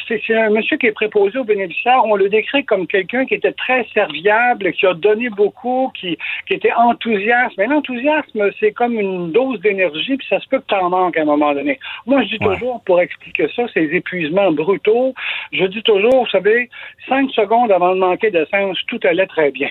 c'est 0.07 0.35
un 0.35 0.51
monsieur 0.51 0.77
qui 0.77 0.85
est 0.85 0.91
préposé 0.91 1.39
aux 1.39 1.43
bénéficiaires. 1.43 2.05
On 2.05 2.15
le 2.15 2.29
décrit 2.29 2.63
comme 2.63 2.85
quelqu'un 2.85 3.25
qui 3.25 3.33
était 3.33 3.51
très 3.51 3.83
serviable, 3.95 4.71
qui 4.73 4.85
a 4.85 4.93
donné 4.93 5.29
beaucoup, 5.29 5.91
qui, 5.99 6.15
qui 6.47 6.53
était 6.53 6.71
enthousiaste. 6.73 7.57
Mais 7.57 7.65
l'enthousiasme, 7.65 8.51
c'est 8.59 8.71
comme 8.71 8.99
une 8.99 9.31
dose 9.31 9.59
d'énergie, 9.61 10.17
puis 10.17 10.27
ça 10.29 10.39
se 10.39 10.47
peut 10.47 10.59
que 10.59 10.67
t'en 10.67 10.89
manques 10.91 11.17
à 11.17 11.23
un 11.23 11.25
moment 11.25 11.51
donné. 11.53 11.79
Moi, 12.05 12.21
je 12.21 12.37
dis 12.37 12.45
Ouais. 12.45 12.53
toujours, 12.53 12.83
pour 12.85 13.01
expliquer 13.01 13.47
ça, 13.55 13.63
ces 13.73 13.85
épuisements 13.91 14.51
brutaux, 14.51 15.15
je 15.51 15.65
dis 15.65 15.81
toujours, 15.81 16.23
vous 16.23 16.29
savez, 16.29 16.69
cinq 17.09 17.31
secondes 17.31 17.71
avant 17.71 17.95
de 17.95 17.99
manquer 17.99 18.29
d'essence, 18.29 18.77
tout 18.87 18.99
allait 19.03 19.25
très 19.27 19.49
bien. 19.49 19.69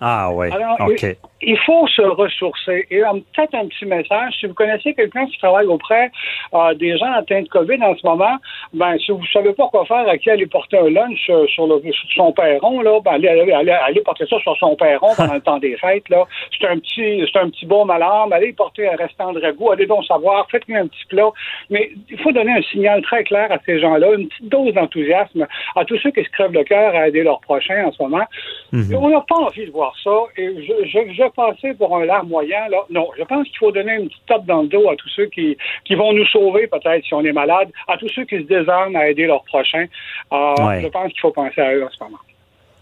Ah 0.00 0.32
ouais. 0.32 0.50
Alors, 0.52 0.76
OK. 0.80 1.02
il, 1.02 1.14
il 1.42 1.58
faut 1.58 1.86
se 1.88 2.02
ressourcer. 2.02 2.86
Et 2.90 3.02
euh, 3.02 3.12
peut-être 3.34 3.54
un 3.54 3.66
petit 3.66 3.86
message, 3.86 4.34
si 4.38 4.46
vous 4.46 4.54
connaissez 4.54 4.94
quelqu'un 4.94 5.26
qui 5.26 5.38
travaille 5.38 5.66
auprès 5.66 6.10
euh, 6.52 6.74
des 6.74 6.98
gens 6.98 7.10
atteints 7.12 7.42
de 7.42 7.48
COVID 7.48 7.82
en 7.82 7.96
ce 7.96 8.06
moment, 8.06 8.36
ben 8.74 8.98
si 8.98 9.10
vous 9.10 9.24
savez 9.32 9.52
pas 9.52 9.68
quoi 9.68 9.86
faire, 9.86 10.08
à 10.08 10.18
qui 10.18 10.30
aller 10.30 10.46
porter 10.46 10.78
un 10.78 10.90
lunch 10.90 11.30
euh, 11.30 11.46
sur, 11.46 11.66
le, 11.66 11.80
sur 11.80 12.12
son 12.14 12.32
perron, 12.32 12.80
là, 12.82 13.00
ben 13.00 13.12
allez, 13.12 13.28
allez, 13.28 13.52
allez, 13.52 13.70
allez 13.70 14.00
porter 14.02 14.26
ça 14.26 14.38
sur 14.40 14.56
son 14.58 14.76
perron 14.76 15.08
pendant 15.16 15.34
le 15.34 15.40
temps 15.50 15.58
des 15.58 15.76
fêtes. 15.76 16.08
là. 16.10 16.24
C'est 16.58 16.66
un 16.66 16.78
petit 16.78 17.26
c'est 17.32 17.38
un 17.38 17.48
petit 17.48 17.66
bon 17.66 17.88
alarme. 17.88 18.32
Allez 18.32 18.52
porter 18.52 18.88
un 18.88 18.96
restant 18.96 19.32
de 19.32 19.40
ragoût, 19.40 19.70
allez 19.70 19.86
donc 19.86 20.04
savoir, 20.04 20.46
faites-lui 20.50 20.76
un 20.76 20.88
petit 20.88 21.06
plat. 21.08 21.30
Mais 21.70 21.90
il 22.10 22.18
faut 22.18 22.32
donner 22.32 22.52
un 22.52 22.62
signal 22.62 23.00
très 23.02 23.24
clair 23.24 23.50
à 23.50 23.58
ces 23.64 23.80
gens-là, 23.80 24.12
une 24.18 24.28
petite 24.28 24.48
dose 24.48 24.74
d'enthousiasme 24.74 25.46
à 25.76 25.84
tous 25.84 25.98
ceux 25.98 26.10
qui 26.10 26.22
se 26.22 26.30
crèvent 26.30 26.52
le 26.52 26.64
cœur 26.64 26.94
à 26.94 27.08
aider 27.08 27.22
leurs 27.22 27.40
prochains 27.40 27.86
en 27.86 27.92
ce 27.92 28.02
moment. 28.02 28.24
Mhm. 28.72 28.94
On 28.94 29.08
n'a 29.08 29.20
pas 29.20 29.36
envie 29.36 29.66
de 29.66 29.70
voir 29.70 29.94
ça. 30.02 30.10
Et 30.36 30.46
je, 30.66 30.86
je, 30.86 31.12
je 31.14 31.29
passer 31.30 31.74
pour 31.74 31.96
un 31.96 32.04
larmoyant, 32.04 32.68
là, 32.70 32.78
non. 32.90 33.08
Je 33.18 33.24
pense 33.24 33.46
qu'il 33.48 33.58
faut 33.58 33.72
donner 33.72 33.94
une 33.94 34.08
petite 34.08 34.26
tape 34.26 34.46
dans 34.46 34.62
le 34.62 34.68
dos 34.68 34.88
à 34.90 34.96
tous 34.96 35.08
ceux 35.10 35.26
qui, 35.26 35.56
qui 35.84 35.94
vont 35.94 36.12
nous 36.12 36.26
sauver, 36.26 36.66
peut-être, 36.66 37.04
si 37.04 37.14
on 37.14 37.24
est 37.24 37.32
malade, 37.32 37.68
à 37.88 37.96
tous 37.96 38.08
ceux 38.14 38.24
qui 38.24 38.36
se 38.38 38.42
désarment 38.42 38.96
à 38.96 39.08
aider 39.08 39.26
leurs 39.26 39.44
prochains. 39.44 39.86
Euh, 40.32 40.80
Je 40.80 40.88
pense 40.88 41.10
qu'il 41.12 41.20
faut 41.20 41.32
penser 41.32 41.60
à 41.60 41.74
eux 41.74 41.84
en 41.84 41.90
ce 41.90 42.02
moment. 42.04 42.18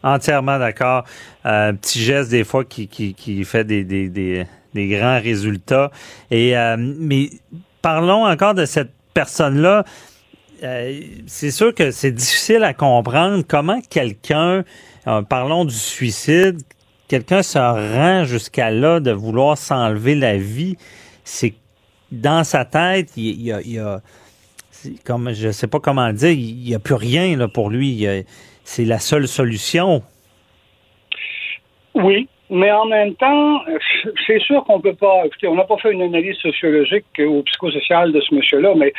Entièrement 0.02 0.58
d'accord. 0.58 1.04
Un 1.44 1.74
petit 1.74 2.00
geste 2.00 2.30
des 2.30 2.44
fois 2.44 2.64
qui, 2.64 2.86
qui, 2.88 3.14
qui 3.14 3.44
fait 3.44 3.64
des, 3.64 3.82
des, 3.84 4.08
des, 4.08 4.44
des 4.72 4.88
grands 4.88 5.20
résultats. 5.20 5.90
Et 6.30 6.56
euh, 6.56 6.76
mais 6.78 7.30
parlons 7.82 8.24
encore 8.24 8.54
de 8.54 8.64
cette 8.64 8.92
personne-là. 9.12 9.84
Euh, 10.62 11.00
c'est 11.26 11.50
sûr 11.50 11.74
que 11.74 11.90
c'est 11.90 12.12
difficile 12.12 12.62
à 12.64 12.74
comprendre 12.74 13.42
comment 13.46 13.80
quelqu'un, 13.80 14.64
euh, 15.06 15.22
parlons 15.22 15.64
du 15.64 15.74
suicide, 15.74 16.60
quelqu'un 17.08 17.42
se 17.42 17.58
rend 17.58 18.24
jusqu'à 18.24 18.70
là 18.70 19.00
de 19.00 19.10
vouloir 19.10 19.58
s'enlever 19.58 20.14
la 20.14 20.36
vie. 20.36 20.76
C'est 21.24 21.54
dans 22.12 22.44
sa 22.44 22.64
tête, 22.64 23.10
il, 23.16 23.42
y 23.42 23.52
a, 23.52 23.60
il 23.62 23.78
a 23.78 24.00
comme 25.04 25.32
je 25.32 25.50
sais 25.50 25.66
pas 25.66 25.80
comment 25.80 26.06
le 26.06 26.12
dire, 26.12 26.30
il 26.30 26.56
n'y 26.56 26.74
a 26.74 26.78
plus 26.78 26.94
rien 26.94 27.36
là, 27.36 27.48
pour 27.48 27.70
lui. 27.70 28.06
C'est 28.64 28.84
la 28.84 28.98
seule 28.98 29.26
solution. 29.26 30.02
Oui, 31.94 32.28
mais 32.50 32.70
en 32.70 32.86
même 32.86 33.14
temps, 33.14 33.60
c'est 34.26 34.40
sûr 34.40 34.64
qu'on 34.64 34.80
peut 34.80 34.94
pas. 34.94 35.22
Écoutez, 35.24 35.48
on 35.48 35.54
n'a 35.54 35.64
pas 35.64 35.76
fait 35.78 35.92
une 35.92 36.02
analyse 36.02 36.36
sociologique 36.36 37.06
ou 37.18 37.42
psychosociale 37.42 38.12
de 38.12 38.20
ce 38.20 38.34
monsieur-là, 38.34 38.74
mais 38.76 38.92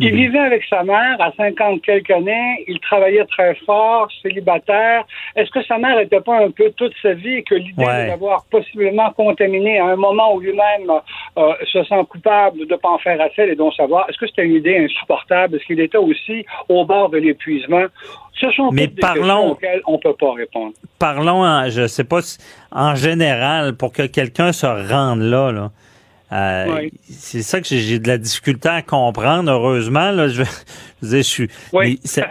il 0.00 0.12
mhm. 0.12 0.16
vivait 0.16 0.38
avec 0.38 0.64
sa 0.68 0.82
mère 0.82 1.16
à 1.20 1.30
50 1.36 1.82
quelques 1.82 2.10
années, 2.10 2.64
il 2.66 2.80
travaillait 2.80 3.24
très 3.26 3.54
fort, 3.66 4.08
célibataire. 4.22 5.04
Est-ce 5.36 5.50
que 5.50 5.62
sa 5.62 5.78
mère 5.78 5.96
n'était 5.96 6.20
pas 6.20 6.44
un 6.44 6.50
peu 6.50 6.70
toute 6.76 6.92
sa 7.00 7.14
vie 7.14 7.34
et 7.34 7.42
que 7.42 7.54
l'idée 7.54 7.84
d'avoir 7.84 8.44
possiblement 8.50 9.10
contaminé 9.12 9.78
à 9.78 9.86
un 9.86 9.96
moment 9.96 10.34
où 10.34 10.40
lui-même 10.40 10.90
euh, 11.38 11.52
se 11.72 11.84
sent 11.84 12.04
coupable 12.08 12.66
de 12.66 12.72
ne 12.72 12.76
pas 12.76 12.90
en 12.90 12.98
faire 12.98 13.20
assez 13.20 13.42
et 13.42 13.54
donc 13.54 13.74
savoir, 13.74 14.08
est-ce 14.08 14.18
que 14.18 14.26
c'était 14.26 14.44
une 14.44 14.56
idée 14.56 14.78
insupportable? 14.78 15.56
Est-ce 15.56 15.64
qu'il 15.64 15.80
était 15.80 15.98
aussi 15.98 16.44
au 16.68 16.84
bord 16.84 17.10
de 17.10 17.18
l'épuisement? 17.18 17.86
Ce 18.40 18.50
sont 18.50 18.70
Mais 18.72 18.88
parlons, 18.88 19.14
des 19.14 19.20
questions 19.20 19.50
auxquelles 19.50 19.82
on 19.86 19.92
ne 19.92 19.98
peut 19.98 20.14
pas 20.14 20.32
répondre. 20.32 20.72
Parlons, 20.98 21.44
en, 21.44 21.68
je 21.70 21.86
sais 21.86 22.04
pas, 22.04 22.20
en 22.72 22.94
général, 22.96 23.76
pour 23.76 23.92
que 23.92 24.06
quelqu'un 24.06 24.43
se 24.52 24.66
rende 24.66 25.20
là, 25.20 25.52
là 25.52 25.70
euh, 26.32 26.88
C'est 27.08 27.42
ça 27.42 27.60
que 27.60 27.66
j'ai 27.66 27.98
de 27.98 28.08
la 28.08 28.18
difficulté 28.18 28.68
à 28.68 28.82
comprendre. 28.82 29.50
Heureusement, 29.50 30.10
là, 30.10 30.28
je, 30.28 30.42
je, 31.02 31.16
je 31.16 31.22
suis. 31.22 31.48
Oui. 31.72 32.00
C'est 32.04 32.24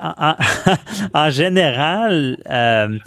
en, 0.00 0.34
en, 1.14 1.30
général, 1.30 2.38
euh, 2.48 2.98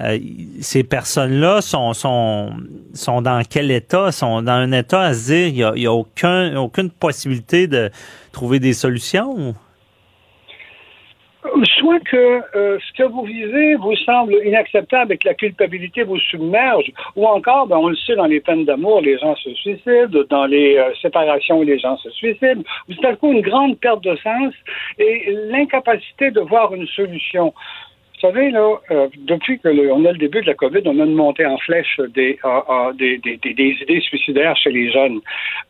euh, 0.00 0.18
ces 0.60 0.84
personnes-là 0.84 1.60
sont, 1.60 1.92
sont 1.92 2.52
sont 2.94 3.20
dans 3.20 3.42
quel 3.48 3.70
état? 3.70 4.12
Sont 4.12 4.42
dans 4.42 4.52
un 4.52 4.72
état 4.72 5.02
à 5.02 5.14
se 5.14 5.26
dire 5.26 5.46
il 5.48 5.56
y 5.56 5.64
a, 5.64 5.72
il 5.76 5.82
y 5.82 5.86
a 5.86 5.92
aucun 5.92 6.56
aucune 6.56 6.90
possibilité 6.90 7.66
de 7.66 7.90
trouver 8.32 8.60
des 8.60 8.72
solutions? 8.72 9.54
Soit 11.78 12.00
que 12.00 12.40
euh, 12.56 12.78
ce 12.78 12.92
que 13.02 13.08
vous 13.08 13.22
vivez 13.22 13.76
vous 13.76 13.94
semble 13.96 14.34
inacceptable 14.44 15.12
et 15.12 15.18
que 15.18 15.28
la 15.28 15.34
culpabilité 15.34 16.02
vous 16.02 16.18
submerge, 16.18 16.90
ou 17.16 17.26
encore, 17.26 17.66
ben, 17.66 17.76
on 17.76 17.88
le 17.88 17.96
sait, 17.96 18.16
dans 18.16 18.26
les 18.26 18.40
peines 18.40 18.64
d'amour, 18.64 19.00
les 19.00 19.18
gens 19.18 19.34
se 19.36 19.52
suicident, 19.54 20.20
dans 20.28 20.46
les 20.46 20.76
euh, 20.76 20.92
séparations, 21.00 21.62
les 21.62 21.78
gens 21.78 21.96
se 21.98 22.10
suicident, 22.10 22.62
ou 22.88 22.92
c'est 22.92 23.06
à 23.06 23.16
coup 23.16 23.32
une 23.32 23.42
grande 23.42 23.78
perte 23.78 24.02
de 24.02 24.16
sens 24.16 24.54
et 24.98 25.32
l'incapacité 25.50 26.30
de 26.30 26.40
voir 26.40 26.74
une 26.74 26.86
solution. 26.88 27.52
Vous 28.14 28.20
savez, 28.20 28.50
là, 28.50 28.74
euh, 28.90 29.08
depuis 29.18 29.60
que 29.60 29.68
on 29.92 30.04
a 30.04 30.12
le 30.12 30.18
début 30.18 30.40
de 30.40 30.46
la 30.46 30.54
COVID, 30.54 30.82
on 30.86 30.98
a 30.98 31.04
une 31.04 31.14
montée 31.14 31.46
en 31.46 31.56
flèche 31.58 32.00
des, 32.14 32.38
des, 32.98 33.18
des, 33.18 33.36
des, 33.36 33.76
idées 33.82 34.00
suicidaires 34.00 34.56
chez 34.56 34.70
les 34.70 34.90
jeunes. 34.90 35.20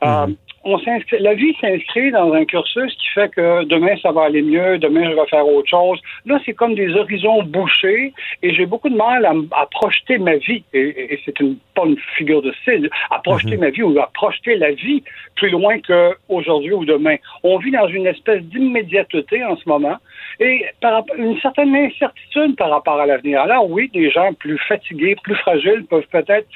Mmh 0.03 0.33
on 0.69 0.79
la 1.21 1.35
vie 1.35 1.55
s'inscrit 1.61 2.11
dans 2.11 2.33
un 2.35 2.45
cursus 2.45 2.95
qui 2.97 3.09
fait 3.09 3.31
que 3.31 3.65
demain 3.65 3.97
ça 4.03 4.13
va 4.13 4.25
aller 4.25 4.43
mieux, 4.43 4.79
demain 4.79 5.11
je 5.11 5.15
vais 5.15 5.27
faire 5.31 5.47
autre 5.47 5.69
chose. 5.69 5.99
Là, 6.27 6.39
c'est 6.45 6.53
comme 6.53 6.75
des 6.75 6.95
horizons 6.95 7.43
bouchés 7.43 8.13
et 8.43 8.55
j'ai 8.55 8.67
beaucoup 8.67 8.91
de 8.91 8.97
mal 8.97 9.25
à, 9.25 9.67
projeter 9.71 10.19
ma 10.19 10.37
vie. 10.37 10.63
Et, 10.75 11.19
c'est 11.25 11.41
une, 11.41 11.57
pas 11.75 11.85
une 11.87 11.97
figure 12.17 12.43
de 12.43 12.53
style, 12.63 12.91
à 13.11 13.19
projeter 13.21 13.57
mhm. 13.57 13.61
ma 13.61 13.71
vie 13.71 13.83
ou 13.83 13.99
à 13.99 14.11
projeter 14.13 14.57
la 14.57 14.73
vie 14.73 15.03
plus 15.37 15.51
loin 15.51 15.79
qu'aujourd'hui 15.81 16.73
ou 16.73 16.85
demain. 16.85 17.17
On 17.43 17.57
vit 17.59 17.71
dans 17.71 17.89
une 17.89 18.07
espèce 18.07 18.43
d'immédiateté 18.43 19.43
en 19.45 19.57
ce 19.57 19.67
moment 19.69 19.97
et 20.41 20.65
par, 20.81 21.05
une 21.17 21.39
certaine 21.41 21.75
incertitude 21.75 22.57
par 22.57 22.71
rapport 22.71 23.01
à 23.01 23.07
l'avenir. 23.07 23.41
Alors 23.41 23.69
oui, 23.71 23.91
des 23.93 24.11
gens 24.11 24.33
plus 24.35 24.59
fatigués, 24.59 25.17
plus 25.23 25.35
fragiles 25.37 25.85
peuvent 25.89 26.07
peut-être 26.11 26.47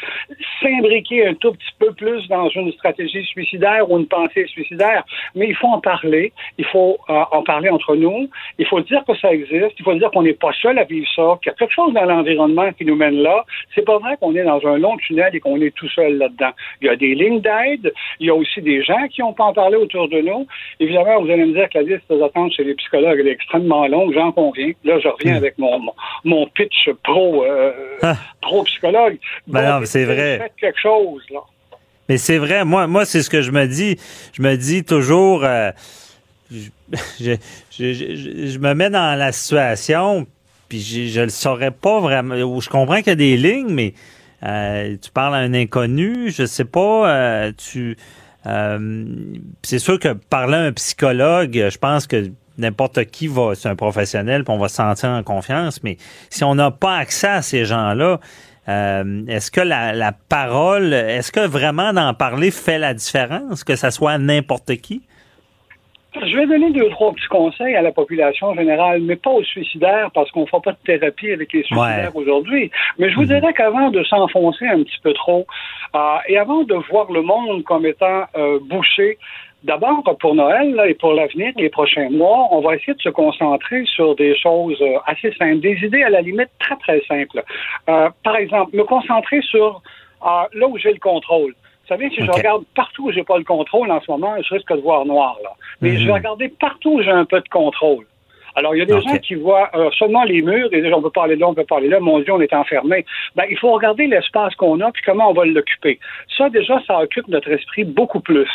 s'imbriquer 0.61 1.27
un 1.27 1.35
tout 1.35 1.53
petit 1.53 1.75
peu 1.79 1.93
plus 1.93 2.27
dans 2.29 2.49
une 2.51 2.73
stratégie 2.73 3.25
suicidaire 3.25 3.91
ou 3.91 3.99
une 3.99 4.07
pensée 4.07 4.47
suicidaire, 4.47 5.05
mais 5.35 5.49
il 5.49 5.57
faut 5.57 5.69
en 5.69 5.81
parler, 5.81 6.33
il 6.59 6.65
faut 6.67 6.99
euh, 7.09 7.25
en 7.33 7.43
parler 7.43 7.71
entre 7.71 7.97
nous, 7.97 8.29
il 8.59 8.67
faut 8.67 8.81
dire 8.81 9.03
que 9.07 9.17
ça 9.17 9.33
existe, 9.33 9.73
il 9.79 9.85
faut 9.85 9.95
dire 9.95 10.11
qu'on 10.11 10.23
n'est 10.23 10.33
pas 10.33 10.53
seul 10.61 10.79
à 10.79 10.85
vivre 10.85 11.09
ça, 11.15 11.39
qu'il 11.43 11.51
y 11.51 11.55
a 11.55 11.57
quelque 11.59 11.75
chose 11.75 11.93
dans 11.93 12.05
l'environnement 12.05 12.73
qui 12.73 12.85
nous 12.85 12.97
mène 12.97 13.23
là. 13.23 13.45
C'est 13.75 13.85
pas 13.85 13.99
vrai 13.99 14.17
qu'on 14.21 14.35
est 14.35 14.45
dans 14.45 14.65
un 14.67 14.79
long 14.79 14.97
tunnel 14.99 15.35
et 15.35 15.41
qu'on 15.41 15.61
est 15.61 15.75
tout 15.75 15.89
seul 15.89 16.19
là-dedans. 16.19 16.53
Il 16.81 16.87
y 16.87 16.91
a 16.91 16.97
des 16.97 17.15
lignes 17.15 17.41
d'aide, 17.41 17.93
il 18.21 18.27
y 18.27 18.31
a 18.31 18.35
aussi 18.35 18.61
des 18.63 18.83
gens 18.83 19.09
qui 19.09 19.21
n'ont 19.21 19.33
pas 19.33 19.45
en 19.45 19.53
parler 19.53 19.77
autour 19.77 20.09
de 20.09 20.21
nous. 20.21 20.47
Évidemment, 20.81 21.23
vous 21.23 21.31
allez 21.31 21.45
me 21.45 21.55
dire 21.55 21.69
que 21.69 21.79
la 21.79 21.85
liste 21.85 22.13
d'attente 22.13 22.53
chez 22.53 22.65
les 22.65 22.75
psychologues 22.75 23.21
est 23.21 23.31
extrêmement 23.53 23.87
longue, 23.87 24.13
j'en 24.15 24.33
conviens. 24.33 24.73
Là, 24.85 24.99
je 25.01 25.09
reviens 25.09 25.35
hmm. 25.35 25.37
avec 25.37 25.59
mon, 25.59 25.81
mon, 26.25 26.47
pitch 26.49 26.91
pro, 27.03 27.45
euh, 27.45 27.73
ah. 28.03 28.17
pro 28.41 28.63
psychologue. 28.65 29.19
Ben 29.47 29.81
non, 29.81 29.87
c'est 29.87 30.05
vrai. 30.05 30.39
Faites 30.39 30.53
quelque 30.59 30.81
chose, 30.81 31.23
là. 31.31 31.41
Mais 32.09 32.19
c'est 32.19 32.39
vrai, 32.39 32.65
moi, 32.65 32.87
moi 32.87 33.05
c'est 33.05 33.23
ce 33.23 33.31
que 33.31 33.43
je 33.43 33.51
me 33.51 33.67
dis. 33.67 33.97
Je 34.33 34.43
me 34.43 34.57
dis 34.57 34.85
toujours, 34.85 35.45
euh, 35.45 35.71
je, 36.51 36.69
je, 37.21 37.37
je, 37.71 37.93
je, 38.47 38.59
me 38.59 38.75
mets 38.75 38.91
dans 38.91 39.19
la 39.19 39.33
situation, 39.33 40.27
puis 40.69 40.81
je 40.81 41.21
ne 41.21 41.25
le 41.25 41.31
saurais 41.31 41.71
pas 41.71 42.01
vraiment. 42.01 42.37
Je 42.61 42.69
comprends 42.69 42.99
qu'il 42.99 43.09
y 43.09 43.11
a 43.11 43.15
des 43.15 43.37
lignes, 43.37 43.73
mais 43.73 43.95
euh, 44.43 44.97
tu 45.01 45.11
parles 45.11 45.35
à 45.35 45.39
un 45.39 45.55
inconnu, 45.55 46.31
je 46.31 46.45
sais 46.45 46.65
pas, 46.65 47.09
euh, 47.09 47.53
tu... 47.57 47.97
c'est 49.63 49.79
sûr 49.79 50.01
que 50.01 50.13
parler 50.13 50.57
à 50.57 50.63
un 50.63 50.73
psychologue, 50.73 51.69
je 51.71 51.79
pense 51.79 52.09
que 52.09 52.33
n'importe 52.63 53.05
qui 53.07 53.27
va, 53.27 53.55
c'est 53.55 53.69
un 53.69 53.77
professionnel, 53.77 54.45
puis 54.45 54.55
on 54.55 54.59
va 54.59 54.69
se 54.69 54.77
sentir 54.77 55.11
en 55.11 55.23
confiance, 55.23 55.83
mais 55.83 55.97
si 56.31 56.45
on 56.45 56.55
n'a 56.55 56.71
pas 56.71 56.97
accès 56.97 57.29
à 57.29 57.43
ces 57.43 57.65
gens-là, 57.65 58.21
euh, 58.69 59.27
est-ce 59.27 59.51
que 59.51 59.61
la, 59.61 60.13
parole, 60.29 60.93
est-ce 60.93 61.33
que 61.33 61.47
vraiment 61.47 61.93
d'en 61.93 62.15
parler 62.15 62.51
fait 62.51 62.79
la 62.79 62.95
différence, 62.95 63.65
que 63.65 63.77
ça 63.77 63.91
soit 63.91 64.19
n'importe 64.19 64.77
qui? 64.77 65.03
Je 66.15 66.37
vais 66.37 66.47
donner 66.47 66.71
deux, 66.71 66.91
trois 66.91 67.13
petits 67.13 67.27
conseils 67.29 67.75
à 67.75 67.81
la 67.81 67.91
population 67.91 68.55
générale, 68.55 69.01
mais 69.01 69.17
pas 69.17 69.31
aux 69.31 69.43
suicidaires, 69.45 70.11
parce 70.15 70.31
qu'on 70.31 70.43
ne 70.43 70.47
fera 70.47 70.61
pas 70.61 70.73
de 70.73 70.77
thérapie 70.85 71.33
avec 71.33 71.53
les 71.55 71.63
suicidaires 71.63 72.15
aujourd'hui. 72.15 72.71
Mais 72.99 73.11
je 73.11 73.15
vous 73.17 73.23
mhm. 73.23 73.29
dirais 73.29 73.53
qu'avant 73.55 73.91
de 73.91 74.05
s'enfoncer 74.05 74.67
un 74.67 74.83
petit 74.83 75.01
peu 75.03 75.15
trop, 75.15 75.47
euh, 75.95 76.17
et 76.29 76.37
avant 76.37 76.65
de 76.65 76.75
voir 76.91 77.11
le 77.11 77.23
monde 77.23 77.65
comme 77.65 77.87
étant 77.87 78.25
euh, 78.37 78.59
bouché, 78.61 79.19
D'abord, 79.65 80.03
pour 80.19 80.35
Noël 80.35 80.81
et 80.89 80.95
pour 80.95 81.13
l'avenir, 81.13 81.53
les 81.57 81.69
prochains 81.69 82.11
mois, 82.11 82.49
on 82.51 82.61
va 82.61 82.75
essayer 82.75 82.95
de 82.95 83.01
se 83.01 83.11
concentrer 83.11 83.85
sur 83.87 84.17
des 84.17 84.37
choses 84.37 84.81
euh, 84.81 84.99
assez 85.07 85.33
simples, 85.35 85.61
des 85.61 85.79
idées 85.83 86.03
à 86.03 86.11
la 86.11 86.21
limite 86.21 86.51
très, 86.59 86.77
très 86.77 87.01
simples. 87.07 87.45
Euh, 87.89 88.09
par 88.25 88.37
exemple, 88.37 88.77
me 88.77 88.83
concentrer 88.83 89.41
sur 89.43 89.81
euh, 90.25 90.27
là 90.53 90.67
où 90.67 90.77
j'ai 90.79 90.93
le 90.93 90.99
contrôle. 90.99 91.55
Vous 91.83 91.89
savez, 91.89 92.11
si 92.11 92.25
je 92.25 92.31
regarde 92.31 92.65
partout 92.75 93.09
où 93.09 93.13
j'ai 93.13 93.23
pas 93.23 93.39
le 93.39 93.45
contrôle 93.45 93.91
en 93.91 94.01
ce 94.01 94.11
moment, 94.11 94.35
je 94.43 94.55
risque 94.55 94.73
de 94.73 94.81
voir 94.81 95.05
noir, 95.05 95.37
là. 95.45 95.51
Mais 95.81 95.97
je 95.97 96.07
vais 96.07 96.13
mhm. 96.13 96.19
regarder 96.19 96.49
partout 96.49 96.95
où 96.95 97.03
j'ai 97.03 97.11
un 97.11 97.25
peu 97.25 97.41
de 97.41 97.49
contrôle. 97.49 98.07
Alors, 98.55 98.75
il 98.75 98.79
y 98.79 98.83
a 98.83 98.85
des 98.85 99.01
gens 99.01 99.17
qui 99.19 99.35
voient 99.35 99.71
euh, 99.75 99.91
seulement 99.99 100.25
les 100.25 100.43
murs 100.43 100.69
et 100.73 100.83
disent 100.83 100.93
on 100.93 101.03
peut 101.03 101.11
pas 101.11 101.25
aller 101.25 101.37
là, 101.37 101.49
on 101.49 101.55
peut 101.55 101.65
pas 101.65 101.79
aller 101.79 101.89
là, 101.89 102.01
mon 102.01 102.19
Dieu, 102.21 102.33
on 102.33 102.41
est 102.41 102.53
enfermé. 102.53 103.05
Ben, 103.37 103.45
il 103.51 103.59
faut 103.59 103.73
regarder 103.73 104.07
l'espace 104.07 104.55
qu'on 104.57 104.81
a 104.81 104.91
puis 104.93 105.03
comment 105.05 105.31
on 105.31 105.35
va 105.35 105.45
l'occuper. 105.45 105.99
Ça, 106.37 106.49
déjà, 106.51 106.81
ça 106.87 106.99
occupe 106.99 107.29
notre 107.29 107.51
esprit 107.51 107.85
beaucoup 107.85 108.21
plus. 108.21 108.49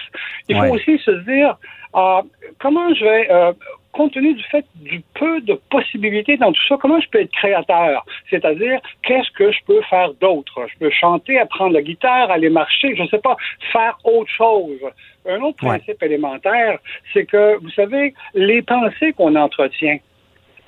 Il 0.50 0.56
faut 0.56 0.76
aussi 0.76 0.98
se 1.00 1.12
dire 1.12 1.58
euh, 1.96 2.22
comment 2.60 2.94
je 2.94 3.04
vais 3.04 3.32
euh, 3.32 3.54
compte 3.98 4.14
tenu 4.14 4.36
du 4.36 4.44
fait 4.44 4.66
du 4.76 5.02
peu 5.16 5.42
de 5.42 5.56
possibilités 5.72 6.38
dans 6.38 6.52
tout 6.52 6.66
ça, 6.70 6.78
comment 6.80 7.00
je 7.02 7.10
peux 7.10 7.20
être 7.20 7.32
créateur? 7.32 8.06
C'est-à-dire, 8.30 8.80
qu'est-ce 9.02 9.32
que 9.32 9.52
je 9.52 9.58
peux 9.66 9.82
faire 9.90 10.14
d'autre? 10.22 10.68
Je 10.72 10.78
peux 10.78 10.92
chanter, 10.92 11.40
apprendre 11.40 11.74
la 11.74 11.82
guitare, 11.82 12.30
aller 12.30 12.50
marcher, 12.50 12.96
je 12.96 13.02
ne 13.02 13.08
sais 13.08 13.18
pas, 13.18 13.36
faire 13.74 13.98
autre 14.04 14.32
chose. 14.32 14.80
Un 15.28 15.42
autre 15.42 15.58
principe 15.58 16.02
élémentaire, 16.04 16.80
c'est 17.12 17.26
que, 17.26 17.58
vous 17.58 17.72
savez, 17.72 18.14
les 18.34 18.62
pensées 18.62 19.14
qu'on 19.14 19.36
entretient, 19.36 19.98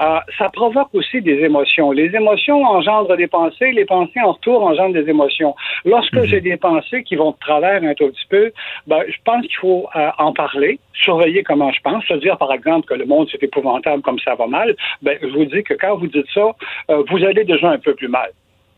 euh, 0.01 0.19
ça 0.37 0.49
provoque 0.49 0.89
aussi 0.93 1.21
des 1.21 1.39
émotions. 1.43 1.91
Les 1.91 2.15
émotions 2.15 2.63
engendrent 2.63 3.17
des 3.17 3.27
pensées, 3.27 3.71
les 3.71 3.85
pensées 3.85 4.21
en 4.21 4.31
retour 4.31 4.63
engendrent 4.63 4.93
des 4.93 5.09
émotions. 5.09 5.55
Lorsque 5.85 6.13
mhm. 6.13 6.25
j'ai 6.25 6.41
des 6.41 6.57
pensées 6.57 7.03
qui 7.03 7.15
vont 7.15 7.31
de 7.31 7.37
travers 7.39 7.83
un 7.83 7.93
tout 7.93 8.07
petit 8.07 8.27
peu, 8.29 8.51
ben, 8.87 9.01
je 9.07 9.17
pense 9.25 9.45
qu'il 9.45 9.57
faut 9.57 9.87
euh, 9.95 10.09
en 10.17 10.31
parler, 10.33 10.79
surveiller 10.93 11.43
comment 11.43 11.71
je 11.71 11.81
pense, 11.81 12.03
se 12.05 12.13
dire 12.15 12.37
par 12.37 12.53
exemple 12.53 12.87
que 12.87 12.93
le 12.93 13.05
monde 13.05 13.27
c'est 13.31 13.43
épouvantable 13.43 14.01
comme 14.01 14.19
ça 14.19 14.35
va 14.35 14.47
mal. 14.47 14.75
Ben, 15.01 15.17
je 15.21 15.27
vous 15.27 15.45
dis 15.45 15.63
que 15.63 15.73
quand 15.73 15.97
vous 15.97 16.07
dites 16.07 16.27
ça, 16.33 16.55
euh, 16.89 17.03
vous 17.09 17.23
allez 17.25 17.43
déjà 17.43 17.69
un 17.69 17.79
peu 17.79 17.93
plus 17.93 18.07
mal. 18.09 18.29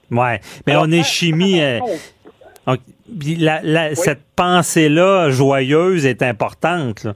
Ouais, 0.09 0.39
mais 0.65 0.75
on 0.75 0.91
est 0.91 1.03
chimie. 1.03 1.61
donc, 2.67 2.79
la- 3.39 3.95
Cette 3.95 4.23
pensée-là 4.35 5.29
joyeuse 5.29 6.05
est 6.05 6.21
importante. 6.21 7.03
là. 7.03 7.13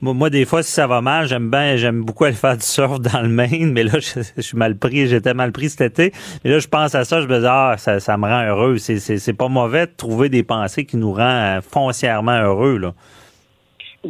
Moi, 0.00 0.30
des 0.30 0.44
fois, 0.44 0.62
si 0.62 0.72
ça 0.72 0.86
va 0.86 1.00
mal, 1.00 1.26
j'aime 1.26 1.50
bien, 1.50 1.76
j'aime 1.76 2.02
beaucoup 2.02 2.24
aller 2.24 2.34
faire 2.34 2.56
du 2.56 2.64
surf 2.64 3.00
dans 3.00 3.20
le 3.20 3.28
Maine, 3.28 3.72
mais 3.72 3.82
là, 3.82 3.98
je, 4.36 4.40
suis 4.40 4.56
mal 4.56 4.76
pris, 4.76 5.06
j'étais 5.06 5.34
mal 5.34 5.52
pris 5.52 5.70
cet 5.70 5.80
été. 5.80 6.12
Mais 6.44 6.50
là, 6.50 6.58
je 6.58 6.68
pense 6.68 6.94
à 6.94 7.04
ça, 7.04 7.20
je 7.20 7.26
me 7.26 7.40
dis, 7.40 7.46
ah, 7.48 7.74
ça, 7.78 8.00
ça 8.00 8.16
me 8.16 8.26
rend 8.26 8.44
heureux. 8.44 8.78
C'est, 8.78 9.32
pas 9.32 9.48
mauvais 9.48 9.86
de 9.86 9.92
trouver 9.96 10.28
des 10.28 10.42
pensées 10.42 10.84
qui 10.84 10.96
nous 10.96 11.12
rendent 11.12 11.58
euh, 11.58 11.60
foncièrement 11.60 12.38
heureux, 12.38 12.78
là. 12.78 12.94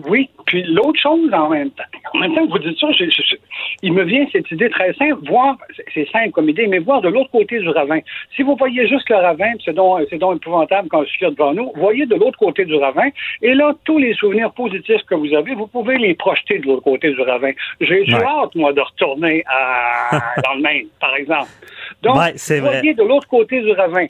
Oui, 0.09 0.29
puis 0.47 0.63
l'autre 0.65 1.01
chose 1.01 1.33
en 1.33 1.49
même 1.51 1.71
temps, 1.71 1.85
en 2.15 2.19
même 2.19 2.35
temps 2.35 2.45
que 2.47 2.51
vous 2.51 2.59
dites 2.59 2.79
ça, 2.79 2.89
je- 2.93 3.05
je- 3.05 3.23
je- 3.31 3.37
il 3.83 3.93
me 3.93 4.03
vient 4.05 4.27
cette 4.33 4.51
idée 4.51 4.69
très 4.71 4.93
simple, 4.95 5.19
voir, 5.29 5.57
c'est- 5.95 6.11
simple 6.11 6.31
comme 6.33 6.49
idée, 6.49 6.67
mais 6.67 6.79
voir 6.81 7.01
de 7.01 7.09
l'autre 7.09 7.31
côté 7.31 7.59
du 7.61 7.69
ravin. 7.69 8.01
Si 8.35 8.43
vous 8.43 8.57
voyez 8.57 8.87
juste 8.89 9.09
le 9.09 9.17
ravin, 9.17 9.53
c'est 9.65 9.73
donc, 9.73 10.01
c'est 10.11 10.19
donc 10.19 10.37
épouvantable 10.37 10.89
quand 10.89 11.05
je 11.05 11.11
suis 11.11 11.27
devant 11.27 11.53
nous, 11.55 11.71
voyez 11.77 12.07
de 12.07 12.15
l'autre 12.17 12.39
côté 12.39 12.65
du 12.65 12.75
ravin, 12.75 13.09
et 13.43 13.55
là, 13.55 13.73
tous 13.85 13.99
les 13.99 14.15
souvenirs 14.15 14.51
positifs 14.53 15.03
que 15.09 15.15
vous 15.15 15.33
avez, 15.35 15.55
vous 15.55 15.67
pouvez 15.69 15.97
les 15.97 16.15
projeter 16.15 16.59
de 16.59 16.67
l'autre 16.67 16.83
côté 16.83 17.11
du 17.13 17.21
ravin. 17.21 17.53
J'ai 17.81 18.01
Ouais. 18.03 18.15
hâte, 18.25 18.55
moi, 18.57 18.73
de 18.73 18.81
retourner 18.81 19.43
à, 19.47 20.11
dans 20.45 20.55
le 20.55 20.61
Maine, 20.63 20.87
par 21.01 21.15
exemple. 21.17 21.49
Donc, 22.03 22.17
Ouais, 22.17 22.33
c'est 22.37 22.61
vrai. 22.61 22.79
voyez 22.81 22.95
de 22.95 23.03
l'autre 23.03 23.29
côté 23.29 23.61
du 23.61 23.71
ravin. 23.73 24.07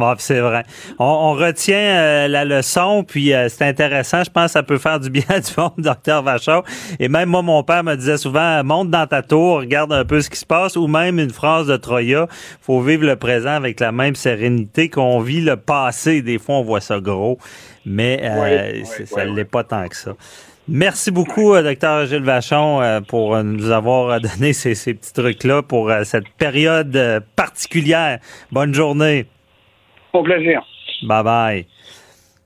Bon, 0.00 0.14
c'est 0.16 0.40
vrai. 0.40 0.64
On, 0.98 1.04
on 1.04 1.34
retient 1.34 1.76
euh, 1.76 2.26
la 2.26 2.46
leçon, 2.46 3.04
puis 3.06 3.34
euh, 3.34 3.50
c'est 3.50 3.66
intéressant. 3.66 4.24
Je 4.24 4.30
pense 4.30 4.46
que 4.46 4.52
ça 4.52 4.62
peut 4.62 4.78
faire 4.78 4.98
du 4.98 5.10
bien 5.10 5.24
à 5.28 5.40
du 5.40 5.50
monde, 5.58 5.72
docteur 5.78 6.22
Vachon. 6.22 6.62
Et 6.98 7.08
même 7.08 7.28
moi, 7.28 7.42
mon 7.42 7.62
père 7.62 7.84
me 7.84 7.94
disait 7.96 8.16
souvent, 8.16 8.64
monte 8.64 8.88
dans 8.88 9.06
ta 9.06 9.20
tour, 9.22 9.58
regarde 9.58 9.92
un 9.92 10.06
peu 10.06 10.22
ce 10.22 10.30
qui 10.30 10.38
se 10.38 10.46
passe, 10.46 10.76
ou 10.76 10.86
même 10.86 11.18
une 11.18 11.28
phrase 11.28 11.66
de 11.66 11.76
Troya, 11.76 12.28
faut 12.62 12.80
vivre 12.80 13.04
le 13.04 13.16
présent 13.16 13.50
avec 13.50 13.78
la 13.78 13.92
même 13.92 14.14
sérénité 14.14 14.88
qu'on 14.88 15.20
vit 15.20 15.42
le 15.42 15.56
passé. 15.56 16.22
Des 16.22 16.38
fois, 16.38 16.54
on 16.54 16.62
voit 16.62 16.80
ça 16.80 16.98
gros, 16.98 17.36
mais 17.84 18.20
euh, 18.22 18.82
ça 19.04 19.16
ouais, 19.16 19.26
l'est 19.26 19.44
pas 19.44 19.64
tant 19.64 19.86
que 19.86 19.96
ça. 19.96 20.12
Merci 20.72 21.10
beaucoup, 21.10 21.52
euh, 21.54 21.64
docteur 21.64 22.06
Gilles 22.06 22.22
Vachon, 22.22 22.80
euh, 22.80 23.00
pour 23.00 23.34
euh, 23.34 23.42
nous 23.42 23.72
avoir 23.72 24.20
donné 24.20 24.52
ces, 24.52 24.76
ces 24.76 24.94
petits 24.94 25.12
trucs-là 25.12 25.62
pour 25.62 25.92
cette 26.04 26.28
période 26.38 27.24
particulière. 27.34 28.20
Bonne 28.52 28.72
journée. 28.72 29.26
Au 30.12 30.22
plaisir. 30.22 30.62
Bye 31.02 31.24
bye. 31.24 31.66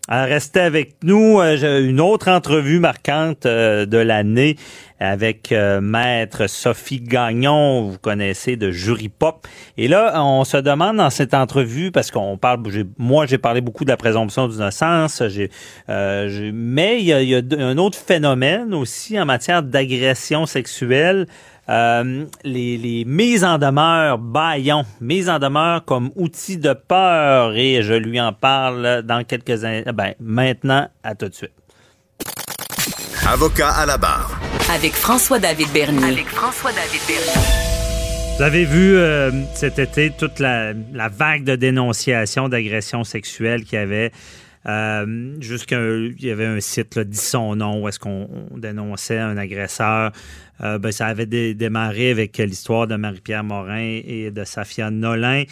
Restez 0.08 0.60
avec 0.60 0.96
nous. 1.02 1.40
Euh, 1.40 1.88
une 1.88 2.00
autre 2.00 2.30
entrevue 2.30 2.78
marquante 2.78 3.46
euh, 3.46 3.86
de 3.86 3.98
l'année 3.98 4.56
avec 5.00 5.52
euh, 5.52 5.80
Maître 5.80 6.46
Sophie 6.46 7.00
Gagnon, 7.00 7.90
vous 7.90 7.98
connaissez 7.98 8.56
de 8.56 8.70
Jury 8.70 9.08
Pop. 9.08 9.46
Et 9.76 9.88
là, 9.88 10.22
on 10.22 10.44
se 10.44 10.56
demande 10.56 10.98
dans 10.98 11.10
cette 11.10 11.34
entrevue, 11.34 11.90
parce 11.90 12.10
qu'on 12.10 12.36
parle, 12.36 12.60
moi 12.98 13.26
j'ai 13.26 13.38
parlé 13.38 13.60
beaucoup 13.60 13.84
de 13.84 13.90
la 13.90 13.96
présomption 13.96 14.48
d'innocence, 14.48 15.22
euh, 15.88 16.50
mais 16.54 17.00
il 17.00 17.06
y, 17.06 17.34
a, 17.34 17.42
un 17.58 17.78
autre 17.78 17.98
phénomène 17.98 18.74
aussi 18.74 19.20
en 19.20 19.26
matière 19.26 19.62
d'agression 19.62 20.46
sexuelle. 20.46 21.26
Euh, 21.70 22.26
les, 22.44 22.76
les 22.76 23.04
mises 23.06 23.42
en 23.42 23.56
demeure 23.56 24.18
baillons, 24.18 24.84
mises 25.00 25.30
en 25.30 25.38
demeure 25.38 25.82
comme 25.86 26.10
outil 26.14 26.58
de 26.58 26.74
peur 26.74 27.54
et 27.56 27.82
je 27.82 27.94
lui 27.94 28.20
en 28.20 28.34
parle 28.34 29.02
dans 29.02 29.24
quelques. 29.24 29.62
Ben, 29.94 30.12
maintenant, 30.20 30.88
à 31.02 31.14
tout 31.14 31.28
de 31.28 31.34
suite. 31.34 31.52
Avocat 33.26 33.70
à 33.70 33.86
la 33.86 33.96
barre. 33.96 34.43
Avec 34.70 34.94
François-David 34.94 35.68
Bernier. 35.74 36.04
Avec 36.04 36.26
François-David 36.26 37.00
Bernier. 37.06 38.36
Vous 38.36 38.42
avez 38.42 38.64
vu 38.64 38.96
euh, 38.96 39.30
cet 39.54 39.78
été 39.78 40.10
toute 40.10 40.38
la, 40.38 40.72
la 40.92 41.08
vague 41.08 41.44
de 41.44 41.54
dénonciations 41.54 42.48
d'agressions 42.48 43.04
sexuelles 43.04 43.64
qu'il 43.64 43.78
y 43.78 43.82
avait. 43.82 44.10
Euh, 44.66 45.34
jusqu'à 45.40 45.78
il 45.78 46.24
y 46.24 46.30
avait 46.30 46.46
un 46.46 46.60
site 46.60 46.96
là, 46.96 47.04
dit 47.04 47.18
son 47.18 47.56
nom 47.56 47.82
où 47.82 47.88
est-ce 47.88 47.98
qu'on 47.98 48.26
on 48.50 48.56
dénonçait 48.56 49.18
un 49.18 49.36
agresseur. 49.36 50.12
Euh, 50.62 50.78
ben, 50.78 50.92
ça 50.92 51.06
avait 51.06 51.26
dé- 51.26 51.54
démarré 51.54 52.10
avec 52.10 52.38
l'histoire 52.38 52.86
de 52.86 52.94
Marie-Pierre 52.96 53.42
Morin 53.44 54.00
et 54.06 54.30
de 54.30 54.44
Safia 54.44 54.90
Nolin. 54.90 55.42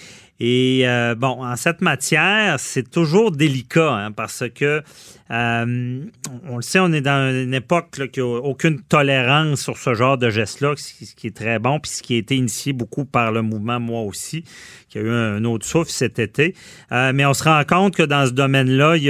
Et 0.40 0.82
euh, 0.88 1.14
bon, 1.14 1.44
en 1.44 1.54
cette 1.56 1.80
matière, 1.82 2.58
c'est 2.58 2.90
toujours 2.90 3.30
délicat 3.30 3.92
hein, 3.92 4.12
parce 4.12 4.44
que 4.52 4.82
euh, 5.30 6.00
on 6.48 6.56
le 6.56 6.62
sait, 6.62 6.80
on 6.80 6.92
est 6.92 7.00
dans 7.00 7.32
une 7.32 7.54
époque 7.54 7.96
là, 7.96 8.08
qui 8.08 8.20
n'a 8.20 8.26
aucune 8.26 8.80
tolérance 8.82 9.62
sur 9.62 9.78
ce 9.78 9.94
genre 9.94 10.18
de 10.18 10.30
geste-là, 10.30 10.74
ce 10.76 11.14
qui- 11.14 11.26
est 11.28 11.36
très 11.36 11.58
bon, 11.58 11.78
puis 11.78 11.90
ce 11.92 12.02
qui 12.02 12.16
a 12.16 12.18
été 12.18 12.34
initié 12.36 12.72
beaucoup 12.72 13.04
par 13.04 13.30
le 13.32 13.40
mouvement, 13.42 13.78
moi 13.80 14.02
aussi, 14.02 14.44
qui 14.88 14.98
a 14.98 15.00
eu 15.02 15.10
un 15.10 15.44
autre 15.44 15.64
souffle 15.64 15.90
cet 15.90 16.18
été. 16.18 16.54
Mais 16.90 17.24
on 17.24 17.32
se 17.34 17.44
rend 17.44 17.62
compte 17.64 17.96
que 17.96 18.02
dans 18.02 18.26
ce 18.26 18.32
domaine-là, 18.32 18.96
il 18.96 19.04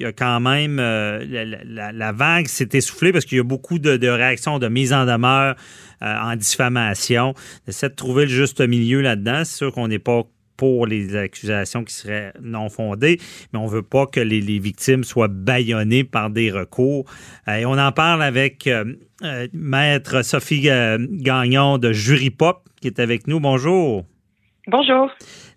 y 0.00 0.04
a, 0.04 0.12
quand 0.12 0.40
même 0.40 0.78
la 0.78 2.12
vague 2.12 2.48
s'est 2.48 2.70
essoufflée 2.72 3.12
parce 3.12 3.24
qu'il 3.24 3.36
y 3.38 3.40
a 3.40 3.44
beaucoup 3.44 3.78
de, 3.78 3.96
de 3.98 4.08
réactions 4.08 4.58
de 4.58 4.66
mise 4.68 4.92
en 4.92 5.04
demeure 5.06 5.37
euh, 5.38 5.54
en 6.00 6.36
diffamation. 6.36 7.34
On 7.66 7.70
essaie 7.70 7.88
de 7.88 7.94
trouver 7.94 8.24
le 8.24 8.30
juste 8.30 8.60
milieu 8.60 9.00
là-dedans. 9.00 9.44
C'est 9.44 9.56
sûr 9.56 9.72
qu'on 9.72 9.88
n'est 9.88 9.98
pas 9.98 10.22
pour 10.56 10.86
les 10.86 11.14
accusations 11.14 11.84
qui 11.84 11.94
seraient 11.94 12.32
non 12.42 12.68
fondées, 12.68 13.20
mais 13.52 13.60
on 13.60 13.66
veut 13.66 13.82
pas 13.82 14.06
que 14.06 14.18
les, 14.18 14.40
victimes 14.58 15.04
soient 15.04 15.28
bâillonnées 15.28 16.02
par 16.02 16.30
des 16.30 16.50
recours. 16.50 17.04
Euh, 17.46 17.56
et 17.56 17.66
on 17.66 17.78
en 17.78 17.92
parle 17.92 18.22
avec 18.22 18.66
euh, 18.66 18.94
Maître 19.52 20.22
Sophie 20.22 20.62
Gagnon 20.62 21.78
de 21.78 21.92
Jury 21.92 22.30
Pop 22.30 22.68
qui 22.80 22.88
est 22.88 23.00
avec 23.00 23.26
nous. 23.26 23.40
Bonjour. 23.40 24.04
Bonjour. 24.66 25.10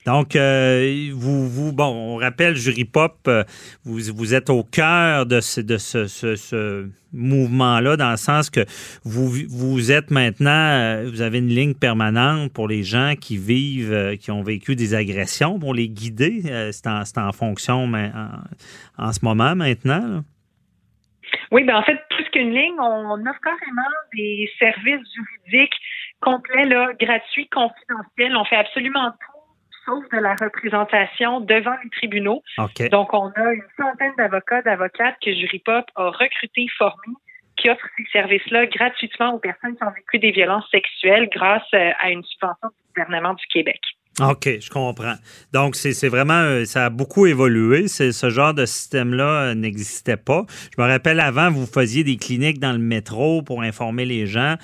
Donc, 0.05 0.35
euh, 0.35 1.09
vous, 1.13 1.47
vous, 1.47 1.73
bon, 1.73 2.15
on 2.15 2.17
rappelle, 2.17 2.55
Jury 2.55 2.85
Pop, 2.85 3.17
euh, 3.27 3.43
vous, 3.83 3.99
vous 4.15 4.33
êtes 4.33 4.49
au 4.49 4.63
cœur 4.63 5.25
de 5.27 5.41
ce, 5.41 5.61
de 5.61 5.77
ce, 5.77 6.07
ce, 6.07 6.89
mouvement-là, 7.13 7.97
dans 7.97 8.11
le 8.11 8.17
sens 8.17 8.49
que 8.49 8.61
vous, 9.03 9.27
vous 9.49 9.91
êtes 9.91 10.11
maintenant, 10.11 10.49
euh, 10.49 11.09
vous 11.11 11.21
avez 11.21 11.39
une 11.39 11.49
ligne 11.49 11.73
permanente 11.73 12.53
pour 12.53 12.67
les 12.67 12.83
gens 12.83 13.15
qui 13.19 13.37
vivent, 13.37 14.17
qui 14.17 14.31
ont 14.31 14.41
vécu 14.41 14.75
des 14.75 14.95
agressions, 14.95 15.59
pour 15.59 15.73
les 15.73 15.89
guider. 15.89 16.41
C'est 16.71 16.87
en, 16.87 17.03
en 17.17 17.31
fonction 17.33 17.85
mais 17.85 18.11
en, 18.97 19.07
en 19.07 19.11
ce 19.11 19.19
moment, 19.23 19.55
maintenant. 19.55 20.07
là. 20.07 20.21
Oui, 21.51 21.63
ben 21.63 21.75
en 21.75 21.83
fait, 21.83 21.99
plus 22.09 22.23
qu'une 22.31 22.53
ligne, 22.53 22.79
on 22.79 23.19
offre 23.19 23.39
carrément 23.43 23.81
des 24.15 24.49
services 24.57 25.05
juridiques 25.13 25.75
complets, 26.21 26.65
là, 26.65 26.91
gratuits, 26.99 27.49
confidentiels. 27.49 28.35
On 28.35 28.45
fait 28.45 28.55
absolument 28.55 29.11
tout 29.11 29.30
sauf 29.85 30.03
de 30.11 30.17
la 30.17 30.35
représentation 30.35 31.41
devant 31.41 31.75
les 31.83 31.89
tribunaux. 31.89 32.43
OK. 32.57 32.89
Donc, 32.89 33.13
on 33.13 33.29
a 33.29 33.53
une 33.53 33.63
centaine 33.77 34.13
d'avocats, 34.17 34.61
d'avocates 34.61 35.15
que 35.23 35.33
Jurypop 35.33 35.85
a 35.95 36.09
recrutés, 36.09 36.67
formés, 36.77 37.15
qui 37.57 37.69
offrent 37.69 37.87
ces 37.97 38.05
services-là 38.11 38.65
gratuitement 38.67 39.33
aux 39.33 39.39
personnes 39.39 39.75
qui 39.75 39.83
ont 39.83 39.91
vécu 39.91 40.19
des 40.19 40.31
violences 40.31 40.69
sexuelles 40.71 41.29
grâce 41.31 41.67
euh, 41.73 41.91
à 41.99 42.11
une 42.11 42.23
subvention 42.23 42.69
du 42.69 42.93
gouvernement 42.93 43.33
du 43.33 43.45
Québec. 43.47 43.79
OK, 44.19 44.59
je 44.59 44.69
comprends. 44.69 45.15
Donc, 45.53 45.75
c'est 45.75 45.93
c'est 45.93 46.09
vraiment, 46.09 46.33
euh, 46.33 46.65
ça 46.65 46.85
a 46.85 46.89
beaucoup 46.89 47.25
évolué. 47.27 47.87
C'est 47.87 48.11
Ce 48.11 48.29
genre 48.29 48.53
de 48.53 48.65
système-là 48.65 49.23
euh, 49.23 49.55
n'existait 49.55 50.17
pas. 50.17 50.45
Je 50.75 50.81
me 50.81 50.87
rappelle 50.87 51.19
avant, 51.19 51.49
vous 51.49 51.65
faisiez 51.65 52.03
des 52.03 52.17
cliniques 52.17 52.59
dans 52.59 52.73
le 52.73 52.79
métro 52.79 53.41
pour 53.41 53.61
informer 53.61 54.05
les 54.05 54.27
gens. 54.27 54.55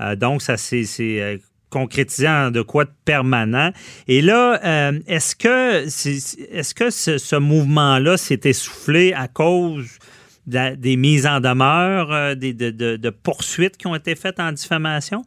Euh, 0.00 0.16
donc, 0.16 0.40
ça 0.42 0.56
s'est 0.56 1.38
en 1.76 2.50
de 2.50 2.62
quoi 2.62 2.84
de 2.84 2.92
permanent. 3.04 3.70
Et 4.08 4.22
là, 4.22 4.60
euh, 4.64 4.98
est-ce 5.06 5.34
que, 5.36 5.84
est-ce 5.84 6.74
que 6.74 6.90
ce, 6.90 7.36
mouvement-là 7.36 8.16
s'est 8.16 8.40
essoufflé 8.44 9.12
à 9.12 9.28
cause 9.28 9.98
des 10.46 10.96
mises 10.96 11.26
en 11.26 11.40
demeure, 11.40 12.12
euh, 12.12 12.34
des, 12.34 12.52
de, 12.52 12.70
de- 12.70 12.96
de 12.96 13.10
poursuites 13.10 13.76
qui 13.76 13.86
ont 13.86 13.94
été 13.94 14.14
faites 14.14 14.38
en 14.40 14.52
diffamation? 14.52 15.22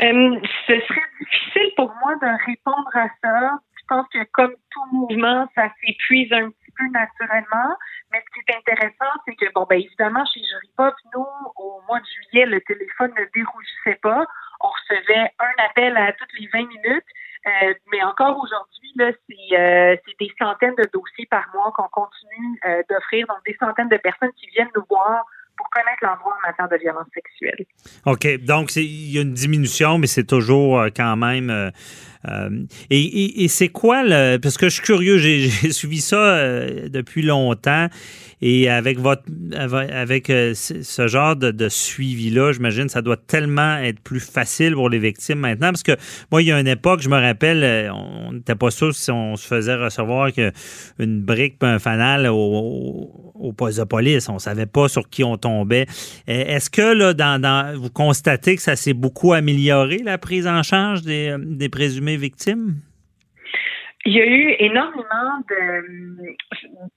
Euh, 0.00 0.36
ce 0.66 0.74
serait 0.80 1.10
difficile 1.20 1.72
pour 1.76 1.92
moi 2.00 2.14
de 2.22 2.46
répondre 2.46 2.90
à 2.94 3.08
ça. 3.22 3.58
Je 3.74 3.82
pense 3.88 4.06
que 4.12 4.22
comme 4.32 4.52
tout 4.70 4.84
mouvement, 4.96 5.48
ça 5.54 5.72
s'épuise 5.80 6.30
un 6.32 6.50
petit 6.50 6.72
peu 6.76 6.84
naturellement. 6.92 7.74
Mais 8.12 8.20
ce 8.20 8.34
qui 8.34 8.40
est 8.46 8.56
intéressant, 8.56 9.10
c'est 9.26 9.34
que, 9.34 9.46
bon, 9.54 9.66
ben 9.68 9.80
évidemment, 9.80 10.24
chez 10.26 10.40
Jury 10.40 10.70
Pop, 10.76 10.94
nous, 11.14 11.26
au 11.56 11.80
mois 11.88 11.98
de 12.00 12.04
juillet, 12.06 12.46
le 12.46 12.60
téléphone 12.60 13.10
ne 13.18 13.24
dérougissait 13.34 13.98
pas. 14.02 14.24
On 14.60 14.68
recevait 14.68 15.30
un 15.38 15.64
appel 15.64 15.96
à 15.96 16.12
toutes 16.12 16.32
les 16.38 16.48
20 16.52 16.68
minutes. 16.68 17.04
Euh, 17.46 17.74
mais 17.92 18.02
encore 18.02 18.36
aujourd'hui, 18.42 18.92
euh, 19.00 19.96
c'est 20.04 20.18
des 20.18 20.32
centaines 20.38 20.74
de 20.76 20.88
dossiers 20.92 21.26
par 21.30 21.46
mois 21.54 21.72
qu'on 21.76 21.88
continue 21.88 22.60
euh, 22.66 22.82
d'offrir. 22.90 23.26
Donc, 23.28 23.38
des 23.46 23.56
centaines 23.58 23.88
de 23.88 23.96
personnes 23.96 24.32
qui 24.36 24.48
viennent 24.48 24.70
nous 24.74 24.84
voir 24.88 25.24
pour 25.56 25.68
connaître 25.70 25.98
leur 26.02 26.18
droit 26.18 26.34
en 26.36 26.48
matière 26.48 26.68
de 26.68 26.76
violence 26.76 27.06
sexuelle. 27.14 27.64
OK. 28.06 28.44
Donc, 28.44 28.76
il 28.76 29.12
y 29.12 29.18
a 29.18 29.22
une 29.22 29.34
diminution, 29.34 29.98
mais 29.98 30.06
c'est 30.06 30.26
toujours 30.26 30.84
quand 30.96 31.16
même. 31.16 31.72
Euh, 32.26 32.50
euh, 32.50 32.64
et, 32.90 33.48
c'est 33.48 33.68
quoi 33.68 34.02
le. 34.02 34.38
Parce 34.38 34.56
que 34.56 34.68
je 34.68 34.74
suis 34.74 34.82
curieux, 34.82 35.18
j'ai 35.18 35.48
suivi 35.70 36.00
ça 36.00 36.38
depuis 36.88 37.22
longtemps. 37.22 37.88
Et 38.40 38.70
avec 38.70 39.00
votre 39.00 39.24
avec 39.52 40.28
ce 40.28 41.06
genre 41.08 41.34
de, 41.34 41.68
suivi-là, 41.68 42.52
j'imagine 42.52 42.88
ça 42.88 43.02
doit 43.02 43.16
tellement 43.16 43.78
être 43.78 44.00
plus 44.00 44.20
facile 44.20 44.74
pour 44.74 44.88
les 44.88 45.00
victimes 45.00 45.40
maintenant. 45.40 45.70
Parce 45.72 45.82
que 45.82 45.96
moi, 46.30 46.40
il 46.40 46.46
y 46.46 46.52
a 46.52 46.60
une 46.60 46.68
époque, 46.68 47.00
je 47.00 47.08
me 47.08 47.20
rappelle, 47.20 47.90
on 47.92 48.32
n'était 48.32 48.54
pas 48.54 48.70
sûr 48.70 48.94
si 48.94 49.10
on 49.10 49.34
se 49.34 49.44
faisait 49.44 49.74
recevoir 49.74 50.30
une 51.00 51.20
brique 51.20 51.56
un 51.62 51.80
fanal 51.80 52.28
au, 52.28 53.32
au, 53.34 53.52
poste 53.52 53.80
de 53.80 53.84
police. 53.84 54.28
On 54.28 54.38
savait 54.38 54.66
pas 54.66 54.88
sur 54.88 55.08
qui 55.08 55.24
on 55.24 55.36
tombait. 55.36 55.86
Est-ce 56.28 56.70
que 56.70 56.94
là, 56.94 57.14
dans, 57.14 57.76
vous 57.76 57.90
constatez 57.90 58.54
que 58.54 58.62
ça 58.62 58.76
s'est 58.76 58.94
beaucoup 58.94 59.32
amélioré, 59.32 59.98
la 60.04 60.16
prise 60.16 60.46
en 60.46 60.62
charge 60.62 61.02
des, 61.02 61.34
des 61.40 61.68
présumées 62.08 62.16
victimes? 62.16 62.80
Il 64.04 64.14
y 64.14 64.20
a 64.20 64.26
eu 64.26 64.54
énormément 64.60 65.42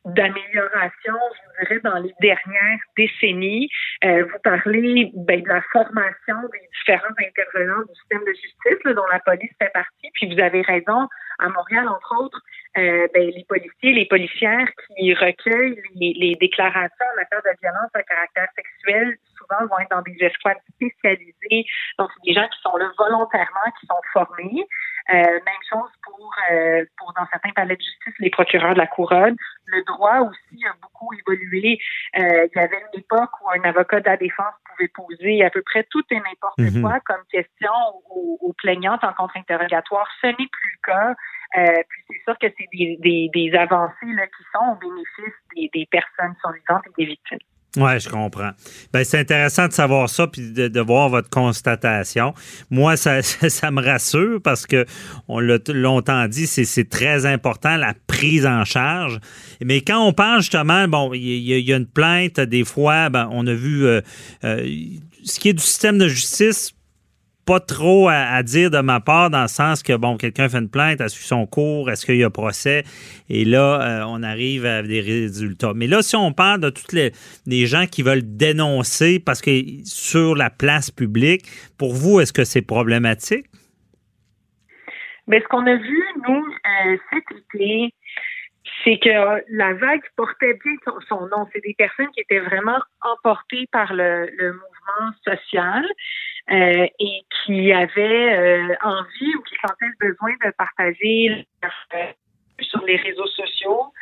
d'améliorations, 0.05 1.19
je 1.35 1.65
dirais, 1.65 1.81
dans 1.83 1.97
les 1.97 2.13
dernières 2.21 2.79
décennies. 2.95 3.69
Euh, 4.05 4.23
vous 4.23 4.39
parlez 4.43 5.11
ben, 5.15 5.41
de 5.41 5.47
la 5.47 5.61
formation 5.73 6.35
des 6.53 6.61
différents 6.77 7.15
intervenants 7.19 7.81
du 7.81 7.95
système 7.99 8.21
de 8.21 8.33
justice, 8.33 8.95
dont 8.95 9.07
la 9.11 9.19
police 9.19 9.51
fait 9.59 9.71
partie. 9.73 10.09
Puis 10.13 10.33
vous 10.33 10.39
avez 10.41 10.61
raison, 10.61 11.09
à 11.39 11.49
Montréal, 11.49 11.87
entre 11.89 12.15
autres, 12.21 12.39
euh, 12.77 13.07
ben, 13.13 13.29
les 13.35 13.45
policiers, 13.49 13.93
les 13.93 14.05
policières 14.05 14.69
qui 14.95 15.13
recueillent 15.13 15.81
les, 15.95 16.13
les, 16.13 16.35
déclarations 16.35 17.05
en 17.13 17.15
matière 17.17 17.41
de 17.43 17.59
violence 17.61 17.89
à 17.93 18.03
caractère 18.03 18.47
sexuel, 18.55 19.17
souvent 19.37 19.65
vont 19.67 19.79
être 19.79 19.89
dans 19.89 20.03
des 20.03 20.15
escouades 20.21 20.61
spécialisées. 20.75 21.65
Donc, 21.99 22.09
c'est 22.13 22.31
des 22.31 22.33
gens 22.33 22.47
qui 22.47 22.61
sont 22.61 22.77
là 22.77 22.91
volontairement, 22.97 23.67
qui 23.79 23.87
sont 23.87 24.01
formés. 24.13 24.65
Euh, 25.13 25.15
même 25.15 25.63
chose 25.69 25.89
pour, 26.03 26.33
euh, 26.51 26.85
pour, 26.97 27.13
dans 27.13 27.25
certains 27.31 27.51
palais 27.51 27.75
de 27.75 27.81
justice, 27.81 28.13
les 28.19 28.29
procureurs 28.29 28.73
de 28.73 28.79
la 28.79 28.87
couronne. 28.87 29.35
Le 29.65 29.83
droit 29.83 30.19
aussi 30.19 30.65
a 30.65 30.73
beaucoup 30.81 31.09
évolué. 31.13 31.79
Euh, 32.17 32.47
il 32.53 32.57
y 32.57 32.59
avait 32.59 32.81
une 32.93 32.99
époque 32.99 33.31
où 33.41 33.49
un 33.49 33.63
avocat 33.67 33.99
de 33.99 34.05
la 34.05 34.17
défense 34.17 34.53
pouvait 34.69 34.89
poser 34.89 35.43
à 35.43 35.49
peu 35.49 35.61
près 35.63 35.83
tout 35.89 36.03
et 36.11 36.15
n'importe 36.15 36.59
mhm. 36.59 36.81
quoi 36.81 36.99
comme 37.05 37.23
question 37.29 37.71
aux, 38.09 38.37
aux 38.41 38.53
plaignantes 38.53 39.03
en 39.03 39.13
contre-interrogatoire. 39.13 40.07
Ce 40.21 40.27
n'est 40.27 40.35
plus 40.35 40.79
le 40.81 40.91
cas. 40.93 41.15
Euh, 41.57 41.83
puis 41.89 42.01
c'est 42.07 42.23
sûr 42.23 42.37
que 42.39 42.47
c'est 42.57 42.67
des, 42.71 42.97
des, 43.01 43.29
des, 43.33 43.57
avancées 43.57 44.13
là, 44.15 44.25
qui 44.27 44.43
sont 44.53 44.71
au 44.71 44.75
bénéfice 44.75 45.35
des, 45.55 45.69
des 45.73 45.85
personnes 45.87 46.35
survivantes 46.41 46.83
et 46.87 47.03
des 47.03 47.05
victimes. 47.05 47.39
Oui, 47.77 47.99
je 48.01 48.09
comprends. 48.09 48.51
Ben, 48.91 49.05
c'est 49.05 49.19
intéressant 49.19 49.67
de 49.67 49.71
savoir 49.71 50.09
ça 50.09 50.27
puis 50.27 50.51
de, 50.51 50.79
voir 50.81 51.07
votre 51.07 51.29
constatation. 51.29 52.33
Moi, 52.69 52.97
ça, 52.97 53.21
ça, 53.21 53.71
me 53.71 53.81
rassure 53.81 54.41
parce 54.41 54.65
que 54.65 54.85
on 55.29 55.39
l'a 55.39 55.57
longtemps 55.69 56.27
dit, 56.27 56.47
c'est 56.47 56.89
très 56.89 57.25
important 57.25 57.77
la 57.77 57.93
prise 58.07 58.45
en 58.45 58.65
charge. 58.65 59.19
Mais 59.63 59.79
quand 59.79 60.05
on 60.05 60.11
parle 60.11 60.41
justement, 60.41 60.87
bon, 60.89 61.13
il 61.13 61.21
y, 61.21 61.61
y, 61.61 61.73
a 61.73 61.77
une 61.77 61.87
plainte, 61.87 62.41
des 62.41 62.65
fois, 62.65 63.09
ben, 63.09 63.29
on 63.31 63.47
a 63.47 63.53
vu 63.53 63.85
euh, 63.85 64.01
euh, 64.43 64.67
ce 65.23 65.39
qui 65.39 65.49
est 65.49 65.53
du 65.53 65.63
système 65.63 65.97
de 65.97 66.09
justice 66.09 66.73
pas 67.45 67.59
trop 67.59 68.07
à, 68.09 68.41
dire 68.43 68.69
de 68.69 68.79
ma 68.79 68.99
part 68.99 69.29
dans 69.29 69.41
le 69.41 69.47
sens 69.47 69.83
que, 69.83 69.95
bon, 69.95 70.17
quelqu'un 70.17 70.49
fait 70.49 70.59
une 70.59 70.69
plainte, 70.69 71.01
a 71.01 71.09
su 71.09 71.23
son 71.23 71.45
cours, 71.45 71.89
est-ce 71.89 72.05
qu'il 72.05 72.17
y 72.17 72.23
a 72.23 72.29
procès? 72.29 72.83
Et 73.29 73.45
là, 73.45 73.81
euh, 73.81 74.05
on 74.07 74.23
arrive 74.23 74.65
à 74.65 74.81
des 74.83 75.01
résultats. 75.01 75.73
Mais 75.75 75.87
là, 75.87 76.01
si 76.01 76.15
on 76.15 76.33
parle 76.33 76.61
de 76.61 76.69
toutes 76.69 76.93
les, 76.93 77.11
gens 77.65 77.85
qui 77.85 78.03
veulent 78.03 78.37
dénoncer 78.37 79.19
parce 79.19 79.41
que 79.41 79.51
sur 79.85 80.35
la 80.35 80.49
place 80.49 80.91
publique, 80.91 81.45
pour 81.77 81.93
vous, 81.93 82.19
est-ce 82.19 82.33
que 82.33 82.43
c'est 82.43 82.61
problématique? 82.61 83.45
Mais 85.27 85.39
ce 85.39 85.47
qu'on 85.47 85.65
a 85.65 85.75
vu, 85.75 86.03
nous, 86.27 86.45
euh, 86.45 86.97
cet 87.11 87.23
été, 87.37 87.93
c'est 88.83 88.97
que 88.97 89.43
la 89.55 89.73
vague 89.73 90.01
portait 90.15 90.59
bien 90.63 90.73
son, 91.07 91.27
nom. 91.27 91.47
C'est 91.53 91.61
des 91.61 91.75
personnes 91.77 92.09
qui 92.13 92.21
étaient 92.21 92.39
vraiment 92.39 92.79
emportées 93.01 93.67
par 93.71 93.93
le 93.93 94.27
mouvement 94.37 95.11
social. 95.23 95.85
Euh, 96.49 96.87
et 96.99 97.21
qui 97.45 97.71
avaient 97.71 98.33
euh, 98.33 98.75
envie 98.81 99.35
ou 99.35 99.41
qui 99.43 99.55
sentaient 99.55 99.85
le 99.85 100.09
besoin 100.09 100.31
de 100.43 100.51
partager 100.57 101.45
euh, 101.63 101.97
sur 102.59 102.83
les 102.83 102.97
réseaux 102.97 103.27
sociaux. 103.27 103.93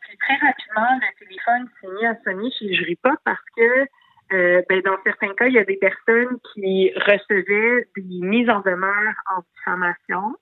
puis 0.00 0.16
très 0.16 0.34
rapidement, 0.36 0.98
le 1.00 1.24
téléphone 1.24 1.68
s'est 1.80 1.88
mis 1.88 2.06
à 2.06 2.16
sonner 2.24 2.50
chez 2.58 2.74
Jury 2.74 2.96
Pop 2.96 3.18
parce 3.24 3.44
que 3.56 3.86
ben, 4.30 4.80
dans 4.82 4.96
certains 5.04 5.32
cas, 5.34 5.46
il 5.46 5.54
y 5.54 5.58
a 5.58 5.64
des 5.64 5.76
personnes 5.76 6.38
qui 6.52 6.90
recevaient 6.96 7.86
des 7.96 8.26
mises 8.26 8.48
en 8.50 8.60
demeure 8.60 9.14
en 9.36 9.42
diffamation. 9.54 10.36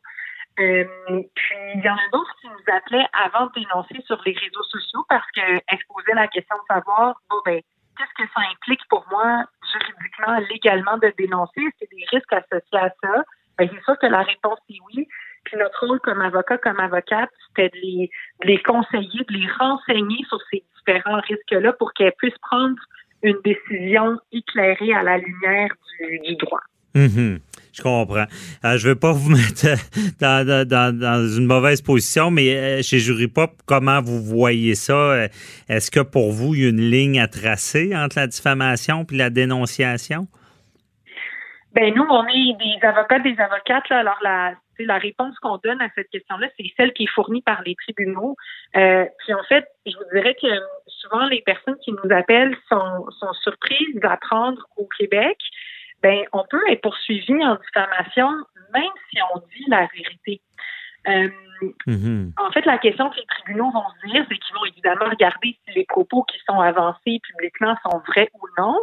puis 0.57 1.57
il 1.74 1.82
y 1.85 1.89
en 1.90 1.97
a 1.97 2.09
d'autres 2.12 2.35
qui 2.40 2.48
nous 2.48 2.74
appelaient 2.74 3.07
avant 3.12 3.47
de 3.47 3.61
dénoncer 3.61 4.01
sur 4.07 4.20
les 4.24 4.32
réseaux 4.32 4.62
sociaux 4.62 5.05
parce 5.09 5.31
qu'elles 5.32 5.61
se 5.70 5.86
posaient 5.93 6.15
la 6.15 6.28
question 6.28 6.57
de 6.57 6.74
savoir 6.74 7.20
bon 7.28 7.36
ben 7.44 7.61
qu'est-ce 7.97 8.24
que 8.24 8.31
ça 8.35 8.40
implique 8.52 8.81
pour 8.89 9.05
moi 9.10 9.44
juridiquement, 9.73 10.39
légalement 10.51 10.98
de 10.98 11.12
dénoncer? 11.18 11.60
A 11.60 11.86
des 11.90 12.05
risques 12.10 12.32
associés 12.32 12.78
à 12.78 12.90
ça? 13.02 13.24
Bien, 13.59 13.68
c'est 13.73 13.85
sûr 13.85 13.98
que 13.98 14.06
la 14.06 14.23
réponse 14.23 14.59
est 14.70 14.78
oui. 14.94 15.09
Puis 15.44 15.56
notre 15.56 15.86
rôle 15.86 16.01
comme 16.01 16.20
avocat, 16.20 16.59
comme 16.59 16.81
avocate, 16.81 17.31
c'était 17.48 17.70
de 17.70 18.09
les, 18.44 18.62
conseiller, 18.62 19.24
de 19.28 19.35
les 19.35 19.48
renseigner 19.59 20.24
sur 20.28 20.39
ces 20.51 20.64
différents 20.77 21.20
risques-là 21.20 21.73
pour 21.74 21.93
qu'elles 21.94 22.12
puissent 22.18 22.39
prendre 22.43 22.77
une 23.23 23.39
décision 23.44 24.18
éclairée 24.32 24.93
à 24.93 25.02
la 25.02 25.18
lumière 25.18 25.70
du, 26.01 26.18
du 26.20 26.36
droit. 26.36 26.60
Mm-hmm. 26.94 27.40
Je 27.77 27.82
comprends. 27.82 28.24
Euh, 28.65 28.78
je 28.78 28.89
veux 28.89 28.94
pas 28.94 29.12
vous 29.12 29.31
mettre 29.36 29.66
dans, 30.19 31.36
une 31.36 31.47
mauvaise 31.47 31.82
position, 31.82 32.31
mais 32.31 32.57
euh, 32.57 32.82
chez 32.82 32.98
Jury 32.98 33.28
Pop, 33.28 33.51
comment 33.66 34.01
vous 34.01 34.23
voyez 34.23 34.74
ça? 34.74 34.94
Euh, 34.94 35.28
est-ce 35.69 35.90
que 35.90 36.01
pour 36.01 36.32
vous, 36.32 36.55
il 36.55 36.62
y 36.62 36.66
a 36.66 36.70
une 36.70 36.81
ligne 36.81 37.20
à 37.20 37.28
tracer 37.28 37.94
entre 37.94 38.19
la 38.19 38.27
diffamation 38.28 39.05
et 39.12 39.16
la 39.16 39.28
dénonciation? 39.28 40.27
Ben 41.74 41.93
nous, 41.94 42.07
on 42.09 42.27
est 42.28 42.57
des 42.57 42.86
avocats, 42.86 43.19
des 43.19 43.36
avocates. 43.39 43.90
alors 43.90 44.19
la, 44.23 44.55
la 44.78 44.97
réponse 44.97 45.39
qu'on 45.40 45.59
donne 45.59 45.82
à 45.82 45.89
cette 45.94 46.09
question-là, 46.09 46.48
c'est 46.57 46.65
celle 46.78 46.94
qui 46.94 47.05
est 47.05 47.12
fournie 47.15 47.43
par 47.43 47.61
les 47.66 47.74
tribunaux. 47.74 48.36
puis 48.73 49.35
en 49.35 49.44
fait, 49.47 49.66
je 49.85 49.94
vous 49.94 50.15
dirais 50.15 50.35
que 50.40 50.48
souvent 50.86 51.27
les 51.27 51.43
personnes 51.43 51.77
qui 51.85 51.93
nous 51.93 52.11
appellent 52.11 52.57
sont, 52.70 53.11
sont 53.20 53.32
surprises 53.43 53.97
d'apprendre 53.97 54.66
au 54.78 54.89
Québec 54.98 55.36
ben, 56.07 56.24
on 56.33 56.45
peut 56.49 56.62
être 56.69 56.83
poursuivi 56.83 57.35
en 57.45 57.57
diffamation 57.57 58.28
même 58.73 58.93
si 59.11 59.19
on 59.35 59.39
dit 59.39 59.65
la 59.69 59.89
vérité. 59.93 60.41
Euh, 61.09 61.28
mm-hmm. 61.87 62.33
En 62.37 62.51
fait, 62.53 62.65
la 62.65 62.78
question 62.78 63.11
que 63.11 63.16
les 63.16 63.27
tribunaux 63.27 63.70
vont 63.73 63.85
se 64.01 64.07
dire, 64.09 64.24
c'est 64.28 64.39
qu'ils 64.39 64.55
vont 64.55 64.65
évidemment 64.66 65.11
regarder 65.11 65.57
si 65.65 65.74
les 65.74 65.85
propos 65.85 66.23
qui 66.24 66.39
sont 66.49 66.61
avancés 66.61 67.20
publiquement 67.23 67.74
sont 67.85 67.99
vrais 68.07 68.28
ou 68.35 68.47
non. 68.59 68.77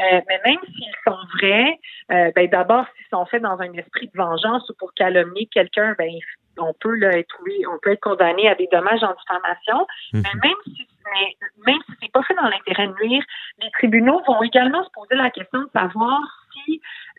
Euh, 0.00 0.20
mais 0.28 0.40
même 0.44 0.60
s'ils 0.66 0.96
sont 1.06 1.18
vrais, 1.38 1.78
euh, 2.10 2.32
ben 2.34 2.48
d'abord, 2.48 2.86
s'ils 2.96 3.06
sont 3.10 3.26
faits 3.26 3.42
dans 3.42 3.60
un 3.60 3.72
esprit 3.74 4.08
de 4.08 4.16
vengeance 4.16 4.68
ou 4.68 4.74
pour 4.78 4.92
calomnier 4.94 5.46
quelqu'un, 5.46 5.94
ben 5.96 6.10
on 6.58 6.72
peut 6.80 6.94
là, 6.96 7.18
être 7.18 7.36
on 7.68 7.78
peut 7.82 7.92
être 7.92 8.00
condamné 8.00 8.48
à 8.48 8.54
des 8.54 8.68
dommages 8.70 9.02
en 9.02 9.14
diffamation. 9.14 9.86
Mm-hmm. 10.12 10.22
Mais 10.22 10.48
même 10.48 10.60
si 10.64 10.88
mais 11.12 11.36
même 11.66 11.82
si 11.86 11.92
c'est 12.00 12.12
pas 12.12 12.22
fait 12.22 12.34
dans 12.34 12.48
l'intérêt 12.48 12.88
de 12.88 12.94
nuire, 13.04 13.22
les 13.60 13.70
tribunaux 13.72 14.22
vont 14.26 14.42
également 14.42 14.82
se 14.84 14.90
poser 14.90 15.16
la 15.16 15.30
question 15.30 15.60
de 15.60 15.70
savoir 15.72 16.43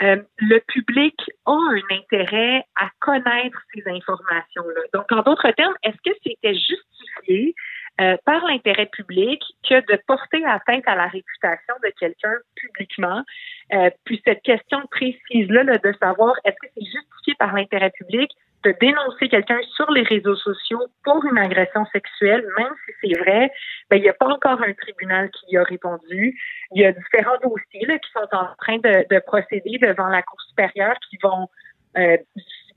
euh, 0.01 0.17
le 0.37 0.59
public 0.67 1.15
a 1.45 1.53
un 1.53 1.81
intérêt 1.95 2.65
à 2.75 2.89
connaître 2.99 3.61
ces 3.73 3.83
informations-là. 3.87 4.81
Donc, 4.93 5.11
en 5.11 5.21
d'autres 5.21 5.51
termes, 5.51 5.75
est-ce 5.83 5.97
que 6.03 6.15
c'était 6.23 6.55
justifié 6.55 7.55
euh, 8.01 8.17
par 8.25 8.43
l'intérêt 8.45 8.87
public 8.87 9.41
que 9.67 9.75
de 9.75 9.99
porter 10.05 10.43
atteinte 10.45 10.83
à 10.85 10.95
la 10.95 11.07
réputation 11.07 11.73
de 11.83 11.91
quelqu'un 11.97 12.33
publiquement? 12.55 13.23
Euh, 13.73 13.89
puis 14.03 14.21
cette 14.25 14.41
question 14.41 14.81
précise-là 14.91 15.63
de 15.63 15.93
savoir 16.01 16.35
est-ce 16.43 16.57
que 16.61 16.67
c'est 16.75 16.85
justifié 16.85 17.35
par 17.39 17.53
l'intérêt 17.53 17.91
public 17.91 18.29
de 18.65 18.75
dénoncer 18.81 19.29
quelqu'un 19.29 19.59
sur 19.75 19.89
les 19.91 20.01
réseaux 20.01 20.35
sociaux 20.35 20.81
pour 21.03 21.23
une 21.25 21.37
agression 21.37 21.85
sexuelle, 21.93 22.43
même 22.57 22.73
si 22.85 22.93
c'est 23.01 23.19
vrai, 23.19 23.51
ben, 23.89 23.97
il 23.97 24.01
n'y 24.01 24.09
a 24.09 24.13
pas 24.13 24.27
encore 24.27 24.61
un 24.61 24.73
tribunal 24.73 25.29
qui 25.31 25.53
y 25.53 25.57
a 25.57 25.63
répondu. 25.63 26.37
Il 26.71 26.81
y 26.81 26.85
a 26.85 26.91
différents 26.91 27.37
dossiers 27.43 27.85
là, 27.85 27.99
qui 27.99 28.11
sont 28.11 28.27
en 28.31 28.47
train 28.57 28.77
de, 28.77 29.05
de 29.13 29.19
procéder 29.19 29.77
devant 29.77 30.07
la 30.07 30.23
Cour 30.23 30.41
supérieure 30.41 30.95
qui 31.09 31.17
vont 31.21 31.47
euh, 31.97 32.17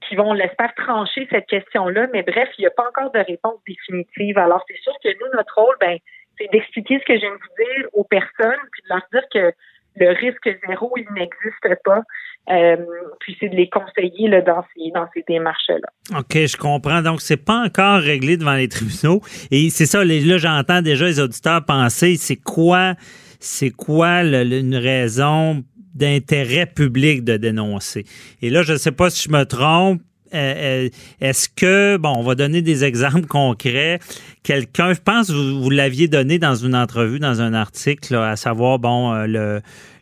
qui 0.08 0.14
vont, 0.14 0.32
l'espère, 0.32 0.72
trancher 0.74 1.26
cette 1.30 1.46
question-là. 1.46 2.06
Mais 2.12 2.22
bref, 2.22 2.48
il 2.56 2.62
n'y 2.62 2.66
a 2.66 2.70
pas 2.70 2.86
encore 2.88 3.10
de 3.10 3.18
réponse 3.18 3.58
définitive. 3.66 4.38
Alors, 4.38 4.64
c'est 4.68 4.80
sûr 4.80 4.92
que 5.02 5.08
nous, 5.08 5.36
notre 5.36 5.54
rôle, 5.56 5.76
ben, 5.80 5.98
c'est 6.38 6.50
d'expliquer 6.52 7.00
ce 7.00 7.04
que 7.04 7.14
je 7.14 7.20
viens 7.20 7.32
de 7.32 7.34
vous 7.34 7.64
dire 7.64 7.88
aux 7.94 8.04
personnes, 8.04 8.62
puis 8.72 8.82
de 8.82 8.88
leur 8.88 9.02
dire 9.12 9.24
que 9.32 9.52
le 9.98 10.10
risque 10.10 10.48
zéro, 10.66 10.92
il 10.96 11.06
n'existe 11.14 11.82
pas. 11.84 12.02
Euh, 12.50 12.76
puis 13.20 13.36
c'est 13.38 13.48
de 13.48 13.56
les 13.56 13.68
conseiller 13.68 14.28
là, 14.28 14.40
dans 14.40 14.64
ces, 14.74 14.90
dans 14.92 15.06
ces 15.12 15.22
démarches-là. 15.28 16.18
OK, 16.18 16.34
je 16.34 16.56
comprends. 16.56 17.02
Donc, 17.02 17.20
c'est 17.20 17.44
pas 17.44 17.62
encore 17.64 18.00
réglé 18.00 18.36
devant 18.36 18.54
les 18.54 18.68
tribunaux. 18.68 19.20
Et 19.50 19.68
c'est 19.70 19.86
ça, 19.86 20.04
là, 20.04 20.38
j'entends 20.38 20.80
déjà 20.80 21.04
les 21.04 21.20
auditeurs 21.20 21.64
penser, 21.64 22.16
c'est 22.16 22.36
quoi 22.36 22.94
c'est 23.40 23.70
quoi 23.70 24.22
une 24.22 24.76
raison 24.76 25.64
d'intérêt 25.94 26.66
public 26.66 27.24
de 27.24 27.36
dénoncer? 27.36 28.04
Et 28.42 28.50
là, 28.50 28.62
je 28.62 28.72
ne 28.72 28.78
sais 28.78 28.92
pas 28.92 29.10
si 29.10 29.28
je 29.28 29.32
me 29.32 29.44
trompe, 29.44 30.02
euh, 30.34 30.86
euh, 30.86 30.88
est-ce 31.20 31.48
que, 31.48 31.96
bon, 31.96 32.12
on 32.16 32.22
va 32.22 32.34
donner 32.34 32.62
des 32.62 32.84
exemples 32.84 33.26
concrets. 33.28 33.98
Quelqu'un, 34.42 34.92
je 34.92 35.00
pense, 35.00 35.30
vous, 35.30 35.62
vous 35.62 35.70
l'aviez 35.70 36.08
donné 36.08 36.38
dans 36.38 36.54
une 36.54 36.74
entrevue, 36.74 37.18
dans 37.18 37.40
un 37.40 37.54
article, 37.54 38.14
à 38.14 38.36
savoir, 38.36 38.78
bon, 38.78 39.12
euh, 39.12 39.26
le 39.26 39.60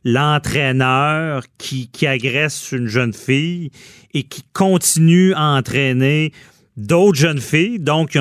l'entraîneur 0.09 1.43
qui, 1.59 1.91
agresse 2.07 2.71
une 2.71 2.87
jeune 2.87 3.13
fille 3.13 3.73
et 4.15 4.23
qui 4.23 4.45
continue 4.53 5.35
à 5.35 5.57
entraîner 5.57 6.31
d'autres 6.77 7.19
jeunes 7.19 7.41
filles. 7.41 7.81
Donc, 7.81 8.17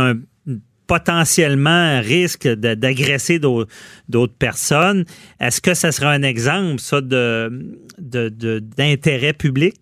potentiellement 0.88 1.70
un 1.70 2.00
risque 2.00 2.48
d'agresser 2.48 3.38
d'autres 3.38 4.34
personnes. 4.40 5.06
Est-ce 5.40 5.62
que 5.62 5.76
ça 5.76 5.92
sera 5.92 6.10
un 6.10 6.24
exemple, 6.24 6.80
ça, 6.80 7.02
d'intérêt 8.00 9.34
public? 9.34 9.76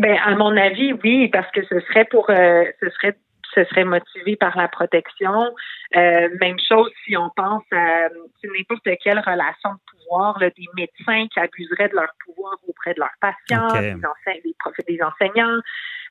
Ben, 0.00 0.16
à 0.24 0.34
mon 0.34 0.56
avis, 0.56 0.94
oui, 1.04 1.28
parce 1.28 1.50
que 1.50 1.62
ce 1.66 1.78
serait 1.80 2.06
pour, 2.06 2.30
euh, 2.30 2.64
ce 2.80 2.88
serait, 2.88 3.14
ce 3.54 3.64
serait 3.64 3.84
motivé 3.84 4.34
par 4.34 4.56
la 4.56 4.66
protection. 4.66 5.54
Euh, 5.94 6.28
même 6.40 6.56
chose 6.66 6.90
si 7.04 7.18
on 7.18 7.28
pense 7.36 7.64
à 7.70 8.08
n'importe 8.42 8.88
quelle 9.04 9.18
relation 9.18 9.72
de 9.74 9.78
pouvoir, 9.90 10.38
des 10.38 10.68
médecins 10.74 11.26
qui 11.28 11.38
abuseraient 11.38 11.90
de 11.90 11.96
leur 11.96 12.08
pouvoir 12.24 12.54
auprès 12.66 12.94
de 12.94 13.00
leurs 13.00 13.10
patients, 13.20 13.78
des, 13.78 13.92
enseignants, 13.92 14.72
des 14.88 15.02
enseignants. 15.02 15.60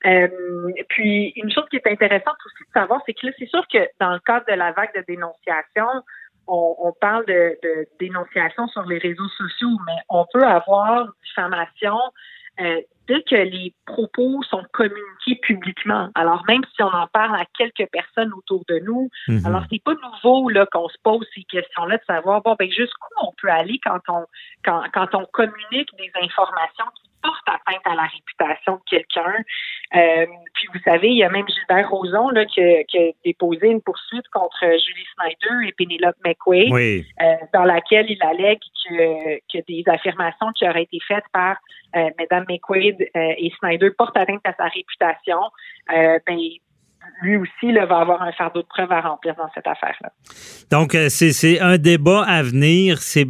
Euh, 0.05 0.27
puis 0.89 1.33
une 1.35 1.51
chose 1.51 1.65
qui 1.71 1.77
est 1.77 1.87
intéressante 1.87 2.37
aussi 2.45 2.63
de 2.67 2.71
savoir, 2.79 3.01
c'est 3.07 3.15
que 3.15 3.25
là, 3.25 3.33
c'est 3.39 3.49
sûr 3.49 3.65
que 3.73 3.79
dans 3.99 4.13
le 4.13 4.19
cadre 4.19 4.45
de 4.47 4.53
la 4.53 4.71
vague 4.71 4.93
de 4.93 5.03
dénonciation, 5.07 5.87
on, 6.45 6.75
on 6.77 6.93
parle 6.93 7.25
de, 7.25 7.57
de, 7.63 7.87
dénonciation 7.99 8.67
sur 8.67 8.83
les 8.83 8.99
réseaux 8.99 9.29
sociaux, 9.29 9.75
mais 9.87 9.97
on 10.09 10.27
peut 10.31 10.43
avoir 10.43 11.07
diffamation 11.25 11.97
euh, 12.61 12.81
dès 13.09 13.23
que 13.23 13.35
les 13.35 13.73
propos 13.85 14.41
sont 14.43 14.63
communiqués 14.71 15.35
publiquement. 15.41 16.09
Alors 16.15 16.43
même 16.47 16.61
si 16.75 16.83
on 16.83 16.93
en 16.93 17.07
parle 17.07 17.35
à 17.35 17.45
quelques 17.57 17.89
personnes 17.91 18.31
autour 18.37 18.63
de 18.69 18.79
nous, 18.79 19.09
mhm. 19.27 19.45
alors 19.45 19.63
c'est 19.69 19.83
pas 19.83 19.95
nouveau 19.95 20.49
là 20.49 20.65
qu'on 20.71 20.87
se 20.87 20.97
pose 21.03 21.25
ces 21.35 21.43
questions-là 21.43 21.97
de 21.97 22.03
savoir 22.05 22.41
bon 22.43 22.55
ben 22.57 22.69
jusqu'où 22.71 23.09
on 23.21 23.31
peut 23.41 23.49
aller 23.49 23.79
quand 23.83 23.99
on 24.07 24.25
quand, 24.63 24.83
quand 24.93 25.15
on 25.15 25.25
communique 25.33 25.89
des 25.97 26.11
informations 26.21 26.85
qui 27.01 27.08
portent 27.21 27.47
atteinte 27.47 27.81
à 27.85 27.95
la 27.95 28.03
réputation 28.03 28.75
de 28.75 28.81
quelqu'un. 28.89 29.33
Euh, 29.95 30.25
puis 30.53 30.67
vous 30.73 30.79
savez, 30.83 31.09
il 31.09 31.17
y 31.17 31.23
a 31.23 31.29
même 31.29 31.47
Gilbert 31.47 31.89
Rozon 31.89 32.29
là, 32.29 32.45
qui, 32.45 32.61
qui 32.87 32.97
a 32.97 33.11
déposé 33.25 33.67
une 33.67 33.81
poursuite 33.81 34.27
contre 34.31 34.59
Julie 34.61 35.05
Snyder 35.15 35.67
et 35.67 35.73
Penelope 35.73 36.15
McQuaid, 36.25 36.71
euh, 37.21 37.35
dans 37.53 37.63
laquelle 37.63 38.05
il 38.09 38.21
allègue 38.21 38.59
que, 38.59 39.37
que 39.51 39.63
des 39.67 39.83
affirmations 39.87 40.51
qui 40.55 40.67
auraient 40.67 40.83
été 40.83 40.99
faites 41.07 41.23
par 41.33 41.57
euh, 41.95 42.09
Mme 42.19 42.45
McQuaid 42.49 43.01
euh, 43.01 43.33
et 43.37 43.51
Snyder 43.59 43.91
portent 43.97 44.17
atteinte 44.17 44.41
à 44.43 44.53
sa 44.53 44.65
réputation. 44.65 45.39
Ben, 45.87 46.37
lui 47.21 47.37
aussi 47.37 47.71
là, 47.71 47.85
va 47.85 47.99
avoir 47.99 48.21
un 48.21 48.31
fardeau 48.33 48.61
de 48.61 48.67
preuve 48.67 48.91
à 48.91 49.01
remplir 49.01 49.33
dans 49.35 49.49
cette 49.55 49.65
affaire-là. 49.65 50.11
Donc, 50.69 50.91
c'est 51.09 51.59
un 51.59 51.77
débat 51.77 52.23
à 52.23 52.43
venir. 52.43 52.99
C'est 52.99 53.25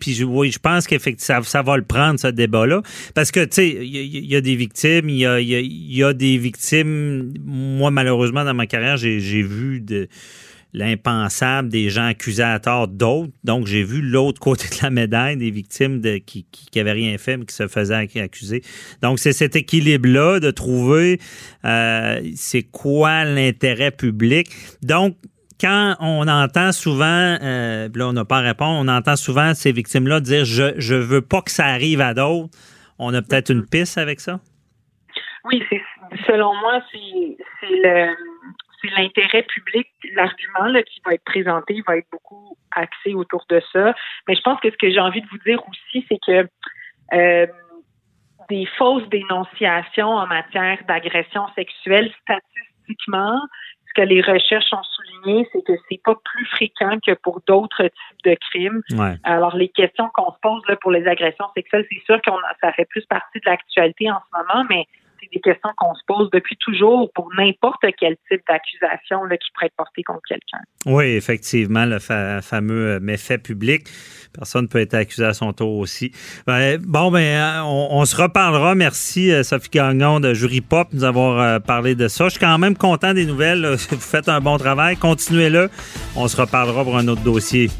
puis 0.00 0.22
oui, 0.24 0.50
je 0.50 0.58
pense 0.58 0.86
qu'effectivement, 0.86 1.42
ça, 1.42 1.62
va 1.62 1.76
le 1.76 1.84
prendre, 1.84 2.18
ce 2.18 2.28
débat-là. 2.28 2.82
Parce 3.14 3.30
que, 3.30 3.44
tu 3.44 3.52
sais, 3.52 3.68
il 3.68 4.26
y, 4.26 4.36
a 4.36 4.40
des 4.40 4.56
victimes, 4.56 5.08
il 5.08 5.18
y 5.18 6.02
a, 6.02 6.12
des 6.12 6.38
victimes. 6.38 7.34
Moi, 7.44 7.90
malheureusement, 7.90 8.44
dans 8.44 8.54
ma 8.54 8.66
carrière, 8.66 8.96
j'ai 8.96 9.42
vu 9.42 9.80
de 9.80 10.08
l'impensable 10.72 11.70
des 11.70 11.88
gens 11.88 12.06
accusés 12.06 12.42
à 12.42 12.58
tort 12.60 12.86
d'autres. 12.86 13.32
Donc, 13.44 13.66
j'ai 13.66 13.82
vu 13.82 14.02
l'autre 14.02 14.40
côté 14.40 14.68
de 14.68 14.76
la 14.82 14.90
médaille 14.90 15.36
des 15.36 15.50
victimes 15.50 16.00
de, 16.00 16.18
qui 16.18 16.46
n'avaient 16.74 16.92
rien 16.92 17.16
fait, 17.16 17.38
mais 17.38 17.46
qui 17.46 17.54
se 17.54 17.66
faisaient 17.66 17.94
accuser. 17.94 18.62
Donc, 19.02 19.18
c'est 19.18 19.32
cet 19.32 19.56
équilibre-là 19.56 20.38
de 20.38 20.50
trouver 20.50 21.18
euh, 21.64 22.20
c'est 22.34 22.64
quoi 22.64 23.24
l'intérêt 23.24 23.90
public. 23.90 24.50
Donc, 24.82 25.16
quand 25.60 25.96
on 26.00 26.28
entend 26.28 26.72
souvent, 26.72 27.36
euh, 27.42 27.88
là 27.94 28.08
on 28.08 28.12
n'a 28.12 28.24
pas 28.24 28.38
à 28.38 28.40
répondre, 28.40 28.78
on 28.78 28.88
entend 28.88 29.16
souvent 29.16 29.54
ces 29.54 29.72
victimes-là 29.72 30.20
dire 30.20 30.44
je 30.44 30.74
je 30.78 30.94
veux 30.94 31.22
pas 31.22 31.42
que 31.42 31.50
ça 31.50 31.66
arrive 31.66 32.00
à 32.00 32.14
d'autres. 32.14 32.50
On 32.98 33.12
a 33.14 33.22
peut-être 33.22 33.50
une 33.50 33.66
piste 33.66 33.98
avec 33.98 34.20
ça? 34.20 34.40
Oui, 35.44 35.62
selon 36.26 36.54
moi 36.54 36.82
c'est 36.90 37.36
l'intérêt 38.96 39.42
public, 39.42 39.88
l'argument 40.14 40.80
qui 40.82 41.00
va 41.04 41.14
être 41.14 41.24
présenté 41.24 41.82
va 41.86 41.96
être 41.96 42.08
beaucoup 42.10 42.56
axé 42.74 43.14
autour 43.14 43.44
de 43.48 43.60
ça. 43.72 43.94
Mais 44.28 44.34
je 44.34 44.40
pense 44.42 44.60
que 44.60 44.70
ce 44.70 44.76
que 44.76 44.90
j'ai 44.90 45.00
envie 45.00 45.20
de 45.20 45.26
vous 45.28 45.38
dire 45.38 45.60
aussi, 45.68 46.06
c'est 46.08 46.18
que 46.24 46.48
euh, 47.14 47.46
des 48.48 48.66
fausses 48.78 49.08
dénonciations 49.08 50.08
en 50.08 50.26
matière 50.26 50.78
d'agression 50.86 51.46
sexuelle, 51.54 52.12
statistiquement, 52.22 53.40
que 53.96 54.02
les 54.02 54.20
recherches 54.20 54.72
ont 54.72 54.82
souligné, 54.82 55.48
c'est 55.52 55.64
que 55.64 55.72
c'est 55.88 56.00
pas 56.04 56.14
plus 56.22 56.46
fréquent 56.46 56.98
que 57.04 57.14
pour 57.14 57.40
d'autres 57.46 57.84
types 57.84 58.24
de 58.24 58.36
crimes. 58.50 58.82
Alors, 59.24 59.56
les 59.56 59.68
questions 59.68 60.08
qu'on 60.14 60.30
se 60.32 60.38
pose 60.42 60.62
là, 60.68 60.76
pour 60.76 60.90
les 60.90 61.06
agressions 61.06 61.46
sexuelles, 61.56 61.86
c'est 61.90 62.04
sûr 62.04 62.20
que 62.20 62.30
ça 62.60 62.72
fait 62.72 62.84
plus 62.84 63.04
partie 63.06 63.40
de 63.40 63.48
l'actualité 63.48 64.10
en 64.10 64.18
ce 64.20 64.38
moment, 64.38 64.66
mais 64.68 64.86
c'est 65.20 65.30
des 65.32 65.40
questions 65.40 65.70
qu'on 65.76 65.94
se 65.94 66.02
pose 66.06 66.30
depuis 66.32 66.56
toujours 66.56 67.10
pour 67.14 67.28
n'importe 67.36 67.84
quel 67.98 68.16
type 68.30 68.42
d'accusation 68.48 69.20
qui 69.28 69.50
pourrait 69.52 69.66
être 69.66 69.76
portée 69.76 70.02
contre 70.02 70.22
quelqu'un. 70.28 70.60
Oui, 70.86 71.04
effectivement, 71.04 71.84
le 71.84 71.98
fameux 71.98 72.96
euh, 72.96 73.00
méfait 73.00 73.38
public. 73.38 73.86
Personne 74.32 74.62
ne 74.62 74.68
peut 74.68 74.80
être 74.80 74.94
accusé 74.94 75.24
à 75.24 75.32
son 75.32 75.52
tour 75.52 75.78
aussi. 75.78 76.12
Ben, 76.46 76.78
bon, 76.78 77.10
ben, 77.10 77.20
euh, 77.20 77.62
on, 77.64 78.04
se 78.04 78.16
reparlera. 78.16 78.74
Merci, 78.74 79.32
euh, 79.32 79.42
Sophie 79.42 79.70
Gagnon 79.70 80.20
de 80.20 80.34
Jury 80.34 80.60
Pop, 80.60 80.90
de 80.90 80.96
nous 80.96 81.04
avoir 81.04 81.60
parlé 81.62 81.94
de 81.94 82.08
ça. 82.08 82.24
Je 82.24 82.30
suis 82.30 82.40
quand 82.40 82.58
même 82.58 82.76
content 82.76 83.14
des 83.14 83.26
nouvelles. 83.26 83.66
Vous 83.90 84.00
faites 84.00 84.28
un 84.28 84.40
bon 84.40 84.58
travail. 84.58 84.96
Continuez-le. 84.96 85.70
On 86.14 86.28
se 86.28 86.40
reparlera 86.40 86.84
pour 86.84 86.96
un 86.96 87.08
autre 87.08 87.22
dossier. 87.22 87.70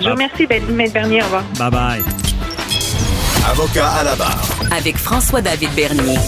Je 0.00 0.04
vous 0.04 0.10
remercie, 0.10 0.46
M. 0.50 0.90
Bernier. 0.92 1.22
Au 1.22 1.24
revoir. 1.24 1.44
Bye 1.58 1.70
bye. 1.70 2.26
Avocat 3.48 3.88
à 3.88 4.04
la 4.04 4.16
barre. 4.16 4.42
Avec 4.72 4.96
François-David 4.96 5.70
Bernier. 5.76 6.18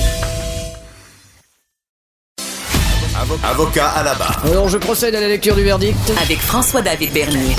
Avocat 3.45 3.89
à 3.89 4.03
la 4.05 4.15
barre. 4.15 4.43
Alors, 4.51 4.69
je 4.69 4.79
procède 4.79 5.15
à 5.15 5.21
la 5.21 5.29
lecture 5.29 5.55
du 5.55 5.63
verdict. 5.63 5.99
Avec 6.23 6.39
François-David 6.39 7.13
Bernier. 7.13 7.55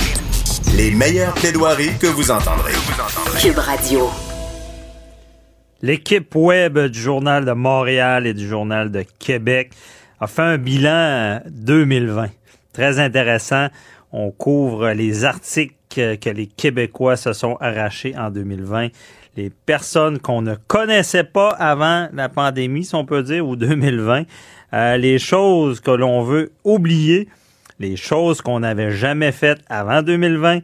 Les 0.75 0.89
meilleures 0.89 1.33
plaidoiries 1.35 1.95
que 1.99 2.07
vous 2.07 2.31
entendrez. 2.31 2.73
Cube 3.39 3.59
Radio. 3.59 4.09
L'équipe 5.83 6.33
web 6.33 6.79
du 6.79 6.99
Journal 6.99 7.45
de 7.45 7.51
Montréal 7.51 8.25
et 8.25 8.33
du 8.33 8.47
Journal 8.47 8.89
de 8.89 9.05
Québec 9.19 9.71
a 10.19 10.25
fait 10.25 10.41
un 10.41 10.57
bilan 10.57 11.41
2020. 11.51 12.29
Très 12.73 12.99
intéressant. 12.99 13.67
On 14.11 14.31
couvre 14.31 14.89
les 14.89 15.23
articles 15.23 15.75
que 15.95 16.29
les 16.29 16.47
Québécois 16.47 17.15
se 17.15 17.33
sont 17.33 17.57
arrachés 17.61 18.15
en 18.17 18.31
2020 18.31 18.89
les 19.39 19.49
personnes 19.49 20.19
qu'on 20.19 20.41
ne 20.41 20.55
connaissait 20.55 21.23
pas 21.23 21.49
avant 21.49 22.09
la 22.13 22.27
pandémie, 22.27 22.83
si 22.83 22.95
on 22.95 23.05
peut 23.05 23.23
dire, 23.23 23.47
ou 23.47 23.55
2020, 23.55 24.23
euh, 24.73 24.97
les 24.97 25.19
choses 25.19 25.79
que 25.79 25.91
l'on 25.91 26.21
veut 26.21 26.51
oublier, 26.63 27.27
les 27.79 27.95
choses 27.95 28.41
qu'on 28.41 28.59
n'avait 28.59 28.91
jamais 28.91 29.31
faites 29.31 29.61
avant 29.69 30.01
2020, 30.01 30.59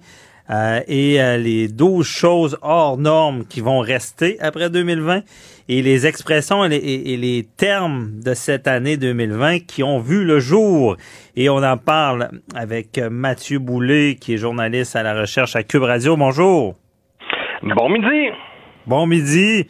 euh, 0.51 0.79
et 0.87 1.19
euh, 1.19 1.37
les 1.37 1.67
12 1.67 2.05
choses 2.05 2.57
hors 2.61 2.97
normes 2.99 3.45
qui 3.45 3.61
vont 3.61 3.79
rester 3.79 4.37
après 4.39 4.69
2020 4.69 5.21
et 5.67 5.81
les 5.81 6.05
expressions 6.05 6.63
et 6.65 6.69
les, 6.69 7.47
termes 7.57 8.11
de 8.23 8.35
cette 8.35 8.67
année 8.67 8.97
2020 8.97 9.65
qui 9.65 9.81
ont 9.81 9.97
vu 9.97 10.23
le 10.23 10.39
jour. 10.39 10.97
Et 11.35 11.49
on 11.49 11.63
en 11.63 11.77
parle 11.77 12.29
avec 12.55 12.99
Mathieu 12.99 13.57
Boulay, 13.57 14.17
qui 14.21 14.35
est 14.35 14.37
journaliste 14.37 14.95
à 14.95 15.01
la 15.01 15.19
recherche 15.19 15.55
à 15.55 15.63
Cube 15.63 15.81
Radio. 15.81 16.15
Bonjour. 16.15 16.75
Bon 17.63 17.89
midi. 17.89 18.29
Bon 18.85 19.07
midi. 19.07 19.65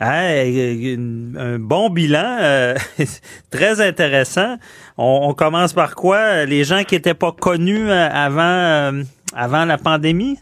Un 0.00 1.58
bon 1.58 1.90
bilan, 1.90 2.38
euh, 2.40 2.74
très 3.50 3.80
intéressant. 3.80 4.56
On, 4.98 5.34
commence 5.34 5.72
par 5.72 5.94
quoi? 5.94 6.44
Les 6.44 6.64
gens 6.64 6.84
qui 6.84 6.94
n'étaient 6.94 7.14
pas 7.14 7.32
connus 7.32 7.90
euh, 7.90 8.08
avant, 8.10 8.42
euh, 8.42 9.02
avant 9.34 9.64
la 9.64 9.78
pandémie? 9.78 10.38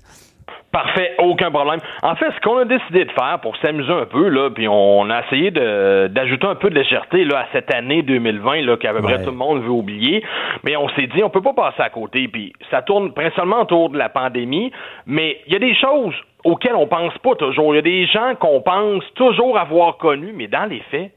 Parfait, 0.74 1.14
aucun 1.18 1.52
problème. 1.52 1.78
En 2.02 2.16
fait, 2.16 2.32
ce 2.34 2.40
qu'on 2.40 2.58
a 2.58 2.64
décidé 2.64 3.04
de 3.04 3.12
faire 3.12 3.38
pour 3.40 3.56
s'amuser 3.58 3.92
un 3.92 4.06
peu, 4.06 4.28
là, 4.28 4.50
puis 4.50 4.66
on 4.66 5.08
a 5.08 5.20
essayé 5.20 5.52
d'ajouter 5.52 6.48
un 6.48 6.56
peu 6.56 6.68
de 6.68 6.74
légèreté 6.74 7.24
là, 7.24 7.42
à 7.42 7.46
cette 7.52 7.72
année 7.72 8.02
2020 8.02 8.62
là, 8.62 8.76
qu'à 8.76 8.92
peu 8.92 9.00
près 9.00 9.22
tout 9.22 9.30
le 9.30 9.36
monde 9.36 9.62
veut 9.62 9.70
oublier, 9.70 10.24
mais 10.64 10.76
on 10.76 10.88
s'est 10.88 11.06
dit 11.06 11.22
on 11.22 11.30
peut 11.30 11.42
pas 11.42 11.52
passer 11.52 11.80
à 11.80 11.90
côté, 11.90 12.26
puis 12.26 12.52
ça 12.72 12.82
tourne 12.82 13.12
principalement 13.12 13.60
autour 13.60 13.88
de 13.90 13.98
la 13.98 14.08
pandémie, 14.08 14.72
mais 15.06 15.38
il 15.46 15.52
y 15.52 15.56
a 15.56 15.60
des 15.60 15.76
choses 15.76 16.16
auxquels 16.42 16.74
on 16.74 16.88
pense 16.88 17.16
pas 17.18 17.36
toujours. 17.36 17.72
Il 17.72 17.76
y 17.76 17.78
a 17.78 17.82
des 17.82 18.06
gens 18.06 18.34
qu'on 18.34 18.60
pense 18.60 19.04
toujours 19.14 19.56
avoir 19.56 19.96
connus, 19.98 20.32
mais 20.34 20.48
dans 20.48 20.68
les 20.68 20.80
faits, 20.90 21.12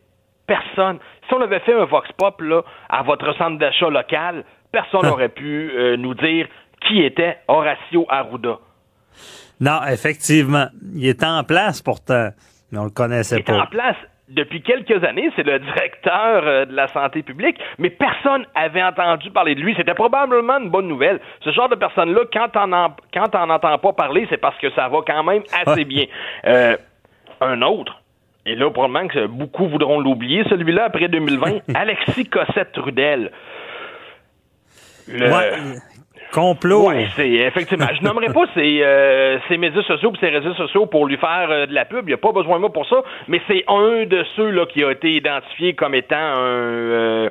personne. 0.46 1.00
Si 1.28 1.34
on 1.34 1.42
avait 1.42 1.62
fait 1.62 1.74
un 1.74 1.86
vox 1.86 2.08
pop 2.12 2.40
là, 2.42 2.62
à 2.90 3.02
votre 3.02 3.36
centre 3.38 3.58
d'achat 3.58 3.90
local, 3.90 4.44
personne 4.72 5.08
n'aurait 5.10 5.30
pu 5.30 5.72
euh, 5.76 5.98
nous 5.98 6.14
dire 6.14 6.46
qui 6.82 7.02
était 7.02 7.38
Horacio 7.48 8.06
Arruda. 8.08 8.60
Non, 9.60 9.80
effectivement. 9.92 10.68
Il 10.96 11.08
est 11.08 11.24
en 11.24 11.44
place 11.44 11.82
pourtant, 11.82 12.30
mais 12.72 12.78
on 12.80 12.84
le 12.86 12.90
connaissait 12.92 13.38
Il 13.38 13.40
est 13.40 13.44
pas. 13.44 13.62
en 13.64 13.66
place 13.68 13.96
depuis 14.30 14.62
quelques 14.62 15.02
années, 15.06 15.30
c'est 15.38 15.44
le 15.44 15.58
directeur 15.60 16.44
euh, 16.46 16.66
de 16.66 16.74
la 16.76 16.90
santé 16.90 17.24
publique, 17.24 17.58
mais 17.80 17.90
personne 17.90 18.46
avait 18.56 18.84
entendu 18.84 19.32
parler 19.32 19.56
de 19.56 19.62
lui. 19.62 19.74
C'était 19.78 19.94
probablement 19.94 20.58
une 20.60 20.70
bonne 20.70 20.88
nouvelle. 20.90 21.22
Ce 21.46 21.52
genre 21.52 21.70
de 21.70 21.76
personne-là, 21.76 22.22
quand 22.34 22.50
on 22.56 22.74
en, 22.74 22.94
quand 23.14 23.34
on 23.36 23.46
n'entend 23.48 23.78
pas 23.78 23.94
parler, 23.94 24.28
c'est 24.30 24.38
parce 24.38 24.58
que 24.58 24.70
ça 24.72 24.90
va 24.90 24.98
quand 25.08 25.24
même 25.24 25.44
assez 25.66 25.86
bien. 25.86 26.06
Euh, 26.46 26.76
un 27.40 27.62
autre, 27.62 28.02
et 28.46 28.56
là, 28.56 28.70
probablement 28.70 29.08
que 29.08 29.28
beaucoup 29.28 29.70
voudront 29.70 30.00
l'oublier, 30.02 30.44
celui-là, 30.50 30.86
après 30.86 31.08
2020, 31.08 31.60
Alexis 31.76 32.26
Cossette-Trudel. 32.28 33.32
Le- 35.08 35.32
Ouais, 35.32 35.52
complot. 36.32 36.88
Ouais, 36.88 37.08
c'est 37.16 37.30
effectivement. 37.30 37.88
Je 37.94 38.04
nommerai 38.04 38.28
pas 38.28 38.46
ses, 38.54 38.82
euh, 38.84 39.38
ses 39.48 39.58
médias 39.58 39.84
sociaux 39.84 40.12
et 40.16 40.20
ses 40.20 40.30
réseaux 40.30 40.54
sociaux 40.54 40.86
pour 40.86 41.06
lui 41.06 41.18
faire 41.18 41.48
euh, 41.50 41.66
de 41.66 41.74
la 41.74 41.86
pub. 41.86 42.06
Il 42.06 42.08
n'y 42.08 42.14
a 42.14 42.18
pas 42.18 42.32
besoin 42.32 42.56
de 42.56 42.62
moi 42.62 42.74
pour 42.74 42.88
ça. 42.88 42.98
Mais 43.28 43.42
c'est 43.48 43.64
un 43.68 44.06
de 44.06 44.24
ceux 44.36 44.50
là 44.50 44.66
qui 44.66 44.84
a 44.84 44.92
été 44.92 45.12
identifié 45.12 45.74
comme 45.74 45.96
étant 45.96 46.16
un 46.16 46.40
euh, 46.40 47.30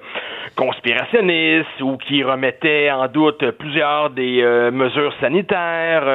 conspirationniste 0.57 1.81
ou 1.81 1.97
qui 1.97 2.23
remettait 2.23 2.91
en 2.91 3.09
doute 3.09 3.51
plusieurs 3.53 4.11
des 4.11 4.43
mesures 4.73 5.13
sanitaires 5.21 6.07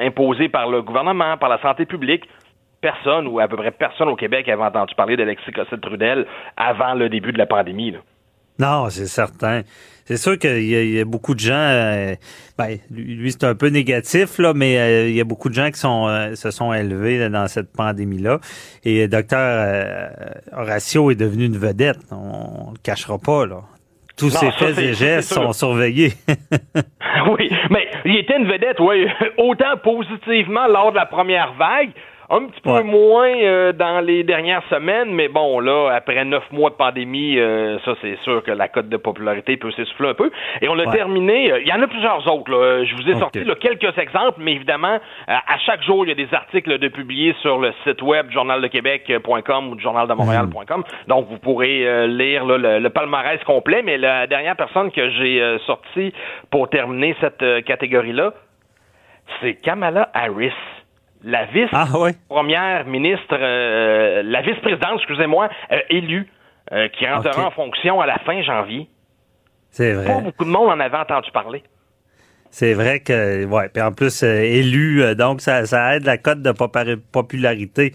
imposées 0.00 0.48
par 0.48 0.68
le 0.68 0.82
gouvernement, 0.82 1.36
par 1.36 1.48
la 1.48 1.60
santé 1.60 1.84
publique. 1.84 2.24
Personne 2.80 3.26
ou 3.26 3.40
à 3.40 3.48
peu 3.48 3.56
près 3.56 3.72
personne 3.72 4.08
au 4.08 4.14
Québec 4.14 4.48
avait 4.48 4.62
entendu 4.62 4.94
parler 4.94 5.16
d'Alexis 5.16 5.50
Cossette-Trudel 5.50 6.26
avant 6.56 6.94
le 6.94 7.08
début 7.08 7.32
de 7.32 7.38
la 7.38 7.46
pandémie. 7.46 7.90
là. 7.90 7.98
Non, 8.58 8.90
c'est 8.90 9.06
certain. 9.06 9.62
C'est 10.08 10.16
sûr 10.16 10.38
qu'il 10.38 10.62
y, 10.62 10.94
y 10.94 11.00
a 11.00 11.04
beaucoup 11.04 11.34
de 11.34 11.40
gens. 11.40 11.52
euh, 11.52 12.14
ben, 12.56 12.78
lui, 12.90 13.30
c'est 13.30 13.44
un 13.44 13.54
peu 13.54 13.68
négatif 13.68 14.38
là, 14.38 14.54
mais 14.54 14.78
euh, 14.78 15.06
il 15.06 15.14
y 15.14 15.20
a 15.20 15.24
beaucoup 15.24 15.50
de 15.50 15.54
gens 15.54 15.70
qui 15.70 15.78
sont 15.78 16.08
euh, 16.08 16.34
se 16.34 16.50
sont 16.50 16.72
élevés 16.72 17.18
là, 17.18 17.28
dans 17.28 17.46
cette 17.46 17.70
pandémie-là. 17.76 18.38
Et 18.84 19.06
docteur 19.06 20.08
Horacio 20.56 21.10
est 21.10 21.14
devenu 21.14 21.44
une 21.44 21.58
vedette. 21.58 21.98
On, 22.10 22.70
ne 22.70 22.72
le 22.72 22.78
cachera 22.82 23.18
pas 23.18 23.44
là. 23.44 23.60
Tous 24.16 24.32
Non, 24.32 24.40
ses 24.40 24.50
faits 24.52 24.78
et 24.78 24.94
gestes 24.94 25.34
sont 25.34 25.52
surveillés. 25.52 26.14
oui, 27.38 27.50
mais 27.68 27.86
il 28.06 28.16
était 28.16 28.38
une 28.38 28.50
vedette, 28.50 28.80
oui, 28.80 29.06
autant 29.36 29.76
positivement 29.84 30.68
lors 30.68 30.90
de 30.90 30.96
la 30.96 31.04
première 31.04 31.52
vague, 31.52 31.90
un 32.30 32.44
petit 32.46 32.60
peu 32.60 32.82
moins 32.82 33.32
euh, 33.34 33.72
dans 33.72 34.00
les 34.04 34.22
dernières 34.22 34.62
semaines, 34.68 35.10
mais 35.14 35.28
bon, 35.28 35.60
là, 35.60 35.90
après 35.94 36.22
neuf 36.26 36.44
mois 36.52 36.68
de 36.70 36.74
pandémie, 36.74 37.38
euh, 37.38 37.78
ça, 37.86 37.94
c'est 38.02 38.18
sûr 38.22 38.42
que 38.42 38.50
la 38.50 38.68
cote 38.68 38.88
de 38.90 38.96
popularité 38.98 39.56
peut 39.56 39.70
s'essouffler 39.70 40.08
un 40.10 40.14
peu. 40.14 40.30
Et 40.60 40.68
on 40.68 40.78
a 40.78 40.84
Ouais. 40.86 40.94
terminé, 40.96 41.50
euh, 41.50 41.60
il 41.60 41.66
y 41.68 41.72
en 41.72 41.80
a 41.80 41.86
plusieurs 41.86 42.30
autres, 42.30 42.50
là. 42.50 42.84
je 42.84 42.94
vous 42.96 43.08
ai 43.08 43.18
sorti 43.18 43.42
là, 43.44 43.54
quelques 43.54 43.96
exemples, 43.96 44.40
mais 44.40 44.52
évidemment, 44.52 44.94
euh, 44.96 44.98
à 45.26 45.58
chaque 45.64 45.82
jour, 45.82 46.04
il 46.04 46.08
y 46.08 46.12
a 46.12 46.14
des 46.14 46.32
articles 46.34 46.78
de 46.78 46.88
publiés 46.88 47.34
sur 47.40 47.58
le 47.58 47.72
site 47.84 48.02
web 48.02 48.30
journaldequebec.com 48.30 49.68
ou 49.72 49.78
journaldemontréal.com, 49.80 50.84
donc 51.06 51.26
vous 51.28 51.38
pourrez 51.38 51.86
euh, 51.86 52.06
lire 52.06 52.44
là, 52.44 52.58
le, 52.58 52.78
le 52.78 52.90
palmarès 52.90 53.42
complet, 53.44 53.82
mais 53.82 53.96
la 53.96 54.26
dernière 54.26 54.56
personne 54.56 54.90
que 54.90 55.08
j'ai 55.10 55.40
euh, 55.40 55.58
sortie 55.60 56.12
pour 56.50 56.68
terminer 56.68 57.16
cette 57.20 57.42
euh, 57.42 57.60
catégorie-là, 57.62 58.32
c'est 59.40 59.54
Kamala 59.54 60.10
Harris, 60.14 60.52
la 61.24 61.46
vice-première 61.46 62.84
ministre, 62.86 63.32
euh, 63.32 64.22
la 64.24 64.40
vice-présidente, 64.42 64.98
excusez-moi, 64.98 65.48
euh, 65.72 65.78
élue, 65.90 66.26
euh, 66.72 66.88
qui 66.88 67.06
rentrera 67.06 67.46
en 67.46 67.50
fonction 67.50 68.00
à 68.00 68.06
la 68.06 68.18
fin 68.18 68.40
janvier. 68.42 68.88
C'est 69.70 69.94
Pas 69.94 70.12
vrai. 70.14 70.22
beaucoup 70.22 70.44
de 70.44 70.50
monde 70.50 70.68
en 70.70 70.80
avait 70.80 70.96
entendu 70.96 71.30
parler. 71.32 71.62
C'est 72.50 72.72
vrai 72.72 73.00
que 73.00 73.44
ouais. 73.44 73.68
Puis 73.68 73.82
en 73.82 73.92
plus 73.92 74.22
euh, 74.22 74.40
élu, 74.40 75.02
donc 75.16 75.40
ça, 75.42 75.66
ça 75.66 75.96
aide 75.96 76.04
la 76.06 76.16
cote 76.16 76.40
de 76.40 76.52
popularité. 77.12 77.92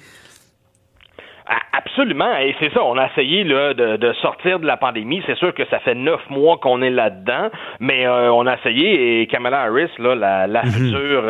Absolument, 1.76 2.38
et 2.38 2.56
c'est 2.60 2.72
ça. 2.74 2.82
On 2.84 2.98
a 2.98 3.08
essayé 3.08 3.44
là, 3.44 3.74
de, 3.74 3.98
de 3.98 4.14
sortir 4.14 4.60
de 4.60 4.66
la 4.66 4.78
pandémie. 4.78 5.22
C'est 5.26 5.36
sûr 5.38 5.54
que 5.54 5.66
ça 5.66 5.80
fait 5.80 5.94
neuf 5.96 6.22
mois 6.30 6.58
qu'on 6.58 6.82
est 6.82 6.90
là-dedans, 6.90 7.50
mais 7.80 8.08
on 8.08 8.48
a 8.48 8.56
essayé. 8.56 9.22
Et 9.22 9.28
Kamala 9.28 9.64
Harris, 9.64 9.90
là, 10.00 10.16
la, 10.16 10.48
la 10.48 10.64
future 10.64 11.24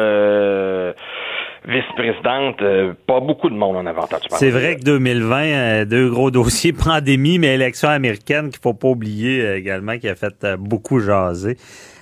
vice-présidente, 1.68 2.61
euh, 2.61 2.94
pas 3.07 3.19
beaucoup 3.19 3.49
de 3.49 3.56
monde 3.56 3.77
en 3.77 3.85
avait 3.85 3.99
entendu 3.99 4.27
parler. 4.30 4.40
C'est 4.45 4.49
vrai 4.49 4.76
que 4.76 4.84
2020, 4.84 5.44
euh, 5.44 5.85
deux 5.85 6.10
gros 6.10 6.31
dossiers, 6.40 6.73
pandémie, 6.73 7.40
mais 7.40 7.56
élection 7.56 7.90
américaine 7.90 8.49
qu'il 8.49 8.61
faut 8.61 8.73
pas 8.73 8.90
oublier 8.90 9.41
euh, 9.41 9.57
également, 9.57 9.98
qui 9.98 10.07
a 10.07 10.15
fait 10.15 10.44
euh, 10.44 10.57
beaucoup 10.57 10.99
jaser. 10.99 11.57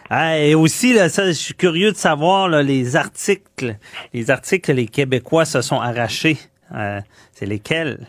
Ah, 0.10 0.38
et 0.38 0.56
aussi, 0.56 0.94
là, 0.94 1.08
ça, 1.08 1.28
je 1.28 1.32
suis 1.32 1.54
curieux 1.54 1.92
de 1.94 1.98
savoir 1.98 2.50
là, 2.50 2.62
les 2.64 2.98
articles, 2.98 3.78
les 4.14 4.30
articles 4.30 4.68
que 4.68 4.74
les 4.74 4.88
Québécois 4.88 5.46
se 5.46 5.62
sont 5.62 5.80
arrachés. 5.80 6.38
Euh, 6.76 7.00
c'est 7.32 7.46
lesquels? 7.46 8.00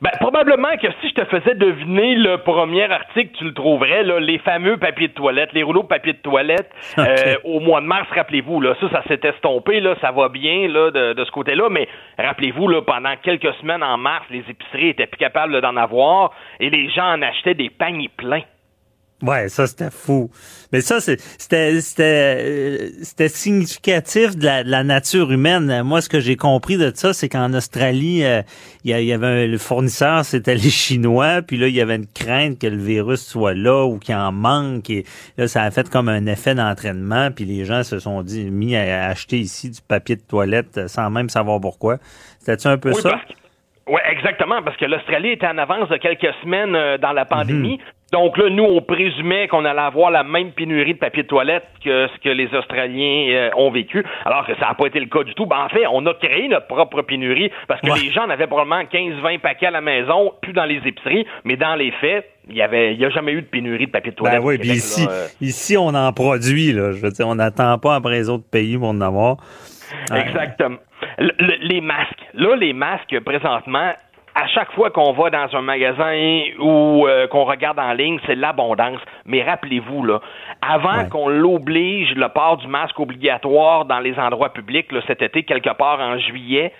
Ben, 0.00 0.10
probablement 0.18 0.76
que 0.80 0.88
si 1.00 1.10
je 1.10 1.14
te 1.14 1.24
faisais 1.26 1.54
deviner 1.54 2.14
le 2.14 2.38
premier 2.38 2.90
article, 2.90 3.36
tu 3.36 3.44
le 3.44 3.52
trouverais, 3.52 4.02
là, 4.02 4.18
les 4.18 4.38
fameux 4.38 4.78
papiers 4.78 5.08
de 5.08 5.12
toilette, 5.12 5.52
les 5.52 5.62
rouleaux 5.62 5.82
de 5.82 5.88
papier 5.88 6.14
de 6.14 6.18
toilette, 6.18 6.70
euh, 6.98 7.36
au 7.44 7.60
mois 7.60 7.82
de 7.82 7.86
mars, 7.86 8.08
rappelez-vous, 8.14 8.62
là, 8.62 8.74
ça, 8.80 8.88
ça 8.88 9.02
s'est 9.08 9.20
estompé, 9.22 9.80
là, 9.80 9.94
ça 10.00 10.10
va 10.10 10.30
bien, 10.30 10.68
là, 10.68 10.90
de, 10.90 11.12
de 11.12 11.24
ce 11.24 11.30
côté-là, 11.30 11.68
mais 11.70 11.86
rappelez-vous, 12.18 12.66
là, 12.68 12.80
pendant 12.80 13.14
quelques 13.22 13.52
semaines 13.60 13.82
en 13.82 13.98
mars, 13.98 14.24
les 14.30 14.44
épiceries 14.48 14.88
étaient 14.88 15.06
plus 15.06 15.18
capables 15.18 15.60
d'en 15.60 15.76
avoir 15.76 16.32
et 16.60 16.70
les 16.70 16.88
gens 16.88 17.12
en 17.12 17.20
achetaient 17.20 17.54
des 17.54 17.68
paniers 17.68 18.10
pleins. 18.16 18.44
Ouais, 19.22 19.48
ça 19.50 19.66
c'était 19.66 19.90
fou. 19.90 20.30
Mais 20.72 20.80
ça 20.80 21.00
c'est- 21.00 21.20
c'était 21.38 21.80
c'était 21.80 22.36
euh, 22.38 22.88
c'était 23.02 23.28
significatif 23.28 24.36
de 24.36 24.44
la, 24.46 24.64
de 24.64 24.70
la 24.70 24.82
nature 24.84 25.30
humaine. 25.30 25.82
Moi, 25.82 26.00
ce 26.00 26.08
que 26.08 26.20
j'ai 26.20 26.36
compris 26.36 26.76
de 26.78 26.90
ça, 26.94 27.12
c'est 27.12 27.28
qu'en 27.28 27.52
Australie, 27.52 28.24
euh, 28.24 28.40
il 28.84 28.98
y, 28.98 29.12
avait 29.12 29.26
un, 29.26 29.46
le 29.46 29.58
fournisseur, 29.58 30.24
c'était 30.24 30.54
les 30.54 30.70
Chinois, 30.70 31.42
puis 31.42 31.58
là 31.58 31.68
il 31.68 31.74
y 31.74 31.80
avait 31.82 31.96
une 31.96 32.06
crainte 32.06 32.58
que 32.58 32.66
le 32.66 32.78
virus 32.78 33.26
soit 33.26 33.52
là 33.54 33.84
ou 33.84 33.98
qu'il 33.98 34.14
en 34.14 34.32
manque. 34.32 34.88
Et 34.88 35.04
là, 35.36 35.48
ça 35.48 35.62
a 35.64 35.70
fait 35.70 35.90
comme 35.90 36.08
un 36.08 36.24
effet 36.26 36.54
d'entraînement, 36.54 37.30
puis 37.30 37.44
les 37.44 37.64
gens 37.66 37.82
se 37.82 37.98
sont 37.98 38.22
dit 38.22 38.50
mis 38.50 38.74
à 38.76 39.06
acheter 39.06 39.38
ici 39.38 39.68
du 39.70 39.80
papier 39.86 40.16
de 40.16 40.22
toilette 40.22 40.78
euh, 40.78 40.88
sans 40.88 41.10
même 41.10 41.28
savoir 41.28 41.60
pourquoi. 41.60 41.98
C'était-tu 42.38 42.68
un 42.68 42.78
peu 42.78 42.92
Oui, 42.94 43.00
ça? 43.02 43.20
Oui, 43.86 44.00
exactement, 44.08 44.62
parce 44.62 44.76
que 44.76 44.84
l'Australie 44.84 45.30
était 45.32 45.48
en 45.48 45.58
avance 45.58 45.88
de 45.88 45.96
quelques 45.96 46.32
semaines 46.42 46.96
dans 46.98 47.12
la 47.12 47.24
pandémie. 47.24 47.80
Donc 48.12 48.36
là, 48.38 48.50
nous, 48.50 48.64
on 48.64 48.80
présumait 48.82 49.46
qu'on 49.46 49.64
allait 49.64 49.80
avoir 49.80 50.10
la 50.10 50.24
même 50.24 50.50
pénurie 50.50 50.94
de 50.94 50.98
papier 50.98 51.22
de 51.22 51.28
toilette 51.28 51.64
que 51.84 52.08
ce 52.08 52.18
que 52.20 52.28
les 52.28 52.52
Australiens 52.54 53.26
euh, 53.30 53.50
ont 53.56 53.70
vécu, 53.70 54.04
alors 54.24 54.44
que 54.46 54.54
ça 54.56 54.66
n'a 54.66 54.74
pas 54.74 54.86
été 54.86 54.98
le 54.98 55.06
cas 55.06 55.22
du 55.22 55.32
tout. 55.34 55.46
Ben, 55.46 55.58
en 55.64 55.68
fait, 55.68 55.86
on 55.86 56.04
a 56.06 56.14
créé 56.14 56.48
notre 56.48 56.66
propre 56.66 57.02
pénurie 57.02 57.52
parce 57.68 57.80
que 57.80 57.86
les 58.02 58.10
gens 58.10 58.24
en 58.24 58.30
avaient 58.30 58.48
probablement 58.48 58.82
15-20 58.82 59.38
paquets 59.38 59.66
à 59.66 59.70
la 59.70 59.80
maison, 59.80 60.32
plus 60.42 60.52
dans 60.52 60.64
les 60.64 60.80
épiceries, 60.84 61.24
mais 61.44 61.56
dans 61.56 61.76
les 61.76 61.92
faits, 61.92 62.28
il 62.48 62.56
y 62.56 62.62
avait, 62.62 62.94
il 62.94 63.00
y 63.00 63.04
a 63.04 63.10
jamais 63.10 63.32
eu 63.32 63.42
de 63.42 63.46
pénurie 63.46 63.86
de 63.86 63.92
papier 63.92 64.10
de 64.10 64.16
toilette. 64.16 64.40
Ben 64.40 64.46
oui, 64.46 64.56
Québec, 64.58 64.76
ici, 64.76 65.06
là, 65.06 65.12
euh. 65.12 65.26
ici, 65.40 65.76
on 65.78 65.94
en 65.94 66.12
produit, 66.12 66.72
là. 66.72 66.90
Je 66.90 66.98
veux 67.00 67.10
dire, 67.10 67.28
on 67.28 67.36
n'attend 67.36 67.78
pas 67.78 67.94
après 67.94 68.14
les 68.14 68.28
autres 68.28 68.48
pays 68.50 68.76
pour 68.76 68.88
en 68.88 69.00
avoir. 69.00 69.36
Exactement. 70.14 70.78
Le- 71.18 71.32
le- 71.38 71.58
les 71.68 71.80
masques. 71.80 72.26
Là, 72.34 72.56
les 72.56 72.72
masques, 72.72 73.18
présentement, 73.24 73.92
à 74.34 74.46
chaque 74.46 74.72
fois 74.72 74.90
qu'on 74.90 75.12
va 75.12 75.30
dans 75.30 75.56
un 75.56 75.62
magasin 75.62 76.42
ou 76.58 77.06
euh, 77.06 77.26
qu'on 77.26 77.44
regarde 77.44 77.78
en 77.78 77.92
ligne, 77.92 78.18
c'est 78.26 78.34
l'abondance. 78.34 79.00
Mais 79.26 79.42
rappelez-vous, 79.42 80.04
là, 80.04 80.20
avant 80.62 81.08
qu'on 81.08 81.28
l'oblige, 81.28 82.14
le 82.14 82.28
port 82.28 82.56
du 82.58 82.68
masque 82.68 82.98
obligatoire 83.00 83.84
dans 83.84 83.98
les 83.98 84.18
endroits 84.18 84.52
publics, 84.52 84.92
là, 84.92 85.00
cet 85.06 85.22
été, 85.22 85.42
quelque 85.42 85.70
part 85.76 86.00
en 86.00 86.18
juillet, 86.18 86.72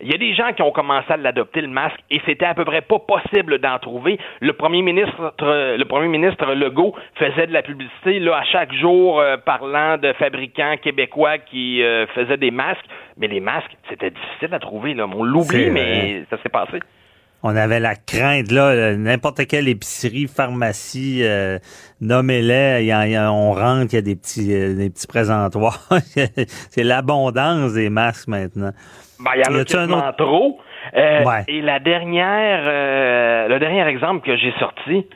il 0.00 0.10
y 0.10 0.14
a 0.14 0.18
des 0.18 0.34
gens 0.34 0.52
qui 0.52 0.62
ont 0.62 0.72
commencé 0.72 1.10
à 1.12 1.16
l'adopter 1.16 1.60
le 1.60 1.68
masque 1.68 1.98
et 2.10 2.20
c'était 2.26 2.44
à 2.44 2.54
peu 2.54 2.64
près 2.64 2.82
pas 2.82 2.98
possible 2.98 3.58
d'en 3.58 3.78
trouver. 3.78 4.18
Le 4.40 4.52
premier 4.52 4.82
ministre, 4.82 5.34
le 5.40 5.84
premier 5.84 6.08
ministre 6.08 6.52
Legault 6.54 6.94
faisait 7.14 7.46
de 7.46 7.52
la 7.52 7.62
publicité 7.62 8.18
là 8.18 8.38
à 8.38 8.44
chaque 8.44 8.72
jour 8.74 9.20
euh, 9.20 9.36
parlant 9.36 9.98
de 9.98 10.12
fabricants 10.14 10.76
québécois 10.82 11.38
qui 11.38 11.82
euh, 11.82 12.06
faisaient 12.08 12.36
des 12.36 12.50
masques, 12.50 12.84
mais 13.16 13.28
les 13.28 13.40
masques 13.40 13.76
c'était 13.88 14.10
difficile 14.10 14.54
à 14.54 14.58
trouver 14.58 14.94
là. 14.94 15.06
On 15.06 15.22
l'oublie, 15.22 15.70
mais 15.70 16.24
ça 16.30 16.36
s'est 16.42 16.48
passé. 16.48 16.80
On 17.42 17.54
avait 17.54 17.80
la 17.80 17.94
crainte, 17.94 18.50
là, 18.50 18.70
euh, 18.70 18.96
n'importe 18.96 19.46
quelle 19.46 19.68
épicerie, 19.68 20.26
pharmacie, 20.26 21.20
euh, 21.22 21.58
nommez-les, 22.00 22.90
on 23.30 23.52
rentre, 23.52 23.92
il 23.92 23.96
y 23.96 23.98
a 23.98 24.02
des 24.02 24.16
petits, 24.16 24.48
des 24.48 24.90
petits 24.90 25.06
présentoirs. 25.06 25.86
c'est 26.70 26.82
l'abondance 26.82 27.74
des 27.74 27.88
masques 27.88 28.28
maintenant. 28.28 28.72
Ben, 29.20 29.30
il 29.34 29.38
y 29.38 29.40
en 29.48 29.52
Y 29.52 29.74
a 29.76 29.80
un 29.80 29.90
autre? 29.90 30.16
trop. 30.16 30.60
Euh, 30.96 31.24
Ouais. 31.24 31.44
Et 31.48 31.62
la 31.62 31.78
dernière, 31.78 32.60
euh, 32.64 33.48
le 33.48 33.58
dernier 33.58 33.86
exemple 33.88 34.24
que 34.26 34.36
j'ai 34.36 34.52
sorti, 34.58 35.06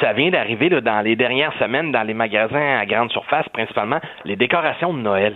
ça 0.00 0.12
vient 0.12 0.30
d'arriver 0.30 0.68
là, 0.68 0.80
dans 0.80 1.00
les 1.00 1.16
dernières 1.16 1.52
semaines 1.58 1.92
dans 1.92 2.02
les 2.02 2.14
magasins 2.14 2.78
à 2.78 2.84
grande 2.86 3.10
surface, 3.12 3.48
principalement 3.50 4.00
les 4.24 4.36
décorations 4.36 4.92
de 4.92 5.00
Noël. 5.00 5.34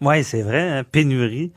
Oui, 0.00 0.22
c'est 0.24 0.42
vrai, 0.42 0.60
hein, 0.68 0.82
pénurie. 0.90 1.52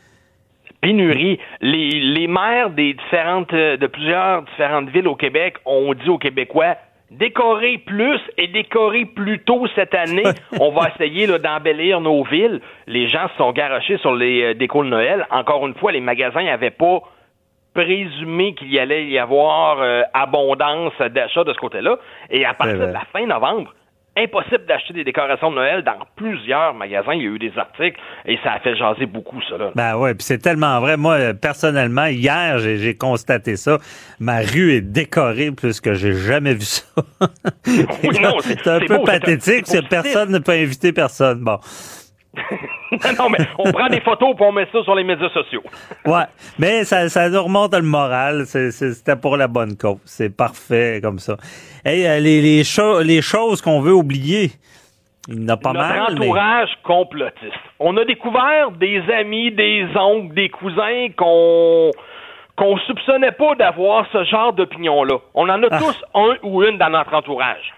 Pénurie. 0.81 1.40
Les, 1.61 1.90
les 1.90 2.27
maires 2.27 2.69
des 2.69 2.94
différentes, 2.94 3.53
euh, 3.53 3.77
de 3.77 3.88
plusieurs 3.88 4.44
différentes 4.44 4.90
villes 4.90 5.07
au 5.07 5.15
Québec 5.15 5.56
ont 5.65 5.94
dit 5.94 6.10
aux 6.10 6.18
Québécois 6.18 6.76
décorer 7.14 7.77
plus 7.77 8.19
et 8.38 8.48
décorer 8.48 9.06
plus 9.06 9.40
tôt 9.40 9.65
cette 9.76 9.94
année. 9.94 10.23
On 10.60 10.72
va 10.72 10.90
essayer 10.90 11.27
d'embellir 11.27 12.02
nos 12.02 12.23
villes. 12.23 12.60
Les 12.88 13.07
gens 13.07 13.27
se 13.30 13.38
sont 13.38 13.52
garochés 13.52 13.98
sur 13.98 14.15
les 14.15 14.44
euh, 14.44 14.53
décos 14.53 14.84
de 14.84 14.90
Noël. 14.90 15.26
Encore 15.31 15.65
une 15.68 15.76
fois, 15.76 15.91
les 15.91 16.02
magasins 16.02 16.44
n'avaient 16.44 16.72
pas 16.72 17.02
présumé 17.73 18.53
qu'il 18.53 18.72
y 18.72 18.80
allait 18.80 19.07
y 19.07 19.18
avoir 19.18 19.81
euh, 19.81 20.02
abondance 20.14 20.94
d'achats 20.99 21.44
de 21.44 21.53
ce 21.53 21.60
côté-là. 21.60 21.98
Et 22.30 22.45
à 22.45 22.53
partir 22.53 22.80
de 22.80 22.94
la 22.94 23.02
fin 23.11 23.26
novembre, 23.26 23.73
impossible 24.18 24.65
d'acheter 24.65 24.94
des 24.94 25.03
décorations 25.03 25.49
de 25.49 25.56
Noël 25.56 25.84
dans 25.84 26.06
plusieurs 26.15 26.73
magasins. 26.73 27.14
Il 27.14 27.23
y 27.23 27.26
a 27.26 27.30
eu 27.30 27.40
des 27.40 27.57
articles 27.57 27.99
et 28.26 28.38
ça 28.44 28.53
a 28.53 28.60
fait 28.60 28.76
jaser 28.76 29.06
beaucoup, 29.06 29.41
ça. 29.49 29.57
Là. 29.57 29.72
Ben 29.76 29.98
ouais, 29.98 30.14
puis 30.14 30.23
c'est 30.23 30.38
tellement 30.38 30.80
vrai. 30.80 30.98
Moi, 30.98 31.34
personnellement, 31.34 32.06
hier, 32.06 32.60
j'ai 32.60 32.95
constaté 32.95 33.56
ça. 33.56 33.77
Ma 34.19 34.40
rue 34.40 34.73
est 34.73 34.81
décorée 34.81 35.52
plus 35.52 35.81
que 35.81 35.94
j'ai 35.94 36.14
jamais 36.14 36.53
vu 36.53 36.65
ça. 36.65 36.84
c'est 37.65 38.68
un 38.68 38.80
peu 38.80 39.03
pathétique. 39.03 39.65
personne 39.90 40.31
ne 40.31 40.40
peut 40.40 40.52
inviter 40.52 40.94
personne. 40.94 41.44
Bon. 41.44 41.60
non, 43.20 43.30
mais 43.30 43.45
on 43.57 43.72
prend 43.72 43.88
des 43.88 44.02
photos 44.02 44.36
pour 44.36 44.48
on 44.48 44.52
met 44.52 44.68
ça 44.72 44.84
sur 44.84 44.95
les 44.95 45.03
médias 45.03 45.30
sociaux. 45.30 45.64
ouais, 46.06 46.26
mais 46.60 46.84
ça, 46.84 47.10
ça 47.10 47.30
nous 47.30 47.44
remonte 47.44 47.74
le 47.74 47.82
moral. 47.82 48.45
C'était 48.45 49.15
pour 49.15 49.38
la 49.38 49.48
bonne 49.48 49.76
cause. 49.78 49.99
C'est 50.06 50.36
parfait 50.36 50.99
comme 51.02 51.20
ça. 51.20 51.38
Hey, 51.86 52.06
euh, 52.06 52.20
les, 52.20 52.41
les, 52.41 52.64
les 53.03 53.22
choses 53.22 53.61
qu'on 53.61 53.82
veut 53.82 53.94
oublier, 53.94 54.52
il 55.28 55.40
n'y 55.40 55.45
en 55.45 55.49
a 55.49 55.57
pas 55.57 55.74
Notre 55.74 55.88
mal. 55.88 56.14
entourage 56.14 56.70
complotiste. 56.84 57.53
On 57.80 57.95
a 57.98 58.06
découvert 58.06 58.72
des 58.72 59.02
amis, 59.14 59.52
des 59.52 59.88
oncles, 59.95 60.34
des 60.34 60.49
cousins 60.49 61.07
qu'on 61.18 61.91
qu'on 62.56 62.78
soupçonnait 62.78 63.32
pas 63.32 63.56
d'avoir 63.56 64.06
ce 64.11 64.24
genre 64.26 64.53
d'opinion-là. 64.53 65.18
On 65.34 65.49
en 65.49 65.64
a 65.64 65.68
ah. 65.72 65.80
tous 65.80 66.03
un 66.14 66.36
ou 66.44 66.64
une 66.64 66.78
dans 66.78 66.90
notre 66.90 67.14
entourage. 67.14 67.74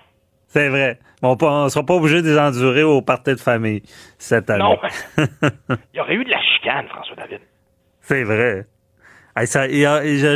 C'est 0.47 0.67
vrai. 0.69 0.97
On 1.21 1.63
ne 1.63 1.69
sera 1.69 1.85
pas 1.85 1.93
obligé 1.93 2.21
de 2.21 2.27
les 2.27 2.37
endurer 2.37 2.83
au 2.83 3.01
party 3.01 3.31
de 3.31 3.39
famille 3.39 3.81
cette 4.17 4.49
année. 4.49 4.63
Non. 4.63 4.77
il 5.93 5.97
y 5.97 5.99
aurait 5.99 6.15
eu 6.15 6.23
de 6.23 6.29
la 6.29 6.41
chicane, 6.41 6.87
François 6.87 7.15
David. 7.15 7.39
C'est 8.01 8.23
vrai. 8.23 8.65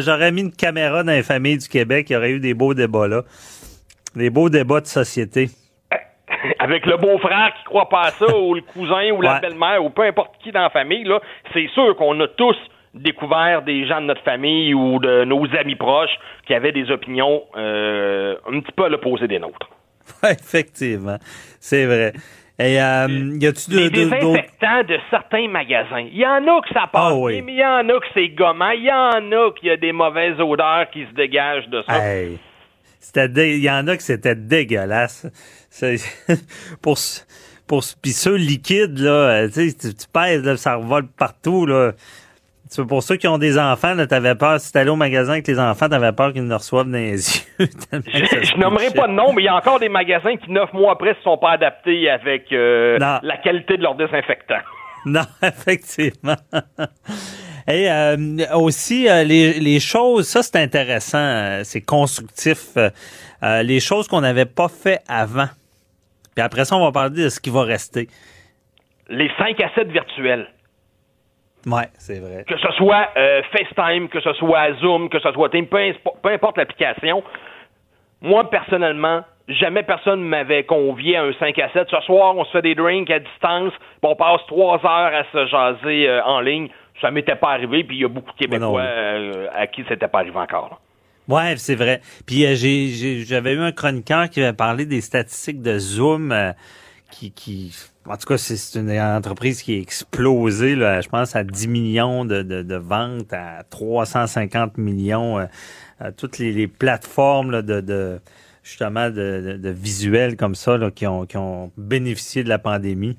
J'aurais 0.02 0.32
mis 0.32 0.42
une 0.42 0.52
caméra 0.52 1.04
dans 1.04 1.12
les 1.12 1.24
familles 1.24 1.58
du 1.58 1.70
Québec, 1.70 2.10
il 2.10 2.14
y 2.14 2.16
aurait 2.16 2.32
eu 2.32 2.40
des 2.40 2.54
beaux 2.54 2.74
débats 2.74 3.08
là. 3.08 3.22
Des 4.16 4.30
beaux 4.30 4.50
débats 4.50 4.82
de 4.82 4.88
société. 4.88 5.48
Avec 6.60 6.86
le 6.86 6.98
beau-frère 6.98 7.54
qui 7.58 7.64
croit 7.64 7.88
pas 7.88 8.02
à 8.02 8.12
ça, 8.12 8.38
ou 8.38 8.56
le 8.56 8.62
cousin, 8.62 9.12
ou 9.12 9.22
la 9.22 9.40
belle-mère, 9.40 9.84
ou 9.84 9.90
peu 9.90 10.04
importe 10.04 10.36
qui 10.44 10.52
dans 10.52 10.62
la 10.62 10.70
famille, 10.70 11.04
là, 11.04 11.22
c'est 11.54 11.68
sûr 11.74 11.96
qu'on 11.96 12.20
a 12.20 12.28
tous 12.28 12.58
découvert 12.94 13.62
des 13.62 13.88
gens 13.88 14.02
de 14.02 14.08
notre 14.08 14.24
famille 14.24 14.74
ou 14.74 15.00
de 15.00 15.24
nos 15.24 15.46
amis 15.56 15.76
proches 15.76 16.18
qui 16.48 16.54
avaient 16.54 16.72
des 16.72 16.90
opinions 16.92 17.44
euh, 17.56 18.36
un 18.52 18.60
petit 18.60 18.72
peu 18.72 18.86
à 18.86 18.90
l'opposé 18.90 19.28
des 19.28 19.40
nôtres. 19.40 19.70
effectivement. 20.30 21.18
C'est 21.60 21.86
vrai. 21.86 22.14
Et 22.60 22.82
euh, 22.82 23.38
y 23.40 23.48
a-tu 23.48 23.72
Les 23.72 23.90
désinfectants 23.90 24.84
de 24.84 25.00
certains 25.10 25.48
magasins. 25.48 26.06
Il 26.12 26.18
y 26.18 26.26
en 26.26 26.46
a 26.46 26.62
que 26.62 26.68
ça 26.74 26.88
passe, 26.92 27.14
ah 27.14 27.42
mais 27.42 27.54
il 27.54 27.58
y 27.58 27.66
en 27.66 27.88
a 27.88 28.00
que 28.00 28.08
c'est 28.14 28.28
gommant. 28.30 28.72
Il 28.72 28.84
y 28.84 28.92
en 28.92 29.32
a 29.32 29.52
qui 29.54 29.68
y 29.68 29.70
a 29.70 29.78
des 29.78 29.94
mauvaises 29.94 30.38
odeurs 30.42 30.90
qui 30.92 31.06
se 31.06 31.14
dégagent 31.14 31.70
de 31.70 31.82
ça. 31.88 32.02
C'était 33.00 33.52
il 33.52 33.64
y 33.64 33.72
en 33.72 33.88
a 33.88 33.96
que 33.96 34.04
c'était 34.04 34.36
dégueulasse. 34.36 35.26
pour 36.82 36.98
pour 37.66 37.84
puis 38.02 38.12
ceux 38.12 38.36
liquides 38.36 39.00
là, 39.00 39.48
tu, 39.48 39.74
tu 39.74 40.08
pèses 40.12 40.56
ça 40.56 40.76
revole 40.76 41.08
partout 41.08 41.66
là. 41.66 41.94
C'est 42.72 42.86
pour 42.86 43.02
ceux 43.02 43.16
qui 43.16 43.28
ont 43.28 43.40
des 43.40 43.58
enfants, 43.58 43.96
là, 43.96 44.06
t'avais 44.06 44.36
peur, 44.36 44.60
si 44.60 44.72
t'allais 44.72 44.92
au 44.92 44.96
magasin 44.96 45.32
avec 45.34 45.48
les 45.48 45.60
enfants, 45.60 45.90
t'avais 45.90 46.12
peur 46.12 46.34
qu'ils 46.34 46.46
ne 46.46 46.54
reçoivent 46.54 46.86
dans 46.86 47.00
les 47.00 47.14
yeux. 47.60 47.68
je, 48.06 48.60
nommerai 48.60 48.92
pas 48.92 49.08
de 49.08 49.14
nom, 49.14 49.34
mais 49.34 49.42
il 49.42 49.46
y 49.46 49.48
a 49.48 49.56
encore 49.56 49.80
des 49.80 49.90
magasins 49.90 50.38
qui, 50.38 50.52
neuf 50.52 50.72
mois 50.72 50.92
après, 50.92 51.16
se 51.16 51.22
sont 51.24 51.40
pas 51.40 51.54
adaptés 51.54 52.08
avec 52.12 52.52
euh, 52.52 53.00
la 53.00 53.38
qualité 53.38 53.76
de 53.76 53.82
leur 53.84 53.96
désinfectant. 53.96 54.60
Non, 55.06 55.22
effectivement. 55.42 56.36
Et 57.68 57.90
euh, 57.90 58.18
aussi, 58.54 59.08
euh, 59.08 59.24
les, 59.24 59.54
les, 59.54 59.80
choses, 59.80 60.28
ça 60.28 60.44
c'est 60.44 60.58
intéressant, 60.58 61.64
c'est 61.64 61.80
constructif. 61.80 62.76
les 63.42 63.80
choses 63.80 64.10
qu'on 64.10 64.20
n'avait 64.20 64.46
pas 64.46 64.68
fait 64.68 65.00
avant. 65.08 65.48
Puis 66.36 66.44
après 66.44 66.66
ça, 66.66 66.76
on 66.76 66.84
va 66.84 66.92
parler 66.92 67.24
de 67.24 67.30
ce 67.30 67.40
qui 67.40 67.50
va 67.50 67.64
rester. 67.64 68.10
Les 69.08 69.32
5 69.38 69.62
à 69.62 69.74
7 69.74 69.88
virtuels. 69.88 70.50
Oui, 71.66 71.82
c'est 71.98 72.20
vrai. 72.20 72.46
Que 72.48 72.58
ce 72.58 72.72
soit 72.74 73.10
euh, 73.18 73.42
FaceTime, 73.52 74.08
que 74.08 74.22
ce 74.22 74.34
soit 74.34 74.74
Zoom, 74.76 75.10
que 75.10 75.20
ce 75.20 75.32
soit 75.32 75.50
Team, 75.50 75.68
peu, 75.68 75.80
importe 76.24 76.58
l'application. 76.58 77.24
Moi, 78.22 78.50
personnellement, 78.50 79.24
jamais 79.48 79.84
personne 79.84 80.22
m'avait 80.22 80.64
convié 80.64 81.18
à 81.18 81.24
un 81.24 81.34
5 81.34 81.58
à 81.60 81.70
7. 81.72 81.88
Ce 81.90 82.02
soir, 82.02 82.36
on 82.36 82.46
se 82.46 82.52
fait 82.52 82.62
des 82.62 82.76
drinks 82.76 83.10
à 83.12 83.20
distance, 83.20 83.74
on 84.02 84.16
passe 84.16 84.42
trois 84.48 84.76
heures 84.86 85.14
à 85.14 85.24
se 85.32 85.46
jaser 85.48 86.08
euh, 86.08 86.24
en 86.24 86.40
ligne. 86.40 86.70
Ça 87.02 87.12
m'était 87.12 87.36
pas 87.36 87.52
arrivé, 87.52 87.84
puis 87.84 87.98
il 87.98 88.02
y 88.02 88.06
a 88.06 88.10
beaucoup 88.10 88.32
de 88.32 88.38
Québécois 88.38 88.82
euh, 88.82 89.48
à 89.56 89.68
qui 89.68 89.86
c'était 89.88 90.08
pas 90.08 90.20
arrivé 90.20 90.38
encore. 90.38 90.82
Ouais, 91.30 91.56
c'est 91.58 91.76
vrai. 91.76 92.02
Puis 92.26 92.44
j'avais 93.26 93.54
eu 93.54 93.60
un 93.60 93.72
chroniqueur 93.72 94.30
qui 94.30 94.42
avait 94.42 94.56
parlé 94.56 94.86
des 94.86 95.00
statistiques 95.00 95.62
de 95.62 95.78
Zoom 95.78 96.34
qui, 97.20 97.32
qui 97.32 97.76
en 98.08 98.18
tout 98.18 98.28
cas, 98.28 98.38
c'est 98.38 98.80
une 98.80 98.92
entreprise 98.92 99.62
qui 99.62 99.76
est 99.76 99.82
explosée, 99.82 100.76
là, 100.76 101.02
je 101.02 101.10
pense, 101.10 101.36
à 101.36 101.44
10 101.44 101.68
millions 101.68 102.26
de, 102.26 102.42
de, 102.42 102.76
ventes, 102.76 103.34
à 103.34 103.64
350 103.70 104.78
millions, 104.78 105.40
euh, 105.40 105.46
à 106.00 106.12
toutes 106.12 106.40
les, 106.40 106.68
plateformes 106.68 107.62
de, 107.62 107.82
de, 107.82 108.20
justement 108.64 109.10
de, 109.10 109.60
de, 109.62 109.70
visuels 109.70 110.38
comme 110.38 110.56
ça 110.56 110.78
là, 110.78 110.92
qui, 110.92 111.06
ont, 111.06 111.26
qui 111.26 111.38
ont 111.38 111.72
bénéficié 111.78 112.44
de 112.44 112.50
la 112.50 112.58
pandémie. 112.58 113.18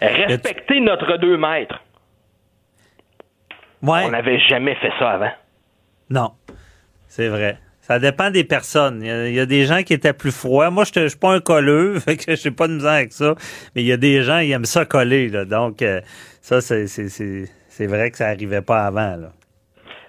Respecter 0.00 0.80
notre 0.80 1.16
deux 1.18 1.36
mètres. 1.36 1.82
Ouais. 3.82 4.04
On 4.04 4.10
n'avait 4.10 4.38
jamais 4.40 4.74
fait 4.76 4.92
ça 4.98 5.10
avant. 5.10 5.32
Non, 6.08 6.32
c'est 7.08 7.28
vrai. 7.28 7.58
Ça 7.86 8.00
dépend 8.00 8.32
des 8.32 8.42
personnes. 8.42 9.00
Il 9.00 9.32
y, 9.32 9.38
a, 9.38 9.46
des 9.46 9.64
gens 9.64 9.84
qui 9.84 9.94
étaient 9.94 10.12
plus 10.12 10.36
froids. 10.36 10.70
Moi, 10.70 10.82
je 10.82 11.06
suis 11.06 11.18
pas 11.18 11.34
un 11.34 11.38
colleux, 11.38 12.00
fait 12.00 12.16
que 12.16 12.34
j'ai 12.34 12.50
pas 12.50 12.66
de 12.66 12.72
misère 12.72 12.90
avec 12.90 13.12
ça. 13.12 13.36
Mais 13.76 13.82
il 13.82 13.86
y 13.86 13.92
a 13.92 13.96
des 13.96 14.22
gens 14.22 14.40
qui 14.40 14.50
aiment 14.50 14.64
ça 14.64 14.84
coller. 14.84 15.28
Là. 15.28 15.44
Donc, 15.44 15.82
euh, 15.82 16.00
ça, 16.40 16.60
c'est 16.60 17.86
vrai 17.86 18.10
que 18.10 18.16
ça 18.16 18.26
arrivait 18.26 18.60
pas 18.60 18.86
avant. 18.86 19.14
Là. 19.14 19.28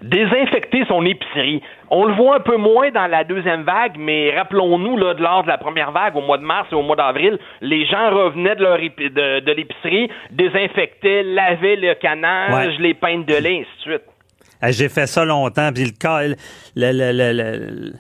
Désinfecter 0.02 0.86
son 0.88 1.06
épicerie. 1.06 1.62
On 1.92 2.06
le 2.06 2.16
voit 2.16 2.38
un 2.38 2.40
peu 2.40 2.58
moins 2.58 2.90
dans 2.90 3.06
la 3.06 3.24
deuxième 3.24 3.62
vague, 3.62 3.94
mais 4.00 4.36
rappelons-nous, 4.36 4.98
là, 4.98 5.14
lors 5.14 5.44
de 5.44 5.48
la 5.48 5.60
première 5.60 5.92
vague, 5.92 6.16
au 6.16 6.22
mois 6.22 6.40
de 6.40 6.44
mars 6.44 6.68
et 6.72 6.76
au 6.76 6.82
mois 6.82 6.96
d'avril, 6.96 7.38
les 7.62 7.86
gens 7.86 8.10
revenaient 8.10 8.56
de 8.56 8.64
leur 8.64 8.78
de, 8.78 9.52
l'épicerie, 9.52 10.10
désinfectaient, 10.32 11.22
lavaient 11.22 11.76
le 11.76 11.94
canage, 11.94 12.80
les 12.80 12.96
peintes 12.96 13.28
de 13.28 13.36
lait, 13.36 13.60
ainsi 13.60 13.86
de 13.86 13.92
suite. 13.92 14.17
Ah, 14.62 14.72
j'ai 14.72 14.90
fait 14.90 15.08
ça 15.08 15.24
longtemps, 15.26 15.72
puis 15.74 15.86
le, 15.86 16.92
le, 16.92 17.12
le, 17.12 17.34
le 17.34 17.94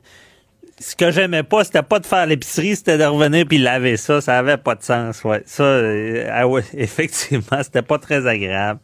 ce 0.79 0.95
que 0.95 1.11
j'aimais 1.11 1.43
pas, 1.43 1.63
c'était 1.63 1.83
pas 1.83 1.99
de 1.99 2.05
faire 2.05 2.25
l'épicerie, 2.25 2.75
c'était 2.75 2.97
de 2.97 3.03
revenir 3.03 3.45
puis 3.47 3.57
laver 3.57 3.97
ça. 3.97 4.21
Ça 4.21 4.37
avait 4.37 4.57
pas 4.57 4.75
de 4.75 4.83
sens, 4.83 5.23
ouais. 5.23 5.41
Ça, 5.45 5.63
euh, 5.63 6.29
ah 6.31 6.47
ouais, 6.47 6.63
effectivement, 6.73 7.63
c'était 7.63 7.81
pas 7.81 7.97
très 7.97 8.27
agréable. 8.27 8.79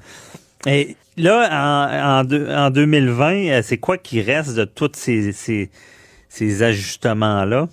Et 0.65 0.95
là, 1.17 1.49
en, 1.51 2.25
en, 2.25 2.65
en 2.65 2.69
2020, 2.69 3.33
euh, 3.33 3.61
c'est 3.63 3.77
quoi 3.77 3.97
qui 3.97 4.21
reste 4.21 4.55
de 4.55 4.65
tous 4.65 4.91
ces, 4.95 5.31
ces, 5.33 5.69
ces 6.29 6.63
ajustements-là? 6.63 7.67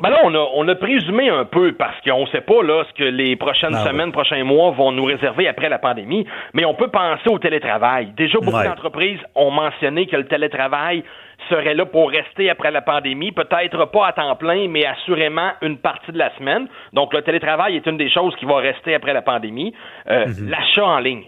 Ben 0.00 0.10
là, 0.10 0.20
on 0.24 0.34
a, 0.34 0.48
on 0.54 0.66
a 0.66 0.74
présumé 0.74 1.28
un 1.28 1.44
peu 1.44 1.72
parce 1.72 2.00
qu'on 2.00 2.22
ne 2.22 2.26
sait 2.28 2.40
pas 2.40 2.62
là 2.62 2.84
ce 2.88 2.94
que 2.94 3.04
les 3.04 3.36
prochaines 3.36 3.74
ah 3.74 3.84
semaines, 3.84 4.12
prochains 4.12 4.44
mois 4.44 4.70
vont 4.70 4.92
nous 4.92 5.04
réserver 5.04 5.46
après 5.46 5.68
la 5.68 5.78
pandémie, 5.78 6.26
mais 6.54 6.64
on 6.64 6.74
peut 6.74 6.88
penser 6.88 7.28
au 7.28 7.38
télétravail. 7.38 8.12
Déjà, 8.16 8.38
beaucoup 8.38 8.62
d'entreprises 8.62 9.20
ont 9.34 9.50
mentionné 9.50 10.06
que 10.06 10.16
le 10.16 10.26
télétravail 10.26 11.04
serait 11.48 11.74
là 11.74 11.84
pour 11.84 12.10
rester 12.10 12.48
après 12.48 12.70
la 12.70 12.82
pandémie, 12.82 13.32
peut-être 13.32 13.86
pas 13.86 14.06
à 14.06 14.12
temps 14.12 14.36
plein, 14.36 14.68
mais 14.68 14.86
assurément 14.86 15.50
une 15.62 15.78
partie 15.78 16.12
de 16.12 16.18
la 16.18 16.34
semaine. 16.36 16.68
Donc, 16.92 17.12
le 17.12 17.22
télétravail 17.22 17.76
est 17.76 17.86
une 17.86 17.96
des 17.96 18.10
choses 18.10 18.34
qui 18.36 18.44
va 18.44 18.56
rester 18.56 18.94
après 18.94 19.12
la 19.12 19.22
pandémie. 19.22 19.74
Euh, 20.08 20.26
mhm. 20.26 20.48
L'achat 20.48 20.86
en 20.86 20.98
ligne 20.98 21.24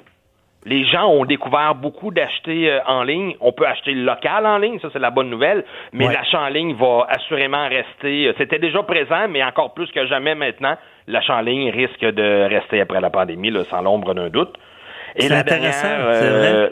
les 0.64 0.84
gens 0.84 1.08
ont 1.08 1.24
découvert 1.24 1.74
beaucoup 1.74 2.10
d'acheter 2.10 2.70
euh, 2.70 2.78
en 2.86 3.02
ligne. 3.02 3.34
On 3.40 3.52
peut 3.52 3.66
acheter 3.66 3.94
local 3.94 4.46
en 4.46 4.58
ligne, 4.58 4.78
ça 4.80 4.88
c'est 4.92 4.98
la 4.98 5.10
bonne 5.10 5.28
nouvelle, 5.28 5.64
mais 5.92 6.06
l'achat 6.06 6.40
en 6.40 6.48
ligne 6.48 6.74
va 6.74 7.06
assurément 7.08 7.68
rester. 7.68 8.28
Euh, 8.28 8.32
c'était 8.38 8.58
déjà 8.58 8.82
présent, 8.82 9.28
mais 9.28 9.42
encore 9.42 9.74
plus 9.74 9.90
que 9.90 10.06
jamais 10.06 10.34
maintenant, 10.34 10.76
l'achat 11.08 11.36
en 11.36 11.40
ligne 11.40 11.70
risque 11.70 12.04
de 12.04 12.48
rester 12.48 12.80
après 12.80 13.00
la 13.00 13.10
pandémie, 13.10 13.50
là, 13.50 13.64
sans 13.64 13.82
l'ombre 13.82 14.14
d'un 14.14 14.28
doute. 14.28 14.54
Et 15.16 15.28
la 15.28 15.42
dernière, 15.42 15.74
euh, 15.84 16.70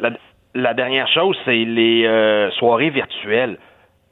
la, 0.55 0.75
dernière 0.75 1.09
chose, 1.09 1.37
c'est 1.45 1.65
les 1.65 2.51
soirées 2.59 2.91
virtuelles. 2.91 3.59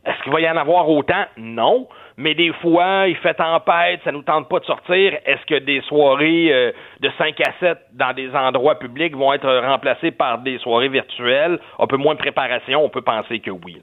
Est-ce 0.05 0.23
qu'il 0.23 0.33
va 0.33 0.41
y 0.41 0.49
en 0.49 0.57
avoir 0.57 0.89
autant? 0.89 1.25
Non 1.37 1.89
mais 2.19 2.35
des 2.35 2.53
fois, 2.61 3.07
il 3.07 3.17
fait 3.17 3.35
tempête, 3.35 4.01
ça 4.03 4.11
nous 4.11 4.23
tente 4.23 4.49
pas 4.49 4.59
de 4.59 4.65
sortir. 4.65 5.15
Est-ce 5.25 5.47
que 5.47 5.65
des 5.65 5.81
soirées 5.83 6.53
euh, 6.53 6.73
de 7.01 7.09
5 7.17 7.41
à 7.41 7.53
7 7.61 7.79
dans 7.93 8.13
des 8.13 8.29
endroits 8.35 8.77
publics 8.77 9.15
vont 9.17 9.33
être 9.33 9.49
remplacées 9.65 10.11
par 10.11 10.39
des 10.39 10.59
soirées 10.59 10.89
virtuelles? 10.89 11.61
Un 11.79 11.87
peu 11.87 11.97
moins 11.97 12.15
de 12.15 12.19
préparation, 12.19 12.85
on 12.85 12.89
peut 12.89 13.03
penser 13.03 13.39
que 13.39 13.53
oui. 13.53 13.81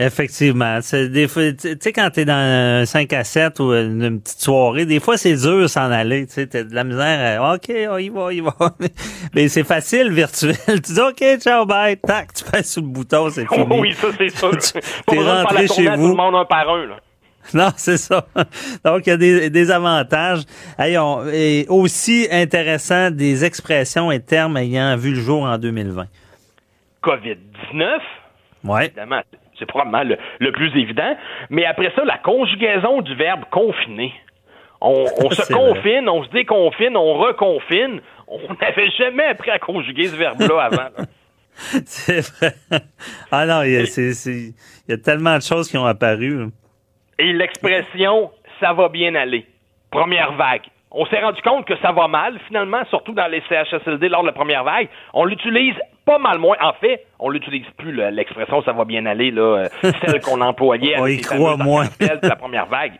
Effectivement. 0.00 0.78
Des 0.92 1.26
fois, 1.26 1.50
tu 1.50 1.76
sais, 1.80 1.92
quand 1.92 2.08
t'es 2.10 2.24
dans 2.24 2.34
un 2.34 2.84
5 2.84 3.12
à 3.12 3.24
7 3.24 3.58
ou 3.58 3.72
une 3.72 4.20
petite 4.20 4.38
soirée, 4.38 4.86
des 4.86 5.00
fois, 5.00 5.16
c'est 5.16 5.34
dur 5.34 5.68
s'en 5.68 5.90
aller. 5.90 6.28
Tu 6.28 6.34
sais, 6.34 6.46
t'as 6.46 6.62
de 6.62 6.72
la 6.72 6.84
misère. 6.84 7.42
à, 7.42 7.54
OK, 7.54 7.72
on 7.90 7.98
y 7.98 8.08
va, 8.08 8.32
y 8.32 8.38
va. 8.38 8.52
Mais 9.34 9.48
c'est 9.48 9.64
facile, 9.64 10.12
virtuel. 10.12 10.54
Tu 10.66 10.92
dis, 10.92 11.00
OK, 11.00 11.40
ciao, 11.40 11.66
bye. 11.66 11.96
Tac, 11.96 12.32
tu 12.34 12.44
passes 12.44 12.70
sur 12.70 12.82
le 12.82 12.88
bouton, 12.88 13.28
c'est 13.30 13.48
fini. 13.52 13.66
oui, 13.80 13.92
ça, 13.94 14.06
c'est 14.16 14.28
sûr. 14.28 14.52
T'es 15.08 15.18
rentré 15.18 15.66
chez 15.66 15.88
vous. 15.88 15.96
Tout 15.96 16.16
le 16.16 16.22
monde 16.22 16.36
un 16.36 16.44
par 16.44 16.70
un, 16.70 16.86
là. 16.86 16.96
Non, 17.54 17.70
c'est 17.76 17.96
ça. 17.96 18.26
Donc, 18.84 19.06
il 19.06 19.10
y 19.10 19.12
a 19.12 19.16
des, 19.16 19.50
des 19.50 19.70
avantages. 19.70 20.42
et 20.78 21.66
aussi 21.68 22.28
intéressant, 22.30 23.10
des 23.10 23.44
expressions 23.44 24.12
et 24.12 24.20
termes 24.20 24.56
ayant 24.56 24.96
vu 24.96 25.14
le 25.14 25.20
jour 25.20 25.44
en 25.44 25.56
2020. 25.56 26.06
COVID-19. 27.02 27.98
Oui. 28.64 28.84
Évidemment, 28.84 29.22
c'est 29.58 29.66
probablement 29.66 30.16
le, 30.40 30.52
plus 30.52 30.76
évident. 30.80 31.16
Mais 31.50 31.64
après 31.64 31.92
ça, 31.94 32.04
la 32.04 32.18
conjugaison 32.18 33.00
du 33.02 33.14
verbe 33.14 33.44
confiner. 33.50 34.12
On, 34.80 35.06
se 35.30 35.52
confine, 35.52 36.08
on 36.08 36.24
se 36.24 36.30
déconfine, 36.30 36.96
on 36.96 37.14
reconfine. 37.14 38.00
On 38.26 38.40
n'avait 38.60 38.90
jamais 38.90 39.24
appris 39.24 39.50
à 39.50 39.58
conjuguer 39.58 40.08
ce 40.08 40.16
verbe-là 40.16 40.60
avant. 40.72 41.06
c'est 41.86 42.20
vrai. 42.20 42.54
Ah 43.32 43.46
non, 43.46 43.62
il 43.62 43.72
y, 43.72 44.92
a, 44.92 44.98
tellement 44.98 45.36
de 45.36 45.42
choses 45.42 45.68
qui 45.68 45.76
ont 45.76 45.86
apparu. 45.86 46.46
Et 47.18 47.32
l'expression 47.32 48.30
ça 48.60 48.72
va 48.72 48.88
bien 48.88 49.14
aller. 49.14 49.46
Première 49.90 50.32
vague. 50.32 50.62
On 50.90 51.04
s'est 51.06 51.20
rendu 51.20 51.40
compte 51.42 51.66
que 51.66 51.76
ça 51.78 51.92
va 51.92 52.08
mal, 52.08 52.38
finalement, 52.46 52.82
surtout 52.88 53.12
dans 53.12 53.26
les 53.26 53.42
CHSLD 53.48 54.08
lors 54.08 54.22
de 54.22 54.28
la 54.28 54.32
première 54.32 54.64
vague. 54.64 54.88
On 55.12 55.24
l'utilise 55.24 55.74
pas 56.06 56.18
mal 56.18 56.38
moins. 56.38 56.56
En 56.62 56.72
fait, 56.72 57.04
on 57.18 57.28
l'utilise 57.28 57.66
plus, 57.76 57.92
l'expression 58.10 58.62
ça 58.62 58.72
va 58.72 58.84
bien 58.84 59.04
aller, 59.04 59.30
là, 59.30 59.68
euh, 59.82 59.92
celle 60.00 60.20
qu'on 60.22 60.40
employait 60.40 60.96
on 60.98 61.06
y 61.06 61.20
croit 61.20 61.56
moins. 61.56 61.84
la 62.00 62.36
première 62.36 62.66
vague. 62.66 62.94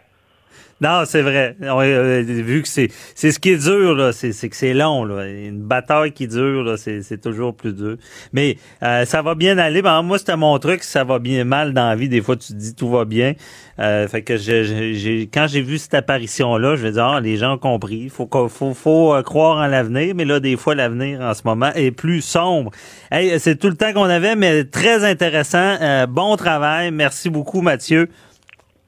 Non, 0.81 1.03
c'est 1.07 1.23
vrai. 1.23 1.57
Euh, 1.61 2.23
vu 2.23 2.63
que 2.63 2.69
c'est 2.69 2.89
ce 3.17 3.39
qui 3.41 3.51
est 3.51 3.65
dur 3.65 3.97
là, 3.97 4.13
c'est 4.13 4.31
que 4.49 4.55
c'est 4.55 4.75
long 4.75 5.05
là. 5.05 5.27
Une 5.27 5.61
bataille 5.61 6.13
qui 6.13 6.29
dure 6.29 6.77
c'est 6.79 7.21
toujours 7.21 7.55
plus 7.55 7.73
dur. 7.73 7.97
Mais 8.33 8.59
euh, 8.85 9.05
ça 9.05 9.23
va 9.23 9.35
bien 9.35 9.59
aller. 9.59 9.83
Ben, 9.83 10.03
moi 10.03 10.19
c'était 10.19 10.37
mon 10.37 10.57
truc, 10.61 10.85
ça 10.85 11.03
va 11.03 11.19
bien 11.19 11.43
mal 11.43 11.73
dans 11.73 11.89
la 11.89 11.97
vie. 11.97 12.09
Des 12.09 12.21
fois 12.21 12.37
tu 12.37 12.53
te 12.53 12.59
dis 12.59 12.75
tout 12.77 12.89
va 12.89 13.05
bien. 13.05 13.35
Euh, 13.81 14.07
fait 14.07 14.23
que 14.23 14.37
j'ai 14.37 15.29
quand 15.33 15.47
j'ai 15.49 15.63
vu 15.63 15.79
cette 15.79 15.95
apparition 15.95 16.57
là, 16.57 16.77
je 16.77 16.83
vais 16.83 16.93
dire 16.93 17.07
ah, 17.07 17.21
les 17.21 17.37
gens 17.37 17.55
ont 17.55 17.59
compris. 17.59 18.09
Faut 18.09 18.29
faut 18.49 18.75
faut 18.75 19.21
croire 19.25 19.57
en 19.59 19.67
l'avenir, 19.67 20.15
mais 20.15 20.25
là 20.25 20.39
des 20.39 20.57
fois 20.57 20.77
l'avenir 20.77 21.21
en 21.21 21.35
ce 21.35 21.43
moment 21.45 21.73
est 21.75 21.91
plus 21.91 22.21
sombre. 22.21 22.71
Hey, 23.11 23.41
c'est 23.41 23.57
tout 23.57 23.69
le 23.69 23.77
temps 23.77 23.93
qu'on 23.93 24.05
avait, 24.05 24.37
mais 24.37 24.63
très 24.63 25.05
intéressant. 25.05 26.07
bon 26.09 26.37
travail. 26.37 26.93
Merci 26.93 27.31
beaucoup 27.31 27.63
Mathieu. 27.63 28.09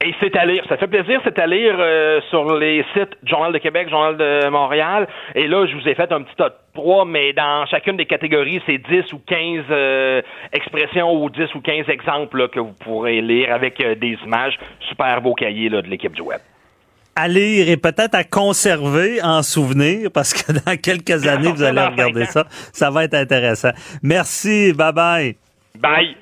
Et 0.02 0.14
c'est 0.18 0.34
à 0.34 0.46
lire. 0.46 0.64
Ça 0.66 0.78
fait 0.78 0.86
plaisir, 0.86 1.20
c'est 1.24 1.38
à 1.38 1.46
lire 1.46 1.76
euh, 1.78 2.22
sur 2.30 2.56
les 2.56 2.82
sites 2.94 3.18
Journal 3.22 3.52
de 3.52 3.58
Québec, 3.58 3.90
Journal 3.90 4.16
de 4.16 4.48
Montréal. 4.48 5.06
Et 5.34 5.46
là, 5.46 5.66
je 5.66 5.76
vous 5.76 5.86
ai 5.86 5.94
fait 5.94 6.10
un 6.10 6.22
petit 6.22 6.34
top 6.36 6.54
3, 6.72 7.04
mais 7.04 7.34
dans 7.34 7.66
chacune 7.66 7.98
des 7.98 8.06
catégories, 8.06 8.62
c'est 8.64 8.78
10 8.78 9.12
ou 9.12 9.18
15 9.18 9.64
euh, 9.70 10.22
expressions 10.54 11.12
ou 11.12 11.28
10 11.28 11.54
ou 11.54 11.60
15 11.60 11.90
exemples 11.90 12.48
que 12.48 12.60
vous 12.60 12.72
pourrez 12.82 13.20
lire 13.20 13.52
avec 13.52 13.78
euh, 13.82 13.94
des 13.94 14.16
images. 14.24 14.58
Super 14.88 15.20
beau 15.20 15.34
cahier 15.34 15.68
là, 15.68 15.82
de 15.82 15.88
l'équipe 15.88 16.12
du 16.12 16.22
web. 16.22 16.40
À 17.14 17.28
lire 17.28 17.68
et 17.68 17.76
peut-être 17.76 18.14
à 18.14 18.24
conserver 18.24 19.20
en 19.22 19.42
souvenir 19.42 20.10
parce 20.14 20.32
que 20.32 20.52
dans 20.52 20.78
quelques 20.78 21.26
années, 21.28 21.52
vous 21.54 21.62
allez 21.62 21.82
regarder 21.82 22.24
ça. 22.24 22.46
Ça 22.72 22.90
va 22.90 23.04
être 23.04 23.14
intéressant. 23.14 23.72
Merci. 24.02 24.72
Bye 24.72 24.92
bye. 24.94 25.36
Bye 25.78 26.16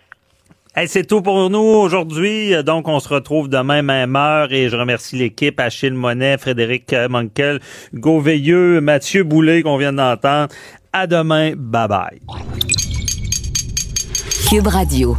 c'est 0.87 1.07
tout 1.07 1.23
pour 1.23 1.51
nous 1.51 1.59
aujourd'hui. 1.59 2.53
Donc, 2.65 2.89
on 2.89 3.01
se 3.01 3.09
retrouve 3.09 3.49
demain, 3.49 3.83
même 3.83 4.17
heure. 4.17 4.53
Et 4.53 4.69
je 4.69 4.77
remercie 4.77 5.17
l'équipe, 5.17 5.59
Achille 5.61 5.93
Monet, 5.93 6.39
Frédéric 6.39 6.95
Monkel, 7.09 7.61
Hugo 7.93 8.21
Veilleux, 8.21 8.81
Mathieu 8.81 9.25
Boulet, 9.25 9.63
qu'on 9.63 9.77
vient 9.77 9.93
d'entendre. 9.93 10.49
À 10.93 11.07
demain. 11.07 11.53
Bye 11.57 11.89
bye. 11.89 12.21
Cube 14.49 14.67
Radio. 14.67 15.17